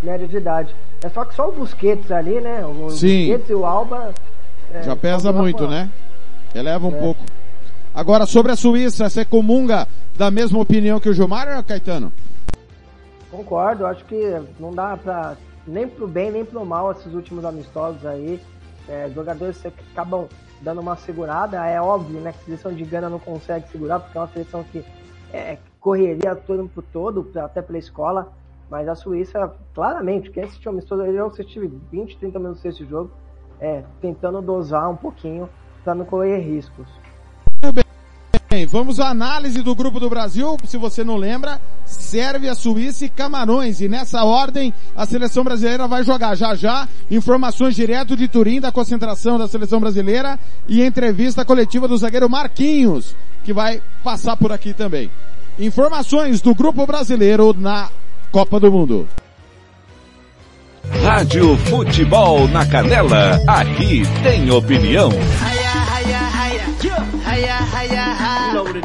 média 0.07 0.27
de 0.28 0.37
idade. 0.37 0.74
É 1.03 1.09
só 1.09 1.24
que 1.24 1.35
só 1.35 1.49
o 1.49 1.53
Busquets 1.53 2.11
ali, 2.11 2.41
né? 2.41 2.65
O 2.65 2.89
Sim. 2.91 3.27
Busquets 3.33 3.51
e 3.51 3.55
o 3.55 3.66
Alba. 3.66 4.15
é, 4.73 4.83
Já 4.83 4.97
pesa 4.97 5.33
muito, 5.33 5.66
né? 5.69 5.91
Eleva 6.55 6.87
um 6.87 6.95
É. 6.97 6.99
pouco. 7.01 7.20
Agora, 7.95 8.24
sobre 8.27 8.53
a 8.53 8.57
Suíça, 8.57 9.09
você 9.09 9.24
comunga 9.24 9.87
da 10.16 10.31
mesma 10.31 10.59
opinião 10.61 11.01
que 11.01 11.09
o 11.09 11.15
Gilmar, 11.15 11.62
Caetano? 11.65 12.12
Concordo, 13.31 13.87
acho 13.87 14.05
que 14.05 14.41
não 14.61 14.73
dá 14.73 14.97
pra. 14.97 15.37
nem 15.66 15.89
pro 15.89 16.07
bem 16.07 16.31
nem 16.31 16.45
pro 16.45 16.65
mal 16.65 16.93
esses 16.93 17.12
últimos 17.12 17.45
amistosos 17.45 18.05
aí. 18.07 18.41
É, 18.89 19.11
jogadores 19.12 19.59
que 19.59 19.66
acabam 19.93 20.27
dando 20.62 20.81
uma 20.81 20.97
segurada. 20.97 21.57
É 21.66 21.81
óbvio, 21.81 22.20
né? 22.20 22.33
Que 22.33 22.39
a 22.39 22.45
seleção 22.45 22.73
de 22.73 22.85
Gana 22.85 23.09
não 23.11 23.19
consegue 23.19 23.69
segurar, 23.69 23.99
porque 23.99 24.16
é 24.16 24.20
uma 24.20 24.28
seleção 24.28 24.65
que 24.70 24.85
é, 25.33 25.59
correria 25.81 26.37
todo 26.37 26.70
por 26.73 26.85
todo, 26.93 27.28
até 27.37 27.61
pela 27.61 27.78
escola. 27.78 28.33
Mas 28.70 28.88
a 28.88 28.94
Suíça, 28.94 29.52
claramente, 29.74 30.30
quem 30.30 30.43
assistiu 30.43 30.72
amistoso, 30.72 31.02
eu 31.02 31.26
assisti 31.26 31.60
20, 31.93 32.18
30 32.18 32.38
minutos 32.38 32.62
desse 32.62 32.84
jogo, 32.84 33.10
é, 33.60 33.84
tentando 34.01 34.43
dosar 34.43 34.90
um 34.90 34.97
pouquinho 34.97 35.48
para 35.84 35.94
não 35.94 36.05
correr 36.05 36.38
riscos. 36.38 36.86
Bem, 38.48 38.64
vamos 38.64 39.01
à 39.01 39.10
análise 39.10 39.60
do 39.62 39.74
grupo 39.74 40.01
do 40.01 40.09
Brasil. 40.09 40.56
Se 40.64 40.78
você 40.78 41.05
não 41.05 41.16
lembra, 41.16 41.60
Sérvia, 41.84 42.55
Suíça 42.55 43.05
e 43.05 43.09
Camarões. 43.09 43.80
E 43.80 43.88
nessa 43.88 44.24
ordem, 44.24 44.72
a 44.94 45.05
seleção 45.05 45.44
brasileira 45.44 45.86
vai 45.86 46.02
jogar 46.05 46.34
já 46.34 46.55
já. 46.55 46.88
Informações 47.10 47.76
direto 47.76 48.16
de 48.16 48.26
Turim 48.28 48.60
da 48.60 48.72
concentração 48.72 49.36
da 49.36 49.47
seleção 49.47 49.78
brasileira 49.78 50.38
e 50.66 50.82
entrevista 50.82 51.44
coletiva 51.44 51.86
do 51.86 51.98
zagueiro 51.98 52.30
Marquinhos, 52.30 53.14
que 53.44 53.52
vai 53.52 53.82
passar 54.02 54.36
por 54.36 54.51
aqui 54.51 54.72
também. 54.72 55.10
Informações 55.59 56.40
do 56.40 56.55
grupo 56.55 56.86
brasileiro 56.86 57.52
na 57.52 57.90
Copa 58.36 58.60
do 58.60 58.70
Mundo. 58.70 59.08
Rádio 61.02 61.56
Futebol 61.56 62.46
na 62.48 62.66
Canela, 62.66 63.40
aqui 63.46 64.02
tem 64.22 64.50
opinião. 64.50 65.08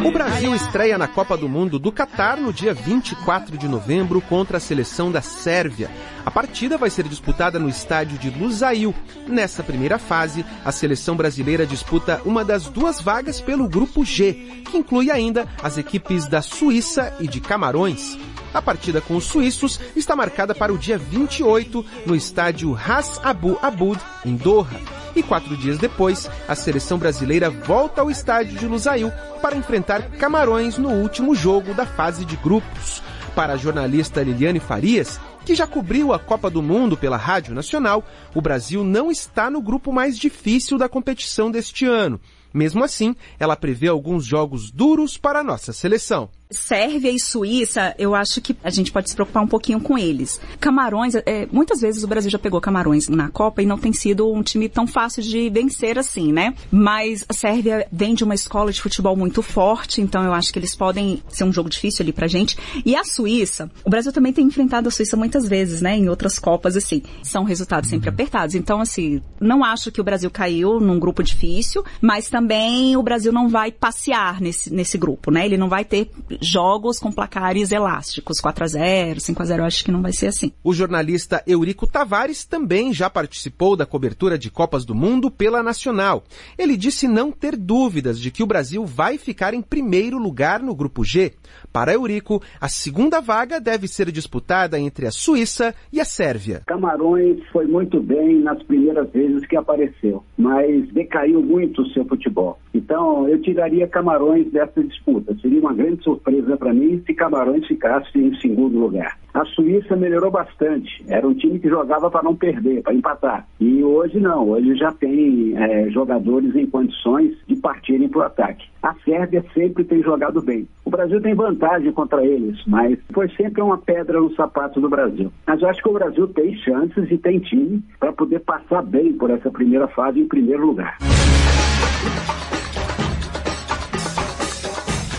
O 0.05 0.11
Brasil 0.11 0.53
estreia 0.53 0.95
na 0.95 1.07
Copa 1.07 1.35
do 1.35 1.49
Mundo 1.49 1.79
do 1.79 1.91
Catar 1.91 2.37
no 2.37 2.53
dia 2.53 2.71
24 2.71 3.57
de 3.57 3.67
novembro 3.67 4.21
contra 4.21 4.57
a 4.57 4.59
seleção 4.59 5.11
da 5.11 5.21
Sérvia. 5.21 5.89
A 6.23 6.29
partida 6.29 6.77
vai 6.77 6.89
ser 6.89 7.07
disputada 7.07 7.57
no 7.57 7.67
estádio 7.67 8.17
de 8.19 8.29
Lusail. 8.29 8.93
Nessa 9.27 9.63
primeira 9.63 9.97
fase, 9.97 10.45
a 10.63 10.71
seleção 10.71 11.15
brasileira 11.15 11.65
disputa 11.65 12.21
uma 12.25 12.45
das 12.45 12.65
duas 12.65 13.01
vagas 13.01 13.41
pelo 13.41 13.67
grupo 13.67 14.05
G, 14.05 14.33
que 14.69 14.77
inclui 14.77 15.09
ainda 15.09 15.47
as 15.63 15.79
equipes 15.79 16.27
da 16.27 16.43
Suíça 16.43 17.15
e 17.19 17.27
de 17.27 17.41
Camarões. 17.41 18.17
A 18.53 18.61
partida 18.61 19.01
com 19.01 19.15
os 19.15 19.23
suíços 19.23 19.79
está 19.95 20.15
marcada 20.15 20.53
para 20.53 20.71
o 20.71 20.77
dia 20.77 20.97
28 20.97 21.83
no 22.05 22.15
estádio 22.15 22.71
Ras 22.71 23.19
Abu 23.23 23.57
Abud, 23.61 23.99
em 24.25 24.35
Doha. 24.35 25.00
E 25.15 25.21
quatro 25.21 25.57
dias 25.57 25.77
depois, 25.77 26.29
a 26.47 26.55
seleção 26.55 26.97
brasileira 26.97 27.49
volta 27.49 28.01
ao 28.01 28.09
estádio 28.09 28.57
de 28.57 28.65
Lusail 28.65 29.11
para 29.41 29.57
enfrentar 29.57 30.09
Camarões 30.11 30.77
no 30.77 30.89
último 30.89 31.35
jogo 31.35 31.73
da 31.73 31.85
fase 31.85 32.23
de 32.23 32.37
grupos. 32.37 33.03
Para 33.35 33.53
a 33.53 33.57
jornalista 33.57 34.23
Liliane 34.23 34.59
Farias, 34.59 35.19
que 35.45 35.55
já 35.55 35.65
cobriu 35.67 36.13
a 36.13 36.19
Copa 36.19 36.49
do 36.49 36.61
Mundo 36.61 36.95
pela 36.95 37.17
Rádio 37.17 37.53
Nacional, 37.53 38.05
o 38.35 38.41
Brasil 38.41 38.83
não 38.83 39.11
está 39.11 39.49
no 39.49 39.61
grupo 39.61 39.91
mais 39.91 40.17
difícil 40.17 40.77
da 40.77 40.87
competição 40.87 41.49
deste 41.49 41.85
ano. 41.85 42.19
Mesmo 42.53 42.83
assim, 42.83 43.15
ela 43.39 43.55
prevê 43.55 43.87
alguns 43.87 44.25
jogos 44.25 44.71
duros 44.71 45.17
para 45.17 45.39
a 45.39 45.43
nossa 45.43 45.73
seleção. 45.73 46.29
Sérvia 46.51 47.11
e 47.11 47.19
Suíça, 47.19 47.95
eu 47.97 48.13
acho 48.13 48.41
que 48.41 48.55
a 48.63 48.69
gente 48.69 48.91
pode 48.91 49.09
se 49.09 49.15
preocupar 49.15 49.43
um 49.43 49.47
pouquinho 49.47 49.79
com 49.79 49.97
eles. 49.97 50.39
Camarões, 50.59 51.15
é, 51.15 51.47
muitas 51.51 51.81
vezes 51.81 52.03
o 52.03 52.07
Brasil 52.07 52.29
já 52.29 52.39
pegou 52.39 52.59
Camarões 52.59 53.07
na 53.07 53.29
Copa 53.29 53.61
e 53.61 53.65
não 53.65 53.77
tem 53.77 53.93
sido 53.93 54.31
um 54.31 54.43
time 54.43 54.67
tão 54.67 54.85
fácil 54.85 55.23
de 55.23 55.49
vencer 55.49 55.97
assim, 55.97 56.31
né? 56.31 56.53
Mas 56.71 57.25
a 57.27 57.33
Sérvia 57.33 57.87
vem 57.91 58.13
de 58.13 58.23
uma 58.23 58.35
escola 58.35 58.71
de 58.71 58.81
futebol 58.81 59.15
muito 59.15 59.41
forte, 59.41 60.01
então 60.01 60.23
eu 60.23 60.33
acho 60.33 60.51
que 60.51 60.59
eles 60.59 60.75
podem 60.75 61.23
ser 61.29 61.43
um 61.43 61.53
jogo 61.53 61.69
difícil 61.69 62.03
ali 62.03 62.11
pra 62.11 62.27
gente. 62.27 62.57
E 62.85 62.95
a 62.95 63.03
Suíça, 63.03 63.71
o 63.85 63.89
Brasil 63.89 64.11
também 64.11 64.33
tem 64.33 64.45
enfrentado 64.45 64.87
a 64.87 64.91
Suíça 64.91 65.15
muitas 65.15 65.47
vezes, 65.47 65.81
né? 65.81 65.95
Em 65.95 66.09
outras 66.09 66.37
Copas, 66.37 66.75
assim. 66.75 67.03
São 67.23 67.43
resultados 67.43 67.89
sempre 67.89 68.09
apertados. 68.09 68.55
Então, 68.55 68.81
assim, 68.81 69.21
não 69.39 69.63
acho 69.63 69.91
que 69.91 70.01
o 70.01 70.03
Brasil 70.03 70.29
caiu 70.29 70.79
num 70.79 70.99
grupo 70.99 71.23
difícil, 71.23 71.83
mas 72.01 72.29
também 72.29 72.97
o 72.97 73.03
Brasil 73.03 73.31
não 73.31 73.47
vai 73.47 73.71
passear 73.71 74.41
nesse, 74.41 74.73
nesse 74.73 74.97
grupo, 74.97 75.31
né? 75.31 75.45
Ele 75.45 75.57
não 75.57 75.69
vai 75.69 75.85
ter 75.85 76.09
jogos 76.41 76.97
com 76.97 77.11
placares 77.11 77.71
elásticos, 77.71 78.41
4 78.41 78.63
a 78.63 78.67
0 78.67 79.19
5 79.19 79.41
a 79.41 79.45
0 79.45 79.61
eu 79.61 79.65
acho 79.65 79.85
que 79.85 79.91
não 79.91 80.01
vai 80.01 80.11
ser 80.11 80.27
assim. 80.27 80.51
O 80.63 80.73
jornalista 80.73 81.43
Eurico 81.45 81.85
Tavares 81.85 82.43
também 82.43 82.93
já 82.93 83.09
participou 83.09 83.75
da 83.75 83.85
cobertura 83.85 84.37
de 84.37 84.49
Copas 84.49 84.83
do 84.83 84.95
Mundo 84.95 85.29
pela 85.29 85.61
Nacional. 85.61 86.23
Ele 86.57 86.75
disse 86.75 87.07
não 87.07 87.31
ter 87.31 87.55
dúvidas 87.55 88.19
de 88.19 88.31
que 88.31 88.41
o 88.41 88.47
Brasil 88.47 88.85
vai 88.85 89.17
ficar 89.17 89.53
em 89.53 89.61
primeiro 89.61 90.17
lugar 90.17 90.61
no 90.61 90.73
grupo 90.73 91.03
G. 91.03 91.33
Para 91.71 91.93
Eurico, 91.93 92.41
a 92.59 92.67
segunda 92.67 93.21
vaga 93.21 93.59
deve 93.59 93.87
ser 93.87 94.11
disputada 94.11 94.77
entre 94.77 95.07
a 95.07 95.11
Suíça 95.11 95.73
e 95.91 96.01
a 96.01 96.05
Sérvia. 96.05 96.61
Camarões 96.67 97.39
foi 97.51 97.65
muito 97.65 98.01
bem 98.01 98.39
nas 98.41 98.61
primeiras 98.63 99.09
vezes 99.11 99.45
que 99.47 99.55
apareceu, 99.55 100.23
mas 100.37 100.87
decaiu 100.89 101.41
muito 101.41 101.81
o 101.81 101.89
seu 101.91 102.03
futebol. 102.05 102.59
Então, 102.73 103.27
eu 103.29 103.41
tiraria 103.41 103.87
Camarões 103.87 104.51
dessa 104.51 104.83
disputa. 104.83 105.35
Seria 105.41 105.59
uma 105.61 105.73
grande 105.73 106.03
surpresa 106.03 106.57
para 106.57 106.73
mim 106.73 107.01
se 107.05 107.13
Camarões 107.13 107.65
ficasse 107.65 108.17
em 108.17 108.37
segundo 108.39 108.77
lugar. 108.77 109.17
A 109.33 109.45
Suíça 109.45 109.95
melhorou 109.95 110.29
bastante. 110.29 111.03
Era 111.07 111.27
um 111.27 111.33
time 111.33 111.59
que 111.59 111.69
jogava 111.69 112.11
para 112.11 112.23
não 112.23 112.35
perder, 112.35 112.81
para 112.81 112.93
empatar. 112.93 113.47
E 113.59 113.83
hoje 113.83 114.19
não. 114.19 114.49
Hoje 114.49 114.75
já 114.75 114.91
tem 114.91 115.55
é, 115.57 115.89
jogadores 115.89 116.53
em 116.55 116.65
condições 116.65 117.37
de 117.47 117.55
partirem 117.55 118.09
para 118.09 118.19
o 118.19 118.23
ataque. 118.23 118.69
A 118.83 118.93
Sérvia 119.05 119.43
sempre 119.53 119.83
tem 119.83 120.03
jogado 120.03 120.41
bem. 120.41 120.67
O 120.83 120.89
Brasil 120.89 121.21
tem 121.21 121.33
vantagem 121.33 121.91
contra 121.93 122.25
eles, 122.25 122.59
mas 122.67 122.99
foi 123.13 123.29
sempre 123.29 123.61
uma 123.61 123.77
pedra 123.77 124.19
no 124.19 124.33
sapato 124.35 124.81
do 124.81 124.89
Brasil. 124.89 125.31
Mas 125.47 125.61
eu 125.61 125.69
acho 125.69 125.81
que 125.81 125.89
o 125.89 125.93
Brasil 125.93 126.27
tem 126.27 126.55
chances 126.57 127.09
e 127.09 127.17
tem 127.17 127.39
time 127.39 127.81
para 127.99 128.11
poder 128.11 128.39
passar 128.39 128.81
bem 128.81 129.13
por 129.13 129.29
essa 129.29 129.49
primeira 129.49 129.87
fase 129.87 130.19
em 130.19 130.27
primeiro 130.27 130.65
lugar. 130.65 130.97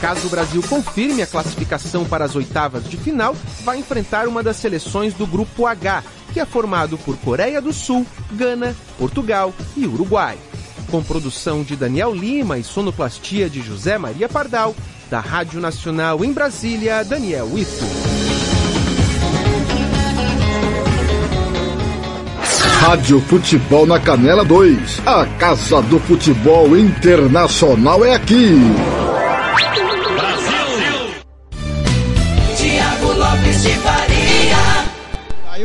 Caso 0.03 0.27
o 0.27 0.31
Brasil 0.31 0.61
confirme 0.69 1.23
a 1.23 1.27
classificação 1.29 2.05
para 2.05 2.25
as 2.25 2.35
oitavas 2.35 2.91
de 2.91 2.97
final, 2.97 3.37
vai 3.63 3.79
enfrentar 3.79 4.27
uma 4.27 4.43
das 4.43 4.57
seleções 4.57 5.15
do 5.15 5.25
grupo 5.29 5.65
H, 5.65 6.03
que 6.33 6.41
é 6.41 6.45
formado 6.45 6.99
por 6.99 7.17
Coreia 7.19 7.63
do 7.63 7.73
Sul, 7.73 8.05
Gana, 8.33 8.75
Portugal 8.99 9.55
e 9.77 9.87
Uruguai. 9.87 10.37
com 10.91 11.03
produção 11.03 11.63
de 11.63 11.77
Daniel 11.77 12.13
Lima 12.13 12.59
e 12.59 12.65
sonoplastia 12.65 13.49
de 13.49 13.63
José 13.63 13.97
Maria 13.97 14.29
Pardal, 14.29 14.75
da 15.09 15.21
Rádio 15.21 15.61
Nacional 15.61 16.25
em 16.25 16.33
Brasília, 16.33 17.05
Daniel 17.05 17.49
Ito. 17.57 17.85
Rádio 22.81 23.21
Futebol 23.21 23.87
na 23.87 24.01
Canela 24.01 24.45
2. 24.45 25.03
A 25.07 25.25
Casa 25.39 25.81
do 25.81 26.01
Futebol 26.01 26.77
Internacional 26.77 28.05
é 28.05 28.15
aqui. 28.15 28.59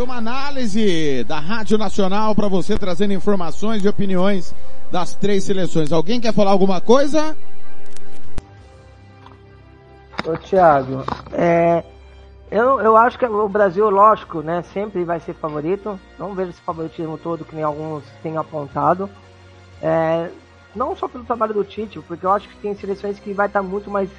Uma 0.08 0.16
análise 0.16 1.26
da 1.26 1.38
Rádio 1.38 1.78
Nacional 1.78 2.34
para 2.34 2.48
você 2.48 2.78
trazendo 2.78 3.12
informações 3.12 3.84
e 3.84 3.90
opiniões 3.90 4.56
das 4.90 5.14
três 5.14 5.44
seleções. 5.44 5.92
Alguém 5.92 6.22
quer 6.22 6.34
falar 6.34 6.52
alguma 6.52 6.80
coisa? 6.80 7.36
Ô 10.26 10.38
Thiago, 10.38 11.04
é, 11.34 11.84
eu, 12.50 12.80
eu 12.80 12.96
acho 12.96 13.20
que 13.20 13.26
o 13.26 13.50
Brasil, 13.50 13.90
lógico, 13.90 14.42
né, 14.42 14.64
sempre 14.74 15.04
vai 15.04 15.20
ser 15.20 15.34
favorito. 15.34 16.00
Não 16.18 16.34
vejo 16.34 16.52
esse 16.52 16.62
favoritismo 16.62 17.18
todo 17.18 17.44
que 17.44 17.54
nem 17.54 17.66
alguns 17.66 18.06
têm 18.24 18.38
apontado. 18.38 19.10
É, 19.82 20.30
não 20.74 20.96
só 20.96 21.10
pelo 21.10 21.26
trabalho 21.26 21.54
do 21.54 21.66
Tite, 21.66 22.00
porque 22.00 22.26
eu 22.26 22.32
acho 22.32 22.48
que 22.48 22.56
tem 22.58 22.74
seleções 22.76 23.20
que 23.20 23.34
vai 23.34 23.48
estar 23.48 23.62
muito 23.62 23.92
mais 23.92 24.10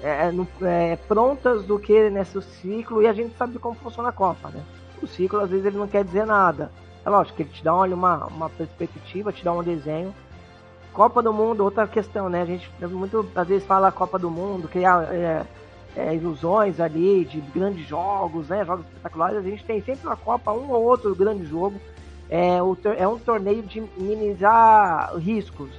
é, 0.00 0.30
no- 0.30 0.46
é, 0.62 0.94
prontas 1.08 1.64
do 1.64 1.80
que 1.80 2.10
nesse 2.10 2.40
ciclo 2.42 3.02
e 3.02 3.08
a 3.08 3.12
gente 3.12 3.36
sabe 3.36 3.58
como 3.58 3.74
funciona 3.74 4.10
a 4.10 4.12
Copa, 4.12 4.48
né? 4.50 4.60
O 5.02 5.06
ciclo 5.06 5.40
às 5.40 5.50
vezes 5.50 5.66
ele 5.66 5.78
não 5.78 5.88
quer 5.88 6.04
dizer 6.04 6.26
nada. 6.26 6.70
É 7.04 7.10
lógico 7.10 7.36
que 7.36 7.42
ele 7.42 7.50
te 7.50 7.64
dá 7.64 7.74
olha, 7.74 7.94
uma, 7.94 8.26
uma 8.26 8.48
perspectiva, 8.48 9.32
te 9.32 9.44
dá 9.44 9.52
um 9.52 9.62
desenho. 9.62 10.14
Copa 10.92 11.22
do 11.22 11.32
Mundo, 11.32 11.64
outra 11.64 11.86
questão, 11.86 12.28
né? 12.28 12.42
A 12.42 12.46
gente 12.46 12.70
muito 12.80 13.26
às 13.34 13.48
vezes 13.48 13.66
fala 13.66 13.90
Copa 13.90 14.18
do 14.18 14.30
Mundo, 14.30 14.68
criar 14.68 15.12
é, 15.12 15.44
é, 15.96 16.14
ilusões 16.14 16.78
ali 16.78 17.24
de 17.24 17.40
grandes 17.40 17.86
jogos, 17.86 18.48
né? 18.48 18.64
Jogos 18.64 18.84
espetaculares. 18.86 19.38
A 19.38 19.42
gente 19.42 19.64
tem 19.64 19.82
sempre 19.82 20.06
na 20.06 20.16
Copa 20.16 20.52
um 20.52 20.70
ou 20.70 20.82
outro 20.82 21.14
grande 21.14 21.44
jogo. 21.46 21.80
É, 22.28 22.62
o 22.62 22.76
é 22.96 23.06
um 23.06 23.18
torneio 23.18 23.62
de 23.62 23.80
minimizar 23.96 25.16
riscos. 25.16 25.70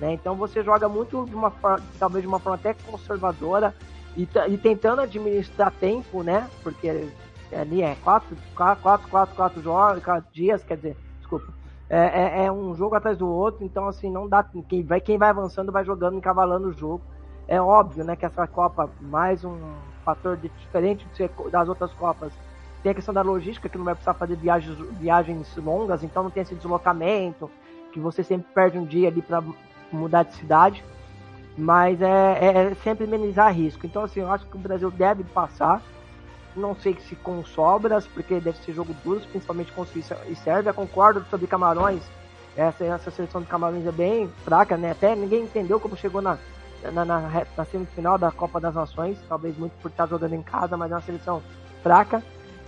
Né? 0.00 0.12
Então 0.12 0.34
você 0.34 0.62
joga 0.62 0.88
muito 0.88 1.24
de 1.24 1.34
uma 1.34 1.52
talvez 1.98 2.22
de 2.22 2.28
uma 2.28 2.38
forma 2.38 2.56
até 2.56 2.74
conservadora 2.74 3.74
e, 4.16 4.28
e 4.48 4.58
tentando 4.58 5.00
administrar 5.00 5.72
tempo, 5.72 6.22
né? 6.22 6.48
Porque 6.62 7.08
ali 7.54 7.82
é 7.82 7.94
quatro, 7.96 8.36
quatro, 8.54 8.82
quatro, 8.82 9.08
quatro, 9.08 9.34
quatro 9.34 9.62
jogos, 9.62 10.02
quatro 10.04 10.26
dias, 10.32 10.62
quer 10.64 10.76
dizer, 10.76 10.96
desculpa. 11.18 11.52
É, 11.88 12.42
é- 12.42 12.44
é 12.46 12.52
um 12.52 12.74
jogo 12.74 12.94
atrás 12.94 13.16
do 13.18 13.28
outro, 13.28 13.64
então 13.64 13.86
assim, 13.86 14.10
não 14.10 14.28
dá. 14.28 14.44
Quem 14.68 14.82
vai, 14.82 15.00
quem 15.00 15.18
vai 15.18 15.28
avançando 15.30 15.70
vai 15.70 15.84
jogando, 15.84 16.16
encavalando 16.16 16.68
o 16.68 16.72
jogo. 16.72 17.02
É 17.46 17.60
óbvio, 17.60 18.04
né, 18.04 18.16
que 18.16 18.24
essa 18.24 18.46
Copa, 18.46 18.90
mais 19.00 19.44
um 19.44 19.58
fator 20.04 20.36
de- 20.36 20.48
diferente 20.48 21.06
das 21.50 21.68
outras 21.68 21.92
Copas, 21.92 22.32
tem 22.82 22.92
a 22.92 22.94
questão 22.94 23.12
da 23.14 23.22
logística, 23.22 23.68
que 23.68 23.76
não 23.78 23.84
vai 23.84 23.94
precisar 23.94 24.14
fazer 24.14 24.36
viagens, 24.36 24.76
viagens 24.98 25.54
longas, 25.56 26.02
então 26.02 26.22
não 26.22 26.30
tem 26.30 26.42
esse 26.42 26.54
deslocamento, 26.54 27.50
que 27.92 28.00
você 28.00 28.22
sempre 28.24 28.46
perde 28.54 28.78
um 28.78 28.84
dia 28.84 29.08
ali 29.08 29.22
para 29.22 29.42
mudar 29.92 30.22
de 30.24 30.34
cidade. 30.34 30.84
Mas 31.56 32.00
é, 32.02 32.06
é- 32.40 32.70
é 32.72 32.74
sempre 32.76 33.06
minimizar 33.06 33.52
risco. 33.54 33.86
Então, 33.86 34.02
assim, 34.02 34.20
eu 34.20 34.30
acho 34.30 34.46
que 34.46 34.56
o 34.56 34.60
Brasil 34.60 34.90
deve 34.90 35.22
passar. 35.22 35.82
Não 36.56 36.74
sei 36.76 36.94
se 37.00 37.16
com 37.16 37.44
sobras, 37.44 38.06
porque 38.06 38.38
deve 38.40 38.58
ser 38.58 38.72
jogo 38.72 38.94
duro, 39.04 39.20
principalmente 39.30 39.72
com 39.72 39.84
Suíça 39.84 40.16
e 40.28 40.36
Sérvia. 40.36 40.72
Concordo 40.72 41.24
sobre 41.28 41.46
Camarões. 41.46 42.02
Essa, 42.56 42.84
essa 42.84 43.10
seleção 43.10 43.40
de 43.40 43.48
Camarões 43.48 43.84
é 43.86 43.90
bem 43.92 44.28
fraca, 44.44 44.76
né? 44.76 44.92
Até 44.92 45.16
ninguém 45.16 45.42
entendeu 45.42 45.80
como 45.80 45.96
chegou 45.96 46.22
na, 46.22 46.38
na, 46.92 47.04
na, 47.04 47.44
na 47.56 47.64
semifinal 47.64 48.16
da 48.16 48.30
Copa 48.30 48.60
das 48.60 48.74
Nações. 48.74 49.18
Talvez 49.28 49.58
muito 49.58 49.72
por 49.82 49.90
estar 49.90 50.06
jogando 50.06 50.34
em 50.34 50.42
casa, 50.42 50.76
mas 50.76 50.92
é 50.92 50.94
uma 50.94 51.00
seleção 51.00 51.42
fraca. 51.82 52.22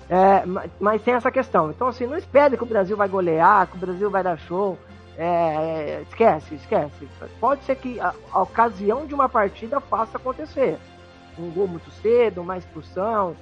É, 0.09 0.45
ma- 0.45 0.65
mas 0.81 1.03
tem 1.03 1.15
essa 1.15 1.31
questão. 1.31 1.71
Então, 1.71 1.87
assim, 1.87 2.07
não 2.07 2.17
espere 2.17 2.57
que 2.57 2.63
o 2.65 2.67
Brasil 2.67 2.97
vai 2.97 3.09
golear, 3.09 3.69
que 3.69 3.77
o 3.77 3.81
Brasil 3.81 4.11
vai 4.11 4.23
dar 4.25 4.37
show. 4.37 4.77
É, 5.17 6.03
esquece, 6.09 6.57
esquece. 6.57 7.09
Pode 7.41 7.65
ser 7.65 7.77
que 7.77 7.99
a, 8.01 8.13
a 8.33 8.43
ocasião 8.43 9.07
de 9.07 9.15
uma 9.15 9.29
partida 9.29 9.81
faça 9.81 10.17
acontecer. 10.19 10.77
Um 11.39 11.51
gol 11.51 11.69
muito 11.69 11.91
cedo, 12.03 12.41
uma 12.43 12.59
expulsão. 12.59 13.37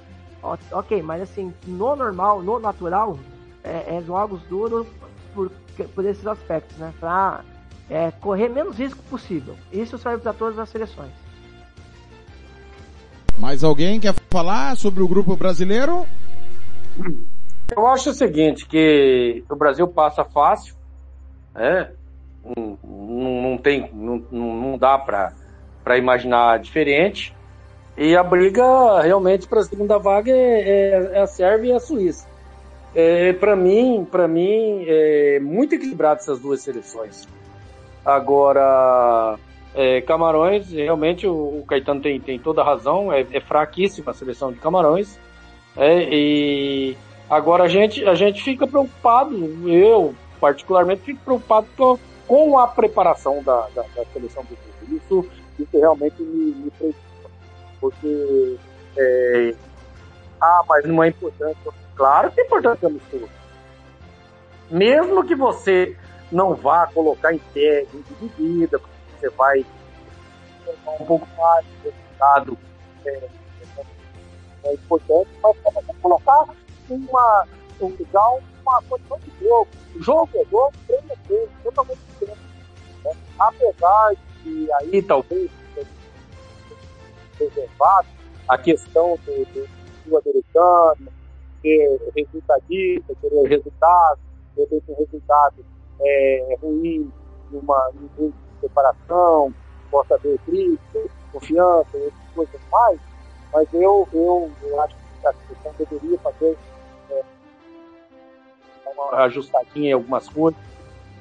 Ok, 0.71 1.01
mas 1.01 1.21
assim, 1.21 1.53
no 1.65 1.95
normal, 1.95 2.41
no 2.41 2.59
natural, 2.59 3.17
é, 3.63 3.97
é 3.97 4.01
jogos 4.05 4.41
duros 4.43 4.87
por, 5.33 5.51
por 5.93 6.05
esses 6.05 6.25
aspectos, 6.27 6.77
né? 6.77 6.93
Pra 6.99 7.41
é, 7.89 8.11
correr 8.11 8.49
menos 8.49 8.77
risco 8.77 9.01
possível. 9.09 9.55
Isso 9.71 9.97
serve 9.97 10.21
para 10.21 10.33
todas 10.33 10.59
as 10.59 10.69
seleções. 10.69 11.11
Mais 13.37 13.63
alguém 13.63 13.99
quer 13.99 14.13
falar 14.29 14.77
sobre 14.77 15.03
o 15.03 15.07
grupo 15.07 15.35
brasileiro? 15.35 16.05
Eu 17.75 17.87
acho 17.87 18.11
o 18.11 18.13
seguinte, 18.13 18.65
que 18.65 19.43
o 19.49 19.55
Brasil 19.55 19.87
passa 19.87 20.23
fácil, 20.23 20.75
né? 21.53 21.91
Não, 22.55 22.77
não, 23.41 23.57
tem, 23.57 23.91
não, 23.91 24.23
não 24.31 24.77
dá 24.77 24.97
para 24.97 25.97
imaginar 25.97 26.59
diferente. 26.59 27.34
E 27.97 28.15
a 28.15 28.23
briga 28.23 29.01
realmente 29.01 29.47
para 29.47 29.61
a 29.61 29.63
segunda 29.63 29.97
vaga 29.97 30.31
é, 30.31 30.35
é- 30.35 31.11
é 31.13 31.21
a 31.21 31.27
Sérvia 31.27 31.73
e 31.73 31.75
a 31.75 31.79
Suíça. 31.79 32.27
É, 32.93 33.33
para 33.33 33.55
mim, 33.55 34.07
para 34.09 34.27
mim 34.27 34.85
é 34.87 35.39
muito 35.41 35.75
equilibrado 35.75 36.21
essas 36.21 36.39
duas 36.39 36.61
seleções. 36.61 37.27
Agora, 38.05 39.37
é, 39.73 39.99
Camarões, 40.01 40.71
realmente 40.71 41.27
o, 41.27 41.33
o 41.59 41.65
Caetano 41.67 42.01
tem, 42.01 42.19
tem 42.19 42.39
toda 42.39 42.61
a 42.61 42.65
razão, 42.65 43.11
é, 43.11 43.25
é 43.31 43.41
fraquíssima 43.41 44.11
a 44.11 44.13
seleção 44.13 44.51
de 44.51 44.59
Camarões. 44.59 45.19
É, 45.75 46.07
e 46.09 46.95
agora 47.29 47.65
a 47.65 47.67
gente, 47.67 48.05
a 48.05 48.15
gente 48.15 48.41
fica 48.41 48.65
preocupado, 48.65 49.35
eu 49.69 50.15
particularmente 50.39 51.01
fico 51.01 51.19
preocupado 51.23 51.67
com, 51.75 51.99
com 52.27 52.57
a 52.59 52.67
preparação 52.67 53.43
da, 53.43 53.67
da, 53.75 53.83
da 53.95 54.05
seleção 54.13 54.43
do 54.43 54.55
Brasil. 54.55 54.97
Isso, 55.03 55.25
isso 55.59 55.77
realmente 55.77 56.21
me, 56.21 56.51
me 56.53 56.71
preocupa, 56.71 56.99
porque 57.91 58.57
é, 58.97 59.55
ah, 60.41 60.63
mas 60.67 60.85
não 60.85 61.03
é 61.03 61.09
importante. 61.09 61.57
Claro 61.95 62.31
que 62.31 62.41
é 62.41 62.43
importante 62.45 62.85
a 62.85 62.89
mistura. 62.89 63.27
Mesmo 64.69 65.25
que 65.25 65.35
você 65.35 65.95
não 66.31 66.55
vá 66.55 66.87
colocar 66.87 67.33
em 67.33 67.37
pé, 67.53 67.85
dividida, 67.93 68.79
porque 68.79 68.95
você 69.19 69.29
vai 69.29 69.65
um 70.99 71.05
pouco 71.05 71.27
mais 71.37 71.65
de 71.65 71.89
resultado 71.89 72.57
é, 73.05 73.29
é 74.63 74.73
importante, 74.73 75.29
mas 75.43 75.97
colocar 76.01 76.45
uma, 76.89 77.47
um, 77.81 77.95
dar 78.11 78.29
uma 78.61 78.81
condição 78.89 79.19
de 79.19 79.45
jogo. 79.45 79.67
Jogo 79.99 80.29
é 80.35 80.45
jogo, 80.45 80.73
treino 80.87 81.11
é 81.11 81.15
treino, 81.27 81.49
totalmente 81.63 81.99
diferente. 82.09 82.39
Né? 83.03 83.11
Apesar 83.39 84.15
de 84.43 84.71
aí 84.73 85.01
talvez 85.03 85.51
reservado 87.39 88.07
a 88.47 88.57
questão 88.57 89.17
do, 89.25 89.45
do, 89.45 89.67
do 90.05 90.17
americano, 90.17 91.11
ser 91.61 91.99
resultadista, 92.15 93.13
resultado, 93.47 94.19
ter 94.55 94.67
resultado 94.97 95.65
é, 95.99 96.57
ruim 96.61 97.11
numa 97.51 97.91
um 98.17 98.29
de 98.29 98.33
separação, 98.61 99.53
possa 99.89 100.15
haver 100.15 100.37
crítica, 100.45 100.99
confiança, 101.31 101.89
outras 101.93 102.13
coisas 102.35 102.61
mais, 102.71 102.99
mas 103.53 103.67
eu, 103.73 104.07
eu, 104.13 104.51
eu 104.63 104.81
acho 104.81 104.95
que 104.95 105.27
a 105.27 105.33
seleção 105.33 105.73
deveria 105.77 106.19
fazer 106.19 106.57
é, 107.09 107.23
uma 108.87 109.23
ajustadinha 109.23 109.89
em 109.89 109.93
algumas 109.93 110.27
coisas, 110.29 110.59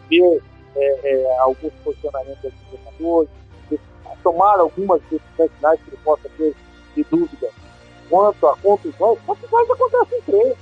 ver 0.08 0.42
é, 0.76 1.00
é, 1.04 1.38
alguns 1.38 1.72
posicionamentos 1.84 2.42
dos 2.42 2.80
jogadores, 2.80 3.30
tomar 4.24 4.58
algumas 4.58 5.00
decisões 5.02 5.52
finais 5.56 5.80
que 5.82 5.90
ele 5.90 5.98
possa 6.02 6.28
ter 6.36 6.56
de 6.96 7.04
dúvida 7.04 7.50
quanto 8.08 8.46
a 8.48 8.56
contusões. 8.56 9.18
Contusões 9.24 9.70
acontecem 9.70 10.18
em 10.18 10.22
treino. 10.22 10.56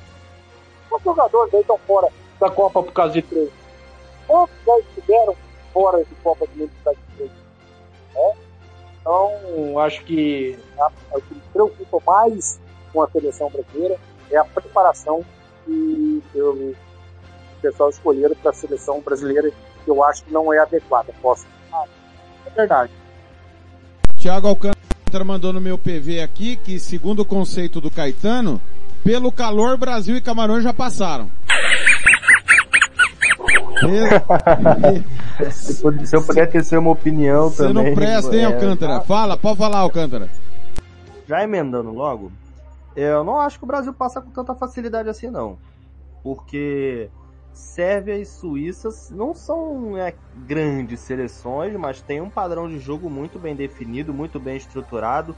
Quantos 0.89 1.05
jogadores 1.05 1.55
aí 1.55 1.60
estão 1.60 1.78
fora 1.78 2.09
da 2.39 2.51
Copa 2.51 2.82
por 2.82 2.93
causa 2.93 3.14
de 3.14 3.22
treino? 3.22 3.52
Quantos 4.26 4.55
já 4.66 4.78
estiveram 4.80 5.36
fora 5.72 6.05
de 6.05 6.14
Copa 6.16 6.47
do 6.47 6.59
Mundo 6.59 6.70
por 6.78 6.84
causa 6.84 6.98
de 7.09 7.16
treino? 7.16 7.34
Né? 8.14 8.34
Então, 9.01 9.78
acho 9.78 10.05
que 10.05 10.59
o 11.12 11.20
que 11.20 11.34
me 11.34 11.40
preocupa 11.52 11.98
mais 12.06 12.60
com 12.93 13.02
a 13.02 13.10
seleção 13.10 13.48
brasileira 13.48 13.98
é 14.30 14.36
a 14.36 14.44
preparação 14.44 15.24
que 15.64 16.22
eu, 16.34 16.52
o 16.52 16.76
pessoal 17.60 17.90
escolheram 17.90 18.34
para 18.36 18.51
a 18.51 18.55
seleção 18.55 19.01
brasileira, 19.01 19.51
que 19.84 19.90
eu 19.90 20.02
acho 20.05 20.24
que 20.24 20.32
não 20.32 20.52
é 20.52 20.59
adequada. 20.59 21.12
Posso? 21.20 21.47
Ah, 21.72 21.84
é 22.47 22.51
verdade. 22.51 23.02
Tiago 24.23 24.47
Alcântara 24.47 25.24
mandou 25.24 25.53
no 25.53 25.61
meu 25.61 25.77
PV 25.77 26.20
aqui 26.20 26.55
que, 26.55 26.78
segundo 26.78 27.23
o 27.23 27.24
conceito 27.24 27.81
do 27.81 27.90
Caetano, 27.90 28.61
pelo 29.03 29.32
calor 29.32 29.77
Brasil 29.77 30.16
e 30.16 30.20
Camarões 30.20 30.62
já 30.62 30.73
passaram. 30.73 31.28
se 35.51 36.15
eu- 36.15 36.23
puder 36.23 36.49
ter 36.49 36.62
ser 36.62 36.78
uma 36.78 36.93
opinião 36.93 37.51
Você 37.51 37.66
também. 37.66 37.86
não 37.86 37.94
presta, 37.97 38.36
hein, 38.36 38.43
é, 38.43 38.44
Alcântara? 38.44 39.01
Fala, 39.01 39.36
pode 39.36 39.59
falar, 39.59 39.78
Alcântara. 39.78 40.31
Já 41.27 41.43
emendando 41.43 41.90
logo, 41.90 42.31
eu 42.94 43.24
não 43.24 43.40
acho 43.40 43.59
que 43.59 43.65
o 43.65 43.66
Brasil 43.66 43.93
passa 43.93 44.20
com 44.20 44.31
tanta 44.31 44.55
facilidade 44.55 45.09
assim, 45.09 45.31
não. 45.31 45.59
Porque 46.23 47.11
Sérvia 47.53 48.16
e 48.16 48.24
Suíça 48.24 48.89
não 49.11 49.35
são 49.35 49.97
é, 49.97 50.15
grandes 50.35 51.01
seleções, 51.01 51.77
mas 51.77 52.01
tem 52.01 52.20
um 52.20 52.31
padrão 52.31 52.69
de 52.69 52.79
jogo 52.79 53.11
muito 53.11 53.39
bem 53.39 53.55
definido, 53.55 54.12
muito 54.12 54.41
bem 54.41 54.57
estruturado. 54.57 55.37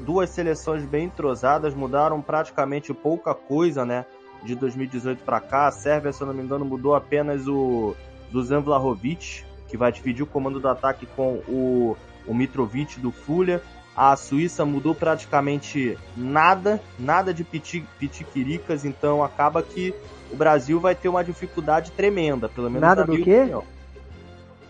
Duas 0.00 0.30
seleções 0.30 0.84
bem 0.84 1.06
entrosadas, 1.06 1.74
mudaram 1.74 2.20
praticamente 2.20 2.92
pouca 2.92 3.34
coisa, 3.34 3.84
né? 3.84 4.04
De 4.42 4.54
2018 4.54 5.22
para 5.24 5.40
cá. 5.40 5.68
A 5.68 5.72
Sérvia, 5.72 6.12
se 6.12 6.20
eu 6.20 6.26
não 6.26 6.34
me 6.34 6.42
engano, 6.42 6.64
mudou 6.64 6.94
apenas 6.94 7.46
o 7.46 7.94
Dusan 8.30 8.60
Vlahovic, 8.60 9.44
que 9.68 9.76
vai 9.76 9.90
dividir 9.92 10.22
o 10.22 10.26
comando 10.26 10.60
do 10.60 10.68
ataque 10.68 11.06
com 11.06 11.34
o, 11.48 11.96
o 12.26 12.34
Mitrovic 12.34 13.00
do 13.00 13.10
Fulha. 13.10 13.62
A 13.96 14.14
Suíça 14.14 14.64
mudou 14.64 14.94
praticamente 14.94 15.98
nada, 16.16 16.80
nada 16.98 17.34
de 17.34 17.42
piti, 17.42 17.84
pitiquiricas, 17.98 18.84
então 18.84 19.24
acaba 19.24 19.62
que 19.62 19.92
o 20.30 20.36
Brasil 20.36 20.78
vai 20.80 20.94
ter 20.94 21.08
uma 21.08 21.24
dificuldade 21.24 21.90
tremenda, 21.92 22.48
pelo 22.48 22.68
menos 22.68 22.82
Nada 22.82 23.00
na 23.02 23.06
do 23.06 23.22
quê? 23.22 23.40
opinião. 23.40 23.64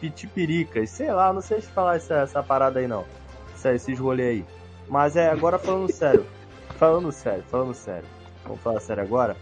Pitipiricas, 0.01 0.91
sei 0.91 1.11
lá, 1.13 1.33
não 1.33 1.41
sei 1.41 1.61
se 1.61 1.69
falar 1.69 1.97
essa, 1.97 2.15
essa 2.21 2.43
parada 2.43 2.79
aí 2.79 2.87
não. 2.87 3.05
Essa, 3.55 3.75
esses 3.75 3.99
rolê 3.99 4.29
aí. 4.29 4.45
Mas 4.89 5.17
é, 5.17 5.29
agora 5.29 5.59
falando 5.59 5.93
sério. 5.93 6.25
Falando 6.79 7.11
sério, 7.11 7.43
falando 7.51 7.75
sério. 7.75 8.05
Vamos 8.45 8.61
falar 8.61 8.79
sério 8.79 9.03
agora. 9.03 9.37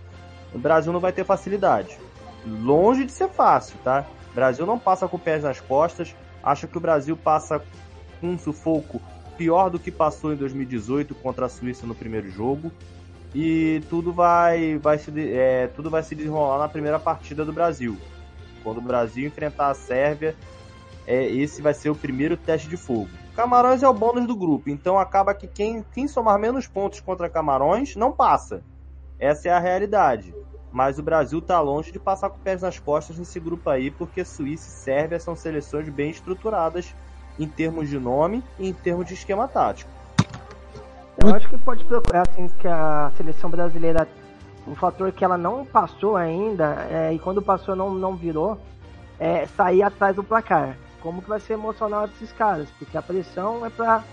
O 0.54 0.58
Brasil 0.58 0.90
não 0.90 1.00
vai 1.00 1.12
ter 1.12 1.22
facilidade. 1.22 1.98
Longe 2.46 3.04
de 3.04 3.12
ser 3.12 3.28
fácil, 3.28 3.76
tá? 3.84 4.06
O 4.32 4.34
Brasil 4.34 4.64
não 4.64 4.78
passa 4.78 5.06
com 5.06 5.18
pés 5.18 5.42
nas 5.42 5.60
costas. 5.60 6.16
Acho 6.42 6.66
que 6.66 6.78
o 6.78 6.80
Brasil 6.80 7.14
passa 7.14 7.60
com 8.22 8.28
um 8.28 8.38
sufoco 8.38 9.02
pior 9.36 9.68
do 9.68 9.78
que 9.78 9.90
passou 9.90 10.32
em 10.32 10.36
2018 10.36 11.14
contra 11.16 11.44
a 11.44 11.48
Suíça 11.48 11.86
no 11.86 11.94
primeiro 11.94 12.30
jogo. 12.30 12.72
E 13.34 13.82
tudo 13.90 14.12
vai, 14.12 14.78
vai 14.78 14.98
se, 14.98 15.10
é, 15.32 15.66
tudo 15.68 15.90
vai 15.90 16.02
se 16.02 16.14
desenrolar 16.14 16.58
na 16.58 16.68
primeira 16.68 16.98
partida 16.98 17.44
do 17.44 17.52
Brasil. 17.52 17.96
Quando 18.62 18.78
o 18.78 18.82
Brasil 18.82 19.26
enfrentar 19.26 19.70
a 19.70 19.74
Sérvia, 19.74 20.34
é, 21.06 21.24
esse 21.26 21.62
vai 21.62 21.74
ser 21.74 21.90
o 21.90 21.94
primeiro 21.94 22.36
teste 22.36 22.68
de 22.68 22.76
fogo. 22.76 23.10
Camarões 23.34 23.82
é 23.82 23.88
o 23.88 23.92
bônus 23.92 24.26
do 24.26 24.34
grupo, 24.34 24.70
então 24.70 24.98
acaba 24.98 25.34
que 25.34 25.46
quem, 25.46 25.84
quem 25.92 26.08
somar 26.08 26.38
menos 26.38 26.66
pontos 26.66 27.00
contra 27.00 27.28
Camarões 27.28 27.94
não 27.94 28.10
passa. 28.10 28.62
Essa 29.18 29.48
é 29.48 29.52
a 29.52 29.58
realidade. 29.58 30.34
Mas 30.72 30.98
o 30.98 31.02
Brasil 31.02 31.40
tá 31.40 31.60
longe 31.60 31.92
de 31.92 31.98
passar 31.98 32.30
com 32.30 32.38
pés 32.38 32.62
nas 32.62 32.78
costas 32.78 33.18
nesse 33.18 33.38
grupo 33.38 33.70
aí, 33.70 33.90
porque 33.90 34.24
Suíça 34.24 34.68
e 34.68 34.72
Sérvia 34.72 35.20
são 35.20 35.36
seleções 35.36 35.88
bem 35.88 36.10
estruturadas 36.10 36.94
em 37.38 37.46
termos 37.46 37.88
de 37.88 37.98
nome 37.98 38.42
e 38.58 38.68
em 38.68 38.72
termos 38.72 39.06
de 39.06 39.14
esquema 39.14 39.46
tático. 39.46 39.90
Eu 41.18 41.34
acho 41.34 41.48
que 41.48 41.56
pode 41.56 41.82
procurar, 41.84 42.28
assim, 42.28 42.48
que 42.48 42.68
a 42.68 43.10
seleção 43.16 43.48
brasileira, 43.48 44.06
um 44.68 44.74
fator 44.74 45.10
que 45.12 45.24
ela 45.24 45.38
não 45.38 45.64
passou 45.64 46.14
ainda, 46.14 46.86
é, 46.90 47.12
e 47.14 47.18
quando 47.18 47.40
passou 47.40 47.74
não, 47.74 47.90
não 47.94 48.14
virou, 48.14 48.58
é 49.18 49.46
sair 49.46 49.82
atrás 49.82 50.14
do 50.14 50.22
placar. 50.22 50.76
Como 51.00 51.22
que 51.22 51.28
vai 51.28 51.40
ser 51.40 51.54
emocional 51.54 52.06
desses 52.06 52.32
caras? 52.32 52.68
Porque 52.78 52.98
a 52.98 53.02
pressão 53.02 53.64
é 53.64 53.70
pra. 53.70 54.04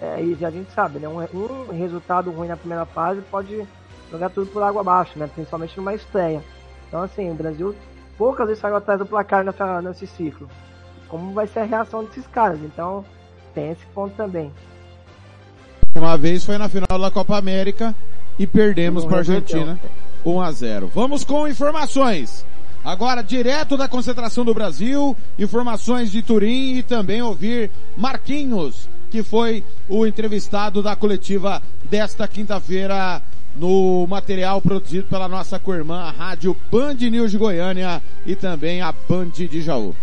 É, 0.00 0.22
e 0.22 0.44
a 0.44 0.50
gente 0.50 0.70
sabe, 0.72 0.98
né? 0.98 1.08
Um, 1.08 1.18
um 1.18 1.78
resultado 1.78 2.30
ruim 2.30 2.48
na 2.48 2.56
primeira 2.56 2.84
fase 2.84 3.20
pode 3.22 3.66
jogar 4.10 4.30
tudo 4.30 4.50
por 4.50 4.62
água 4.62 4.82
abaixo, 4.82 5.18
né? 5.18 5.28
Principalmente 5.32 5.76
numa 5.76 5.94
estreia. 5.94 6.42
Então, 6.86 7.02
assim, 7.02 7.30
o 7.30 7.34
Brasil 7.34 7.74
poucas 8.18 8.46
vezes 8.46 8.60
saiu 8.60 8.76
atrás 8.76 8.98
do 8.98 9.06
placar 9.06 9.44
nessa, 9.44 9.80
nesse 9.82 10.06
ciclo. 10.06 10.48
Como 11.08 11.32
vai 11.32 11.46
ser 11.46 11.60
a 11.60 11.64
reação 11.64 12.04
desses 12.04 12.26
caras? 12.26 12.60
Então, 12.60 13.04
tem 13.54 13.70
esse 13.70 13.86
ponto 13.86 14.14
também. 14.14 14.52
Uma 15.94 16.16
vez 16.16 16.44
foi 16.44 16.56
na 16.58 16.68
final 16.68 16.98
da 16.98 17.10
Copa 17.10 17.36
América 17.36 17.94
e 18.38 18.46
perdemos 18.46 19.04
para 19.04 19.16
a. 19.16 19.18
Argentina 19.18 19.78
1 20.24 20.40
a 20.40 20.52
0. 20.52 20.90
Vamos 20.94 21.24
com 21.24 21.46
informações. 21.46 22.44
Agora 22.84 23.22
direto 23.22 23.76
da 23.76 23.86
concentração 23.86 24.44
do 24.44 24.54
Brasil, 24.54 25.16
informações 25.38 26.10
de 26.10 26.20
Turim 26.22 26.76
e 26.76 26.82
também 26.82 27.22
ouvir 27.22 27.70
Marquinhos, 27.96 28.88
que 29.10 29.22
foi 29.22 29.62
o 29.88 30.04
entrevistado 30.04 30.82
da 30.82 30.96
coletiva 30.96 31.62
desta 31.88 32.26
quinta-feira 32.26 33.22
no 33.54 34.06
material 34.08 34.60
produzido 34.60 35.06
pela 35.08 35.28
nossa 35.28 35.58
co-irmã, 35.58 36.00
a 36.00 36.10
Rádio 36.10 36.56
Band 36.72 36.94
News 36.94 37.30
de 37.30 37.38
Goiânia 37.38 38.02
e 38.26 38.34
também 38.34 38.80
a 38.80 38.92
Band 39.08 39.30
de 39.30 39.62
Jaú. 39.62 39.94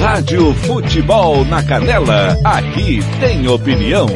Rádio 0.00 0.52
Futebol 0.54 1.44
na 1.44 1.62
Canela, 1.62 2.36
aqui 2.44 3.00
tem 3.20 3.48
opinião. 3.48 4.06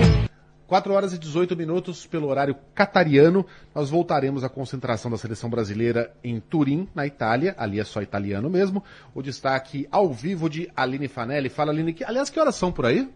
4 0.67 0.93
horas 0.93 1.13
e 1.13 1.19
18 1.19 1.57
minutos 1.57 2.07
pelo 2.07 2.29
horário 2.29 2.57
catariano. 2.75 3.47
Nós 3.75 3.89
voltaremos 3.89 4.43
à 4.43 4.49
concentração 4.49 5.11
da 5.11 5.17
seleção 5.17 5.49
brasileira 5.49 6.13
em 6.23 6.41
Turim, 6.41 6.89
na 6.95 7.07
Itália. 7.07 7.55
Ali 7.57 7.79
é 7.79 7.85
só 7.85 8.03
italiano 8.03 8.51
mesmo. 8.51 8.83
O 9.15 9.23
destaque 9.23 9.87
ao 9.91 10.13
vivo 10.13 10.51
de 10.51 10.71
Aline 10.77 11.09
Fanelli. 11.09 11.49
Fala, 11.49 11.71
Aline. 11.71 11.93
Que, 11.93 12.05
aliás, 12.05 12.31
que 12.31 12.41
horas 12.41 12.57
são 12.57 12.73
por 12.73 12.87
aí? 12.87 13.09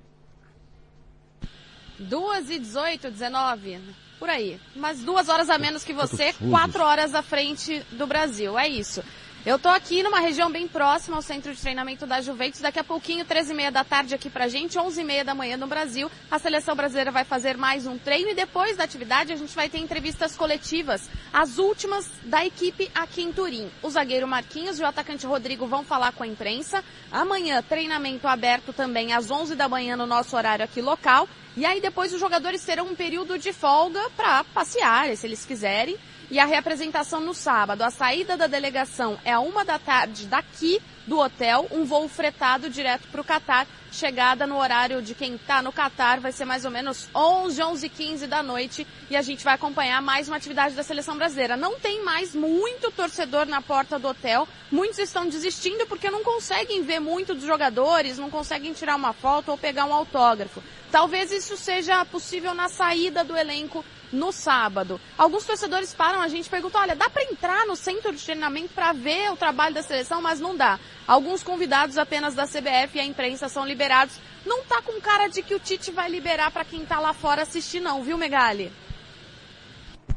2 1.98 2.51
e 2.51 2.59
18, 2.59 3.10
19, 3.10 3.78
por 4.18 4.31
aí. 4.31 4.59
Mas 4.74 5.01
duas 5.01 5.28
horas 5.28 5.51
a 5.51 5.59
menos 5.59 5.85
que 5.85 5.93
você, 5.93 6.32
quatro 6.51 6.82
horas 6.82 7.14
à 7.14 7.22
frente 7.22 7.85
do 7.93 8.06
Brasil. 8.06 8.59
É 8.59 8.66
isso. 8.66 9.02
Eu 9.47 9.59
tô 9.59 9.71
aqui 9.71 10.03
numa 10.03 10.21
região 10.21 10.53
bem 10.53 10.69
próxima 10.69 11.17
ao 11.17 11.23
centro 11.23 11.55
de 11.55 11.59
treinamento 11.59 12.07
da 12.07 12.21
Juventus. 12.21 12.61
Daqui 12.61 12.79
a 12.79 12.85
pouquinho, 12.85 13.25
13 13.25 13.53
e 13.53 13.57
meia 13.57 13.73
da 13.73 13.83
tarde 13.83 14.15
aqui 14.15 14.29
pra 14.29 14.49
gente, 14.49 14.79
11 14.79 15.01
e 15.01 15.05
meia 15.05 15.25
da 15.25 15.35
manhã 15.35 15.57
no 15.57 15.67
Brasil. 15.67 16.11
A 16.31 16.39
seleção 16.39 16.77
brasileira 16.77 17.11
vai 17.11 17.25
fazer 17.25 17.57
mais 17.57 17.87
um 17.87 17.97
treino 17.97 18.29
e 18.29 18.35
depois 18.35 18.77
da 18.77 18.85
atividade 18.85 19.33
a 19.33 19.37
gente 19.37 19.57
vai 19.57 19.71
ter 19.71 19.79
entrevistas 19.79 20.37
coletivas, 20.37 21.09
as 21.33 21.57
últimas 21.57 22.07
da 22.25 22.45
equipe 22.45 22.91
aqui 22.95 23.23
em 23.23 23.33
Turim. 23.33 23.71
O 23.83 23.89
zagueiro 23.89 24.29
Marquinhos 24.29 24.79
e 24.79 24.83
o 24.83 24.87
atacante 24.87 25.27
Rodrigo 25.27 25.67
vão 25.67 25.85
falar 25.85 26.12
com 26.12 26.23
a 26.23 26.27
imprensa. 26.27 26.85
Amanhã, 27.11 27.62
treinamento 27.62 28.29
aberto 28.29 28.75
também 28.75 29.15
às 29.15 29.31
11 29.31 29.55
da 29.55 29.71
manhã 29.71 29.97
no 29.97 30.07
nosso 30.07 30.37
horário 30.37 30.67
aqui 30.67 30.83
local. 30.83 31.27
E 31.57 31.65
aí 31.65 31.81
depois 31.81 32.12
os 32.12 32.21
jogadores 32.21 32.62
terão 32.62 32.89
um 32.89 32.95
período 32.95 33.39
de 33.39 33.55
folga 33.55 34.03
para 34.15 34.45
passear, 34.45 35.17
se 35.17 35.27
eles 35.27 35.47
quiserem. 35.47 35.97
E 36.31 36.39
a 36.39 36.44
reapresentação 36.44 37.20
no 37.20 37.35
sábado. 37.35 37.82
A 37.82 37.90
saída 37.90 38.36
da 38.36 38.47
delegação 38.47 39.19
é 39.24 39.32
a 39.32 39.40
uma 39.40 39.65
da 39.65 39.81
tarde 39.81 40.27
daqui 40.27 40.81
do 41.05 41.19
hotel, 41.19 41.66
um 41.73 41.85
voo 41.85 42.09
fretado 42.09 42.70
direto 42.70 43.09
para 43.09 43.20
o 43.20 43.24
Catar. 43.24 43.66
Chegada 43.90 44.47
no 44.47 44.57
horário 44.57 45.02
de 45.02 45.12
quem 45.12 45.35
está 45.35 45.61
no 45.61 45.73
Catar 45.73 46.20
vai 46.20 46.31
ser 46.31 46.44
mais 46.44 46.65
ou 46.65 46.70
menos 46.70 47.09
11, 47.12 47.61
11 47.61 47.89
15 47.89 48.27
da 48.28 48.40
noite 48.40 48.86
e 49.11 49.16
a 49.16 49.23
gente 49.23 49.43
vai 49.43 49.55
acompanhar 49.55 50.01
mais 50.01 50.28
uma 50.28 50.36
atividade 50.36 50.77
da 50.77 50.85
seleção 50.85 51.16
brasileira. 51.16 51.57
Não 51.57 51.81
tem 51.81 52.05
mais 52.05 52.32
muito 52.32 52.93
torcedor 52.93 53.47
na 53.47 53.61
porta 53.61 53.98
do 53.98 54.07
hotel. 54.07 54.47
Muitos 54.70 55.01
estão 55.01 55.28
desistindo 55.28 55.85
porque 55.89 56.09
não 56.09 56.23
conseguem 56.23 56.85
ver 56.85 57.01
muito 57.01 57.35
dos 57.35 57.44
jogadores, 57.44 58.19
não 58.19 58.31
conseguem 58.31 58.73
tirar 58.73 58.94
uma 58.94 59.12
foto 59.12 59.51
ou 59.51 59.59
pegar 59.59 59.86
um 59.86 59.93
autógrafo. 59.93 60.62
Talvez 60.93 61.32
isso 61.32 61.57
seja 61.57 62.05
possível 62.05 62.55
na 62.55 62.69
saída 62.69 63.24
do 63.24 63.36
elenco 63.36 63.85
no 64.12 64.32
sábado. 64.32 65.01
Alguns 65.16 65.45
torcedores 65.45 65.95
param 65.95 66.20
a 66.20 66.28
gente 66.28 66.47
e 66.47 66.51
perguntam, 66.51 66.81
olha, 66.81 66.97
dá 66.97 67.09
para 67.09 67.24
entrar 67.24 67.66
no 67.66 67.77
centro 67.77 68.12
de 68.12 68.24
treinamento 68.24 68.74
para 68.74 68.93
ver 68.93 69.31
o 69.31 69.37
trabalho 69.37 69.74
da 69.74 69.82
seleção, 69.82 70.20
mas 70.20 70.41
não 70.41 70.57
dá. 70.57 70.78
Alguns 71.07 71.43
convidados 71.43 71.99
apenas 71.99 72.35
da 72.35 72.47
CBF 72.47 72.97
e 72.97 73.01
a 73.01 73.05
imprensa 73.05 73.49
são 73.49 73.66
liberados. 73.66 74.16
Não 74.45 74.65
tá 74.65 74.81
com 74.82 75.01
cara 75.01 75.28
de 75.28 75.43
que 75.43 75.55
o 75.55 75.61
Tite 75.61 75.91
vai 75.91 76.09
liberar 76.09 76.51
para 76.51 76.65
quem 76.65 76.85
tá 76.85 76.99
lá 76.99 77.12
fora 77.12 77.43
assistir 77.43 77.81
não, 77.81 78.03
viu, 78.03 78.16
Megali? 78.16 78.73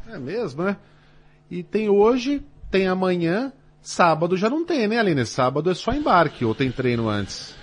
É 0.07 0.17
mesmo, 0.17 0.63
né? 0.63 0.77
E 1.49 1.63
tem 1.63 1.89
hoje, 1.89 2.43
tem 2.71 2.87
amanhã, 2.87 3.53
sábado 3.81 4.35
já 4.35 4.49
não 4.49 4.65
tem, 4.65 4.87
né, 4.87 4.99
Aline? 4.99 5.25
Sábado 5.25 5.69
é 5.69 5.73
só 5.73 5.91
embarque 5.91 6.43
ou 6.45 6.55
tem 6.55 6.71
treino 6.71 7.09
antes? 7.09 7.55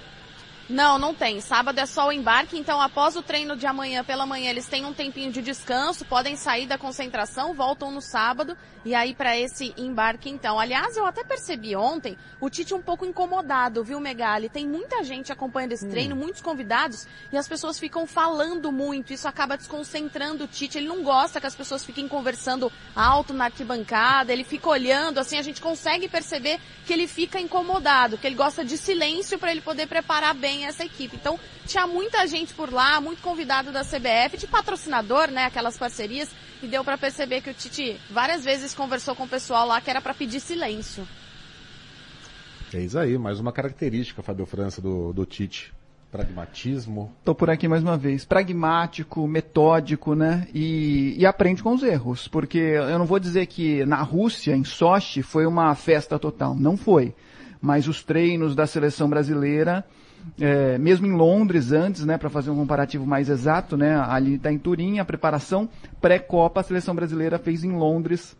Não, 0.70 1.01
não 1.01 1.12
tem. 1.12 1.40
Sábado 1.40 1.80
é 1.80 1.84
só 1.84 2.06
o 2.06 2.12
embarque, 2.12 2.56
então 2.56 2.80
após 2.80 3.16
o 3.16 3.22
treino 3.22 3.56
de 3.56 3.66
amanhã 3.66 4.05
pela 4.05 4.24
manhã, 4.24 4.51
eles 4.51 4.68
têm 4.68 4.84
um 4.84 4.94
tempinho 4.94 5.32
de 5.32 5.42
descanso, 5.42 6.05
podem 6.05 6.36
sair 6.36 6.64
da 6.64 6.78
concentração, 6.78 7.52
voltam 7.52 7.90
no 7.90 8.01
sábado 8.01 8.56
e 8.84 8.94
aí 8.94 9.12
para 9.12 9.36
esse 9.36 9.74
embarque 9.76 10.30
então. 10.30 10.60
Aliás, 10.60 10.97
eu 10.97 11.05
até 11.05 11.24
percebi 11.24 11.74
ontem 11.74 12.16
o 12.40 12.48
Tite 12.48 12.72
um 12.72 12.80
pouco 12.80 13.05
incomodado, 13.05 13.82
viu, 13.82 13.98
Megali? 13.98 14.48
Tem 14.48 14.64
muita 14.64 15.02
gente 15.02 15.32
acompanhando 15.32 15.72
esse 15.72 15.88
treino, 15.88 16.14
muitos 16.14 16.40
convidados, 16.40 17.05
e 17.32 17.36
as 17.36 17.48
pessoas 17.48 17.76
ficam 17.76 18.06
falando 18.06 18.70
muito, 18.70 19.12
isso 19.12 19.26
acaba 19.26 19.56
desconcentrando 19.56 20.44
o 20.44 20.47
Tite. 20.47 20.78
Ele 20.78 20.86
não 20.86 21.02
gosta 21.02 21.40
que 21.40 21.47
as 21.48 21.55
pessoas 21.55 21.84
fiquem 21.84 22.06
conversando 22.06 22.72
alto 22.94 23.34
na 23.34 23.47
arquibancada, 23.47 24.32
ele 24.32 24.44
fica 24.44 24.68
olhando, 24.68 25.18
assim, 25.18 25.36
a 25.36 25.42
gente 25.42 25.60
consegue 25.60 26.09
perceber 26.09 26.60
que 26.86 26.92
ele 26.92 27.09
fica 27.09 27.40
incomodado, 27.40 28.16
que 28.16 28.26
ele 28.26 28.36
gosta 28.36 28.64
de 28.64 28.78
silêncio 28.78 29.36
para 29.36 29.51
ele 29.51 29.60
poder 29.60 29.88
preparar 29.88 30.32
bem 30.32 30.60
essa 30.65 30.85
equipe. 30.85 31.16
Então, 31.16 31.39
tinha 31.66 31.87
muita 31.87 32.27
gente 32.27 32.55
por 32.55 32.73
lá, 32.73 33.01
muito 33.01 33.23
convidado 33.23 33.73
da 33.73 33.82
CBF, 33.82 34.37
de 34.39 34.47
patrocinador, 34.47 35.31
né, 35.31 35.45
aquelas 35.45 35.78
parcerias, 35.78 36.31
e 36.62 36.66
deu 36.66 36.85
para 36.85 36.99
perceber 36.99 37.41
que 37.41 37.51
o 37.51 37.55
Tite 37.55 37.99
várias 38.11 38.45
vezes 38.45 38.74
conversou 38.74 39.15
com 39.15 39.24
o 39.24 39.28
pessoal 39.28 39.66
lá 39.66 39.81
que 39.81 39.91
era 39.91 40.01
para 40.01 40.15
pedir 40.15 40.41
silêncio. 40.41 41.07
Eis 42.73 42.95
aí, 42.95 43.19
mais 43.19 43.41
uma 43.41 43.53
característica, 43.53 44.23
Fábio 44.23 44.47
França, 44.47 44.81
do, 44.81 45.12
do 45.12 45.27
Tite. 45.27 45.73
Pragmatismo. 46.11 47.12
Tô 47.24 47.37
por 47.37 47.49
aqui 47.49 47.69
mais 47.69 47.85
uma 47.85 47.97
vez. 47.97 48.24
Pragmático, 48.24 49.28
metódico, 49.28 50.16
né? 50.16 50.49
E, 50.53 51.15
e 51.16 51.24
aprende 51.24 51.62
com 51.62 51.73
os 51.73 51.85
erros. 51.85 52.27
Porque 52.27 52.59
eu 52.59 52.99
não 52.99 53.07
vou 53.07 53.20
dizer 53.20 53.47
que 53.47 53.85
na 53.87 54.03
Rússia, 54.03 54.57
em 54.57 54.65
Sochi, 54.65 55.23
foi 55.23 55.47
uma 55.47 55.73
festa 55.77 56.19
total. 56.19 56.57
Não 56.57 56.77
foi. 56.77 57.15
Mas 57.61 57.87
os 57.87 58.03
treinos 58.03 58.57
da 58.57 58.66
seleção 58.66 59.09
brasileira, 59.09 59.85
é, 60.40 60.78
mesmo 60.78 61.06
em 61.06 61.12
Londres 61.12 61.72
antes, 61.72 62.05
né, 62.05 62.16
para 62.16 62.30
fazer 62.30 62.51
um 62.51 62.56
comparativo 62.56 63.06
mais 63.06 63.28
exato, 63.28 63.76
né, 63.76 63.97
ali 64.09 64.34
está 64.34 64.52
em 64.52 64.59
Turim, 64.59 64.98
a 64.98 65.05
preparação 65.05 65.68
pré-Copa 66.01 66.60
a 66.60 66.62
seleção 66.62 66.94
brasileira 66.94 67.38
fez 67.38 67.64
em 67.64 67.72
Londres 67.72 68.36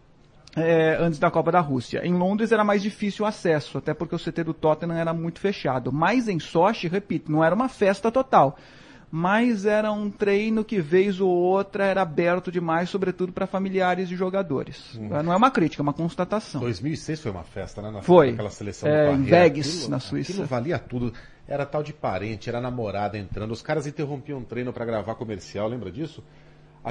é, 0.57 0.97
antes 1.01 1.19
da 1.19 1.31
Copa 1.31 1.53
da 1.53 1.61
Rússia. 1.61 2.05
Em 2.05 2.15
Londres 2.15 2.53
era 2.53 2.65
mais 2.65 2.83
difícil 2.83 3.25
o 3.25 3.29
acesso, 3.29 3.79
até 3.79 3.95
porque 3.95 4.15
o 4.15 4.19
CT 4.19 4.45
do 4.45 4.55
Tottenham 4.55 4.97
era 4.97 5.13
muito 5.13 5.39
fechado. 5.41 5.93
Mas 5.93 6.29
em 6.29 6.41
Sochi, 6.41 6.89
repito, 6.89 7.31
não 7.31 7.45
era 7.45 7.55
uma 7.55 7.69
festa 7.69 8.11
total. 8.11 8.57
Mas 9.13 9.67
era 9.67 9.91
um 9.91 10.09
treino 10.09 10.65
que 10.65 10.81
vez 10.81 11.21
ou 11.21 11.29
outra 11.29 11.85
era 11.85 12.03
aberto 12.03 12.53
demais, 12.53 12.89
sobretudo 12.91 13.33
para 13.33 13.45
familiares 13.47 14.09
de 14.09 14.15
jogadores. 14.15 14.97
Hum. 14.97 15.09
Não 15.25 15.33
é 15.33 15.37
uma 15.37 15.51
crítica, 15.51 15.83
é 15.83 15.85
uma 15.85 15.93
constatação. 15.93 16.61
2006 16.61 17.21
foi 17.21 17.31
uma 17.33 17.43
festa, 17.43 17.83
né? 17.83 17.91
Na 17.91 18.03
Foi. 18.03 18.31
Aquela 18.31 18.51
seleção 18.51 18.89
É, 18.89 19.07
do 19.07 19.13
em 19.13 19.25
Parreira. 19.25 19.37
Vegas, 19.51 19.69
Aquilo- 19.77 19.91
na 19.91 19.99
Suíça. 19.99 20.31
Aquilo 20.33 20.47
valia 20.47 20.79
tudo. 20.79 21.13
Era 21.49 21.67
tal 21.67 21.83
de 21.83 21.93
parente, 21.93 22.49
era 22.49 22.61
namorada 22.61 23.19
entrando. 23.19 23.51
Os 23.51 23.61
caras 23.63 23.85
interrompiam 23.85 24.39
o 24.39 24.45
treino 24.45 24.73
para 24.73 24.85
gravar 24.85 25.17
comercial, 25.17 25.67
lembra 25.67 25.91
disso? 25.91 26.23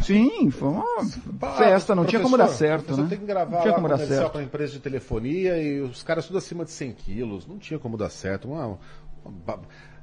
Sim, 0.03 0.51
foi 0.51 0.67
uma 0.69 0.85
festa, 1.57 1.95
não 1.95 2.05
tinha 2.05 2.21
como 2.21 2.37
dar 2.37 2.47
certo, 2.49 2.83
professor 2.83 3.03
né? 3.05 3.09
tem 3.09 3.17
que 3.17 3.25
gravar 3.25 3.55
não 3.55 3.61
tinha 3.63 3.73
como 3.73 3.87
dar 3.87 3.95
comercial 3.95 4.19
certo. 4.21 4.33
para 4.33 4.43
empresa 4.43 4.73
de 4.73 4.79
telefonia 4.81 5.57
e 5.57 5.81
os 5.81 6.03
caras 6.03 6.27
tudo 6.27 6.37
acima 6.37 6.63
de 6.63 6.69
100 6.71 6.91
quilos. 6.91 7.47
Não 7.47 7.57
tinha 7.57 7.79
como 7.79 7.97
dar 7.97 8.09
certo. 8.09 8.49
Uma- 8.49 8.77
uma 9.25 9.59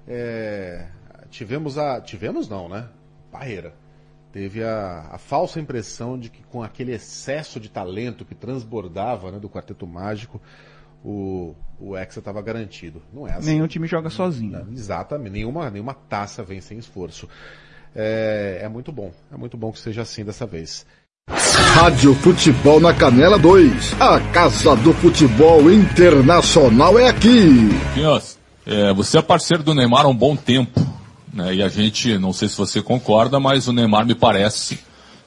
é, 0.09 0.87
tivemos 1.31 1.79
a... 1.79 2.01
Tivemos 2.01 2.49
não, 2.49 2.69
né? 2.69 2.89
Barreira. 3.33 3.75
Teve 4.33 4.63
a, 4.63 5.09
a 5.13 5.19
falsa 5.19 5.59
impressão 5.59 6.19
de 6.19 6.29
que 6.29 6.43
com 6.43 6.63
aquele 6.63 6.93
excesso 6.93 7.59
de 7.59 7.71
talento 7.71 8.25
que 8.25 8.35
transbordava 8.35 9.31
né, 9.31 9.39
do 9.39 9.49
Quarteto 9.49 9.87
Mágico, 9.87 10.41
o, 11.03 11.55
o 11.81 11.97
Hexa 11.97 12.19
estava 12.19 12.43
garantido. 12.43 13.03
Não 13.13 13.27
é 13.27 13.33
assim. 13.33 13.53
Nenhum 13.53 13.67
time 13.67 13.87
joga 13.87 14.11
sozinho. 14.11 14.53
Não, 14.53 14.73
exatamente. 14.73 15.33
Nenhuma, 15.33 15.71
nenhuma 15.71 15.95
taça 15.95 16.43
vem 16.43 16.61
sem 16.61 16.77
esforço. 16.79 17.29
É, 17.95 18.61
é 18.63 18.69
muito 18.69 18.93
bom. 18.93 19.11
É 19.33 19.37
muito 19.37 19.57
bom 19.57 19.73
que 19.73 19.79
seja 19.79 20.03
assim 20.03 20.25
dessa 20.25 20.45
vez. 20.45 20.85
Rádio 21.29 22.15
Futebol 22.15 22.81
na 22.81 22.93
Canela 22.93 23.39
2. 23.39 24.01
A 24.01 24.21
Casa 24.33 24.77
do 24.77 24.93
Futebol 24.93 25.71
Internacional 25.71 26.99
é 26.99 27.09
aqui. 27.09 27.71
Pinhas, 27.95 28.39
é, 28.67 28.93
você 28.93 29.19
é 29.19 29.23
parceiro 29.23 29.63
do 29.63 29.75
Neymar 29.75 30.05
há 30.05 30.09
um 30.09 30.15
bom 30.15 30.37
tempo. 30.37 30.81
Né? 31.37 31.57
E 31.57 31.63
a 31.63 31.69
gente, 31.69 32.17
não 32.17 32.33
sei 32.33 32.49
se 32.49 32.57
você 32.57 32.81
concorda, 32.81 33.39
mas 33.39 33.69
o 33.69 33.73
Neymar 33.73 34.07
me 34.07 34.15
parece 34.15 34.79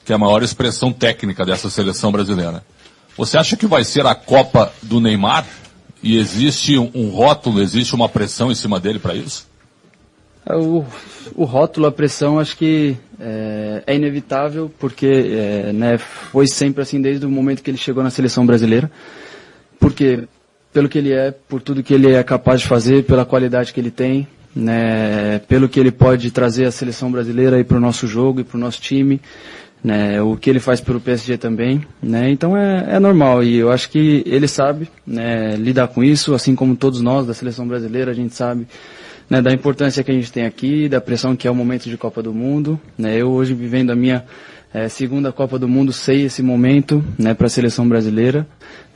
que 0.04 0.12
é 0.12 0.16
a 0.16 0.18
maior 0.18 0.42
expressão 0.42 0.92
técnica 0.92 1.46
dessa 1.46 1.70
seleção 1.70 2.10
brasileira. 2.10 2.64
Você 3.16 3.38
acha 3.38 3.56
que 3.56 3.66
vai 3.66 3.84
ser 3.84 4.04
a 4.06 4.14
Copa 4.14 4.72
do 4.82 5.00
Neymar? 5.00 5.46
E 6.02 6.18
existe 6.18 6.78
um, 6.78 7.10
rótulo, 7.10 7.60
existe 7.60 7.94
uma 7.94 8.08
pressão 8.08 8.50
em 8.50 8.54
cima 8.54 8.80
dele 8.80 8.98
para 8.98 9.14
isso? 9.14 9.46
O, 10.48 10.84
o 11.34 11.44
rótulo, 11.44 11.86
a 11.86 11.92
pressão, 11.92 12.40
acho 12.40 12.56
que 12.56 12.96
é, 13.20 13.84
é 13.86 13.94
inevitável, 13.94 14.72
porque 14.80 15.06
é, 15.06 15.72
né, 15.72 15.98
foi 15.98 16.48
sempre 16.48 16.82
assim 16.82 17.00
desde 17.00 17.24
o 17.26 17.30
momento 17.30 17.62
que 17.62 17.70
ele 17.70 17.76
chegou 17.76 18.02
na 18.02 18.10
seleção 18.10 18.44
brasileira. 18.44 18.90
Porque, 19.78 20.24
pelo 20.72 20.88
que 20.88 20.98
ele 20.98 21.12
é, 21.12 21.30
por 21.30 21.60
tudo 21.60 21.82
que 21.82 21.94
ele 21.94 22.12
é 22.12 22.22
capaz 22.24 22.62
de 22.62 22.66
fazer, 22.66 23.04
pela 23.04 23.26
qualidade 23.26 23.72
que 23.72 23.78
ele 23.78 23.90
tem, 23.90 24.26
né, 24.54 25.40
pelo 25.48 25.68
que 25.68 25.78
ele 25.78 25.90
pode 25.90 26.30
trazer 26.30 26.66
à 26.66 26.70
seleção 26.70 27.10
brasileira 27.10 27.62
para 27.64 27.76
o 27.76 27.80
nosso 27.80 28.06
jogo 28.06 28.40
e 28.40 28.44
para 28.44 28.56
o 28.56 28.60
nosso 28.60 28.80
time, 28.80 29.20
né, 29.82 30.20
o 30.20 30.36
que 30.36 30.50
ele 30.50 30.60
faz 30.60 30.80
pelo 30.80 31.00
PSG 31.00 31.38
também, 31.38 31.84
né, 32.02 32.30
então 32.30 32.56
é, 32.56 32.96
é 32.96 32.98
normal 32.98 33.42
e 33.42 33.56
eu 33.56 33.70
acho 33.70 33.88
que 33.88 34.22
ele 34.26 34.46
sabe 34.46 34.88
né, 35.06 35.56
lidar 35.56 35.88
com 35.88 36.04
isso, 36.04 36.34
assim 36.34 36.54
como 36.54 36.76
todos 36.76 37.00
nós 37.00 37.26
da 37.26 37.34
seleção 37.34 37.66
brasileira, 37.66 38.10
a 38.10 38.14
gente 38.14 38.34
sabe 38.34 38.66
né, 39.30 39.40
da 39.40 39.52
importância 39.52 40.02
que 40.02 40.10
a 40.10 40.14
gente 40.14 40.32
tem 40.32 40.44
aqui, 40.44 40.88
da 40.88 41.00
pressão 41.00 41.36
que 41.36 41.46
é 41.46 41.50
o 41.50 41.54
momento 41.54 41.88
de 41.88 41.96
Copa 41.96 42.20
do 42.20 42.34
Mundo. 42.34 42.78
Né, 42.98 43.16
eu 43.16 43.30
hoje 43.30 43.54
vivendo 43.54 43.90
a 43.90 43.94
minha 43.94 44.24
eh, 44.72 44.88
segunda 44.88 45.32
Copa 45.32 45.58
do 45.58 45.68
Mundo 45.68 45.92
sei 45.92 46.24
esse 46.24 46.42
momento 46.42 47.04
né, 47.18 47.34
para 47.34 47.46
a 47.46 47.50
seleção 47.50 47.88
brasileira 47.88 48.46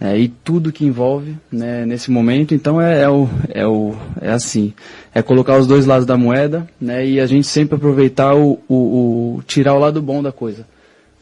né, 0.00 0.18
e 0.18 0.28
tudo 0.28 0.72
que 0.72 0.84
envolve 0.84 1.36
né, 1.50 1.84
nesse 1.84 2.10
momento. 2.10 2.54
Então 2.54 2.80
é, 2.80 3.02
é, 3.02 3.08
o, 3.08 3.28
é, 3.48 3.66
o, 3.66 3.96
é 4.20 4.30
assim, 4.30 4.72
é 5.14 5.22
colocar 5.22 5.58
os 5.58 5.66
dois 5.66 5.86
lados 5.86 6.06
da 6.06 6.16
moeda 6.16 6.66
né, 6.80 7.06
e 7.06 7.20
a 7.20 7.26
gente 7.26 7.46
sempre 7.46 7.76
aproveitar 7.76 8.34
o, 8.34 8.60
o, 8.68 9.36
o 9.38 9.42
tirar 9.46 9.74
o 9.74 9.78
lado 9.78 10.00
bom 10.00 10.22
da 10.22 10.32
coisa. 10.32 10.66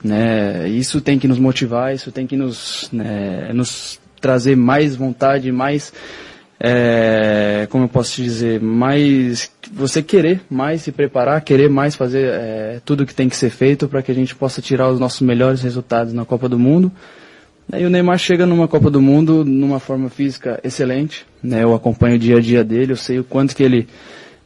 Né, 0.05 0.69
isso 0.69 1.01
tem 1.01 1.19
que 1.19 1.29
nos 1.29 1.39
motivar, 1.39 1.95
isso 1.95 2.11
tem 2.11 2.27
que 2.27 2.37
nos, 2.37 2.89
né, 2.93 3.53
nos 3.55 4.01
trazer 4.21 4.57
mais 4.57 4.97
vontade, 4.97 5.51
mais 5.51 5.93
é, 6.65 7.67
como 7.71 7.85
eu 7.85 7.89
posso 7.89 8.15
te 8.15 8.23
dizer, 8.23 8.61
mais 8.61 9.51
você 9.73 10.03
querer 10.03 10.43
mais 10.51 10.83
se 10.83 10.93
preparar, 10.93 11.41
querer 11.41 11.71
mais 11.71 11.95
fazer 11.95 12.29
é, 12.29 12.81
tudo 12.85 13.07
que 13.07 13.15
tem 13.15 13.29
que 13.29 13.37
ser 13.37 13.51
feito 13.51 13.89
para 13.89 14.03
que 14.03 14.13
a 14.13 14.15
gente 14.15 14.35
possa 14.35 14.61
tirar 14.61 14.91
os 14.91 15.01
nossos 15.01 15.23
melhores 15.23 15.63
resultados 15.63 16.13
na 16.13 16.25
Copa 16.25 16.49
do 16.49 16.59
Mundo. 16.59 16.93
E 17.75 17.85
o 17.85 17.91
Neymar 17.91 18.19
chega 18.19 18.45
numa 18.45 18.69
Copa 18.69 18.91
do 18.91 19.01
Mundo 19.01 19.45
numa 19.45 19.81
forma 19.81 20.11
física 20.11 20.61
excelente, 20.63 21.25
né? 21.43 21.63
Eu 21.63 21.75
acompanho 21.75 22.17
o 22.17 22.19
dia 22.19 22.37
a 22.37 22.41
dia 22.41 22.63
dele, 22.63 22.93
eu 22.93 22.97
sei 22.97 23.19
o 23.19 23.25
quanto 23.25 23.57
que 23.57 23.63
ele 23.63 23.89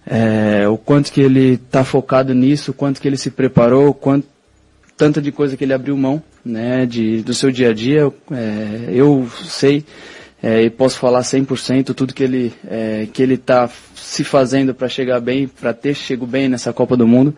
é, 0.06 0.68
o 0.68 0.78
quanto 0.78 1.10
que 1.10 1.20
ele 1.20 1.54
está 1.54 1.82
focado 1.82 2.32
nisso, 2.32 2.70
o 2.70 2.74
quanto 2.74 3.00
que 3.00 3.08
ele 3.08 3.16
se 3.16 3.30
preparou, 3.30 3.88
o 3.88 3.94
quanto 3.94 4.28
tanta 4.96 5.20
de 5.20 5.32
coisa 5.32 5.56
que 5.56 5.64
ele 5.64 5.74
abriu 5.74 5.96
mão, 5.96 6.22
né? 6.44 6.86
De 6.86 7.20
do 7.22 7.34
seu 7.34 7.50
dia 7.50 7.70
a 7.70 7.72
dia, 7.72 8.12
é, 8.30 8.90
eu 8.92 9.28
sei 9.44 9.84
é, 10.42 10.62
e 10.62 10.70
posso 10.70 10.98
falar 10.98 11.20
100% 11.20 11.94
tudo 11.94 12.14
que 12.14 12.22
ele 12.22 12.52
é, 12.66 13.08
que 13.12 13.22
ele 13.22 13.34
está 13.34 13.68
se 13.94 14.22
fazendo 14.22 14.74
para 14.74 14.88
chegar 14.88 15.20
bem, 15.20 15.48
para 15.48 15.72
ter 15.72 15.94
chego 15.94 16.26
bem 16.26 16.48
nessa 16.48 16.72
Copa 16.72 16.96
do 16.96 17.06
Mundo, 17.06 17.34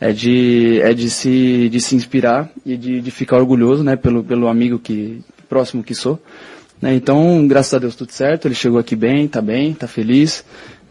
é 0.00 0.12
de 0.12 0.80
é 0.82 0.94
de 0.94 1.10
se 1.10 1.68
de 1.68 1.80
se 1.80 1.96
inspirar 1.96 2.48
e 2.64 2.76
de, 2.76 3.00
de 3.00 3.10
ficar 3.10 3.38
orgulhoso, 3.38 3.82
né, 3.82 3.96
pelo 3.96 4.22
pelo 4.22 4.48
amigo 4.48 4.78
que 4.78 5.20
próximo 5.48 5.82
que 5.82 5.94
sou. 5.94 6.20
Né, 6.80 6.94
então, 6.94 7.46
graças 7.48 7.74
a 7.74 7.78
Deus 7.78 7.96
tudo 7.96 8.12
certo, 8.12 8.46
ele 8.46 8.54
chegou 8.54 8.78
aqui 8.78 8.94
bem, 8.94 9.24
está 9.24 9.40
bem, 9.40 9.72
está 9.72 9.88
feliz. 9.88 10.44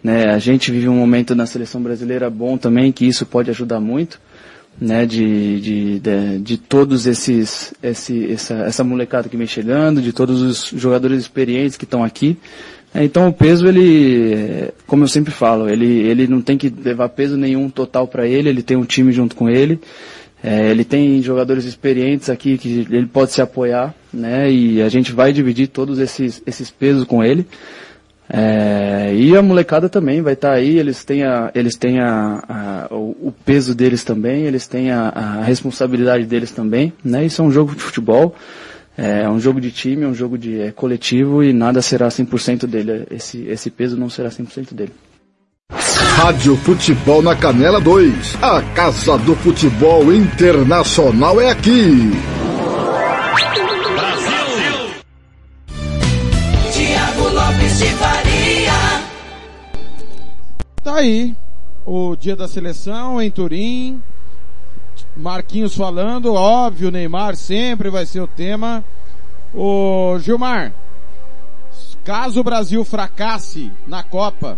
Né, 0.03 0.30
a 0.30 0.38
gente 0.40 0.72
vive 0.72 0.88
um 0.88 0.95
momento 0.95 1.34
na 1.34 1.45
seleção 1.45 1.82
brasileira 1.82 2.30
bom 2.30 2.57
também, 2.57 2.91
que 2.91 3.06
isso 3.06 3.26
pode 3.26 3.49
ajudar 3.49 3.80
muito 3.80 4.19
né, 4.79 5.05
de, 5.05 5.59
de, 5.59 5.99
de, 5.99 6.39
de 6.39 6.57
todos 6.57 7.07
esses, 7.07 7.73
esse, 7.81 8.31
essa, 8.31 8.53
essa 8.55 8.83
molecada 8.83 9.27
que 9.27 9.37
vem 9.37 9.47
chegando, 9.47 10.01
de 10.01 10.13
todos 10.13 10.41
os 10.41 10.79
jogadores 10.79 11.19
experientes 11.19 11.77
que 11.77 11.83
estão 11.83 12.03
aqui. 12.03 12.37
É, 12.93 13.03
Então 13.03 13.27
o 13.27 13.33
peso, 13.33 13.67
ele, 13.67 14.69
como 14.85 15.03
eu 15.03 15.07
sempre 15.07 15.33
falo, 15.33 15.69
ele, 15.69 15.85
ele 15.85 16.27
não 16.27 16.41
tem 16.41 16.57
que 16.57 16.69
levar 16.69 17.09
peso 17.09 17.35
nenhum 17.35 17.69
total 17.69 18.07
para 18.07 18.27
ele, 18.27 18.49
ele 18.49 18.63
tem 18.63 18.77
um 18.77 18.85
time 18.85 19.11
junto 19.11 19.35
com 19.35 19.49
ele, 19.49 19.79
é, 20.43 20.69
ele 20.69 20.83
tem 20.83 21.21
jogadores 21.21 21.65
experientes 21.65 22.29
aqui 22.29 22.57
que 22.57 22.87
ele 22.89 23.07
pode 23.07 23.31
se 23.31 23.41
apoiar, 23.41 23.93
né, 24.13 24.51
e 24.51 24.81
a 24.81 24.89
gente 24.89 25.11
vai 25.11 25.33
dividir 25.33 25.67
todos 25.67 25.99
esses, 25.99 26.41
esses 26.45 26.69
pesos 26.69 27.03
com 27.03 27.23
ele. 27.23 27.45
É, 28.29 29.13
e 29.15 29.35
a 29.37 29.41
molecada 29.41 29.87
também 29.87 30.21
vai 30.21 30.33
estar 30.33 30.51
aí, 30.51 30.77
eles 30.77 31.03
têm, 31.05 31.23
a, 31.23 31.49
eles 31.55 31.75
têm 31.77 31.99
a, 32.01 32.43
a- 32.47 32.87
o, 32.93 33.33
peso 33.45 33.73
deles 33.73 34.03
também, 34.03 34.43
eles 34.43 34.67
têm 34.67 34.91
a, 34.91 35.07
a 35.09 35.43
responsabilidade 35.43 36.25
deles 36.25 36.51
também, 36.51 36.91
né? 37.03 37.25
Isso 37.25 37.41
é 37.41 37.45
um 37.45 37.51
jogo 37.51 37.73
de 37.73 37.81
futebol, 37.81 38.35
é 38.97 39.29
um 39.29 39.39
jogo 39.39 39.61
de 39.61 39.71
time, 39.71 40.03
é 40.03 40.07
um 40.07 40.13
jogo 40.13 40.37
de 40.37 40.59
é, 40.59 40.71
coletivo 40.71 41.41
e 41.41 41.53
nada 41.53 41.81
será 41.81 42.09
100% 42.09 42.65
dele, 42.67 43.07
esse, 43.11 43.43
esse 43.47 43.69
peso 43.69 43.95
não 43.95 44.09
será 44.09 44.29
100% 44.29 44.73
dele. 44.73 44.91
Rádio 46.17 46.55
Futebol 46.57 47.21
na 47.21 47.35
Canela 47.35 47.79
2. 47.79 48.37
A 48.41 48.61
Casa 48.73 49.17
do 49.19 49.35
Futebol 49.35 50.11
Internacional 50.13 51.39
é 51.39 51.51
aqui. 51.51 52.11
Aí. 60.98 61.36
O 61.86 62.15
dia 62.15 62.36
da 62.36 62.48
seleção 62.48 63.22
em 63.22 63.32
Turim. 63.32 64.02
Marquinhos 65.15 65.76
falando, 65.76 66.34
óbvio, 66.34 66.91
Neymar 66.91 67.36
sempre 67.36 67.90
vai 67.90 68.06
ser 68.06 68.19
o 68.19 68.28
tema. 68.28 68.84
O 69.53 70.18
Gilmar, 70.19 70.74
caso 72.03 72.40
o 72.40 72.44
Brasil 72.44 72.84
fracasse 72.84 73.72
na 73.88 74.03
Copa, 74.03 74.57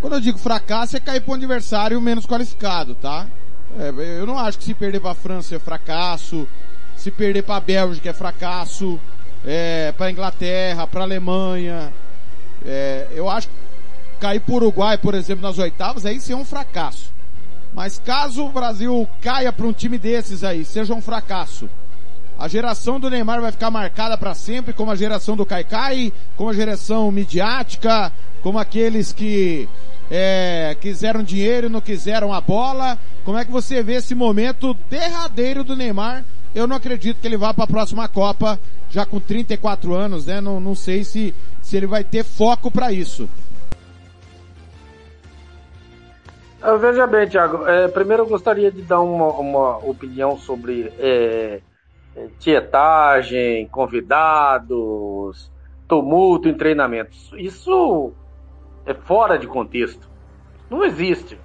quando 0.00 0.14
eu 0.14 0.20
digo 0.20 0.38
fracasso 0.38 0.96
é 0.96 1.00
cair 1.00 1.20
para 1.20 1.32
um 1.32 1.36
adversário 1.36 2.00
menos 2.00 2.26
qualificado, 2.26 2.94
tá? 2.94 3.26
É, 3.78 4.18
eu 4.20 4.26
não 4.26 4.38
acho 4.38 4.58
que 4.58 4.64
se 4.64 4.74
perder 4.74 5.00
para 5.00 5.12
a 5.12 5.14
França 5.14 5.56
é 5.56 5.58
fracasso, 5.58 6.46
se 6.96 7.10
perder 7.10 7.42
para 7.42 7.56
a 7.56 7.60
Bélgica 7.60 8.10
é 8.10 8.12
fracasso, 8.12 9.00
é, 9.44 9.92
para 9.92 10.06
a 10.06 10.10
Inglaterra, 10.10 10.86
para 10.86 11.00
a 11.00 11.04
Alemanha. 11.04 11.92
É, 12.64 13.08
eu 13.12 13.28
acho 13.28 13.48
cair 14.20 14.40
pro 14.40 14.54
Uruguai, 14.54 14.98
por 14.98 15.14
exemplo, 15.14 15.42
nas 15.42 15.58
oitavas, 15.58 16.06
aí 16.06 16.20
sim 16.20 16.32
é 16.32 16.36
um 16.36 16.44
fracasso. 16.44 17.10
Mas 17.74 17.98
caso 17.98 18.44
o 18.44 18.52
Brasil 18.52 19.08
caia 19.20 19.52
para 19.52 19.66
um 19.66 19.72
time 19.72 19.98
desses 19.98 20.44
aí, 20.44 20.64
seja 20.64 20.94
um 20.94 21.00
fracasso, 21.00 21.68
a 22.40 22.48
geração 22.48 22.98
do 22.98 23.10
Neymar 23.10 23.38
vai 23.38 23.52
ficar 23.52 23.70
marcada 23.70 24.16
para 24.16 24.32
sempre 24.32 24.72
como 24.72 24.90
a 24.90 24.96
geração 24.96 25.36
do 25.36 25.44
Kaikai, 25.44 26.10
como 26.38 26.48
a 26.48 26.54
geração 26.54 27.12
midiática, 27.12 28.10
como 28.42 28.58
aqueles 28.58 29.12
que 29.12 29.68
é, 30.10 30.74
quiseram 30.80 31.22
dinheiro 31.22 31.66
e 31.66 31.70
não 31.70 31.82
quiseram 31.82 32.32
a 32.32 32.40
bola. 32.40 32.98
Como 33.26 33.36
é 33.36 33.44
que 33.44 33.50
você 33.50 33.82
vê 33.82 33.96
esse 33.96 34.14
momento 34.14 34.74
derradeiro 34.88 35.62
do 35.62 35.76
Neymar? 35.76 36.24
Eu 36.54 36.66
não 36.66 36.76
acredito 36.76 37.20
que 37.20 37.28
ele 37.28 37.36
vá 37.36 37.52
para 37.52 37.64
a 37.64 37.66
próxima 37.66 38.08
Copa, 38.08 38.58
já 38.90 39.04
com 39.04 39.20
34 39.20 39.94
anos, 39.94 40.24
né? 40.24 40.40
Não, 40.40 40.58
não 40.58 40.74
sei 40.74 41.04
se, 41.04 41.34
se 41.60 41.76
ele 41.76 41.86
vai 41.86 42.02
ter 42.02 42.24
foco 42.24 42.70
para 42.70 42.90
isso. 42.90 43.28
Ah, 46.62 46.76
Veja 46.76 47.06
bem, 47.06 47.26
Thiago. 47.26 47.66
É, 47.66 47.88
primeiro 47.88 48.24
eu 48.24 48.26
gostaria 48.26 48.70
de 48.70 48.82
dar 48.82 49.00
uma, 49.00 49.28
uma 49.32 49.78
opinião 49.78 50.36
sobre 50.36 50.92
é, 50.98 51.60
é, 52.14 52.26
tietagem, 52.38 53.66
convidados, 53.68 55.50
tumulto 55.88 56.48
em 56.48 56.54
treinamentos. 56.54 57.30
Isso 57.34 58.12
é 58.84 58.92
fora 58.92 59.38
de 59.38 59.46
contexto. 59.46 60.06
Não 60.68 60.84
existe. 60.84 61.38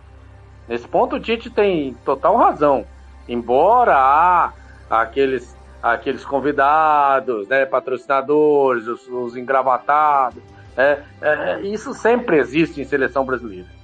Nesse 0.68 0.88
ponto 0.88 1.16
o 1.16 1.20
Tite 1.20 1.50
tem 1.50 1.94
total 2.04 2.36
razão. 2.36 2.86
Embora 3.28 3.96
há 3.96 4.52
aqueles, 4.90 5.56
aqueles 5.82 6.26
convidados, 6.26 7.48
né, 7.48 7.66
patrocinadores, 7.66 8.86
os, 8.88 9.08
os 9.08 9.38
engravatados, 9.38 10.44
é, 10.76 11.00
é, 11.22 11.62
isso 11.62 11.94
sempre 11.94 12.38
existe 12.38 12.82
em 12.82 12.84
seleção 12.86 13.24
brasileira. 13.26 13.76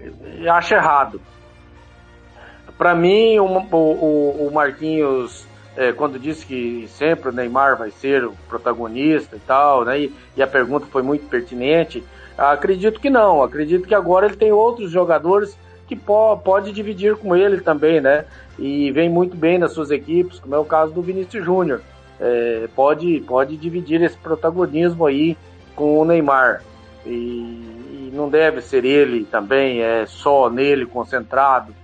Eu 0.00 0.52
acho 0.52 0.74
errado. 0.74 1.20
Para 2.76 2.94
mim, 2.94 3.38
o, 3.38 3.44
o, 3.44 4.46
o 4.48 4.50
Marquinhos, 4.52 5.46
é, 5.76 5.92
quando 5.92 6.18
disse 6.18 6.44
que 6.44 6.86
sempre 6.88 7.30
o 7.30 7.32
Neymar 7.32 7.76
vai 7.78 7.90
ser 7.90 8.24
o 8.24 8.32
protagonista 8.48 9.36
e 9.36 9.40
tal, 9.40 9.84
né? 9.84 10.00
E, 10.00 10.14
e, 10.36 10.42
a 10.42 10.46
pergunta 10.46 10.86
foi 10.86 11.02
muito 11.02 11.26
pertinente. 11.26 12.04
Acredito 12.36 13.00
que 13.00 13.08
não. 13.08 13.42
Acredito 13.42 13.88
que 13.88 13.94
agora 13.94 14.26
ele 14.26 14.36
tem 14.36 14.52
outros 14.52 14.90
jogadores 14.90 15.56
que 15.86 15.96
po 15.96 16.36
pode 16.38 16.72
dividir 16.72 17.16
com 17.16 17.34
ele 17.34 17.60
também, 17.60 18.00
né? 18.00 18.26
E 18.58 18.90
vem 18.90 19.08
muito 19.08 19.36
bem 19.36 19.58
nas 19.58 19.72
suas 19.72 19.90
equipes, 19.90 20.38
como 20.38 20.54
é 20.54 20.58
o 20.58 20.64
caso 20.64 20.92
do 20.92 21.00
Vinícius 21.00 21.44
Júnior. 21.44 21.80
É, 22.20 22.68
pode, 22.74 23.20
pode 23.26 23.56
dividir 23.56 24.02
esse 24.02 24.16
protagonismo 24.18 25.06
aí 25.06 25.36
com 25.74 25.98
o 25.98 26.04
Neymar. 26.04 26.62
E, 27.06 27.85
não 28.10 28.28
deve 28.28 28.60
ser 28.60 28.84
ele 28.84 29.24
também, 29.24 29.80
é 29.80 30.06
só 30.06 30.50
nele 30.50 30.86
concentrado. 30.86 31.74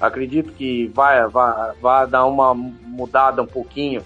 Acredito 0.00 0.52
que 0.52 0.88
vai, 0.88 1.26
vai, 1.28 1.72
vai 1.80 2.06
dar 2.06 2.26
uma 2.26 2.54
mudada 2.54 3.42
um 3.42 3.46
pouquinho 3.46 4.04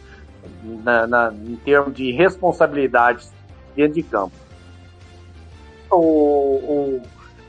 na, 0.63 1.07
na, 1.07 1.33
em 1.33 1.57
termos 1.57 1.95
de 1.95 2.13
responsabilidades 2.13 3.33
dentro 3.75 3.95
de 3.95 4.03
campo. 4.03 4.35
O, 5.91 5.97
o, 5.97 7.03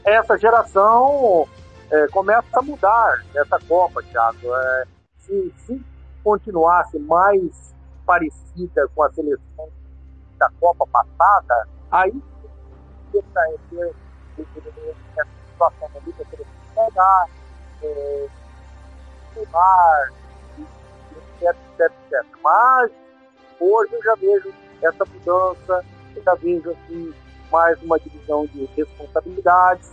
essa 0.06 0.38
geração 0.38 1.48
é, 1.92 2.08
começa 2.08 2.48
a 2.54 2.62
mudar 2.62 3.26
nessa 3.34 3.60
Copa, 3.68 4.02
Thiago. 4.04 4.56
É, 4.56 4.84
se, 5.20 5.54
se 5.66 5.82
continuasse 6.24 6.98
mais 7.00 7.76
parecida 8.06 8.88
com 8.96 9.04
a 9.04 9.12
seleção 9.12 9.70
da 10.38 10.50
Copa 10.60 10.88
passada, 10.88 11.68
aí 11.92 12.14
essa 13.14 13.42
situação 14.46 15.90
ali 15.96 16.14
que 16.14 16.22
eu 16.22 16.46
pegar, 16.76 17.26
é, 17.84 18.28
queimar, 19.34 20.14
etc, 20.60 21.56
etc, 21.80 21.92
etc. 22.12 22.26
Mas 22.44 22.92
hoje 23.60 23.94
eu 23.94 24.04
já 24.04 24.16
vejo 24.16 24.54
essa 24.82 25.06
mudança, 25.06 25.86
eu 26.16 26.24
já 26.24 26.36
vejo 26.36 26.72
assim, 26.72 27.14
mais 27.52 27.82
uma 27.82 28.00
divisão 28.00 28.46
de 28.48 28.66
responsabilidades. 28.78 29.90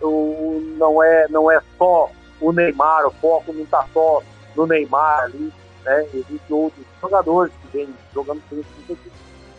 O, 0.00 0.60
não, 0.78 1.02
é, 1.02 1.26
não 1.28 1.50
é 1.50 1.60
só 1.76 2.10
o 2.40 2.52
Neymar, 2.52 3.06
o 3.06 3.10
foco 3.10 3.52
não 3.52 3.64
está 3.64 3.86
só 3.92 4.22
no 4.56 4.66
Neymar 4.66 5.24
ali, 5.24 5.52
né? 5.84 6.04
Existem 6.14 6.40
outros 6.48 6.86
jogadores 7.00 7.52
que 7.60 7.78
vêm 7.78 7.94
jogando 8.14 8.42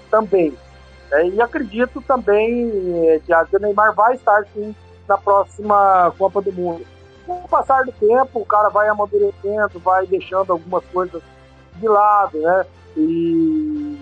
também. 0.10 0.58
É, 1.12 1.28
e 1.28 1.42
acredito 1.42 2.02
também 2.02 2.72
é, 3.08 3.20
que 3.20 3.56
o 3.56 3.60
Neymar 3.60 3.94
vai 3.94 4.16
estar 4.16 4.46
sim 4.54 4.74
na 5.08 5.18
próxima 5.18 6.14
Copa 6.18 6.42
do 6.42 6.54
Mundo. 6.54 6.86
Com 7.26 7.44
o 7.44 7.48
passar 7.48 7.84
do 7.84 7.92
tempo, 7.92 8.40
o 8.40 8.46
cara 8.46 8.70
vai 8.70 8.88
amadurecendo, 8.88 9.80
vai 9.80 10.06
deixando 10.08 10.54
algumas 10.54 10.84
coisas 10.86 11.22
de 11.76 11.88
lado, 11.88 12.40
né? 12.40 12.66
E, 12.96 14.00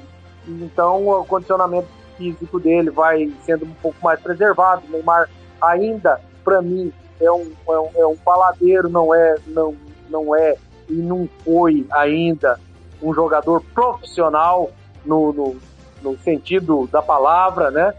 e 0.48 0.64
então 0.64 1.08
o 1.08 1.26
condicionamento 1.26 1.88
físico 2.18 2.60
dele 2.60 2.92
vai 2.92 3.32
sendo 3.44 3.66
um 3.66 3.74
pouco 3.82 3.98
mais 4.04 4.20
preservado. 4.20 4.84
O 4.88 4.92
Neymar 4.92 5.30
ainda, 5.60 6.22
para 6.44 6.62
mim, 6.62 6.94
é 7.20 7.32
um, 7.32 7.52
é 7.68 7.80
um, 7.80 7.90
é 7.96 8.06
um 8.06 8.18
paladeiro, 8.18 8.88
não 8.88 9.14
é, 9.14 9.36
não, 9.48 9.76
não 10.10 10.36
é 10.36 10.56
e 10.88 10.94
não 10.94 11.30
foi 11.44 11.86
ainda 11.92 12.60
um 13.02 13.14
jogador 13.14 13.64
profissional 13.74 14.72
no, 15.06 15.32
no, 15.32 15.58
no 16.02 16.18
sentido 16.20 16.88
da 16.88 17.02
palavra, 17.02 17.72
né? 17.72 17.94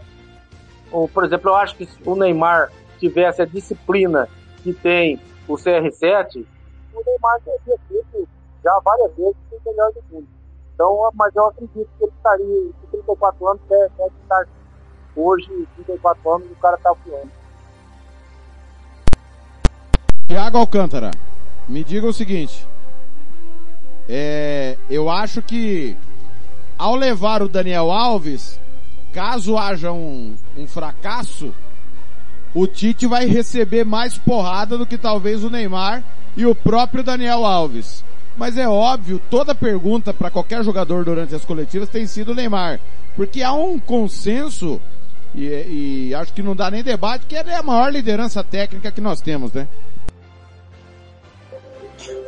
Ou, 0.91 1.07
por 1.07 1.23
exemplo, 1.23 1.51
eu 1.51 1.55
acho 1.55 1.75
que 1.75 1.85
se 1.85 1.97
o 2.05 2.15
Neymar 2.15 2.71
tivesse 2.99 3.41
a 3.41 3.45
disciplina 3.45 4.27
que 4.63 4.73
tem 4.73 5.19
o 5.47 5.53
CR7, 5.53 6.45
o 6.93 7.03
Neymar 7.05 7.39
teria 7.43 7.79
sido 7.87 8.27
já 8.63 8.79
várias 8.83 9.15
vezes 9.15 9.35
o 9.51 9.69
melhor 9.69 9.91
do 9.93 10.03
mundo. 10.11 10.27
Então, 10.73 11.11
mas 11.13 11.35
eu 11.35 11.45
acredito 11.47 11.89
que 11.97 12.03
ele 12.03 12.11
estaria 12.17 12.71
com 12.81 12.87
34 12.91 13.47
anos, 13.47 13.61
deve 13.69 14.13
estar 14.21 14.47
hoje, 15.15 15.67
34 15.75 16.35
anos, 16.35 16.51
o 16.51 16.55
cara 16.55 16.75
está 16.75 16.93
voando. 17.05 17.31
Tiago 20.27 20.57
Alcântara, 20.57 21.11
me 21.67 21.83
diga 21.83 22.07
o 22.07 22.13
seguinte. 22.13 22.67
É, 24.09 24.77
eu 24.89 25.09
acho 25.09 25.41
que 25.41 25.97
ao 26.81 26.95
levar 26.95 27.43
o 27.43 27.47
Daniel 27.47 27.91
Alves, 27.91 28.59
caso 29.13 29.55
haja 29.55 29.91
um, 29.91 30.33
um 30.57 30.65
fracasso, 30.65 31.53
o 32.55 32.65
Tite 32.65 33.05
vai 33.05 33.27
receber 33.27 33.85
mais 33.85 34.17
porrada 34.17 34.79
do 34.79 34.87
que 34.87 34.97
talvez 34.97 35.43
o 35.43 35.49
Neymar 35.51 36.03
e 36.35 36.43
o 36.43 36.55
próprio 36.55 37.03
Daniel 37.03 37.45
Alves. 37.45 38.03
Mas 38.35 38.57
é 38.57 38.67
óbvio, 38.67 39.21
toda 39.29 39.53
pergunta 39.53 40.11
para 40.11 40.31
qualquer 40.31 40.63
jogador 40.63 41.05
durante 41.05 41.35
as 41.35 41.45
coletivas 41.45 41.87
tem 41.87 42.07
sido 42.07 42.31
o 42.31 42.35
Neymar. 42.35 42.79
Porque 43.15 43.43
há 43.43 43.53
um 43.53 43.77
consenso, 43.77 44.81
e, 45.35 46.09
e 46.09 46.15
acho 46.15 46.33
que 46.33 46.41
não 46.41 46.55
dá 46.55 46.71
nem 46.71 46.81
debate, 46.81 47.27
que 47.27 47.35
ele 47.35 47.51
é 47.51 47.57
a 47.57 47.63
maior 47.63 47.93
liderança 47.93 48.43
técnica 48.43 48.91
que 48.91 49.01
nós 49.01 49.21
temos, 49.21 49.53
né? 49.53 49.67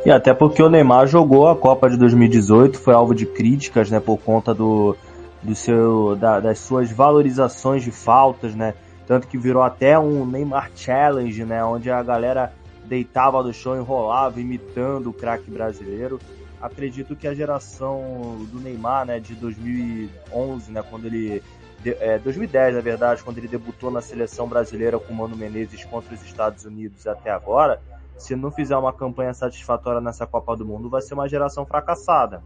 E 0.04 0.10
até 0.10 0.34
porque 0.34 0.62
o 0.62 0.68
Neymar 0.68 1.06
jogou 1.06 1.48
a 1.48 1.56
Copa 1.56 1.88
de 1.88 1.96
2018, 1.96 2.78
foi 2.78 2.92
alvo 2.92 3.14
de 3.14 3.24
críticas, 3.24 3.90
né, 3.90 3.98
por 3.98 4.18
conta 4.18 4.52
do, 4.52 4.94
do 5.42 5.54
seu, 5.54 6.14
da, 6.14 6.40
das 6.40 6.58
suas 6.58 6.90
valorizações 6.90 7.82
de 7.82 7.90
faltas, 7.90 8.54
né, 8.54 8.74
tanto 9.06 9.26
que 9.26 9.38
virou 9.38 9.62
até 9.62 9.98
um 9.98 10.26
Neymar 10.26 10.70
Challenge, 10.76 11.44
né, 11.46 11.64
onde 11.64 11.90
a 11.90 12.02
galera 12.02 12.52
deitava 12.84 13.42
do 13.42 13.52
chão, 13.52 13.78
enrolava, 13.78 14.38
imitando 14.38 15.08
o 15.08 15.12
craque 15.12 15.50
brasileiro. 15.50 16.20
Acredito 16.60 17.16
que 17.16 17.26
a 17.26 17.32
geração 17.32 18.46
do 18.52 18.60
Neymar, 18.60 19.06
né, 19.06 19.18
de 19.18 19.34
2011, 19.34 20.70
né, 20.70 20.82
quando 20.88 21.06
ele 21.06 21.42
é, 21.82 22.18
2010, 22.18 22.74
na 22.74 22.80
verdade, 22.80 23.22
quando 23.22 23.38
ele 23.38 23.48
debutou 23.48 23.90
na 23.90 24.00
seleção 24.00 24.46
brasileira 24.46 24.98
com 24.98 25.12
o 25.12 25.16
Mano 25.16 25.36
Menezes 25.36 25.84
contra 25.84 26.14
os 26.14 26.22
Estados 26.22 26.64
Unidos 26.64 27.06
até 27.06 27.30
agora, 27.30 27.80
se 28.16 28.36
não 28.36 28.50
fizer 28.50 28.76
uma 28.76 28.92
campanha 28.92 29.34
satisfatória 29.34 30.00
nessa 30.00 30.26
Copa 30.26 30.56
do 30.56 30.64
Mundo, 30.64 30.88
vai 30.88 31.02
ser 31.02 31.14
uma 31.14 31.28
geração 31.28 31.66
fracassada. 31.66 32.42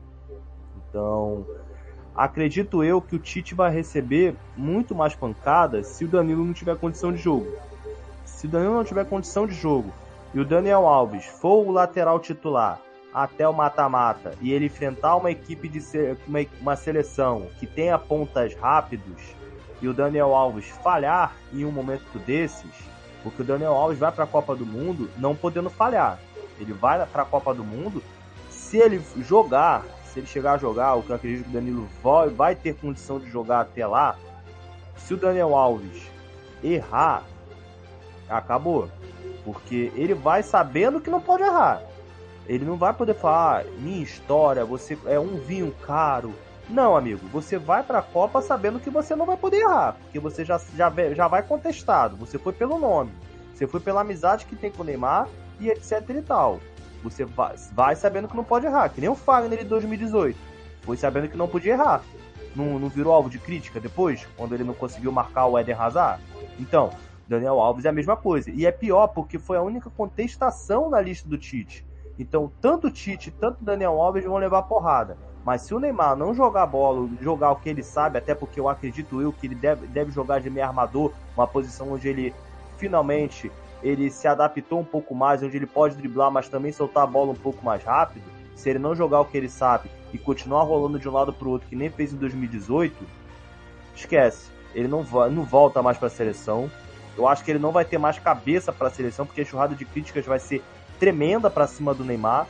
Então, 0.88 1.46
acredito 2.14 2.82
eu 2.82 3.00
que 3.00 3.16
o 3.16 3.18
Tite 3.18 3.54
vai 3.54 3.70
receber 3.70 4.34
muito 4.56 4.94
mais 4.94 5.14
pancadas 5.14 5.86
se 5.88 6.04
o 6.04 6.08
Danilo 6.08 6.44
não 6.44 6.52
tiver 6.52 6.76
condição 6.76 7.12
de 7.12 7.18
jogo. 7.18 7.52
Se 8.24 8.46
o 8.46 8.50
Danilo 8.50 8.74
não 8.74 8.84
tiver 8.84 9.04
condição 9.04 9.46
de 9.46 9.54
jogo 9.54 9.92
e 10.32 10.40
o 10.40 10.44
Daniel 10.44 10.86
Alves 10.86 11.24
for 11.26 11.66
o 11.66 11.70
lateral 11.70 12.20
titular 12.20 12.80
até 13.12 13.48
o 13.48 13.52
mata-mata 13.52 14.34
e 14.40 14.52
ele 14.52 14.66
enfrentar 14.66 15.16
uma 15.16 15.30
equipe 15.30 15.68
de 15.68 15.80
uma, 16.26 16.40
uma 16.60 16.76
seleção 16.76 17.48
que 17.58 17.66
tenha 17.66 17.98
pontas 17.98 18.54
rápidos 18.54 19.34
e 19.80 19.88
o 19.88 19.94
Daniel 19.94 20.34
Alves 20.34 20.68
falhar 20.82 21.34
em 21.52 21.64
um 21.64 21.72
momento 21.72 22.18
desses, 22.20 22.70
porque 23.22 23.42
o 23.42 23.44
Daniel 23.44 23.74
Alves 23.74 23.98
vai 23.98 24.12
para 24.12 24.24
a 24.24 24.26
Copa 24.26 24.54
do 24.54 24.64
Mundo 24.64 25.10
não 25.16 25.34
podendo 25.34 25.70
falhar. 25.70 26.18
Ele 26.58 26.72
vai 26.72 27.04
para 27.06 27.22
a 27.22 27.26
Copa 27.26 27.54
do 27.54 27.64
Mundo, 27.64 28.02
se 28.48 28.78
ele 28.78 29.02
jogar, 29.18 29.84
se 30.04 30.20
ele 30.20 30.26
chegar 30.26 30.54
a 30.54 30.58
jogar, 30.58 30.94
o 30.94 31.02
que 31.02 31.10
eu 31.10 31.16
acredito 31.16 31.44
que 31.44 31.50
o 31.50 31.52
Danilo 31.52 31.88
vai, 32.02 32.28
vai 32.28 32.54
ter 32.54 32.74
condição 32.74 33.18
de 33.18 33.30
jogar 33.30 33.60
até 33.60 33.86
lá, 33.86 34.16
Se 34.96 35.14
o 35.14 35.16
Daniel 35.16 35.54
Alves 35.54 36.02
errar, 36.62 37.22
acabou. 38.28 38.90
Porque 39.44 39.92
ele 39.94 40.12
vai 40.12 40.42
sabendo 40.42 41.00
que 41.00 41.08
não 41.08 41.20
pode 41.20 41.42
errar. 41.42 41.82
Ele 42.46 42.64
não 42.64 42.76
vai 42.76 42.92
poder 42.92 43.14
falar, 43.14 43.60
ah, 43.60 43.64
minha 43.78 44.02
história, 44.02 44.64
você 44.64 44.98
é 45.06 45.18
um 45.18 45.36
vinho 45.36 45.74
caro. 45.86 46.34
Não, 46.68 46.96
amigo, 46.96 47.26
você 47.28 47.58
vai 47.58 47.82
pra 47.82 48.02
Copa 48.02 48.42
sabendo 48.42 48.78
que 48.78 48.90
você 48.90 49.16
não 49.16 49.24
vai 49.24 49.36
poder 49.36 49.60
errar, 49.60 49.96
porque 50.02 50.18
você 50.18 50.44
já, 50.44 50.60
já, 50.74 50.92
já 51.14 51.26
vai 51.26 51.42
contestado. 51.42 52.16
Você 52.16 52.38
foi 52.38 52.52
pelo 52.52 52.78
nome, 52.78 53.10
você 53.54 53.66
foi 53.66 53.80
pela 53.80 54.02
amizade 54.02 54.44
que 54.44 54.54
tem 54.54 54.70
com 54.70 54.82
o 54.82 54.84
Neymar 54.84 55.28
e 55.58 55.70
etc 55.70 56.04
e 56.10 56.22
tal. 56.22 56.60
Você 57.02 57.24
vai, 57.24 57.54
vai 57.72 57.96
sabendo 57.96 58.28
que 58.28 58.36
não 58.36 58.44
pode 58.44 58.66
errar, 58.66 58.88
que 58.90 59.00
nem 59.00 59.08
o 59.08 59.14
Fagner 59.14 59.60
de 59.60 59.64
2018. 59.64 60.38
Foi 60.82 60.96
sabendo 60.96 61.28
que 61.28 61.36
não 61.36 61.48
podia 61.48 61.72
errar. 61.72 62.02
Não, 62.54 62.78
não 62.78 62.88
virou 62.88 63.12
alvo 63.12 63.30
de 63.30 63.38
crítica 63.38 63.80
depois, 63.80 64.26
quando 64.36 64.54
ele 64.54 64.64
não 64.64 64.74
conseguiu 64.74 65.12
marcar 65.12 65.46
o 65.46 65.58
Eden 65.58 65.74
Hazard? 65.74 66.22
Então, 66.58 66.90
Daniel 67.26 67.60
Alves 67.60 67.84
é 67.84 67.88
a 67.88 67.92
mesma 67.92 68.16
coisa. 68.16 68.50
E 68.50 68.66
é 68.66 68.72
pior 68.72 69.08
porque 69.08 69.38
foi 69.38 69.56
a 69.56 69.62
única 69.62 69.90
contestação 69.90 70.88
na 70.88 71.00
lista 71.00 71.28
do 71.28 71.38
Tite. 71.38 71.86
Então, 72.18 72.50
tanto 72.60 72.88
o 72.88 72.90
Tite, 72.90 73.30
tanto 73.30 73.60
o 73.60 73.64
Daniel 73.64 74.00
Alves 74.00 74.24
vão 74.24 74.38
levar 74.38 74.62
porrada. 74.62 75.16
Mas 75.48 75.62
se 75.62 75.74
o 75.74 75.80
Neymar 75.80 76.14
não 76.14 76.34
jogar 76.34 76.66
bola, 76.66 77.08
jogar 77.22 77.52
o 77.52 77.56
que 77.56 77.70
ele 77.70 77.82
sabe, 77.82 78.18
até 78.18 78.34
porque 78.34 78.60
eu 78.60 78.68
acredito 78.68 79.22
eu 79.22 79.32
que 79.32 79.46
ele 79.46 79.54
deve, 79.54 79.86
deve 79.86 80.10
jogar 80.10 80.42
de 80.42 80.50
meio 80.50 80.66
armador, 80.66 81.10
uma 81.34 81.46
posição 81.46 81.90
onde 81.90 82.06
ele 82.06 82.34
finalmente 82.76 83.50
ele 83.82 84.10
se 84.10 84.28
adaptou 84.28 84.78
um 84.78 84.84
pouco 84.84 85.14
mais, 85.14 85.42
onde 85.42 85.56
ele 85.56 85.64
pode 85.64 85.96
driblar, 85.96 86.30
mas 86.30 86.50
também 86.50 86.70
soltar 86.70 87.04
a 87.04 87.06
bola 87.06 87.32
um 87.32 87.34
pouco 87.34 87.64
mais 87.64 87.82
rápido. 87.82 88.26
Se 88.54 88.68
ele 88.68 88.78
não 88.78 88.94
jogar 88.94 89.22
o 89.22 89.24
que 89.24 89.38
ele 89.38 89.48
sabe 89.48 89.88
e 90.12 90.18
continuar 90.18 90.64
rolando 90.64 90.98
de 90.98 91.08
um 91.08 91.12
lado 91.12 91.32
para 91.32 91.48
o 91.48 91.52
outro, 91.52 91.66
que 91.66 91.74
nem 91.74 91.88
fez 91.88 92.12
em 92.12 92.18
2018, 92.18 92.94
esquece. 93.96 94.50
Ele 94.74 94.86
não, 94.86 95.02
não 95.30 95.44
volta 95.44 95.80
mais 95.80 95.96
para 95.96 96.08
a 96.08 96.10
seleção. 96.10 96.70
Eu 97.16 97.26
acho 97.26 97.42
que 97.42 97.50
ele 97.50 97.58
não 97.58 97.72
vai 97.72 97.86
ter 97.86 97.96
mais 97.96 98.18
cabeça 98.18 98.70
para 98.70 98.88
a 98.88 98.90
seleção, 98.90 99.24
porque 99.24 99.40
a 99.40 99.44
enxurrada 99.44 99.74
de 99.74 99.86
críticas 99.86 100.26
vai 100.26 100.40
ser 100.40 100.62
tremenda 101.00 101.48
para 101.48 101.66
cima 101.66 101.94
do 101.94 102.04
Neymar. 102.04 102.46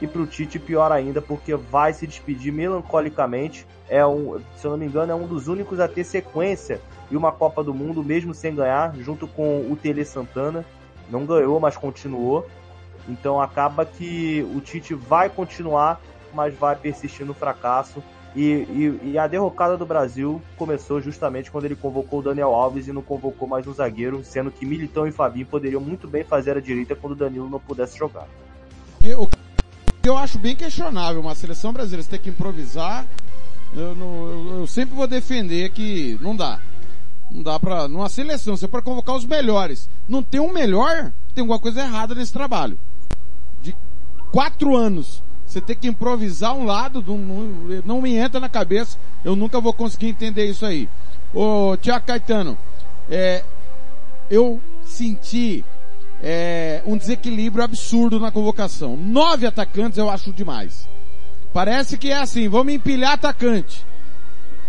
E 0.00 0.06
para 0.06 0.20
o 0.20 0.26
Tite, 0.26 0.58
pior 0.58 0.92
ainda, 0.92 1.22
porque 1.22 1.54
vai 1.54 1.92
se 1.92 2.06
despedir 2.06 2.52
melancolicamente. 2.52 3.66
É 3.88 4.04
um, 4.06 4.38
se 4.56 4.64
eu 4.66 4.72
não 4.72 4.78
me 4.78 4.86
engano, 4.86 5.12
é 5.12 5.14
um 5.14 5.26
dos 5.26 5.48
únicos 5.48 5.80
a 5.80 5.88
ter 5.88 6.04
sequência 6.04 6.80
e 7.10 7.16
uma 7.16 7.32
Copa 7.32 7.64
do 7.64 7.72
Mundo, 7.72 8.04
mesmo 8.04 8.34
sem 8.34 8.54
ganhar, 8.54 8.94
junto 8.96 9.26
com 9.26 9.60
o 9.70 9.76
Tele 9.76 10.04
Santana. 10.04 10.64
Não 11.08 11.24
ganhou, 11.24 11.58
mas 11.58 11.76
continuou. 11.76 12.46
Então 13.08 13.40
acaba 13.40 13.86
que 13.86 14.46
o 14.54 14.60
Tite 14.60 14.92
vai 14.92 15.30
continuar, 15.30 16.00
mas 16.34 16.54
vai 16.54 16.76
persistir 16.76 17.24
no 17.24 17.32
fracasso. 17.32 18.02
E, 18.34 18.42
e, 18.42 19.12
e, 19.12 19.18
a 19.18 19.26
derrocada 19.26 19.78
do 19.78 19.86
Brasil 19.86 20.42
começou 20.58 21.00
justamente 21.00 21.50
quando 21.50 21.64
ele 21.64 21.74
convocou 21.74 22.18
o 22.18 22.22
Daniel 22.22 22.54
Alves 22.54 22.86
e 22.86 22.92
não 22.92 23.00
convocou 23.00 23.48
mais 23.48 23.66
um 23.66 23.72
zagueiro, 23.72 24.22
sendo 24.22 24.50
que 24.50 24.66
Militão 24.66 25.06
e 25.06 25.12
Fabinho 25.12 25.46
poderiam 25.46 25.80
muito 25.80 26.06
bem 26.06 26.22
fazer 26.22 26.54
a 26.54 26.60
direita 26.60 26.94
quando 26.94 27.12
o 27.12 27.16
Danilo 27.16 27.48
não 27.48 27.58
pudesse 27.58 27.96
jogar. 27.96 28.28
Eu 30.06 30.16
acho 30.16 30.38
bem 30.38 30.56
questionável, 30.56 31.20
uma 31.20 31.34
seleção 31.34 31.72
brasileira 31.72 32.08
ter 32.08 32.18
que 32.18 32.30
improvisar, 32.30 33.06
eu, 33.74 33.94
não, 33.94 34.26
eu, 34.26 34.58
eu, 34.60 34.66
sempre 34.66 34.94
vou 34.94 35.06
defender 35.06 35.70
que 35.70 36.18
não 36.20 36.34
dá. 36.34 36.60
Não 37.30 37.42
dá 37.42 37.58
pra, 37.58 37.88
numa 37.88 38.08
seleção, 38.08 38.56
você 38.56 38.68
pode 38.68 38.84
convocar 38.84 39.16
os 39.16 39.26
melhores. 39.26 39.88
Não 40.08 40.22
tem 40.22 40.40
um 40.40 40.52
melhor, 40.52 41.12
tem 41.34 41.42
alguma 41.42 41.58
coisa 41.58 41.80
errada 41.80 42.14
nesse 42.14 42.32
trabalho. 42.32 42.78
De 43.60 43.74
quatro 44.30 44.76
anos 44.76 45.22
você 45.46 45.60
tem 45.60 45.76
que 45.76 45.88
improvisar 45.88 46.54
um 46.54 46.64
lado, 46.64 47.02
não, 47.06 47.16
não 47.84 48.02
me 48.02 48.14
entra 48.16 48.40
na 48.40 48.48
cabeça, 48.48 48.98
eu 49.24 49.36
nunca 49.36 49.60
vou 49.60 49.72
conseguir 49.72 50.08
entender 50.08 50.46
isso 50.46 50.66
aí. 50.66 50.88
Ô, 51.32 51.76
Tiago 51.76 52.04
Caetano, 52.04 52.58
é, 53.08 53.44
eu 54.28 54.60
senti 54.84 55.64
é, 56.22 56.82
um 56.86 56.96
desequilíbrio 56.96 57.64
absurdo 57.64 58.18
na 58.18 58.30
convocação. 58.30 58.96
Nove 58.96 59.46
atacantes 59.46 59.98
eu 59.98 60.10
acho 60.10 60.32
demais. 60.32 60.88
Parece 61.52 61.96
que 61.96 62.10
é 62.10 62.16
assim, 62.16 62.48
vamos 62.48 62.72
empilhar 62.72 63.12
atacante. 63.12 63.84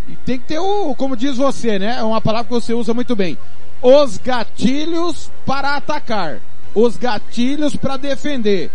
E 0.08 0.16
tem 0.18 0.40
que 0.40 0.46
ter 0.46 0.60
o, 0.60 0.96
como 0.96 1.18
diz 1.18 1.38
você, 1.38 1.78
né? 1.78 1.98
É 2.00 2.04
uma 2.04 2.22
palavra 2.22 2.48
que 2.48 2.54
você 2.54 2.74
usa 2.74 2.94
muito 2.94 3.16
bem. 3.16 3.38
Os 3.82 4.18
gatilhos 4.18 5.32
para 5.46 5.76
atacar. 5.76 6.40
Os 6.74 6.96
gatilhos 6.96 7.76
para 7.76 7.98
defender. 7.98 8.72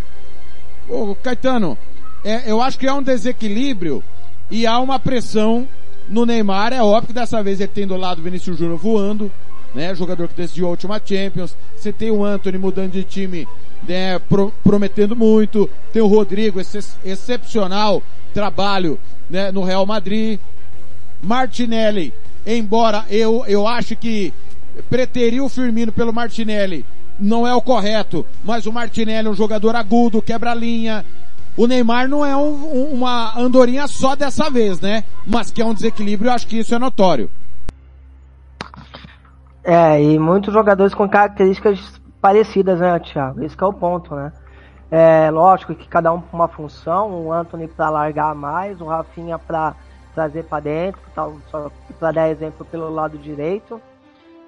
Ô, 0.87 1.15
Caetano, 1.15 1.77
é, 2.23 2.51
eu 2.51 2.61
acho 2.61 2.77
que 2.77 2.87
é 2.87 2.93
um 2.93 3.01
desequilíbrio 3.01 4.03
e 4.51 4.67
há 4.67 4.79
uma 4.79 4.99
pressão 4.99 5.67
no 6.07 6.25
Neymar. 6.25 6.73
É 6.73 6.83
óbvio 6.83 7.07
que 7.07 7.13
dessa 7.13 7.41
vez 7.41 7.59
ele 7.59 7.71
tem 7.71 7.87
do 7.87 7.97
lado 7.97 8.19
o 8.19 8.23
Vinícius 8.23 8.57
Júnior 8.57 8.77
voando, 8.77 9.31
né? 9.73 9.93
Jogador 9.95 10.27
que 10.27 10.35
decidiu 10.35 10.67
a 10.67 10.69
última 10.71 11.01
Champions. 11.03 11.55
Você 11.75 11.91
tem 11.91 12.11
o 12.11 12.23
Anthony 12.23 12.57
mudando 12.57 12.91
de 12.91 13.03
time, 13.03 13.47
né? 13.87 14.19
Pro, 14.19 14.53
prometendo 14.63 15.15
muito. 15.15 15.69
Tem 15.91 16.01
o 16.01 16.07
Rodrigo, 16.07 16.59
esse 16.59 16.79
excepcional 17.03 18.01
trabalho, 18.33 18.99
né? 19.29 19.51
No 19.51 19.63
Real 19.63 19.85
Madrid. 19.85 20.39
Martinelli, 21.21 22.13
embora 22.45 23.05
eu, 23.09 23.45
eu 23.47 23.65
acho 23.65 23.95
que 23.95 24.33
preterir 24.89 25.41
o 25.41 25.47
Firmino 25.47 25.91
pelo 25.91 26.11
Martinelli 26.11 26.85
não 27.17 27.47
é 27.47 27.55
o 27.55 27.61
correto, 27.61 28.25
mas 28.43 28.65
o 28.65 28.73
Martinelli 28.73 29.27
é 29.27 29.31
um 29.31 29.35
jogador 29.35 29.75
agudo, 29.75 30.21
quebra 30.21 30.53
linha, 30.53 31.05
o 31.55 31.67
Neymar 31.67 32.09
não 32.09 32.25
é 32.25 32.35
um, 32.35 32.93
uma 32.93 33.39
andorinha 33.39 33.87
só 33.87 34.15
dessa 34.15 34.49
vez, 34.49 34.79
né? 34.79 35.03
Mas 35.25 35.51
que 35.51 35.61
é 35.61 35.65
um 35.65 35.73
desequilíbrio, 35.73 36.29
eu 36.29 36.33
acho 36.33 36.47
que 36.47 36.57
isso 36.57 36.73
é 36.73 36.79
notório. 36.79 37.29
É, 39.63 40.01
e 40.01 40.19
muitos 40.19 40.53
jogadores 40.53 40.93
com 40.93 41.07
características 41.07 42.01
parecidas, 42.19 42.79
né, 42.79 42.99
Thiago? 42.99 43.43
Esse 43.43 43.55
é 43.59 43.65
o 43.65 43.71
ponto, 43.71 44.13
né? 44.13 44.31
É 44.91 45.31
lógico 45.31 45.73
que 45.73 45.87
cada 45.87 46.11
um 46.11 46.21
com 46.21 46.37
uma 46.37 46.47
função, 46.47 47.25
o 47.25 47.31
Anthony 47.31 47.67
para 47.67 47.89
largar 47.89 48.35
mais, 48.35 48.79
o 48.79 48.85
Rafinha 48.85 49.39
para 49.39 49.73
trazer 50.13 50.43
para 50.43 50.59
dentro, 50.59 51.01
tal, 51.15 51.35
só 51.49 51.71
para 51.97 52.11
dar 52.11 52.29
exemplo 52.29 52.65
pelo 52.65 52.89
lado 52.89 53.17
direito. 53.17 53.81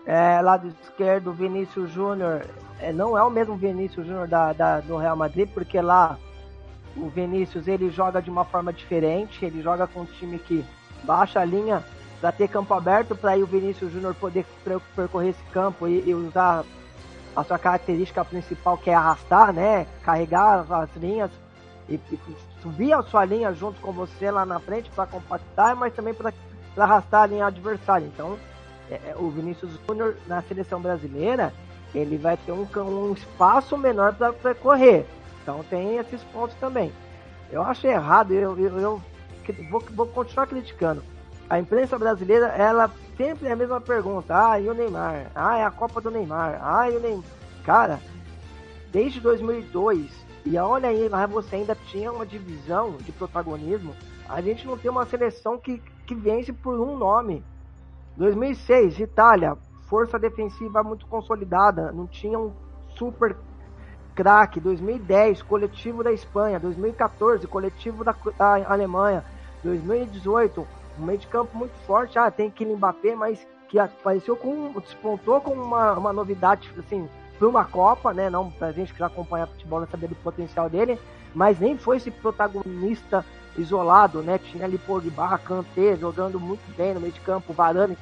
É, 0.05 0.39
lado 0.41 0.71
esquerdo, 0.83 1.31
o 1.31 1.33
Vinícius 1.33 1.89
Júnior 1.91 2.45
é, 2.79 2.93
não 2.93 3.17
é 3.17 3.23
o 3.23 3.29
mesmo 3.29 3.55
Vinícius 3.55 4.05
Júnior 4.05 4.27
da, 4.27 4.53
da, 4.53 4.79
do 4.81 4.97
Real 4.97 5.15
Madrid, 5.15 5.49
porque 5.51 5.81
lá 5.81 6.17
o 6.95 7.09
Vinícius 7.09 7.67
ele 7.67 7.89
joga 7.89 8.21
de 8.21 8.29
uma 8.29 8.45
forma 8.45 8.71
diferente, 8.71 9.43
ele 9.43 9.61
joga 9.61 9.87
com 9.87 10.01
um 10.01 10.05
time 10.05 10.37
que 10.37 10.63
baixa 11.03 11.39
a 11.39 11.45
linha 11.45 11.83
para 12.19 12.31
ter 12.31 12.47
campo 12.47 12.73
aberto 12.73 13.15
para 13.15 13.37
o 13.37 13.45
Vinícius 13.45 13.91
Júnior 13.91 14.15
poder 14.15 14.45
percorrer 14.95 15.29
esse 15.29 15.43
campo 15.51 15.87
e, 15.87 16.03
e, 16.07 16.13
usar 16.13 16.63
a 17.35 17.43
sua 17.43 17.59
característica 17.59 18.23
principal 18.23 18.77
que 18.77 18.89
é 18.89 18.93
arrastar, 18.93 19.53
né, 19.53 19.85
carregar 20.03 20.65
as 20.71 20.89
linhas 20.95 21.29
e, 21.89 21.95
e 21.95 22.19
subir 22.61 22.93
a 22.93 23.03
sua 23.03 23.25
linha 23.25 23.53
junto 23.53 23.79
com 23.81 23.91
você 23.91 24.31
lá 24.31 24.45
na 24.45 24.59
frente 24.59 24.89
para 24.89 25.05
compactar, 25.05 25.75
mas 25.75 25.93
também 25.93 26.13
para 26.13 26.33
arrastar 26.77 27.23
a 27.23 27.27
linha 27.27 27.45
adversária. 27.45 28.05
Então, 28.05 28.37
é, 28.89 28.95
é, 28.95 29.15
o 29.17 29.29
Vinícius 29.29 29.71
Júnior 29.87 30.15
na 30.27 30.41
seleção 30.43 30.79
brasileira 30.79 31.53
ele 31.93 32.17
vai 32.17 32.37
ter 32.37 32.51
um, 32.51 32.67
um 32.77 33.13
espaço 33.13 33.77
menor 33.77 34.13
para 34.13 34.33
percorrer. 34.33 35.05
Então 35.41 35.63
tem 35.69 35.97
esses 35.97 36.21
pontos 36.25 36.55
também. 36.57 36.91
Eu 37.51 37.61
acho 37.63 37.87
errado, 37.87 38.33
eu, 38.33 38.57
eu, 38.57 38.79
eu 38.79 39.01
vou, 39.69 39.83
vou, 39.91 40.07
continuar 40.07 40.47
criticando. 40.47 41.03
A 41.49 41.59
imprensa 41.59 41.97
brasileira, 41.99 42.47
ela 42.47 42.91
sempre 43.15 43.47
é 43.47 43.51
a 43.51 43.55
mesma 43.55 43.79
pergunta. 43.79 44.33
Ah, 44.35 44.59
e 44.59 44.67
o 44.67 44.73
Neymar? 44.73 45.31
Ah, 45.35 45.57
é 45.57 45.63
a 45.63 45.71
Copa 45.71 46.01
do 46.01 46.09
Neymar. 46.09 46.59
Ah, 46.61 46.89
e 46.89 46.97
o 46.97 46.99
Neymar? 46.99 47.23
Cara, 47.63 47.99
desde 48.91 49.19
2002, 49.19 50.11
e 50.45 50.57
olha 50.57 50.89
aí, 50.89 51.09
você 51.29 51.57
ainda 51.57 51.75
tinha 51.87 52.11
uma 52.11 52.25
divisão 52.25 52.97
de 52.97 53.11
protagonismo. 53.11 53.95
A 54.27 54.41
gente 54.41 54.65
não 54.65 54.77
tem 54.77 54.89
uma 54.89 55.05
seleção 55.05 55.57
que, 55.57 55.81
que 56.05 56.15
vence 56.15 56.51
por 56.53 56.79
um 56.79 56.97
nome. 56.97 57.43
2006, 58.17 58.99
Itália, 58.99 59.57
força 59.87 60.17
defensiva 60.17 60.83
muito 60.83 61.05
consolidada, 61.07 61.91
não 61.91 62.07
tinha 62.07 62.39
um 62.39 62.51
super 62.95 63.35
craque, 64.15 64.59
2010, 64.59 65.41
coletivo 65.41 66.03
da 66.03 66.11
Espanha, 66.11 66.59
2014, 66.59 67.45
coletivo 67.47 68.03
da, 68.03 68.15
da 68.37 68.71
Alemanha, 68.71 69.23
2018, 69.63 70.65
um 70.99 71.05
meio 71.05 71.19
de 71.19 71.27
campo 71.27 71.57
muito 71.57 71.73
forte, 71.85 72.17
ah, 72.17 72.29
tem 72.31 72.49
Kylian 72.49 72.77
Mbappé, 72.77 73.15
mas 73.15 73.45
que 73.67 73.79
apareceu 73.79 74.35
com, 74.35 74.71
despontou 74.79 75.41
com 75.41 75.51
uma, 75.51 75.93
uma 75.93 76.13
novidade, 76.13 76.69
assim, 76.77 77.09
foi 77.37 77.47
uma 77.47 77.65
Copa, 77.65 78.13
né, 78.13 78.29
não 78.29 78.51
pra 78.51 78.71
gente 78.71 78.93
que 78.93 78.99
já 78.99 79.07
acompanha 79.07 79.47
futebol, 79.47 79.79
não 79.79 79.87
saber 79.87 80.07
do 80.07 80.15
potencial 80.15 80.69
dele, 80.69 80.99
mas 81.33 81.59
nem 81.59 81.77
foi 81.77 81.97
esse 81.97 82.11
protagonista 82.11 83.25
isolado, 83.57 84.21
né, 84.21 84.37
tinha 84.37 84.65
ali 84.65 84.77
Pogba, 84.77 85.37
Kanté, 85.39 85.95
jogando 85.97 86.39
muito 86.39 86.63
bem 86.77 86.93
no 86.93 87.01
meio 87.01 87.13
de 87.13 87.19
campo, 87.21 87.53
Varane, 87.53 87.97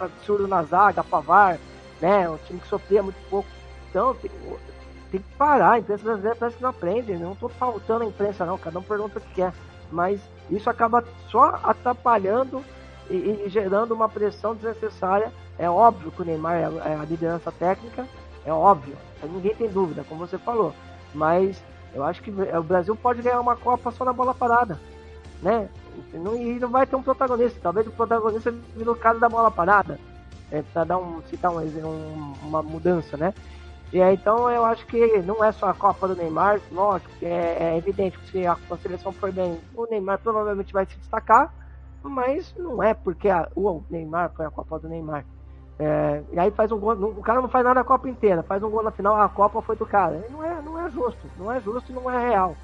absurdo 0.00 0.48
na 0.48 0.62
zaga, 0.62 1.04
Pavar, 1.04 1.58
né, 2.00 2.28
um 2.28 2.38
time 2.38 2.58
que 2.58 2.66
sofria 2.66 3.02
muito 3.02 3.18
pouco, 3.28 3.48
então, 3.94 4.12
tem 4.14 5.20
que 5.20 5.36
parar. 5.38 5.74
A 5.74 5.78
imprensa 5.78 6.02
brasileira 6.02 6.36
parece 6.36 6.56
que 6.56 6.62
não 6.64 6.70
aprende. 6.70 7.12
Não 7.14 7.32
estou 7.34 7.48
faltando 7.48 8.02
a 8.02 8.06
imprensa, 8.08 8.44
não. 8.44 8.58
Cada 8.58 8.76
um 8.76 8.82
pergunta 8.82 9.20
o 9.20 9.22
que 9.22 9.34
quer. 9.34 9.52
Mas 9.92 10.20
isso 10.50 10.68
acaba 10.68 11.04
só 11.30 11.60
atrapalhando 11.62 12.64
e, 13.10 13.14
e 13.14 13.48
gerando 13.48 13.94
uma 13.94 14.08
pressão 14.08 14.54
desnecessária. 14.54 15.32
É 15.58 15.68
óbvio 15.68 16.10
que 16.10 16.22
o 16.22 16.24
Neymar 16.24 16.56
é, 16.56 16.92
é 16.92 16.94
a 16.94 17.04
liderança 17.04 17.52
técnica, 17.52 18.06
é 18.44 18.52
óbvio, 18.52 18.96
ninguém 19.22 19.54
tem 19.54 19.68
dúvida, 19.68 20.04
como 20.08 20.26
você 20.26 20.36
falou. 20.38 20.74
Mas 21.14 21.62
eu 21.94 22.02
acho 22.02 22.22
que 22.22 22.30
o 22.30 22.62
Brasil 22.62 22.96
pode 22.96 23.22
ganhar 23.22 23.40
uma 23.40 23.56
Copa 23.56 23.90
só 23.90 24.04
na 24.04 24.12
bola 24.12 24.34
parada, 24.34 24.78
né? 25.40 25.68
E 26.12 26.16
não, 26.16 26.36
e 26.36 26.58
não 26.58 26.68
vai 26.68 26.86
ter 26.86 26.96
um 26.96 27.02
protagonista. 27.02 27.60
Talvez 27.62 27.86
o 27.86 27.92
protagonista 27.92 28.50
vire 28.50 28.90
o 28.90 28.96
cara 28.96 29.18
da 29.18 29.28
bola 29.28 29.50
parada, 29.50 29.98
é, 30.50 30.62
para 30.72 30.84
dar 30.84 30.98
um 30.98 31.22
citar 31.30 31.52
um, 31.52 31.60
um, 31.60 32.34
uma 32.42 32.62
mudança, 32.62 33.16
né? 33.16 33.32
E 33.92 34.02
aí, 34.02 34.14
então 34.14 34.50
eu 34.50 34.64
acho 34.64 34.84
que 34.86 35.18
não 35.22 35.42
é 35.44 35.52
só 35.52 35.68
a 35.68 35.74
Copa 35.74 36.08
do 36.08 36.16
Neymar, 36.16 36.60
lógico, 36.72 37.12
é, 37.22 37.56
é 37.60 37.76
evidente 37.78 38.18
que 38.18 38.30
se 38.30 38.46
a, 38.46 38.56
a 38.70 38.76
seleção 38.78 39.12
for 39.12 39.30
bem, 39.30 39.60
o 39.74 39.86
Neymar 39.86 40.18
provavelmente 40.18 40.72
vai 40.72 40.84
se 40.84 40.98
destacar, 40.98 41.52
mas 42.02 42.54
não 42.58 42.82
é 42.82 42.92
porque 42.92 43.28
a, 43.28 43.48
o 43.54 43.82
Neymar 43.88 44.32
foi 44.34 44.46
a 44.46 44.50
Copa 44.50 44.78
do 44.78 44.88
Neymar. 44.88 45.24
É, 45.78 46.22
e 46.32 46.38
aí 46.38 46.50
faz 46.52 46.70
um 46.70 46.78
gol, 46.78 46.92
o 46.94 47.22
cara 47.22 47.40
não 47.40 47.48
faz 47.48 47.64
nada 47.64 47.80
a 47.80 47.84
Copa 47.84 48.08
inteira, 48.08 48.42
faz 48.42 48.62
um 48.62 48.70
gol 48.70 48.82
na 48.82 48.90
final, 48.90 49.16
a 49.16 49.28
Copa 49.28 49.62
foi 49.62 49.76
do 49.76 49.86
cara. 49.86 50.24
Não 50.30 50.42
é, 50.42 50.62
não 50.62 50.78
é 50.78 50.90
justo, 50.90 51.26
não 51.38 51.50
é 51.52 51.60
justo 51.60 51.90
e 51.90 51.94
não 51.94 52.10
é 52.10 52.28
real. 52.28 52.56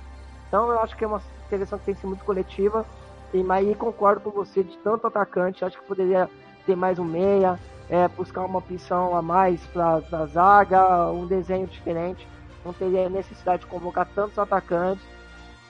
Então 0.48 0.70
eu 0.70 0.80
acho 0.80 0.96
que 0.96 1.04
é 1.04 1.06
uma 1.06 1.20
seleção 1.48 1.78
que 1.78 1.86
tem 1.86 1.94
sido 1.94 2.08
muito 2.08 2.24
coletiva. 2.24 2.84
E 3.32 3.44
aí 3.50 3.74
concordo 3.76 4.20
com 4.20 4.30
você 4.30 4.62
de 4.62 4.76
tanto 4.78 5.06
atacante, 5.06 5.64
acho 5.64 5.78
que 5.80 5.86
poderia 5.86 6.28
ter 6.66 6.76
mais 6.76 6.98
um 6.98 7.04
meia, 7.04 7.58
é, 7.90 8.06
buscar 8.08 8.44
uma 8.44 8.60
opção 8.60 9.16
a 9.16 9.20
mais 9.20 9.60
para 9.72 10.00
a 10.12 10.26
zaga, 10.26 11.10
um 11.10 11.26
desenho 11.26 11.66
diferente. 11.66 12.26
Não 12.64 12.72
teria 12.72 13.08
necessidade 13.08 13.62
de 13.62 13.66
convocar 13.66 14.06
tantos 14.14 14.38
atacantes 14.38 15.04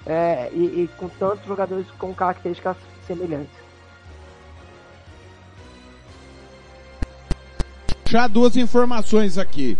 é, 0.05 0.51
e, 0.53 0.83
e 0.83 0.91
com 0.99 1.09
tantos 1.09 1.47
jogadores 1.47 1.91
com 1.93 2.13
características 2.15 2.77
semelhantes. 3.07 3.59
Já 8.07 8.27
duas 8.27 8.57
informações 8.57 9.39
aqui. 9.39 9.79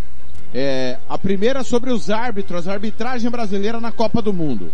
É, 0.55 0.99
a 1.09 1.19
primeira 1.19 1.63
sobre 1.63 1.93
os 1.93 2.11
árbitros, 2.11 2.67
a 2.67 2.73
arbitragem 2.73 3.31
brasileira 3.31 3.81
na 3.81 3.93
Copa 3.93 4.23
do 4.23 4.33
Mundo. 4.33 4.73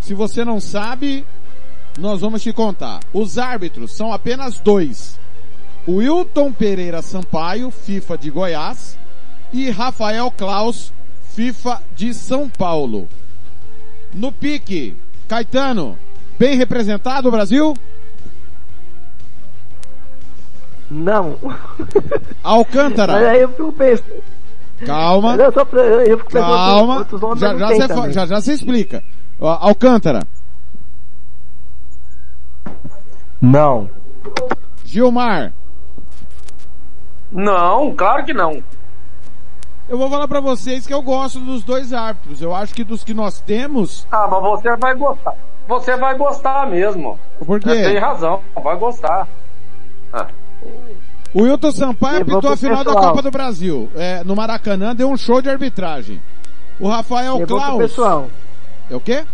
Se 0.00 0.14
você 0.14 0.44
não 0.44 0.58
sabe, 0.58 1.26
nós 1.98 2.20
vamos 2.20 2.42
te 2.42 2.52
contar. 2.52 3.00
Os 3.12 3.36
árbitros 3.36 3.92
são 3.92 4.12
apenas 4.12 4.58
dois. 4.58 5.18
Wilton 5.88 6.52
Pereira 6.52 7.02
Sampaio, 7.02 7.70
FIFA 7.70 8.18
de 8.18 8.30
Goiás, 8.30 8.98
e 9.52 9.70
Rafael 9.70 10.30
Klaus, 10.30 10.92
FIFA 11.34 11.82
de 11.94 12.12
São 12.14 12.48
Paulo. 12.48 13.08
No 14.12 14.32
pique, 14.32 14.96
Caetano, 15.28 15.98
bem 16.38 16.56
representado 16.56 17.28
o 17.28 17.32
Brasil? 17.32 17.74
Não. 20.90 21.38
Alcântara. 22.42 23.12
Mas 23.12 23.26
aí 23.26 23.40
eu 23.40 23.48
fico 23.50 23.72
pensando. 23.72 24.22
Calma. 24.84 25.36
Eu, 25.36 25.52
só, 25.52 25.60
eu 25.60 26.18
fico 26.18 26.30
Calma. 26.30 27.06
Já 27.36 27.56
já, 27.56 27.68
você, 27.68 28.12
já 28.12 28.26
já 28.26 28.40
você 28.40 28.52
explica. 28.52 29.02
Alcântara. 29.40 30.20
Não. 33.40 33.88
Gilmar. 34.84 35.52
Não, 37.30 37.94
claro 37.94 38.24
que 38.24 38.32
não. 38.32 38.62
Eu 39.88 39.98
vou 39.98 40.08
falar 40.08 40.28
pra 40.28 40.40
vocês 40.40 40.86
que 40.86 40.94
eu 40.94 41.02
gosto 41.02 41.40
dos 41.40 41.64
dois 41.64 41.92
árbitros. 41.92 42.40
Eu 42.40 42.54
acho 42.54 42.72
que 42.72 42.84
dos 42.84 43.02
que 43.02 43.12
nós 43.12 43.40
temos. 43.40 44.06
Ah, 44.10 44.28
mas 44.30 44.42
você 44.42 44.76
vai 44.76 44.94
gostar. 44.94 45.34
Você 45.66 45.96
vai 45.96 46.16
gostar 46.16 46.66
mesmo. 46.68 47.18
Por 47.44 47.60
quê? 47.60 47.68
Você 47.68 47.84
tem 47.84 47.98
razão, 47.98 48.40
vai 48.62 48.76
gostar. 48.76 49.28
Ah. 50.12 50.28
O 51.32 51.42
Wilton 51.42 51.72
Sampaio 51.72 52.22
apitou 52.22 52.52
a 52.52 52.56
final 52.56 52.84
da 52.84 52.92
pessoal. 52.92 53.10
Copa 53.10 53.22
do 53.22 53.30
Brasil. 53.30 53.88
É, 53.94 54.24
no 54.24 54.34
Maracanã 54.34 54.94
deu 54.94 55.08
um 55.08 55.16
show 55.16 55.40
de 55.40 55.48
arbitragem. 55.48 56.20
O 56.78 56.88
Rafael 56.88 57.34
Levou 57.34 57.46
pro 57.46 57.56
Klaus. 57.56 57.78
pessoal. 57.78 58.28
É 58.90 58.96
o 58.96 59.00
quê? 59.00 59.24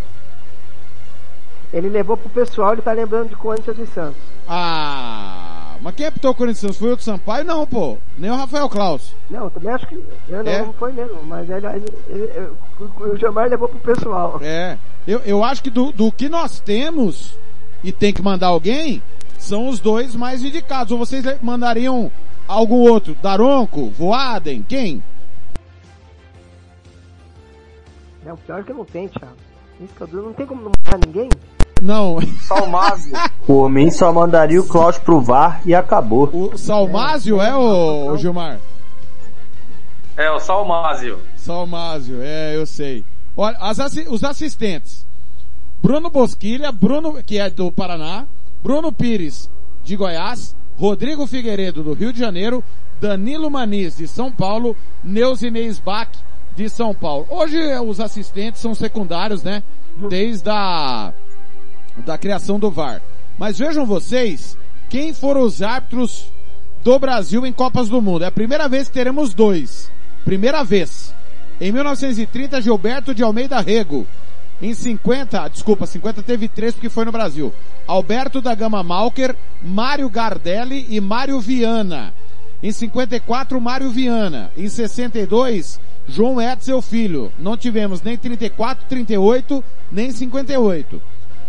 Ele 1.72 1.88
levou 1.88 2.16
pro 2.16 2.28
pessoal, 2.28 2.72
ele 2.72 2.82
tá 2.82 2.92
lembrando 2.92 3.28
de 3.30 3.36
Corinthians 3.36 3.78
e 3.78 3.86
Santos. 3.86 4.20
Ah, 4.48 5.45
mas 5.80 5.94
quem 5.94 6.06
apitou 6.06 6.30
o 6.30 6.34
Corinthians 6.34 6.76
foi 6.76 6.92
o 6.92 6.98
Sampaio? 6.98 7.44
Não, 7.44 7.66
pô. 7.66 7.98
Nem 8.18 8.30
o 8.30 8.36
Rafael 8.36 8.68
Klaus. 8.68 9.12
Não, 9.30 9.44
eu 9.44 9.50
também 9.50 9.72
acho 9.72 9.86
que 9.86 9.94
eu 10.28 10.42
não, 10.44 10.50
É? 10.52 10.62
não 10.62 10.72
foi 10.72 10.92
mesmo, 10.92 11.22
mas 11.24 11.48
ele, 11.48 11.66
ele, 11.66 11.84
ele- 12.08 12.22
ele- 12.34 12.50
o 12.80 13.16
Gilmar 13.16 13.48
levou 13.48 13.68
pro 13.68 13.78
pessoal. 13.94 14.38
É. 14.42 14.76
Eu, 15.06 15.20
eu 15.20 15.44
acho 15.44 15.62
que 15.62 15.70
do, 15.70 15.92
do 15.92 16.10
que 16.10 16.28
nós 16.28 16.60
temos, 16.60 17.38
e 17.84 17.92
tem 17.92 18.12
que 18.12 18.22
mandar 18.22 18.48
alguém, 18.48 19.02
são 19.38 19.68
os 19.68 19.78
dois 19.80 20.14
mais 20.14 20.42
indicados. 20.42 20.90
Ou 20.92 20.98
vocês 20.98 21.24
mandariam 21.42 22.10
algum 22.48 22.88
outro? 22.90 23.16
Daronco? 23.22 23.90
Voaden? 23.90 24.62
Quem? 24.68 25.02
Não, 28.24 28.36
pior 28.36 28.64
que 28.64 28.72
não 28.72 28.84
tem, 28.84 29.06
Thiago. 29.08 29.36
Isso 29.80 29.94
que 29.94 30.00
eu 30.02 30.22
não 30.22 30.32
tem 30.32 30.46
como 30.46 30.62
não 30.62 30.72
mandar 30.84 31.06
ninguém. 31.06 31.28
Não. 31.82 32.18
Salmásio. 32.40 33.12
Por 33.46 33.68
mim 33.68 33.90
só 33.90 34.12
mandaria 34.12 34.60
o 34.60 34.66
Klaus 34.66 34.98
pro 34.98 35.20
VAR 35.20 35.60
e 35.64 35.74
acabou. 35.74 36.28
O 36.32 36.56
Salmásio 36.56 37.40
é, 37.40 37.54
o, 37.54 38.12
o 38.12 38.16
Gilmar? 38.16 38.58
É, 40.16 40.30
o 40.30 40.40
Salmásio. 40.40 41.18
Salmásio, 41.36 42.18
é, 42.22 42.56
eu 42.56 42.66
sei. 42.66 43.04
Olha, 43.36 43.56
assi- 43.60 44.06
os 44.08 44.24
assistentes. 44.24 45.06
Bruno 45.82 46.10
Bosquilha, 46.10 46.72
Bruno, 46.72 47.22
que 47.22 47.38
é 47.38 47.50
do 47.50 47.70
Paraná, 47.70 48.24
Bruno 48.62 48.90
Pires, 48.90 49.48
de 49.84 49.94
Goiás, 49.94 50.56
Rodrigo 50.78 51.26
Figueiredo, 51.26 51.82
do 51.82 51.92
Rio 51.92 52.12
de 52.12 52.18
Janeiro, 52.18 52.64
Danilo 53.00 53.50
Maniz, 53.50 53.98
de 53.98 54.08
São 54.08 54.32
Paulo, 54.32 54.74
Neuzinês 55.04 55.78
Bach, 55.78 56.08
de 56.56 56.68
São 56.70 56.94
Paulo. 56.94 57.26
Hoje 57.28 57.58
os 57.80 58.00
assistentes 58.00 58.60
são 58.62 58.74
secundários, 58.74 59.42
né? 59.42 59.62
Desde 60.08 60.48
a 60.48 61.12
da 62.04 62.18
criação 62.18 62.58
do 62.58 62.70
VAR. 62.70 63.00
Mas 63.38 63.58
vejam 63.58 63.86
vocês, 63.86 64.56
quem 64.88 65.12
foram 65.12 65.42
os 65.42 65.62
árbitros 65.62 66.30
do 66.86 66.98
Brasil 67.00 67.44
em 67.44 67.52
Copas 67.52 67.88
do 67.88 68.00
Mundo. 68.00 68.22
É 68.22 68.28
a 68.28 68.32
primeira 68.32 68.68
vez 68.68 68.86
que 68.86 68.94
teremos 68.94 69.34
dois. 69.34 69.90
Primeira 70.24 70.62
vez. 70.62 71.12
Em 71.60 71.72
1930, 71.72 72.62
Gilberto 72.62 73.12
de 73.12 73.24
Almeida 73.24 73.60
Rego. 73.60 74.06
Em 74.62 74.72
50, 74.72 75.48
desculpa, 75.48 75.84
50 75.84 76.22
teve 76.22 76.46
três 76.46 76.74
porque 76.74 76.88
foi 76.88 77.04
no 77.04 77.10
Brasil. 77.10 77.52
Alberto 77.88 78.40
da 78.40 78.54
Gama 78.54 78.84
Malker, 78.84 79.34
Mário 79.60 80.08
Gardelli 80.08 80.86
e 80.88 81.00
Mário 81.00 81.40
Viana. 81.40 82.14
Em 82.62 82.70
54, 82.70 83.60
Mário 83.60 83.90
Viana. 83.90 84.52
Em 84.56 84.68
62, 84.68 85.80
João 86.06 86.40
Etzel 86.40 86.80
Filho. 86.80 87.32
Não 87.36 87.56
tivemos 87.56 88.00
nem 88.00 88.16
34, 88.16 88.86
38, 88.88 89.64
nem 89.90 90.10
58. 90.12 91.02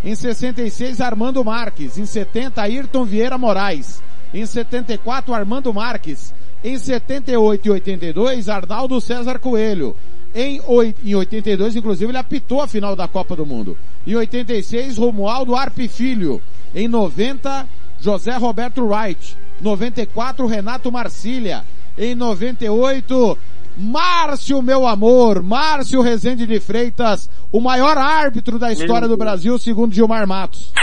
Em 0.04 0.16
66, 0.16 1.02
Armando 1.02 1.44
Marques. 1.44 1.98
Em 1.98 2.06
70, 2.06 2.62
Ayrton 2.62 3.04
Vieira 3.04 3.38
Moraes. 3.38 4.02
Em 4.34 4.46
74, 4.46 5.34
Armando 5.34 5.74
Marques. 5.74 6.34
Em 6.64 6.78
78 6.78 7.66
e 7.68 7.70
82, 7.72 8.50
Arnaldo 8.50 9.00
César 9.02 9.40
Coelho. 9.40 9.96
Em, 10.36 10.62
oi- 10.68 10.94
em 11.04 11.16
82, 11.16 11.76
inclusive, 11.76 12.12
ele 12.12 12.18
apitou 12.18 12.62
a 12.62 12.68
final 12.68 12.96
da 12.96 13.08
Copa 13.08 13.36
do 13.36 13.46
Mundo. 13.46 13.78
Em 14.06 14.16
86, 14.16 14.98
Romualdo 14.98 15.56
Arpe 15.56 15.88
Filho. 15.88 16.42
Em 16.76 16.88
90, 16.88 17.68
José 18.00 18.36
Roberto 18.38 18.86
Wright. 18.86 19.36
94, 19.62 20.46
Renato 20.46 20.92
Marcília. 20.92 21.64
Em 21.98 22.14
98, 22.14 23.38
Márcio, 23.78 24.60
meu 24.60 24.88
amor, 24.88 25.44
Márcio 25.44 26.02
Rezende 26.02 26.48
de 26.48 26.60
Freitas, 26.60 27.30
o 27.52 27.62
maior 27.62 27.96
árbitro 27.96 28.58
da 28.58 28.72
história 28.72 29.08
do 29.08 29.16
Brasil, 29.16 29.58
segundo 29.60 29.94
Gilmar 29.94 30.28
Matos. 30.28 30.74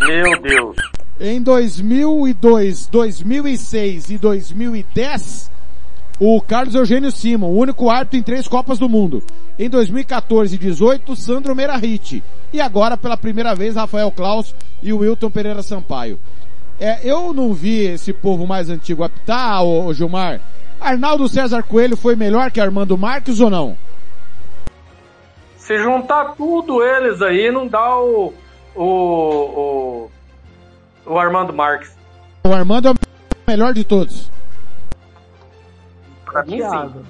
Meu 0.00 0.40
Deus. 0.40 0.76
Em 1.20 1.42
2002, 1.42 2.86
2006 2.86 4.10
e 4.10 4.18
2010, 4.18 5.52
o 6.18 6.40
Carlos 6.40 6.74
Eugênio 6.74 7.12
Simon, 7.12 7.48
o 7.48 7.58
único 7.58 7.90
árbitro 7.90 8.18
em 8.18 8.22
três 8.22 8.48
Copas 8.48 8.78
do 8.78 8.88
Mundo. 8.88 9.22
Em 9.58 9.68
2014 9.68 10.54
e 10.54 10.58
18, 10.58 11.14
Sandro 11.14 11.54
Merahit. 11.54 12.22
E 12.50 12.62
agora, 12.62 12.96
pela 12.96 13.16
primeira 13.16 13.54
vez, 13.54 13.76
Rafael 13.76 14.10
Klaus 14.10 14.54
e 14.82 14.90
o 14.90 14.98
Wilton 15.00 15.30
Pereira 15.30 15.62
Sampaio. 15.62 16.18
É, 16.80 17.00
eu 17.04 17.34
não 17.34 17.52
vi 17.52 17.84
esse 17.84 18.12
povo 18.12 18.46
mais 18.46 18.70
antigo 18.70 19.04
apitar, 19.04 19.62
ô, 19.62 19.84
ô 19.84 19.92
Gilmar. 19.92 20.40
Arnaldo 20.82 21.28
César 21.28 21.62
Coelho 21.62 21.96
foi 21.96 22.16
melhor 22.16 22.50
que 22.50 22.60
Armando 22.60 22.98
Marques 22.98 23.40
ou 23.40 23.48
não? 23.48 23.76
Se 25.56 25.78
juntar 25.78 26.34
tudo 26.36 26.82
eles 26.82 27.22
aí, 27.22 27.50
não 27.50 27.66
dá 27.66 27.98
o. 27.98 28.34
O. 28.74 28.84
O, 28.84 30.10
o 31.06 31.18
Armando 31.18 31.52
Marques. 31.52 31.96
O 32.44 32.52
Armando 32.52 32.88
é 32.88 32.90
o 32.90 32.94
melhor 33.46 33.72
de 33.72 33.84
todos. 33.84 34.30
Pra 36.24 36.44
mim, 36.44 36.60
sim. 36.60 37.04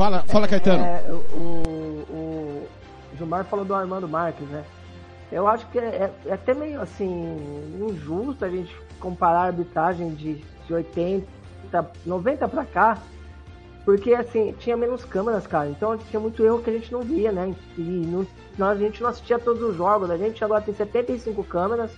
Fala, 0.00 0.24
fala 0.28 0.48
Caetano. 0.48 0.82
É, 0.82 1.04
o, 1.10 1.36
o, 1.36 2.08
o 2.10 2.68
Gilmar 3.18 3.44
falou 3.44 3.66
do 3.66 3.74
Armando 3.74 4.08
Marques, 4.08 4.48
né? 4.48 4.64
Eu 5.30 5.46
acho 5.46 5.66
que 5.66 5.78
é, 5.78 6.10
é 6.24 6.32
até 6.32 6.54
meio 6.54 6.80
assim 6.80 7.06
injusto 7.78 8.42
a 8.42 8.48
gente 8.48 8.74
comparar 9.00 9.40
a 9.40 9.46
arbitragem 9.46 10.14
de, 10.14 10.34
de 10.66 10.74
80, 10.74 11.26
90 12.06 12.48
para 12.48 12.64
cá, 12.64 12.98
porque 13.84 14.14
assim, 14.14 14.54
tinha 14.58 14.76
menos 14.76 15.04
câmeras, 15.04 15.46
cara. 15.46 15.68
Então 15.68 15.96
tinha 15.96 16.20
muito 16.20 16.44
erro 16.44 16.62
que 16.62 16.70
a 16.70 16.72
gente 16.72 16.92
não 16.92 17.00
via, 17.00 17.32
né? 17.32 17.54
E 17.76 17.82
não, 18.56 18.68
a 18.68 18.74
gente 18.76 19.02
não 19.02 19.10
assistia 19.10 19.38
todos 19.38 19.62
os 19.62 19.76
jogos. 19.76 20.10
A 20.10 20.16
gente 20.16 20.44
agora 20.44 20.62
tem 20.62 20.74
75 20.74 21.42
câmeras. 21.44 21.90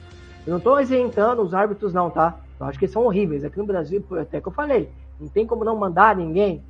Eu 0.47 0.55
não 0.55 0.61
tô 0.61 0.79
isentando 0.79 1.43
os 1.43 1.53
árbitros, 1.53 1.93
não, 1.93 2.09
tá? 2.09 2.37
Eu 2.59 2.67
acho 2.67 2.79
que 2.79 2.85
eles 2.85 2.93
são 2.93 3.05
horríveis. 3.05 3.45
Aqui 3.45 3.59
no 3.59 3.67
Brasil, 3.67 4.05
até 4.21 4.41
que 4.41 4.49
eu 4.49 4.53
falei, 4.53 4.91
não 5.21 5.29
tem 5.29 5.47
como 5.47 5.65
não 5.65 5.77
mandar 5.77 6.17
ninguém. 6.17 6.63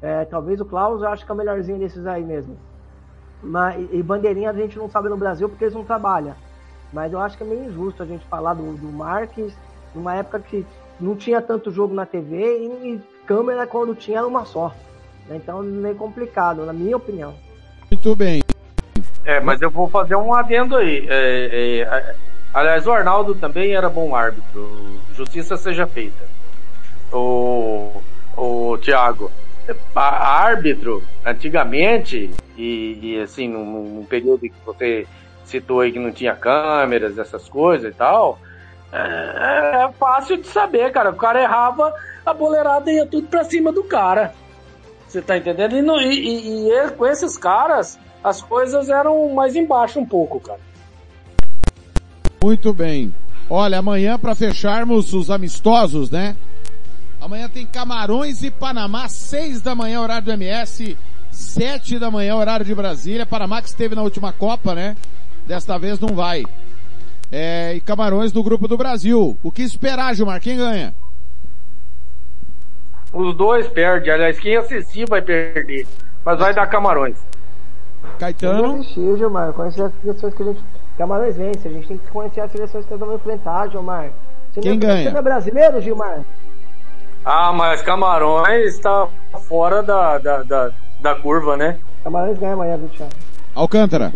É, 0.00 0.24
talvez 0.24 0.60
o 0.60 0.64
Klaus 0.64 1.02
eu 1.02 1.08
acho 1.08 1.24
que 1.24 1.30
é 1.30 1.34
o 1.34 1.36
melhorzinho 1.36 1.78
desses 1.78 2.06
aí 2.06 2.24
mesmo. 2.24 2.56
Mas, 3.42 3.86
e 3.92 4.02
bandeirinha 4.02 4.50
a 4.50 4.54
gente 4.54 4.78
não 4.78 4.88
sabe 4.88 5.08
no 5.08 5.16
Brasil 5.16 5.48
porque 5.48 5.64
eles 5.64 5.74
não 5.74 5.84
trabalham. 5.84 6.34
Mas 6.92 7.12
eu 7.12 7.20
acho 7.20 7.36
que 7.36 7.42
é 7.42 7.46
meio 7.46 7.64
injusto 7.64 8.02
a 8.02 8.06
gente 8.06 8.24
falar 8.26 8.54
do, 8.54 8.74
do 8.76 8.88
Marques 8.88 9.54
numa 9.94 10.14
época 10.14 10.40
que 10.40 10.66
não 11.00 11.16
tinha 11.16 11.40
tanto 11.40 11.70
jogo 11.70 11.94
na 11.94 12.06
TV 12.06 12.58
e, 12.58 12.94
e 12.94 13.02
câmera 13.26 13.66
quando 13.66 13.94
tinha 13.94 14.18
era 14.18 14.26
uma 14.26 14.44
só. 14.44 14.74
Então 15.30 15.60
é 15.60 15.66
meio 15.66 15.94
complicado, 15.94 16.64
na 16.64 16.72
minha 16.72 16.96
opinião. 16.96 17.34
Muito 17.90 18.14
bem. 18.14 18.42
É, 19.24 19.40
mas 19.40 19.60
eu 19.62 19.70
vou 19.70 19.88
fazer 19.88 20.16
um 20.16 20.34
adendo 20.34 20.76
aí. 20.76 21.06
É, 21.08 21.80
é, 21.80 22.14
aliás, 22.52 22.86
o 22.86 22.92
Arnaldo 22.92 23.34
também 23.34 23.74
era 23.74 23.88
bom 23.88 24.14
árbitro. 24.14 25.00
Justiça 25.14 25.56
seja 25.56 25.86
feita. 25.86 26.24
O, 27.12 28.02
o 28.36 28.76
Thiago, 28.78 29.30
a 29.94 30.42
árbitro, 30.42 31.02
antigamente, 31.24 32.30
e, 32.56 32.98
e 33.00 33.20
assim, 33.20 33.48
num, 33.48 33.64
num, 33.64 34.04
período 34.04 34.40
que 34.40 34.52
você 34.64 35.06
citou 35.44 35.80
aí 35.80 35.92
que 35.92 35.98
não 35.98 36.12
tinha 36.12 36.34
câmeras, 36.34 37.18
essas 37.18 37.48
coisas 37.48 37.92
e 37.92 37.96
tal, 37.96 38.38
é, 38.96 39.84
é 39.84 39.92
fácil 39.92 40.36
de 40.36 40.46
saber, 40.46 40.92
cara. 40.92 41.10
O 41.10 41.16
cara 41.16 41.42
errava, 41.42 41.92
a 42.24 42.32
boleirada 42.32 42.92
ia 42.92 43.06
tudo 43.06 43.26
pra 43.28 43.44
cima 43.44 43.72
do 43.72 43.82
cara. 43.82 44.32
Você 45.08 45.20
tá 45.20 45.36
entendendo? 45.36 45.76
E, 45.76 45.82
no, 45.82 46.00
e, 46.00 46.68
e, 46.68 46.70
e 46.70 46.90
com 46.90 47.06
esses 47.06 47.36
caras, 47.36 47.98
as 48.22 48.40
coisas 48.40 48.88
eram 48.88 49.34
mais 49.34 49.56
embaixo 49.56 49.98
um 49.98 50.06
pouco, 50.06 50.40
cara. 50.40 50.60
Muito 52.42 52.72
bem. 52.72 53.14
Olha, 53.48 53.78
amanhã 53.78 54.18
para 54.18 54.34
fecharmos 54.34 55.12
os 55.12 55.30
amistosos, 55.30 56.10
né? 56.10 56.36
Amanhã 57.20 57.48
tem 57.48 57.66
Camarões 57.66 58.42
e 58.42 58.50
Panamá, 58.50 59.08
6 59.08 59.60
da 59.62 59.74
manhã, 59.74 60.00
horário 60.00 60.26
do 60.26 60.32
MS, 60.32 60.96
7 61.30 61.98
da 61.98 62.10
manhã, 62.10 62.36
horário 62.36 62.64
de 62.64 62.74
Brasília. 62.74 63.26
Panamá 63.26 63.60
que 63.60 63.68
esteve 63.68 63.94
na 63.94 64.02
última 64.02 64.32
Copa, 64.32 64.74
né? 64.74 64.96
Desta 65.46 65.78
vez 65.78 65.98
não 65.98 66.14
vai. 66.14 66.44
É, 67.36 67.74
e 67.74 67.80
Camarões 67.80 68.30
do 68.30 68.44
Grupo 68.44 68.68
do 68.68 68.76
Brasil. 68.76 69.36
O 69.42 69.50
que 69.50 69.62
esperar, 69.62 70.14
Gilmar? 70.14 70.40
Quem 70.40 70.56
ganha? 70.56 70.94
Os 73.12 73.36
dois 73.36 73.66
perdem. 73.66 74.12
Aliás, 74.12 74.38
quem 74.38 74.56
assistir 74.56 75.04
vai 75.08 75.20
perder. 75.20 75.84
Mas 76.24 76.38
vai 76.38 76.54
dar 76.54 76.68
Camarões. 76.68 77.16
Caetano? 78.20 78.76
Assistir, 78.76 79.16
Gilmar. 79.16 79.52
Conhecer 79.52 79.82
as 79.82 79.92
seleções 80.00 80.32
que 80.32 80.42
a 80.44 80.46
gente... 80.46 80.62
Camarões 80.96 81.36
vence. 81.36 81.66
A 81.66 81.72
gente 81.72 81.88
tem 81.88 81.98
que 81.98 82.06
conhecer 82.06 82.40
as 82.40 82.52
seleções 82.52 82.84
que 82.84 82.92
nós 82.92 83.00
vamos 83.00 83.16
enfrentar, 83.16 83.68
Gilmar. 83.68 84.10
Você 84.52 84.60
quem 84.60 84.72
não, 84.74 84.78
ganha? 84.78 85.02
Você 85.02 85.10
não 85.10 85.18
é 85.18 85.22
brasileiro, 85.22 85.80
Gilmar? 85.80 86.20
Ah, 87.24 87.52
mas 87.52 87.82
Camarões 87.82 88.74
está 88.74 89.08
fora 89.48 89.82
da, 89.82 90.18
da, 90.18 90.42
da, 90.44 90.70
da, 91.00 91.14
curva, 91.16 91.56
né? 91.56 91.80
Camarões 92.04 92.38
ganha 92.38 92.52
amanhã, 92.52 92.76
viu, 92.76 92.88
Thiago? 92.90 93.12
Alcântara. 93.56 94.12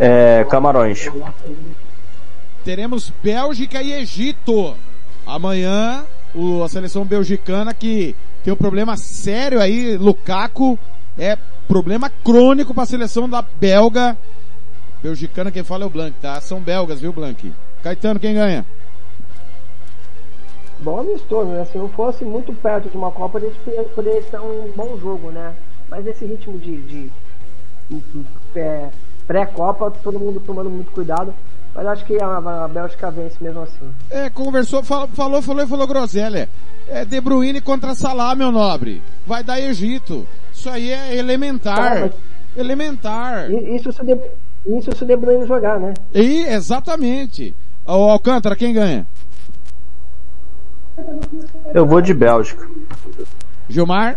É, 0.00 0.44
Camarões. 0.50 1.10
Teremos 2.64 3.12
Bélgica 3.22 3.82
e 3.82 3.92
Egito. 3.92 4.74
Amanhã, 5.26 6.04
o, 6.34 6.62
a 6.62 6.68
seleção 6.68 7.04
belgicana 7.04 7.72
que 7.72 8.14
tem 8.42 8.52
um 8.52 8.56
problema 8.56 8.96
sério 8.96 9.60
aí, 9.60 9.96
Lukaku, 9.96 10.78
é 11.18 11.36
problema 11.68 12.10
crônico 12.22 12.74
para 12.74 12.82
a 12.82 12.86
seleção 12.86 13.28
da 13.28 13.42
belga. 13.42 14.16
Belgicana, 15.02 15.50
quem 15.50 15.62
fala 15.62 15.84
é 15.84 15.86
o 15.86 15.90
Blanc, 15.90 16.16
tá? 16.20 16.40
São 16.40 16.60
belgas, 16.60 17.00
viu, 17.00 17.12
Blanc? 17.12 17.52
Caetano, 17.82 18.20
quem 18.20 18.34
ganha? 18.34 18.64
bom 20.84 21.00
amistoso, 21.00 21.50
né? 21.50 21.64
Se 21.64 21.78
não 21.78 21.88
fosse 21.88 22.24
muito 22.24 22.52
perto 22.52 22.88
de 22.90 22.96
uma 22.96 23.10
Copa, 23.10 23.38
a 23.38 23.40
gente 23.40 23.58
poderia 23.94 24.20
estar 24.20 24.42
um 24.42 24.70
bom 24.76 24.96
jogo, 24.98 25.30
né? 25.30 25.54
Mas 25.88 26.06
esse 26.06 26.24
ritmo 26.26 26.58
de, 26.58 26.76
de, 26.82 27.10
de 27.90 28.26
é, 28.54 28.90
pré-Copa, 29.26 29.92
todo 30.02 30.18
mundo 30.18 30.40
tomando 30.40 30.70
muito 30.70 30.90
cuidado. 30.90 31.34
Mas 31.74 31.86
acho 31.86 32.04
que 32.04 32.22
a, 32.22 32.36
a 32.36 32.68
Bélgica 32.68 33.10
vence 33.10 33.36
mesmo 33.42 33.62
assim. 33.62 33.90
É, 34.08 34.30
conversou, 34.30 34.82
falou, 34.82 35.08
falou, 35.08 35.42
falou 35.42 35.64
e 35.64 35.66
falou 35.66 35.86
groselha. 35.86 36.48
É 36.86 37.04
De 37.04 37.20
Bruyne 37.20 37.60
contra 37.60 37.94
Salah, 37.94 38.34
meu 38.34 38.52
nobre. 38.52 39.02
Vai 39.26 39.42
dar 39.42 39.60
Egito. 39.60 40.26
Isso 40.52 40.70
aí 40.70 40.92
é 40.92 41.16
elementar. 41.16 42.04
Ah, 42.04 42.10
elementar. 42.56 43.50
Isso 43.50 43.90
se, 43.92 44.04
de, 44.04 44.16
isso 44.66 44.94
se 44.94 45.04
De 45.04 45.16
Bruyne 45.16 45.46
jogar, 45.46 45.80
né? 45.80 45.94
E, 46.14 46.44
exatamente. 46.44 47.54
O 47.84 47.90
Alcântara, 47.90 48.54
quem 48.54 48.72
ganha? 48.72 49.06
Eu 51.74 51.84
vou 51.84 52.00
de 52.00 52.14
Bélgica. 52.14 52.68
Gilmar? 53.68 54.16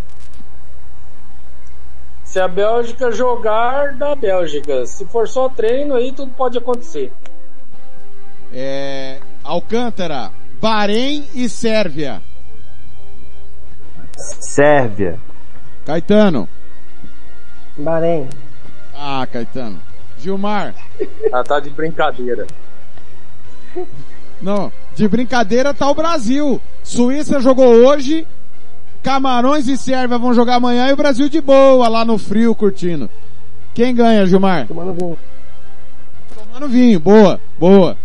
Se 2.38 2.42
a 2.42 2.48
Bélgica 2.48 3.10
jogar, 3.10 3.96
da 3.96 4.14
Bélgica. 4.14 4.86
Se 4.86 5.08
for 5.08 5.28
só 5.28 5.50
treino, 5.50 5.96
aí 5.96 6.12
tudo 6.12 6.32
pode 6.34 6.56
acontecer. 6.56 7.12
É, 8.54 9.20
Alcântara, 9.44 10.30
Bahrein 10.62 11.28
e 11.34 11.50
Sérvia. 11.50 12.22
Sérvia. 14.16 15.20
Caetano. 15.84 16.48
Bahrein. 17.76 18.30
Ah, 18.94 19.26
Caetano. 19.26 19.82
Gilmar. 20.20 20.76
Ah, 21.34 21.44
tá 21.44 21.60
de 21.60 21.72
brincadeira. 21.72 22.46
Não, 24.40 24.72
de 24.94 25.08
brincadeira 25.08 25.74
tá 25.74 25.90
o 25.90 25.96
Brasil. 25.96 26.62
Suíça 26.84 27.40
jogou 27.40 27.84
hoje, 27.84 28.28
Camarões 29.08 29.70
e 29.70 29.78
Sérvia 29.78 30.18
vão 30.18 30.34
jogar 30.34 30.56
amanhã 30.56 30.90
e 30.90 30.92
o 30.92 30.98
Brasil 30.98 31.30
de 31.30 31.40
boa 31.40 31.88
lá 31.88 32.04
no 32.04 32.18
frio 32.18 32.54
curtindo. 32.54 33.10
Quem 33.74 33.96
ganha, 33.96 34.26
Gilmar? 34.26 34.68
Tomando 34.68 34.94
vinho. 34.94 35.18
Tomando 36.36 36.68
vinho, 36.68 37.00
boa, 37.00 37.40
boa. 37.58 37.98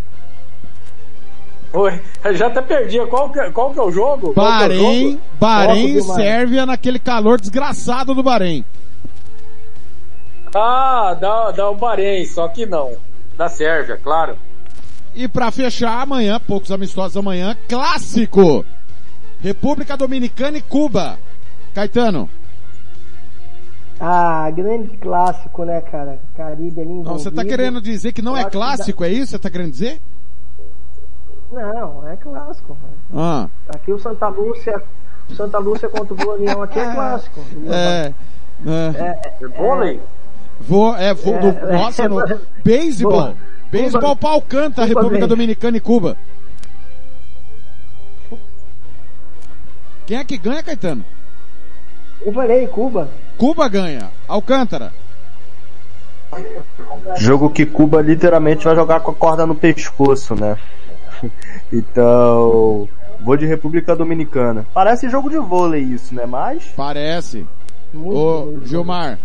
Oi, 1.73 2.01
já 2.35 2.47
até 2.47 2.61
perdi. 2.61 3.05
Qual 3.07 3.29
que, 3.29 3.51
qual 3.51 3.73
que 3.73 3.79
é 3.79 3.83
o 3.83 3.91
jogo? 3.91 4.33
Bahrein, 4.33 4.79
é 4.79 5.11
jogo? 5.11 5.21
Bahrein 5.41 5.97
e 5.97 6.01
Sérvia 6.03 6.65
naquele 6.65 6.99
calor 6.99 7.37
desgraçado 7.37 8.15
do 8.15 8.23
Bahrein. 8.23 8.63
Ah, 10.55 11.17
dá, 11.19 11.51
dá 11.51 11.69
o 11.69 11.75
Bahrein, 11.75 12.23
só 12.23 12.47
que 12.47 12.65
não. 12.65 12.93
Da 13.37 13.49
Sérvia, 13.49 13.99
claro. 14.01 14.37
E 15.13 15.27
para 15.27 15.51
fechar 15.51 16.01
amanhã, 16.01 16.39
poucos 16.39 16.71
amistosos 16.71 17.17
amanhã, 17.17 17.57
clássico. 17.67 18.65
República 19.43 19.97
Dominicana 19.97 20.57
e 20.57 20.61
Cuba. 20.61 21.19
Caetano. 21.75 22.29
Ah, 23.99 24.49
grande 24.51 24.95
clássico, 24.97 25.65
né, 25.65 25.81
cara? 25.81 26.17
Caribe 26.35 26.81
ali 26.81 26.93
Não, 26.93 27.19
você 27.19 27.29
tá 27.29 27.43
querendo 27.43 27.81
dizer 27.81 28.13
que 28.13 28.21
não 28.21 28.37
é 28.37 28.49
clássico, 28.49 29.03
é 29.03 29.09
isso? 29.09 29.31
Você 29.31 29.39
tá 29.39 29.49
querendo 29.49 29.71
dizer? 29.71 29.99
Não, 31.51 32.07
é 32.07 32.15
clássico. 32.15 32.77
Ah. 33.13 33.49
Aqui 33.67 33.91
o 33.91 33.99
Santa 33.99 34.29
Lúcia, 34.29 34.81
Santa 35.35 35.59
Lúcia 35.59 35.89
contra 35.89 36.13
o 36.13 36.17
Bolonião 36.17 36.63
aqui 36.63 36.79
é 36.79 36.89
clássico. 36.95 37.41
É. 37.69 38.13
É, 38.65 39.03
é, 39.03 39.43
é 39.43 39.47
vôlei? 39.49 39.99
Vou, 40.61 40.95
é, 40.95 41.13
vou, 41.13 41.37
do, 41.37 41.47
É, 41.47 41.73
nossa, 41.73 42.03
é, 42.03 42.07
no, 42.07 42.21
é, 42.21 42.39
beisebol. 42.63 43.35
Beisebol 43.69 44.15
pau 44.15 44.41
canta, 44.41 44.87
Cuba 44.87 45.01
República. 45.01 45.27
Dominicana 45.27 45.75
e 45.75 45.81
Cuba. 45.81 46.17
Quem 50.05 50.17
é 50.17 50.23
que 50.23 50.37
ganha, 50.37 50.63
Caetano? 50.63 51.03
Eu 52.21 52.33
falei, 52.33 52.67
Cuba. 52.67 53.09
Cuba 53.37 53.67
ganha. 53.67 54.09
Alcântara. 54.27 54.93
Jogo 57.17 57.49
que 57.49 57.65
Cuba 57.65 58.01
literalmente 58.01 58.65
vai 58.65 58.75
jogar 58.75 58.99
com 59.01 59.11
a 59.11 59.15
corda 59.15 59.45
no 59.45 59.55
pescoço, 59.55 60.35
né? 60.35 60.57
Então, 61.71 62.87
vou 63.21 63.35
de 63.35 63.47
República 63.47 63.95
Dominicana. 63.95 64.65
Parece 64.73 65.09
jogo 65.09 65.29
de 65.29 65.37
vôlei 65.37 65.81
isso, 65.81 66.13
né? 66.13 66.25
Mas. 66.25 66.65
Parece. 66.75 67.47
Ô, 67.95 68.59
Gilmar. 68.63 69.17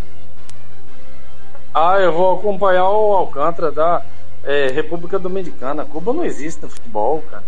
Ah, 1.75 1.99
eu 1.99 2.13
vou 2.13 2.39
acompanhar 2.39 2.89
o 2.89 3.13
Alcântara 3.13 3.71
da 3.71 4.03
é, 4.45 4.69
República 4.69 5.19
Dominicana. 5.19 5.85
Cuba 5.85 6.13
não 6.13 6.25
existe 6.25 6.63
no 6.63 6.71
futebol, 6.71 7.23
cara. 7.31 7.45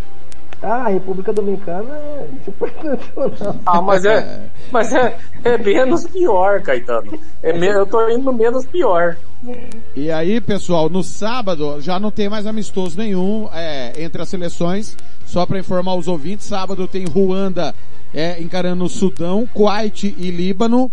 Ah, 0.63 0.87
a 0.87 0.89
República 0.89 1.33
Dominicana 1.33 1.95
é 1.95 2.29
importante 2.47 3.11
não. 3.17 3.61
Ah, 3.65 3.81
mas 3.81 4.05
é, 4.05 4.43
mas 4.71 4.93
é, 4.93 5.17
é 5.43 5.57
menos 5.57 6.07
pior, 6.07 6.61
Caetano. 6.63 7.19
É 7.43 7.53
me, 7.53 7.67
eu 7.67 7.87
tô 7.87 8.09
indo 8.11 8.31
menos 8.33 8.67
pior. 8.67 9.17
E 9.97 10.11
aí, 10.11 10.39
pessoal, 10.39 10.91
no 10.91 11.03
sábado 11.03 11.81
já 11.81 11.99
não 11.99 12.11
tem 12.11 12.29
mais 12.29 12.47
amistoso 12.47 12.99
nenhum 12.99 13.49
é, 13.53 14.03
entre 14.03 14.21
as 14.21 14.29
seleções. 14.29 14.97
Só 15.25 15.47
para 15.47 15.59
informar 15.59 15.95
os 15.95 16.09
ouvintes, 16.09 16.47
sábado 16.47 16.87
tem 16.87 17.07
Ruanda 17.07 17.75
é, 18.13 18.41
encarando 18.43 18.85
o 18.85 18.89
Sudão, 18.89 19.47
Kuwait 19.47 20.15
e 20.19 20.31
Líbano. 20.31 20.93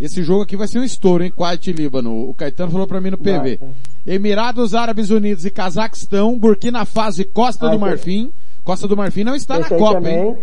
Esse 0.00 0.22
jogo 0.22 0.42
aqui 0.42 0.56
vai 0.56 0.66
ser 0.66 0.78
um 0.78 0.84
estouro, 0.84 1.22
hein? 1.22 1.30
Kuwait 1.30 1.70
e 1.70 1.72
Líbano. 1.72 2.28
O 2.28 2.34
Caetano 2.34 2.70
falou 2.70 2.86
para 2.86 3.00
mim 3.00 3.10
no 3.10 3.18
PV. 3.18 3.60
Emirados 4.06 4.74
Árabes 4.74 5.10
Unidos 5.10 5.44
e 5.44 5.50
Cazaquistão, 5.50 6.38
Burkina 6.38 6.84
Faso 6.84 7.20
e 7.20 7.24
Costa 7.24 7.68
do 7.68 7.78
Marfim. 7.78 8.32
Costa 8.68 8.86
do 8.86 8.94
Marfim 8.94 9.24
não 9.24 9.34
está 9.34 9.58
na 9.58 9.66
Copa, 9.66 9.94
também. 9.94 10.28
hein? 10.28 10.36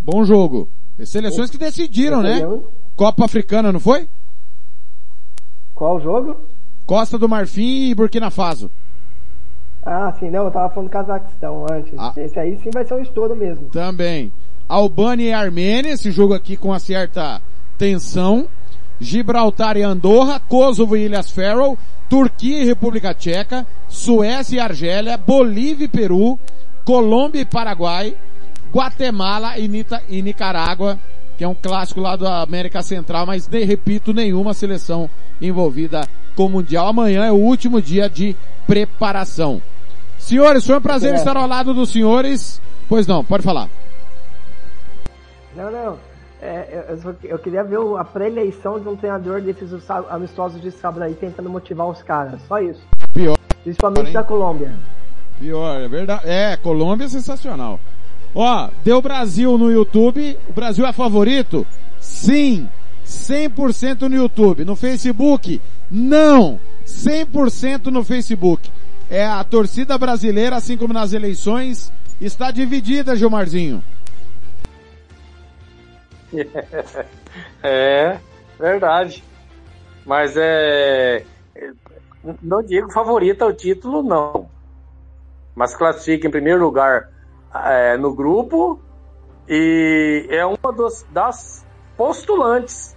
Bom 0.00 0.24
jogo. 0.24 0.66
Seleções 1.04 1.50
que 1.50 1.58
decidiram, 1.58 2.22
né? 2.22 2.40
é 2.40 2.60
Copa 2.96 3.26
Africana, 3.26 3.70
não 3.70 3.78
foi? 3.78 4.08
Qual 5.74 6.00
jogo? 6.00 6.36
Costa 6.86 7.18
do 7.18 7.28
Marfim 7.28 7.90
e 7.90 7.94
Burkina 7.94 8.30
Faso. 8.30 8.70
Ah, 9.84 10.10
sim, 10.18 10.30
não, 10.30 10.46
eu 10.46 10.50
tava 10.50 10.72
falando 10.72 10.88
do 10.88 10.92
Cazaquistão 10.92 11.66
antes. 11.70 11.92
Ah. 11.98 12.14
Esse 12.16 12.38
aí 12.38 12.58
sim 12.62 12.70
vai 12.72 12.82
ser 12.86 12.94
um 12.94 13.02
estouro 13.02 13.36
mesmo. 13.36 13.68
Também. 13.68 14.32
Albânia 14.66 15.28
e 15.28 15.32
Armênia, 15.34 15.90
esse 15.92 16.10
jogo 16.10 16.32
aqui 16.32 16.56
com 16.56 16.68
uma 16.68 16.78
certa 16.78 17.42
tensão. 17.76 18.48
Gibraltar 18.98 19.76
e 19.76 19.82
Andorra, 19.82 20.40
Kosovo 20.40 20.96
e 20.96 21.04
Ilhas 21.04 21.30
Faroe, 21.30 21.76
Turquia 22.08 22.62
e 22.62 22.64
República 22.64 23.12
Tcheca, 23.12 23.66
Suécia 23.86 24.56
e 24.56 24.60
Argélia, 24.60 25.18
Bolívia 25.18 25.84
e 25.84 25.88
Peru, 25.88 26.38
Colômbia 26.84 27.40
e 27.40 27.44
Paraguai, 27.44 28.16
Guatemala 28.72 29.58
e, 29.58 29.68
Nita- 29.68 30.02
e 30.08 30.22
Nicarágua, 30.22 30.98
que 31.36 31.44
é 31.44 31.48
um 31.48 31.54
clássico 31.54 32.00
lá 32.00 32.16
da 32.16 32.42
América 32.42 32.82
Central, 32.82 33.26
mas 33.26 33.48
nem 33.48 33.64
repito, 33.64 34.12
nenhuma 34.12 34.52
seleção 34.54 35.08
envolvida 35.40 36.06
com 36.36 36.46
o 36.46 36.50
Mundial. 36.50 36.88
Amanhã 36.88 37.24
é 37.24 37.32
o 37.32 37.36
último 37.36 37.80
dia 37.80 38.08
de 38.08 38.36
preparação. 38.66 39.60
Senhores, 40.18 40.66
foi 40.66 40.76
um 40.76 40.80
prazer 40.82 41.12
É. 41.12 41.16
estar 41.16 41.36
ao 41.36 41.46
lado 41.48 41.72
dos 41.72 41.90
senhores. 41.90 42.60
Pois 42.88 43.06
não, 43.06 43.24
pode 43.24 43.42
falar. 43.42 43.68
Não, 45.56 45.70
não. 45.70 45.98
É, 46.42 46.86
eu, 46.88 46.96
só 46.98 47.14
eu 47.24 47.38
queria 47.38 47.62
ver 47.62 47.78
a 47.98 48.04
pré-eleição 48.04 48.78
de 48.80 48.88
um 48.88 48.96
treinador 48.96 49.40
desses 49.42 49.70
amistosos 50.08 50.60
de 50.60 50.70
sábado 50.70 51.02
aí, 51.02 51.14
tentando 51.14 51.50
motivar 51.50 51.86
os 51.88 52.02
caras. 52.02 52.40
Só 52.48 52.58
isso. 52.58 52.82
Pior. 53.12 53.36
Principalmente 53.62 54.12
da 54.12 54.22
Colômbia. 54.22 54.74
Pior, 55.40 55.80
é 55.80 55.88
verdade. 55.88 56.28
É, 56.28 56.56
Colômbia 56.58 57.06
é 57.06 57.08
sensacional. 57.08 57.80
Ó, 58.34 58.68
deu 58.84 59.00
Brasil 59.00 59.56
no 59.56 59.72
YouTube. 59.72 60.38
O 60.48 60.52
Brasil 60.52 60.86
é 60.86 60.92
favorito? 60.92 61.66
Sim. 61.98 62.68
100% 63.06 64.02
no 64.02 64.14
YouTube. 64.14 64.64
No 64.64 64.76
Facebook? 64.76 65.60
Não. 65.90 66.60
100% 66.86 67.86
no 67.86 68.04
Facebook. 68.04 68.70
É 69.08 69.26
a 69.26 69.42
torcida 69.42 69.96
brasileira, 69.96 70.56
assim 70.56 70.76
como 70.76 70.92
nas 70.92 71.12
eleições, 71.12 71.90
está 72.20 72.50
dividida, 72.50 73.16
Gilmarzinho. 73.16 73.82
É, 77.62 78.18
verdade. 78.58 79.22
Mas 80.04 80.34
é. 80.36 81.24
Não 82.42 82.60
digo 82.60 82.90
favorita 82.90 83.44
ao 83.44 83.52
título, 83.52 84.02
não. 84.02 84.48
Mas 85.60 85.76
classifica 85.76 86.26
em 86.26 86.30
primeiro 86.30 86.64
lugar 86.64 87.10
é, 87.66 87.94
no 87.98 88.14
grupo 88.14 88.80
e 89.46 90.26
é 90.30 90.42
uma 90.46 90.72
dos- 90.74 91.04
das 91.10 91.66
postulantes 91.98 92.96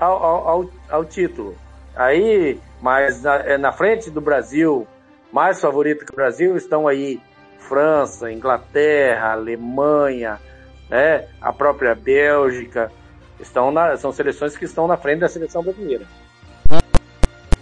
ao, 0.00 0.24
ao, 0.48 0.70
ao- 0.88 1.04
título. 1.04 1.54
Aí, 1.94 2.58
mas 2.80 3.20
na, 3.22 3.34
é, 3.34 3.58
na 3.58 3.72
frente 3.72 4.08
do 4.08 4.22
Brasil, 4.22 4.86
mais 5.30 5.60
favorito 5.60 6.06
que 6.06 6.12
o 6.14 6.16
Brasil, 6.16 6.56
estão 6.56 6.88
aí 6.88 7.20
França, 7.58 8.32
Inglaterra, 8.32 9.32
Alemanha, 9.32 10.40
né, 10.88 11.26
a 11.42 11.52
própria 11.52 11.94
Bélgica. 11.94 12.90
Estão 13.38 13.70
na- 13.70 13.98
são 13.98 14.12
seleções 14.12 14.56
que 14.56 14.64
estão 14.64 14.86
na 14.86 14.96
frente 14.96 15.18
da 15.20 15.28
seleção 15.28 15.62
brasileira. 15.62 16.06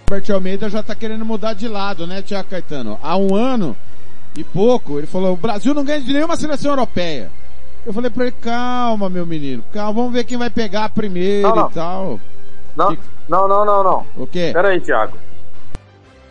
Robert 0.09 0.31
Almeida 0.33 0.69
já 0.69 0.85
tá 0.85 0.95
querendo 0.95 1.25
mudar 1.25 1.53
de 1.55 1.67
lado, 1.67 2.07
né, 2.07 2.23
Tiago 2.23 2.49
Caetano? 2.49 2.97
Há 3.03 3.17
um 3.17 3.35
ano 3.35 3.77
e 4.37 4.45
pouco, 4.45 4.99
ele 4.99 5.07
falou, 5.07 5.33
o 5.33 5.37
Brasil 5.37 5.75
não 5.75 5.85
ganha 5.85 6.01
de 6.01 6.13
nenhuma 6.13 6.37
seleção 6.37 6.73
europeia. 6.73 7.31
Eu 7.85 7.93
falei 7.93 8.11
pra 8.11 8.25
ele, 8.25 8.35
calma, 8.41 9.09
meu 9.09 9.27
menino, 9.27 9.65
calma, 9.73 9.93
vamos 9.93 10.13
ver 10.13 10.25
quem 10.25 10.37
vai 10.39 10.51
pegar 10.51 10.91
primeiro 10.91 11.49
Não, 11.49 11.57
não. 11.57 11.71
e 11.71 11.73
tal. 11.73 12.21
Não, 12.77 12.97
não, 13.29 13.49
não, 13.49 13.65
não, 13.65 13.83
não. 13.85 14.07
O 14.17 14.27
quê? 14.27 14.51
Pera 14.53 14.69
aí, 14.69 14.81
Thiago. 14.81 15.17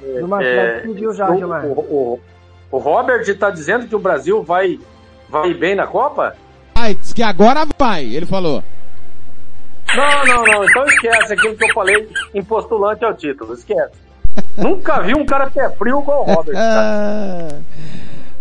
Gilmar, 0.02 0.42
É, 0.42 0.76
já 0.76 0.82
pediu 0.88 1.14
já, 1.14 1.30
o, 1.30 1.38
Gilmar. 1.38 1.66
o, 1.66 1.72
o, 1.72 2.20
o 2.72 2.78
Robert 2.78 3.22
está 3.28 3.50
dizendo 3.50 3.88
que 3.88 3.96
o 3.96 4.00
Brasil 4.00 4.42
vai, 4.44 4.80
vai 5.28 5.54
bem 5.54 5.76
na 5.76 5.86
Copa? 5.86 6.36
Ai, 6.76 6.96
diz 6.96 7.12
que 7.12 7.22
agora 7.22 7.68
vai, 7.78 8.06
ele 8.06 8.26
falou. 8.26 8.64
Não, 9.96 10.26
não, 10.26 10.44
não. 10.46 10.64
Então 10.64 10.86
esquece 10.86 11.34
aquilo 11.34 11.56
que 11.58 11.66
eu 11.66 11.74
falei 11.74 12.10
em 12.34 12.44
postulante 12.44 13.04
ao 13.04 13.14
título. 13.14 13.54
Esquece. 13.54 13.92
Nunca 14.58 15.02
vi 15.02 15.16
um 15.16 15.26
cara 15.26 15.50
pé 15.50 15.70
frio 15.72 16.02
igual 16.02 16.22
o 16.22 16.34
Robert. 16.34 16.56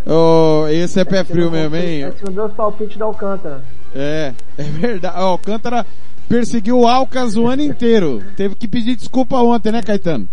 Oh, 0.07 0.67
esse 0.71 1.01
é 1.01 1.05
pé 1.05 1.25
frio 1.25 1.51
mesmo, 1.51 1.77
hein? 1.77 2.03
Esse 2.03 2.25
não 2.25 2.33
deu 2.33 2.45
os 2.47 2.53
palpites 2.53 2.97
da 2.97 3.05
Alcântara. 3.05 3.63
É, 3.95 4.33
é 4.57 4.63
verdade. 4.63 5.21
O 5.21 5.39
Cântara 5.39 5.87
perseguiu 6.29 6.81
o 6.81 6.87
Alcas 6.87 7.37
o 7.37 7.47
ano 7.47 7.63
inteiro. 7.63 8.23
Teve 8.37 8.55
que 8.55 8.69
pedir 8.69 8.97
desculpa 8.97 9.37
ontem, 9.37 9.73
né, 9.73 9.83
Caetano? 9.83 10.29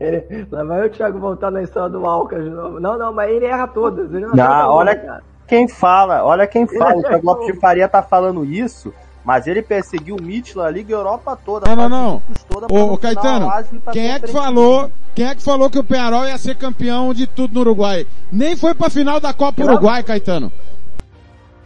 Ele- 0.00 0.46
lá 0.50 0.64
vai 0.64 0.86
o 0.86 0.90
Thiago 0.90 1.18
voltar 1.18 1.50
na 1.50 1.62
história 1.62 1.90
do 1.90 2.04
Alcas 2.04 2.42
de 2.42 2.50
novo. 2.50 2.80
Não, 2.80 2.98
não, 2.98 3.12
mas 3.12 3.30
ele 3.30 3.46
erra 3.46 3.68
todas. 3.68 4.12
Ele 4.12 4.26
não 4.26 4.34
Não, 4.34 4.70
olha 4.70 5.22
quem 5.46 5.68
fala, 5.68 6.24
olha 6.24 6.46
quem 6.46 6.66
fala. 6.66 6.96
O 6.96 7.02
Thiago 7.02 7.26
Lopes 7.26 7.46
de 7.46 7.60
Faria 7.60 7.88
tá 7.88 8.02
falando 8.02 8.44
isso, 8.44 8.92
mas 9.24 9.46
ele 9.46 9.62
perseguiu 9.62 10.16
o 10.16 10.22
Mitchell, 10.22 10.62
a 10.62 10.70
Liga 10.70 10.92
Europa 10.92 11.36
toda. 11.36 11.68
Não, 11.68 11.76
não, 11.76 11.88
não. 11.88 12.22
Toda, 12.48 12.66
Ô, 12.72 12.92
ô 12.92 12.98
Caetano, 12.98 13.48
quem 13.92 14.10
é 14.10 14.18
que 14.18 14.26
falou, 14.28 14.90
quem 15.14 15.26
é 15.26 15.34
que 15.34 15.42
falou 15.42 15.70
que 15.70 15.78
o 15.78 15.84
Penharol 15.84 16.26
ia 16.26 16.36
ser 16.38 16.56
campeão 16.56 17.14
de 17.14 17.26
tudo 17.26 17.54
no 17.54 17.60
Uruguai? 17.60 18.06
Nem 18.32 18.56
foi 18.56 18.74
pra 18.74 18.90
final 18.90 19.20
da 19.20 19.32
Copa 19.32 19.64
Não. 19.64 19.74
Uruguai, 19.74 20.02
Caetano. 20.02 20.50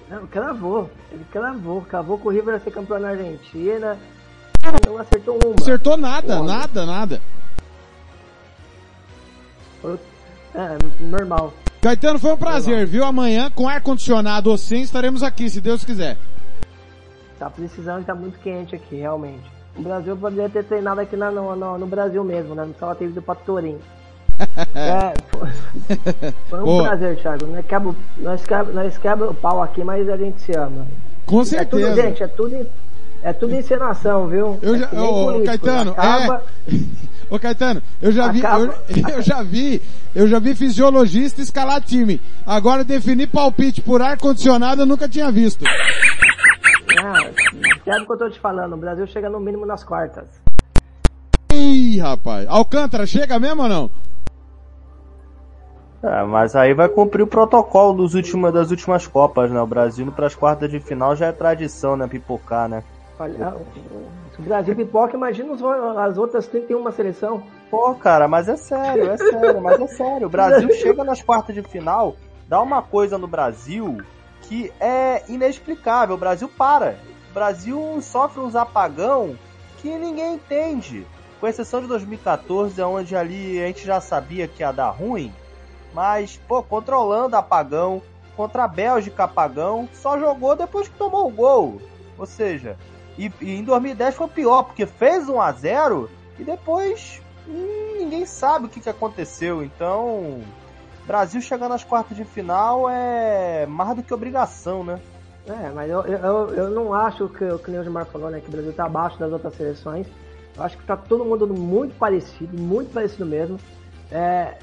Não, 0.09 0.27
cravou. 0.27 0.91
Ele 1.11 1.25
cravou. 1.33 1.81
Cravou 1.83 2.19
que 2.19 2.29
o 2.29 2.31
River 2.31 2.55
ia 2.55 2.61
ser 2.61 2.71
campeão 2.71 3.01
na 3.01 3.09
Argentina. 3.09 3.97
Não 4.87 4.99
acertou 4.99 5.39
uma. 5.43 5.55
Acertou 5.59 5.97
nada, 5.97 6.43
nada, 6.43 6.85
nada. 6.85 7.23
É, 10.55 10.79
normal. 11.01 11.55
Caetano, 11.81 12.19
foi 12.19 12.33
um 12.33 12.37
prazer, 12.37 12.87
viu? 12.87 13.05
Amanhã, 13.05 13.51
com 13.51 13.69
ar-condicionado 13.69 14.51
ou 14.51 14.59
sem, 14.59 14.83
estaremos 14.83 15.23
aqui, 15.23 15.49
se 15.49 15.61
Deus 15.61 15.85
quiser. 15.85 16.19
Tá 17.39 17.51
precisando, 17.51 18.05
tá 18.05 18.15
muito 18.15 18.39
quente 18.41 18.75
aqui, 18.75 18.97
realmente. 18.97 19.43
O 19.77 19.83
Brasil 19.83 20.17
poderia 20.17 20.49
ter 20.49 20.65
treinado 20.65 21.01
aqui 21.03 21.17
na- 21.17 21.31
no, 21.31 21.55
no, 21.55 21.77
no 21.79 21.87
Brasil 21.87 22.25
mesmo, 22.25 22.55
né? 22.55 22.67
Ter 22.99 23.05
ido 23.05 23.21
pra 23.21 23.35
Turim. 23.35 23.77
É, 24.75 25.13
foi, 25.31 25.49
foi 26.49 26.61
um 26.61 26.65
Boa. 26.65 26.85
prazer, 26.85 27.17
Thiago. 27.21 27.47
Nós 27.47 27.67
quebra, 27.67 27.95
nós, 28.19 28.45
quebra, 28.47 28.73
nós 28.73 28.99
quebra 28.99 29.31
o 29.31 29.35
pau 29.35 29.63
aqui, 29.63 29.85
mas 29.85 30.09
a 30.09 30.17
gente 30.17 30.41
se 30.43 30.53
ama. 30.57 30.87
Com 31.27 31.43
É 31.43 31.45
certeza. 31.45 31.89
tudo, 31.89 32.03
gente, 32.03 32.23
é 32.23 32.29
tudo, 32.29 32.67
é 33.23 33.33
tudo 33.35 33.55
encenação, 33.55 34.29
viu? 34.29 34.59
Eu 34.63 34.79
já, 34.79 34.89
É 34.93 35.01
ô, 35.01 35.43
Caetano, 35.45 35.91
acaba, 35.93 36.43
é. 36.73 36.75
Ô 37.29 37.39
Caetano, 37.41 37.83
eu 38.01 38.13
já 38.13 38.29
vi, 38.31 38.39
Acaba. 38.39 38.65
eu, 38.89 39.09
eu 39.17 39.23
já 39.23 39.43
vi, 39.43 39.83
eu 40.15 40.29
já 40.29 40.39
vi 40.39 40.55
fisiologista 40.55 41.43
escalar 41.43 41.83
time. 41.83 42.21
Agora 42.47 42.85
definir 42.85 43.27
palpite 43.27 43.81
por 43.83 44.01
ar 44.01 44.17
condicionado 44.17 44.83
eu 44.83 44.87
nunca 44.87 45.09
tinha 45.09 45.31
visto. 45.33 45.65
Sabe 47.85 48.03
o 48.03 48.07
que 48.07 48.13
eu 48.13 48.19
tô 48.19 48.31
te 48.31 48.41
falando? 48.41 48.73
O 48.75 48.77
Brasil 48.77 49.07
chega 49.07 49.29
no 49.29 49.41
mínimo 49.41 49.65
nas 49.67 49.85
quartas. 49.85 50.27
Ih, 51.53 51.99
rapaz. 52.01 52.47
Alcântara 52.49 53.07
chega 53.07 53.39
mesmo 53.39 53.63
ou 53.63 53.69
não? 53.69 53.91
É, 56.03 56.23
mas 56.25 56.55
aí 56.55 56.75
vai 56.75 56.89
cumprir 56.89 57.23
o 57.23 57.27
protocolo 57.27 57.95
dos 57.95 58.15
últimos, 58.15 58.53
das 58.53 58.71
últimas 58.71 59.07
Copas, 59.07 59.51
né? 59.51 59.61
O 59.61 59.67
Brasil 59.67 60.05
indo 60.05 60.13
pras 60.13 60.35
quartas 60.35 60.71
de 60.71 60.79
final 60.79 61.17
já 61.17 61.27
é 61.27 61.33
tradição, 61.33 61.97
né? 61.97 62.07
Pipocar, 62.07 62.69
né? 62.69 62.85
Olha, 63.19 63.57
se 64.35 64.41
o 64.41 64.45
Brasil 64.45 64.77
pipoca, 64.77 65.17
imagina 65.17 65.51
os- 65.53 65.63
as 65.63 66.19
outras 66.19 66.47
31 66.47 66.93
seleção. 66.93 67.43
Pô, 67.71 67.95
cara, 67.95 68.29
mas 68.29 68.47
é 68.47 68.57
sério, 68.57 69.09
é 69.11 69.17
sério, 69.17 69.61
mas 69.63 69.81
é 69.81 69.87
sério. 69.87 70.27
O 70.27 70.31
Brasil 70.31 70.71
chega 70.77 71.03
nas 71.03 71.23
quartas 71.23 71.55
de 71.55 71.63
final, 71.63 72.15
dá 72.47 72.61
uma 72.61 72.83
coisa 72.83 73.17
no 73.17 73.27
Brasil 73.27 73.97
que 74.49 74.73
é 74.81 75.23
inexplicável. 75.29 76.15
O 76.15 76.19
Brasil 76.19 76.49
para. 76.49 76.99
O 77.31 77.35
Brasil 77.35 77.99
sofre 78.03 78.41
uns 78.41 78.57
apagão 78.57 79.37
que 79.79 79.89
ninguém 79.91 80.35
entende. 80.35 81.07
Com 81.41 81.47
exceção 81.47 81.83
de 81.83 81.87
2014, 81.87 82.81
onde 82.83 83.15
ali 83.15 83.63
a 83.63 83.67
gente 83.67 83.85
já 83.85 84.01
sabia 84.01 84.49
que 84.49 84.63
ia 84.63 84.73
dar 84.73 84.91
ruim. 84.91 85.33
Mas, 85.93 86.41
pô, 86.49 86.63
controlando 86.63 87.37
apagão, 87.37 88.03
contra 88.37 88.65
a 88.65 88.69
Bélgica, 88.69 89.25
apagão, 89.25 89.89
só 89.95 90.19
jogou 90.19 90.55
depois 90.55 90.89
que 90.89 90.97
tomou 90.97 91.27
o 91.27 91.31
gol. 91.31 91.81
Ou 92.19 92.27
seja, 92.27 92.77
e, 93.19 93.33
e 93.41 93.57
em 93.57 93.65
2010 93.65 94.15
foi 94.15 94.29
pior, 94.29 94.65
porque 94.65 94.87
fez 94.87 95.29
1 95.29 95.41
a 95.41 95.53
0 95.53 96.11
e 96.39 96.45
depois 96.45 97.21
hum, 97.49 97.97
ninguém 97.99 98.27
sabe 98.27 98.67
o 98.67 98.69
que, 98.69 98.81
que 98.81 98.91
aconteceu. 98.91 99.63
Então, 99.63 100.41
Brasil 101.07 101.41
chegando 101.41 101.73
às 101.73 101.85
quartas 101.85 102.17
de 102.17 102.25
final 102.25 102.89
é 102.89 103.65
mais 103.67 103.97
do 103.97 104.03
que 104.03 104.13
obrigação, 104.13 104.83
né? 104.83 105.01
É, 105.47 105.71
mas 105.71 105.89
eu, 105.89 106.01
eu, 106.03 106.55
eu 106.55 106.71
não 106.71 106.93
acho 106.93 107.29
que, 107.29 107.59
que 107.59 107.71
nem 107.71 107.79
o 107.79 107.85
Gilmar 107.85 108.07
falou, 108.07 108.29
né? 108.29 108.41
Que 108.41 108.49
o 108.49 108.51
Brasil 108.51 108.73
tá 108.73 108.87
abaixo 108.87 109.19
das 109.19 109.33
outras 109.33 109.55
seleções. 109.55 110.07
Eu 110.57 110.63
acho 110.65 110.77
que 110.77 110.85
tá 110.85 110.97
todo 110.97 111.25
mundo 111.25 111.47
muito 111.47 111.95
parecido, 111.97 112.61
muito 112.61 112.93
parecido 112.93 113.25
mesmo. 113.25 113.59
É, 114.11 114.59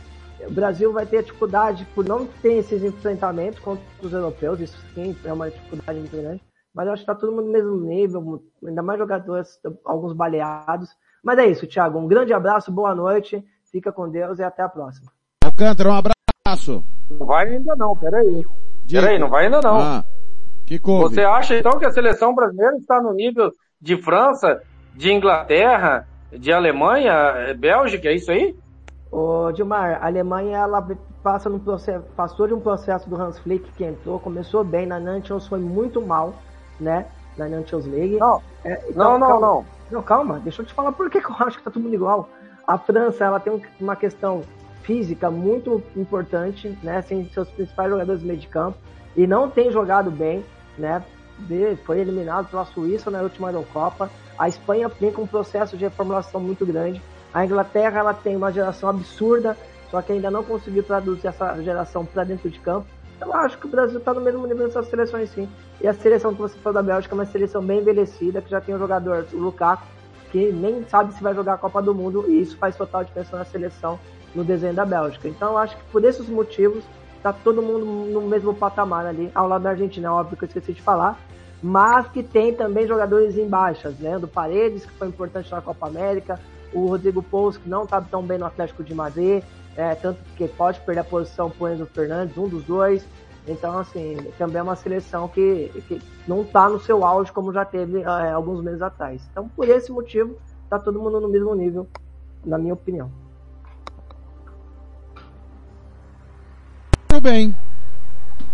o 0.45 0.51
Brasil 0.51 0.91
vai 0.91 1.05
ter 1.05 1.23
dificuldade 1.23 1.87
por 1.95 2.05
não 2.05 2.25
ter 2.25 2.55
esses 2.55 2.83
enfrentamentos 2.83 3.59
contra 3.59 3.83
os 4.01 4.11
europeus, 4.11 4.59
isso 4.59 4.77
sim 4.93 5.15
é 5.23 5.31
uma 5.31 5.49
dificuldade 5.49 5.99
muito 5.99 6.17
grande. 6.17 6.41
Mas 6.73 6.87
eu 6.87 6.93
acho 6.93 7.03
que 7.03 7.07
tá 7.07 7.15
todo 7.15 7.31
mundo 7.31 7.45
no 7.45 7.51
mesmo 7.51 7.77
nível, 7.77 8.43
ainda 8.65 8.81
mais 8.81 8.99
jogadores, 8.99 9.59
alguns 9.85 10.11
baleados. 10.11 10.89
Mas 11.23 11.37
é 11.37 11.45
isso, 11.45 11.67
Thiago. 11.67 11.99
Um 11.99 12.07
grande 12.07 12.33
abraço, 12.33 12.71
boa 12.71 12.93
noite, 12.93 13.45
fica 13.71 13.91
com 13.91 14.09
Deus 14.09 14.39
e 14.39 14.43
até 14.43 14.63
a 14.63 14.67
próxima. 14.67 15.11
Alcântara, 15.45 15.89
um 15.89 15.93
abraço. 15.93 16.12
Não 16.45 17.25
vai 17.25 17.47
ainda 17.47 17.73
não, 17.77 17.95
peraí. 17.95 18.45
Peraí, 18.89 19.17
não 19.17 19.29
vai 19.29 19.45
ainda 19.45 19.61
não. 19.61 19.79
Ah, 19.79 20.03
que 20.67 20.77
couve? 20.77 21.15
Você 21.15 21.21
acha 21.21 21.57
então 21.57 21.79
que 21.79 21.85
a 21.85 21.91
seleção 21.91 22.35
brasileira 22.35 22.75
está 22.75 23.01
no 23.01 23.13
nível 23.13 23.49
de 23.79 23.95
França, 23.95 24.61
de 24.93 25.09
Inglaterra, 25.13 26.05
de 26.33 26.51
Alemanha, 26.51 27.55
Bélgica, 27.57 28.09
é 28.09 28.15
isso 28.15 28.29
aí? 28.29 28.53
Ô, 29.09 29.53
Dilmar, 29.53 29.99
a 30.03 30.07
Alemanha 30.07 30.57
ela 30.57 30.85
passa 31.23 31.49
num 31.49 31.59
processo, 31.59 32.03
passou 32.13 32.45
de 32.45 32.53
um 32.53 32.59
processo 32.59 33.09
do 33.09 33.15
Hans 33.15 33.39
Flick 33.39 33.71
que 33.71 33.85
entrou, 33.85 34.19
começou 34.19 34.65
bem 34.65 34.85
na 34.85 34.99
Nations, 34.99 35.47
foi 35.47 35.59
muito 35.59 36.01
mal, 36.01 36.33
né? 36.77 37.05
Na 37.37 37.47
Nations 37.47 37.85
League. 37.85 38.17
Não, 38.17 38.41
É, 38.65 38.81
não, 38.93 39.17
não, 39.17 39.27
calma. 39.27 39.47
não. 39.47 39.65
Não, 39.89 40.01
calma, 40.03 40.39
deixa 40.43 40.61
eu 40.61 40.65
te 40.65 40.73
falar 40.73 40.91
por 40.91 41.09
que 41.09 41.21
que 41.21 41.29
eu 41.31 41.35
acho 41.47 41.57
que 41.59 41.63
tá 41.63 41.71
todo 41.71 41.81
mundo 41.83 41.95
igual. 41.95 42.27
A 42.67 42.77
França, 42.77 43.23
ela 43.23 43.39
tem 43.39 43.53
um- 43.53 43.61
uma 43.79 43.95
questão 43.95 44.41
física 44.83 45.31
muito 45.31 45.81
importante, 45.95 46.77
né? 46.83 47.01
Sem 47.01 47.25
seus 47.29 47.49
principais 47.49 47.89
jogadores 47.89 48.21
do 48.21 48.27
meio 48.27 48.39
de 48.39 48.47
campo. 48.47 48.77
E 49.15 49.25
não 49.25 49.49
tem 49.49 49.71
jogado 49.71 50.11
bem, 50.11 50.43
né? 50.77 51.03
Foi 51.85 51.99
eliminado 51.99 52.49
pela 52.49 52.65
Suíça 52.65 53.09
na 53.09 53.21
última 53.21 53.49
Eurocopa. 53.49 54.09
A 54.37 54.47
Espanha 54.47 54.89
com 54.89 55.23
um 55.23 55.27
processo 55.27 55.77
de 55.77 55.83
reformulação 55.83 56.39
muito 56.39 56.65
grande. 56.65 57.01
A 57.33 57.43
Inglaterra, 57.45 57.99
ela 57.99 58.13
tem 58.13 58.35
uma 58.35 58.51
geração 58.51 58.89
absurda, 58.89 59.57
só 59.89 60.01
que 60.01 60.11
ainda 60.11 60.29
não 60.29 60.43
conseguiu 60.43 60.83
traduzir 60.83 61.27
essa 61.27 61.59
geração 61.61 62.05
para 62.05 62.23
dentro 62.23 62.49
de 62.49 62.59
campo. 62.59 62.85
Eu 63.19 63.33
acho 63.33 63.57
que 63.57 63.65
o 63.65 63.69
Brasil 63.69 63.99
está 63.99 64.13
no 64.13 64.21
mesmo 64.21 64.45
nível 64.45 64.67
dessas 64.67 64.87
seleções, 64.87 65.29
sim. 65.29 65.47
E 65.81 65.87
a 65.87 65.93
seleção 65.93 66.33
que 66.33 66.41
você 66.41 66.57
falou 66.57 66.73
da 66.73 66.83
Bélgica 66.83 67.13
é 67.13 67.17
uma 67.17 67.25
seleção 67.25 67.63
bem 67.63 67.79
envelhecida, 67.79 68.41
que 68.41 68.49
já 68.49 68.59
tem 68.59 68.75
um 68.75 68.79
jogador, 68.79 69.25
o 69.33 69.37
Lukaku, 69.37 69.83
que 70.31 70.51
nem 70.51 70.83
sabe 70.87 71.13
se 71.13 71.23
vai 71.23 71.33
jogar 71.33 71.53
a 71.53 71.57
Copa 71.57 71.81
do 71.81 71.93
Mundo, 71.93 72.25
e 72.27 72.41
isso 72.41 72.57
faz 72.57 72.75
total 72.75 73.03
diferença 73.03 73.37
na 73.37 73.45
seleção, 73.45 73.99
no 74.35 74.43
desenho 74.43 74.73
da 74.73 74.85
Bélgica. 74.85 75.27
Então 75.27 75.57
acho 75.57 75.77
que 75.77 75.83
por 75.91 76.03
esses 76.03 76.27
motivos, 76.27 76.83
tá 77.21 77.31
todo 77.31 77.61
mundo 77.61 77.85
no 77.85 78.21
mesmo 78.21 78.53
patamar 78.53 79.05
ali, 79.05 79.31
ao 79.33 79.47
lado 79.47 79.63
da 79.63 79.71
Argentina, 79.71 80.07
é 80.07 80.11
óbvio 80.11 80.37
que 80.37 80.43
eu 80.43 80.47
esqueci 80.47 80.73
de 80.73 80.81
falar, 80.81 81.19
mas 81.61 82.07
que 82.09 82.21
tem 82.21 82.53
também 82.53 82.85
jogadores 82.85 83.37
em 83.37 83.47
baixas, 83.47 83.97
né? 83.99 84.19
Do 84.19 84.27
Paredes, 84.27 84.85
que 84.85 84.91
foi 84.93 85.07
importante 85.07 85.49
na 85.49 85.61
Copa 85.61 85.87
América, 85.87 86.39
o 86.73 86.87
Rodrigo 86.87 87.23
Pouso, 87.23 87.59
que 87.59 87.69
não 87.69 87.85
tá 87.85 88.01
tão 88.01 88.21
bem 88.21 88.37
no 88.37 88.45
Atlético 88.45 88.83
de 88.83 88.93
Madrid, 88.93 89.43
é, 89.77 89.95
tanto 89.95 90.19
que 90.35 90.47
pode 90.47 90.79
perder 90.81 91.01
a 91.01 91.03
posição 91.05 91.49
pro 91.49 91.69
Enzo 91.69 91.85
Fernandes, 91.85 92.37
um 92.37 92.47
dos 92.47 92.63
dois. 92.65 93.07
Então, 93.47 93.77
assim, 93.77 94.17
também 94.37 94.59
é 94.59 94.63
uma 94.63 94.75
seleção 94.75 95.27
que, 95.27 95.69
que 95.87 96.01
não 96.27 96.43
tá 96.43 96.69
no 96.69 96.79
seu 96.79 97.05
auge 97.05 97.31
como 97.31 97.51
já 97.51 97.65
teve 97.65 98.01
é, 98.01 98.31
alguns 98.31 98.61
meses 98.61 98.81
atrás. 98.81 99.21
Então, 99.31 99.47
por 99.49 99.67
esse 99.67 99.91
motivo, 99.91 100.37
tá 100.69 100.79
todo 100.79 100.99
mundo 100.99 101.19
no 101.19 101.29
mesmo 101.29 101.53
nível, 101.53 101.87
na 102.45 102.57
minha 102.57 102.73
opinião. 102.73 103.11
Bem. 107.23 107.55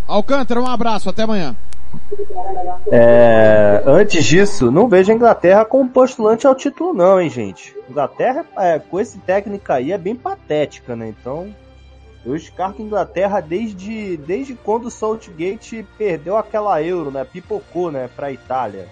Alcântara, 0.07 0.61
um 0.61 0.67
abraço, 0.67 1.09
até 1.09 1.23
amanhã. 1.23 1.55
É, 2.91 3.81
antes 3.85 4.23
disso, 4.23 4.71
não 4.71 4.87
vejo 4.87 5.11
a 5.11 5.15
Inglaterra 5.15 5.65
como 5.65 5.89
postulante 5.89 6.45
ao 6.45 6.55
título, 6.55 6.93
não, 6.93 7.19
hein, 7.19 7.29
gente. 7.29 7.75
Inglaterra, 7.89 8.45
é, 8.57 8.79
com 8.79 8.99
esse 8.99 9.17
técnico 9.19 9.71
aí, 9.71 9.91
é 9.91 9.97
bem 9.97 10.15
patética, 10.15 10.95
né? 10.95 11.09
Então, 11.09 11.53
eu 12.23 12.33
descarto 12.33 12.81
a 12.81 12.85
Inglaterra 12.85 13.41
desde, 13.41 14.17
desde 14.17 14.53
quando 14.53 14.85
o 14.85 14.91
Saltgate 14.91 15.85
perdeu 15.97 16.37
aquela 16.37 16.81
euro, 16.81 17.09
né? 17.09 17.25
Pipocou, 17.25 17.91
né? 17.91 18.07
Pra 18.15 18.31
Itália. 18.31 18.87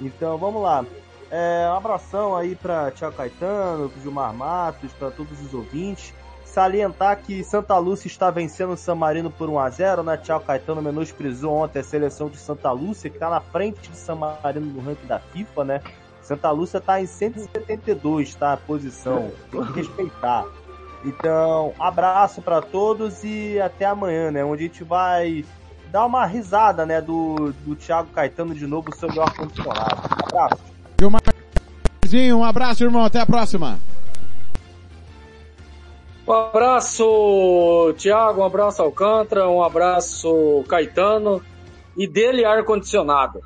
Então, 0.00 0.38
vamos 0.38 0.62
lá. 0.62 0.84
É, 1.30 1.68
um 1.70 1.76
abração 1.76 2.34
aí 2.34 2.56
pra 2.56 2.90
Tiago 2.90 3.16
Caetano, 3.16 3.90
pro 3.90 4.02
Gilmar 4.02 4.34
Matos, 4.34 4.90
para 4.92 5.10
todos 5.10 5.40
os 5.44 5.52
ouvintes. 5.52 6.14
Salientar 6.50 7.16
que 7.22 7.44
Santa 7.44 7.78
Lúcia 7.78 8.08
está 8.08 8.28
vencendo 8.28 8.72
o 8.72 8.76
San 8.76 8.96
Marino 8.96 9.30
por 9.30 9.48
1x0, 9.48 10.02
né? 10.02 10.16
Tiago 10.16 10.44
Caetano 10.44 10.82
menosprezou 10.82 11.54
ontem 11.54 11.78
a 11.78 11.84
seleção 11.84 12.28
de 12.28 12.38
Santa 12.38 12.72
Lúcia, 12.72 13.08
que 13.08 13.16
está 13.16 13.30
na 13.30 13.40
frente 13.40 13.88
de 13.88 13.96
San 13.96 14.16
Marino 14.16 14.66
no 14.66 14.80
ranking 14.80 15.06
da 15.06 15.20
FIFA, 15.20 15.64
né? 15.64 15.80
Santa 16.22 16.50
Lúcia 16.50 16.78
está 16.78 17.00
em 17.00 17.06
172, 17.06 18.34
tá? 18.34 18.54
A 18.54 18.56
posição. 18.56 19.30
Tem 19.50 19.64
que 19.66 19.72
respeitar. 19.80 20.44
Então, 21.04 21.72
abraço 21.78 22.42
para 22.42 22.60
todos 22.60 23.22
e 23.22 23.60
até 23.60 23.86
amanhã, 23.86 24.32
né? 24.32 24.44
Onde 24.44 24.64
a 24.64 24.66
gente 24.66 24.82
vai 24.82 25.44
dar 25.92 26.04
uma 26.04 26.26
risada, 26.26 26.84
né? 26.84 27.00
Do, 27.00 27.52
do 27.64 27.76
Thiago 27.76 28.10
Caetano 28.10 28.56
de 28.56 28.66
novo 28.66 28.94
sobre 28.96 29.20
o 29.20 29.22
ar-condicionado. 29.22 30.00
Abraço. 30.24 30.58
Um 32.34 32.44
abraço, 32.44 32.82
irmão, 32.82 33.04
até 33.04 33.20
a 33.20 33.26
próxima. 33.26 33.78
Um 36.30 36.32
abraço, 36.32 37.92
Thiago, 37.98 38.40
um 38.40 38.44
abraço 38.44 38.80
Alcântara, 38.80 39.48
um 39.48 39.64
abraço 39.64 40.64
Caetano 40.68 41.42
e 41.96 42.06
dele 42.06 42.44
ar-condicionado. 42.44 43.40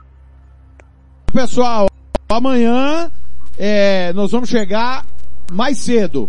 Pessoal, 1.32 1.88
amanhã 2.28 3.10
é, 3.58 4.12
nós 4.12 4.30
vamos 4.32 4.50
chegar 4.50 5.06
mais 5.50 5.78
cedo, 5.78 6.28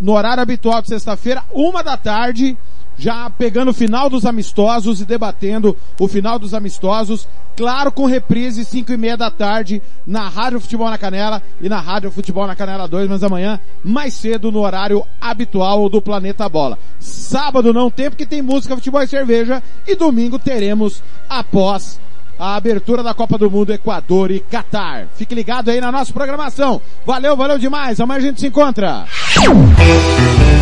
no 0.00 0.14
horário 0.14 0.42
habitual 0.42 0.80
de 0.80 0.88
sexta-feira, 0.88 1.44
uma 1.52 1.82
da 1.82 1.98
tarde, 1.98 2.56
já 3.00 3.30
pegando 3.30 3.70
o 3.70 3.74
final 3.74 4.10
dos 4.10 4.26
amistosos 4.26 5.00
e 5.00 5.06
debatendo 5.06 5.74
o 5.98 6.06
final 6.06 6.38
dos 6.38 6.52
amistosos, 6.52 7.26
claro 7.56 7.90
com 7.90 8.04
reprise 8.04 8.62
cinco 8.62 8.92
e 8.92 8.96
meia 8.98 9.16
da 9.16 9.30
tarde 9.30 9.80
na 10.06 10.28
Rádio 10.28 10.60
Futebol 10.60 10.90
na 10.90 10.98
Canela 10.98 11.42
e 11.62 11.68
na 11.68 11.80
Rádio 11.80 12.10
Futebol 12.10 12.46
na 12.46 12.54
Canela 12.54 12.86
2, 12.86 13.08
mas 13.08 13.24
amanhã 13.24 13.58
mais 13.82 14.12
cedo 14.12 14.52
no 14.52 14.60
horário 14.60 15.02
habitual 15.18 15.88
do 15.88 16.02
Planeta 16.02 16.46
Bola. 16.46 16.78
Sábado 16.98 17.72
não 17.72 17.90
tem 17.90 18.10
porque 18.10 18.26
tem 18.26 18.42
música, 18.42 18.76
futebol 18.76 19.02
e 19.02 19.08
cerveja 19.08 19.62
e 19.86 19.96
domingo 19.96 20.38
teremos 20.38 21.02
após 21.26 21.98
a 22.38 22.54
abertura 22.54 23.02
da 23.02 23.14
Copa 23.14 23.38
do 23.38 23.50
Mundo 23.50 23.72
Equador 23.72 24.30
e 24.30 24.40
Catar. 24.40 25.06
Fique 25.14 25.34
ligado 25.34 25.70
aí 25.70 25.80
na 25.80 25.90
nossa 25.90 26.12
programação. 26.12 26.82
Valeu, 27.06 27.34
valeu 27.34 27.58
demais. 27.58 27.98
Amanhã 27.98 28.18
a 28.18 28.22
gente 28.22 28.40
se 28.40 28.46
encontra. 28.46 29.06